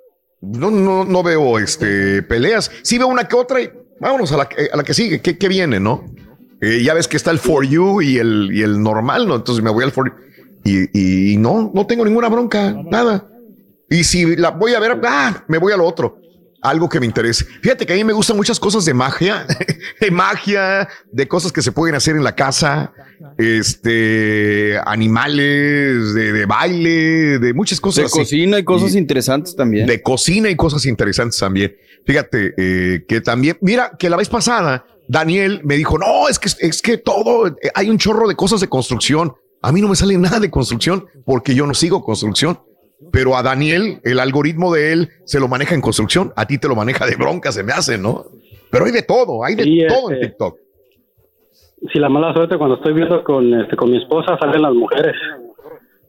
[0.41, 2.71] no, veo este, peleas.
[2.83, 3.71] Sí veo una que otra y
[4.01, 5.21] vámonos a la, que- a la que sigue.
[5.21, 6.05] ¿Qué, viene, no?
[6.63, 9.37] Eh, ya ves que está el For You y el, y el normal, ¿no?
[9.37, 10.28] Entonces me voy al For
[10.65, 13.27] y, y no, no tengo ninguna bronca, nada.
[13.91, 16.19] Y si la voy a ver, ah, me voy a lo otro.
[16.61, 17.45] Algo que me interese.
[17.63, 19.47] Fíjate que a mí me gustan muchas cosas de magia,
[20.01, 22.93] de magia, de cosas que se pueden hacer en la casa,
[23.63, 27.97] este, animales, de, de baile, de muchas cosas.
[28.03, 28.19] De así.
[28.19, 29.87] cocina y cosas Y- interesantes también.
[29.87, 31.75] de cocina y cosas interesantes también.
[32.07, 36.49] Fíjate eh, que también, mira, que la vez pasada Daniel me dijo, no, es que,
[36.61, 39.33] es que todo, eh, hay un chorro de cosas de construcción.
[39.63, 42.61] A mí no me sale nada de construcción porque yo no sigo construcción.
[43.13, 46.33] Pero a Daniel, el algoritmo de él se lo maneja en construcción.
[46.37, 48.25] A ti te lo maneja de bronca, se me hace, ¿no?
[48.71, 50.59] Pero hay de todo, hay de Sí, todo en este, TikTok.
[51.93, 55.15] Si la mala suerte cuando estoy viendo con, este, con mi esposa salen las mujeres.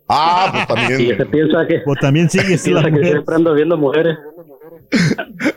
[0.08, 1.02] Ah, pues también.
[1.02, 4.18] Y se piensa que, O también sigue piensa que siempre ando viendo mujeres.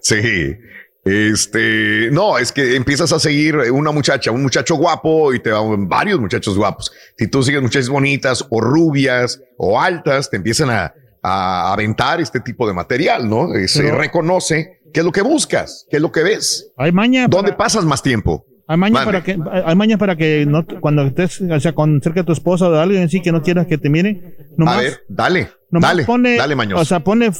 [0.00, 0.56] Sí.
[1.04, 5.88] Este, no, es que empiezas a seguir una muchacha, un muchacho guapo y te van
[5.88, 6.90] varios muchachos guapos.
[7.18, 12.40] Si tú sigues muchachas bonitas o rubias o altas, te empiezan a, a aventar este
[12.40, 13.48] tipo de material, ¿no?
[13.66, 16.70] Se Pero- reconoce qué es lo que buscas, qué es lo que ves.
[16.76, 17.26] Hay maña.
[17.28, 18.46] ¿Dónde pasas más tiempo?
[18.66, 19.06] Hay maña Mande.
[19.06, 22.68] para que, hay para que no, cuando estés, o sea, con cerca de tu esposa
[22.68, 25.90] o de alguien así que no quieras que te miren, nomás, a ver, dale, nomás
[25.90, 26.80] dale, pone, dale, mañoso.
[26.80, 27.30] o sea, pone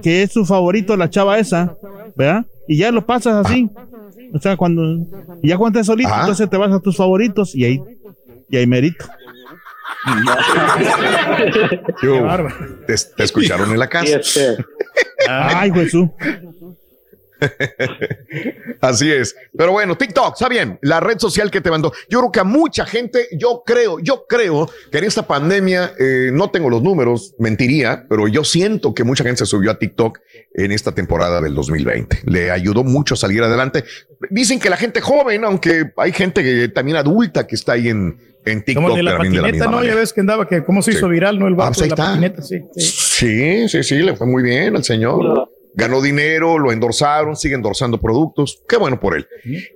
[0.00, 1.74] que es su favorito la chava esa,
[2.14, 2.46] ¿verdad?
[2.68, 3.68] Y ya lo pasas así.
[4.32, 5.04] O sea, cuando,
[5.42, 7.82] ya cuando estés solito, entonces te vas a tus favoritos y ahí,
[8.48, 9.06] y ahí merito.
[12.86, 14.18] Te, te escucharon en la casa.
[15.28, 16.08] Ay, Jesús.
[18.80, 19.34] Así es.
[19.56, 21.92] Pero bueno, TikTok, está bien, la red social que te mandó.
[22.08, 26.30] Yo creo que a mucha gente, yo creo, yo creo que en esta pandemia, eh,
[26.32, 30.18] no tengo los números, mentiría, pero yo siento que mucha gente se subió a TikTok
[30.54, 32.20] en esta temporada del 2020.
[32.24, 33.84] Le ayudó mucho a salir adelante.
[34.30, 38.18] Dicen que la gente joven, aunque hay gente que, también adulta que está ahí en,
[38.44, 39.70] en TikTok Como de la también de la patineta, misma ¿no?
[39.72, 39.94] Ya manera.
[40.00, 41.12] ves que andaba, que cómo se hizo Sí.
[41.12, 41.46] viral, ¿no?
[41.48, 42.04] El Ah, vato pues de la está.
[42.06, 42.58] patineta, sí.
[42.76, 42.86] sí.
[43.20, 45.50] Sí, sí, sí, le fue muy bien al señor.
[45.74, 48.62] Ganó dinero, lo endorsaron, sigue endorsando productos.
[48.68, 49.26] Qué bueno por él.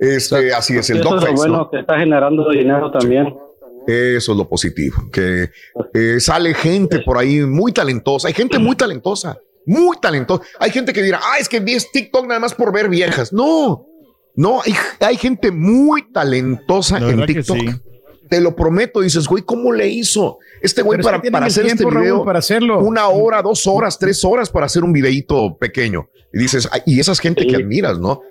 [0.00, 1.70] Este, así es el eso es lo bueno ¿no?
[1.70, 3.34] que está generando dinero también.
[3.86, 5.50] Eso es lo positivo, que
[5.92, 8.28] eh, sale gente por ahí muy talentosa.
[8.28, 10.42] Hay gente muy talentosa, muy talentosa.
[10.58, 13.30] Hay gente que dirá, ah, es que vi TikTok nada más por ver viejas.
[13.32, 13.86] No,
[14.36, 17.58] no, hay, hay gente muy talentosa La en que TikTok.
[17.58, 17.68] sí.
[18.34, 20.38] Te lo prometo, dices, güey, ¿cómo le hizo?
[20.60, 22.80] Este güey es para, que para hacer este Raúl, video, para hacerlo.
[22.80, 26.08] una hora, dos horas, tres horas para hacer un videíto pequeño.
[26.32, 28.22] Y dices, "Ay, y esas gente que admiras, ¿no?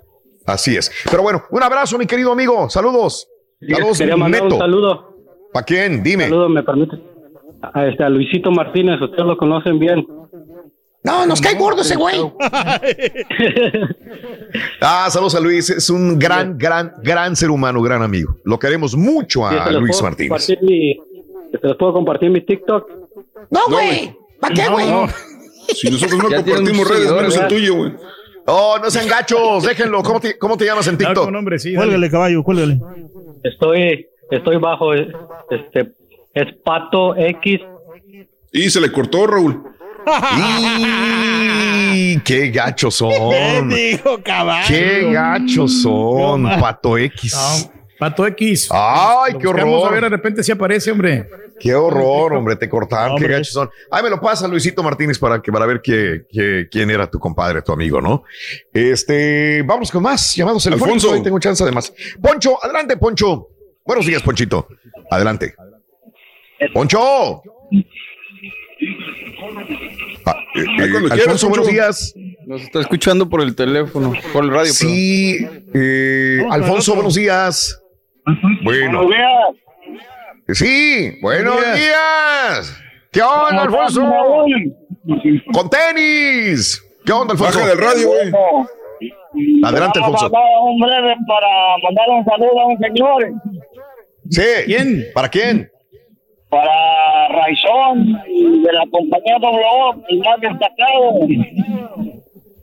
[0.46, 0.92] Así es.
[1.10, 2.70] Pero bueno, un abrazo, mi querido amigo.
[2.70, 3.30] Saludos.
[3.62, 4.56] Saludos, Quería mandar Neto.
[4.56, 5.16] un saludo.
[5.54, 6.04] ¿Para quién?
[6.04, 6.26] Dime.
[6.26, 6.98] saludo, me permite.
[7.62, 10.06] A, este, a Luisito Martínez, ustedes lo conocen bien.
[11.04, 12.16] No, nos cae gordo ese güey.
[14.82, 15.70] Ah, saludos a Luis.
[15.70, 18.38] Es un gran, gran, gran ser humano, gran amigo.
[18.44, 20.50] Lo queremos mucho a Luis Martínez.
[20.62, 20.96] mi-
[21.52, 22.90] ¿Te los puedo compartir mi TikTok?
[23.52, 24.16] No, güey.
[24.40, 24.86] ¿Para qué, güey?
[25.74, 27.94] Si nosotros no compartimos redes, menos el tuyo, güey.
[28.46, 30.04] Oh, no sean gachos, déjenlo.
[30.04, 31.32] ¿Cómo te, cómo te llamas en Dale TikTok?
[31.32, 31.74] nombre, sí.
[31.76, 32.80] Cuélgale, caballo, cuélgale.
[33.44, 35.94] Estoy, estoy bajo, este,
[36.34, 37.62] es Pato X.
[38.52, 39.64] Y se le cortó, Raúl.
[41.96, 43.70] Y qué gachos son.
[43.70, 44.68] dijo caballo?
[44.68, 47.34] Qué gachos son, No, Pato X.
[47.34, 48.70] No, Pato X.
[48.72, 49.88] Ay, Lo qué horror.
[49.88, 51.28] A ver, de repente sí aparece, hombre.
[51.60, 53.70] Qué horror, hombre, te cortaron, qué gachos son.
[53.92, 57.20] Ay, me lo pasa Luisito Martínez para que para ver qué, qué- quién era tu
[57.20, 58.24] compadre, tu amigo, ¿no?
[58.74, 60.96] Este, vamos con más llamados telefónicos.
[61.04, 61.16] Alfonso.
[61.18, 61.94] Hoy tengo chance de más.
[62.22, 63.50] Poncho, adelante, Poncho.
[63.86, 64.68] Buenos días, Ponchito.
[65.12, 65.54] Adelante.
[66.74, 67.42] Poncho.
[70.26, 72.14] Ah, eh, eh, quieras, Alfonso, buenos días.
[72.46, 74.72] Nos está escuchando por el teléfono, por el radio.
[74.72, 77.82] Sí, eh, Alfonso, buenos días.
[78.64, 80.58] Bueno, días.
[80.58, 82.84] sí, buenos Buenos días.
[83.12, 84.02] ¿Qué onda, Alfonso?
[85.54, 86.84] Con tenis.
[87.06, 87.60] ¿Qué onda, Alfonso?
[87.60, 88.32] Baja del radio, güey.
[89.64, 90.32] Adelante, Alfonso.
[90.64, 93.34] un breve para mandar un saludo a un señor,
[94.30, 94.42] Sí.
[94.66, 95.06] ¿Quién?
[95.14, 95.70] ¿Para quién?
[96.54, 98.06] Para Raizón
[98.64, 101.20] de la compañía W, el más destacado.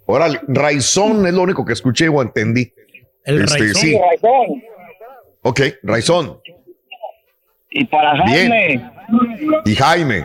[0.06, 2.72] Órale, Raizón es lo único que escuché o entendí.
[3.24, 3.80] El Este, Raizón.
[3.82, 3.98] sí.
[3.98, 4.62] Raizón.
[5.42, 6.40] Ok, Raizón.
[7.70, 8.50] Y para Bien.
[8.50, 8.90] Jaime.
[9.64, 10.24] Y Jaime.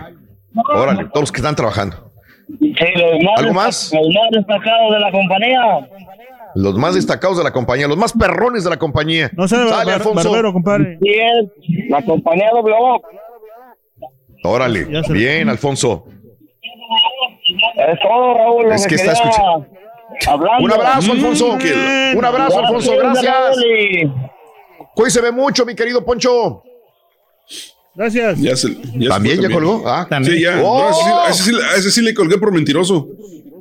[0.74, 2.12] Órale, todos los que están trabajando.
[2.60, 3.92] Sí, los más ¿Algo más?
[3.94, 5.90] Los más destacados de la compañía.
[6.56, 9.30] Los más destacados de la compañía, los más perrones de la compañía.
[9.36, 10.30] No sé, Sale, bar- Alfonso.
[10.30, 10.98] barbero, compadre.
[11.02, 12.74] Sí, la compañía W.
[14.50, 16.06] Órale, bien, Alfonso.
[17.78, 18.72] Es todo, Raúl.
[18.72, 19.68] Es que está escuchando.
[20.28, 20.64] Hablando.
[20.64, 21.58] Un abrazo, Alfonso.
[21.58, 22.18] Bien.
[22.18, 22.96] Un abrazo, Alfonso.
[22.98, 23.36] Gracias.
[24.96, 26.64] Cuídese mucho, mi querido Poncho.
[27.96, 28.40] Gracias.
[28.40, 29.84] Ya se, ya se ¿También ya colgó?
[29.88, 30.62] Ah, Sí, ya.
[30.64, 30.90] ¡Oh!
[30.90, 33.08] No, ese sí, a ese sí- a ese sí le colgué por mentiroso.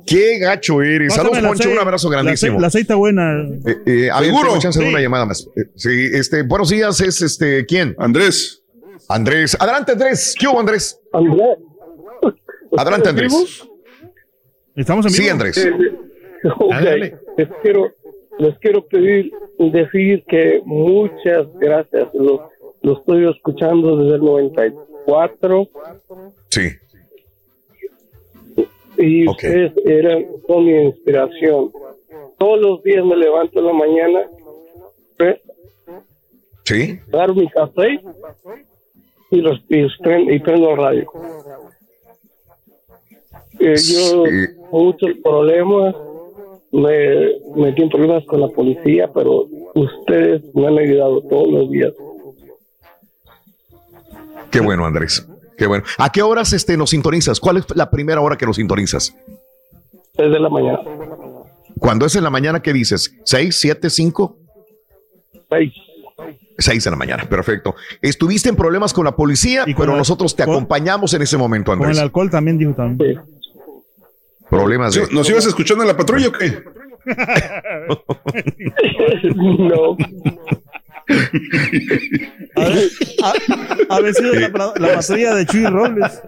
[0.05, 1.13] Qué gacho eres.
[1.13, 1.69] Saludos, Poncho.
[1.69, 2.59] Un abrazo grandísimo.
[2.59, 3.33] La aceita buena.
[3.65, 4.47] Eh, eh, a ver, ¿Seguro?
[4.49, 5.47] tengo chance de una llamada más.
[5.55, 7.95] Eh, sí, este, buenos días, es este, ¿quién?
[7.97, 8.61] Andrés.
[9.09, 9.57] Andrés.
[9.59, 10.35] Adelante, Andrés.
[10.39, 10.99] ¿Qué hubo, Andrés?
[11.13, 11.57] Andrés.
[12.77, 13.67] Adelante, Andrés.
[14.75, 15.23] Estamos en vivo.
[15.23, 15.69] Sí, Andrés.
[16.59, 17.17] Ok, Ándale.
[17.37, 17.91] les quiero,
[18.37, 22.09] les quiero pedir, decir que muchas gracias.
[22.13, 22.49] Lo,
[22.81, 25.67] lo estoy escuchando desde el 94
[26.49, 26.69] Sí.
[28.97, 31.71] y ustedes eran son mi inspiración.
[32.37, 34.19] Todos los días me levanto en la mañana,
[35.17, 35.41] pre-
[36.63, 36.99] Sí.
[37.07, 37.99] dar mi café
[39.35, 41.11] y, los, y, prendo, y prendo el radio.
[43.59, 44.23] Eh, yo
[44.71, 45.95] muchos problemas,
[46.71, 51.93] me metí en problemas con la policía, pero ustedes me han ayudado todos los días.
[54.51, 55.27] Qué bueno, Andrés.
[55.57, 55.85] Qué bueno.
[55.97, 57.39] ¿A qué horas este, nos sintonizas?
[57.39, 59.15] ¿Cuál es la primera hora que nos sintonizas?
[60.17, 60.79] Desde la mañana.
[61.79, 63.13] Cuando es en la mañana, ¿qué dices?
[63.23, 64.37] ¿Seis, siete, cinco?
[65.49, 65.73] Seis.
[66.57, 67.75] Seis de la mañana, perfecto.
[68.01, 71.79] Estuviste en problemas con la policía, pero el- nosotros te acompañamos en ese momento, Con
[71.79, 71.97] Andrés.
[71.97, 73.21] el alcohol también dijo también.
[74.49, 75.07] Problemas de...
[75.11, 76.63] ¿Nos ibas escuchando en la patrulla o qué?
[79.27, 79.97] no.
[83.89, 86.21] Ha vencido la, la patrulla de Chuy Robles.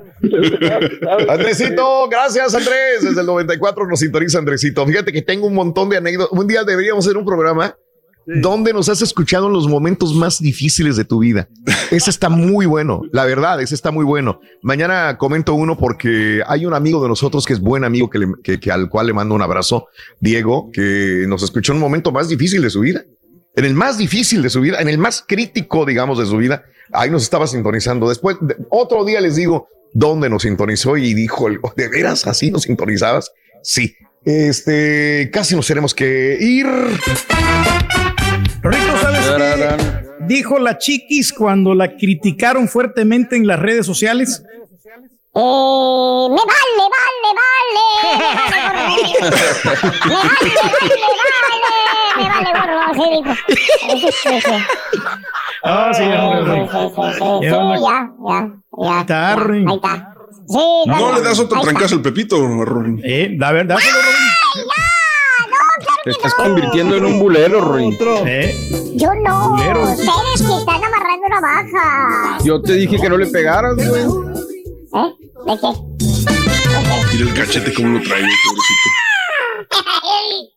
[1.30, 3.02] Andresito, gracias Andrés.
[3.04, 4.86] Desde el 94 nos sintoniza Andresito.
[4.86, 6.38] Fíjate que tengo un montón de anécdotas.
[6.38, 7.76] Un día deberíamos hacer un programa
[8.28, 11.48] donde nos has escuchado en los momentos más difíciles de tu vida.
[11.92, 14.42] Ese está muy bueno, la verdad, ese está muy bueno.
[14.62, 18.90] Mañana comento uno porque hay un amigo de nosotros que es buen amigo que, al
[18.90, 19.88] cual le mando un abrazo,
[20.20, 23.06] Diego, que nos escuchó en un momento más difícil de su vida.
[23.56, 26.64] En el más difícil de su vida, en el más crítico, digamos, de su vida,
[26.92, 28.08] ahí nos estaba sintonizando.
[28.10, 32.64] Después, de- otro día les digo dónde nos sintonizó y dijo, ¿de veras así nos
[32.64, 33.32] sintonizabas?
[33.64, 33.96] Sí.
[34.24, 36.68] Este, casi nos tenemos que ir.
[38.72, 39.98] Rito, ¿sabes qué?
[40.28, 44.44] Dijo la chiquis cuando la criticaron fuertemente en las redes sociales.
[45.34, 47.84] Eh, me vale, vale, vale.
[50.06, 50.96] Me vale, vale,
[52.18, 52.78] me vale, gorro.
[52.94, 53.32] Sí, dijo.
[53.48, 54.58] Sí, sí, sí.
[55.64, 56.16] Ah, sí, Ya,
[57.42, 59.00] ya, ya.
[59.02, 59.34] Está.
[59.34, 59.94] Ahí está.
[60.48, 63.02] Sí, No le das otro trancazo al Pepito, Rorín.
[63.04, 63.78] Eh, la verdad.
[66.08, 67.98] Te estás convirtiendo en un bulero, Rory.
[68.26, 68.56] Eh,
[68.96, 69.50] Yo no.
[69.50, 69.84] Culero.
[69.84, 72.38] Ustedes que están amarrando una baja.
[72.46, 74.04] Yo te dije que no le pegaras, güey.
[74.04, 75.14] ¿Eh?
[75.46, 75.68] ¿De qué?
[77.12, 78.90] Mira el cachete como lo trae, pobrecito.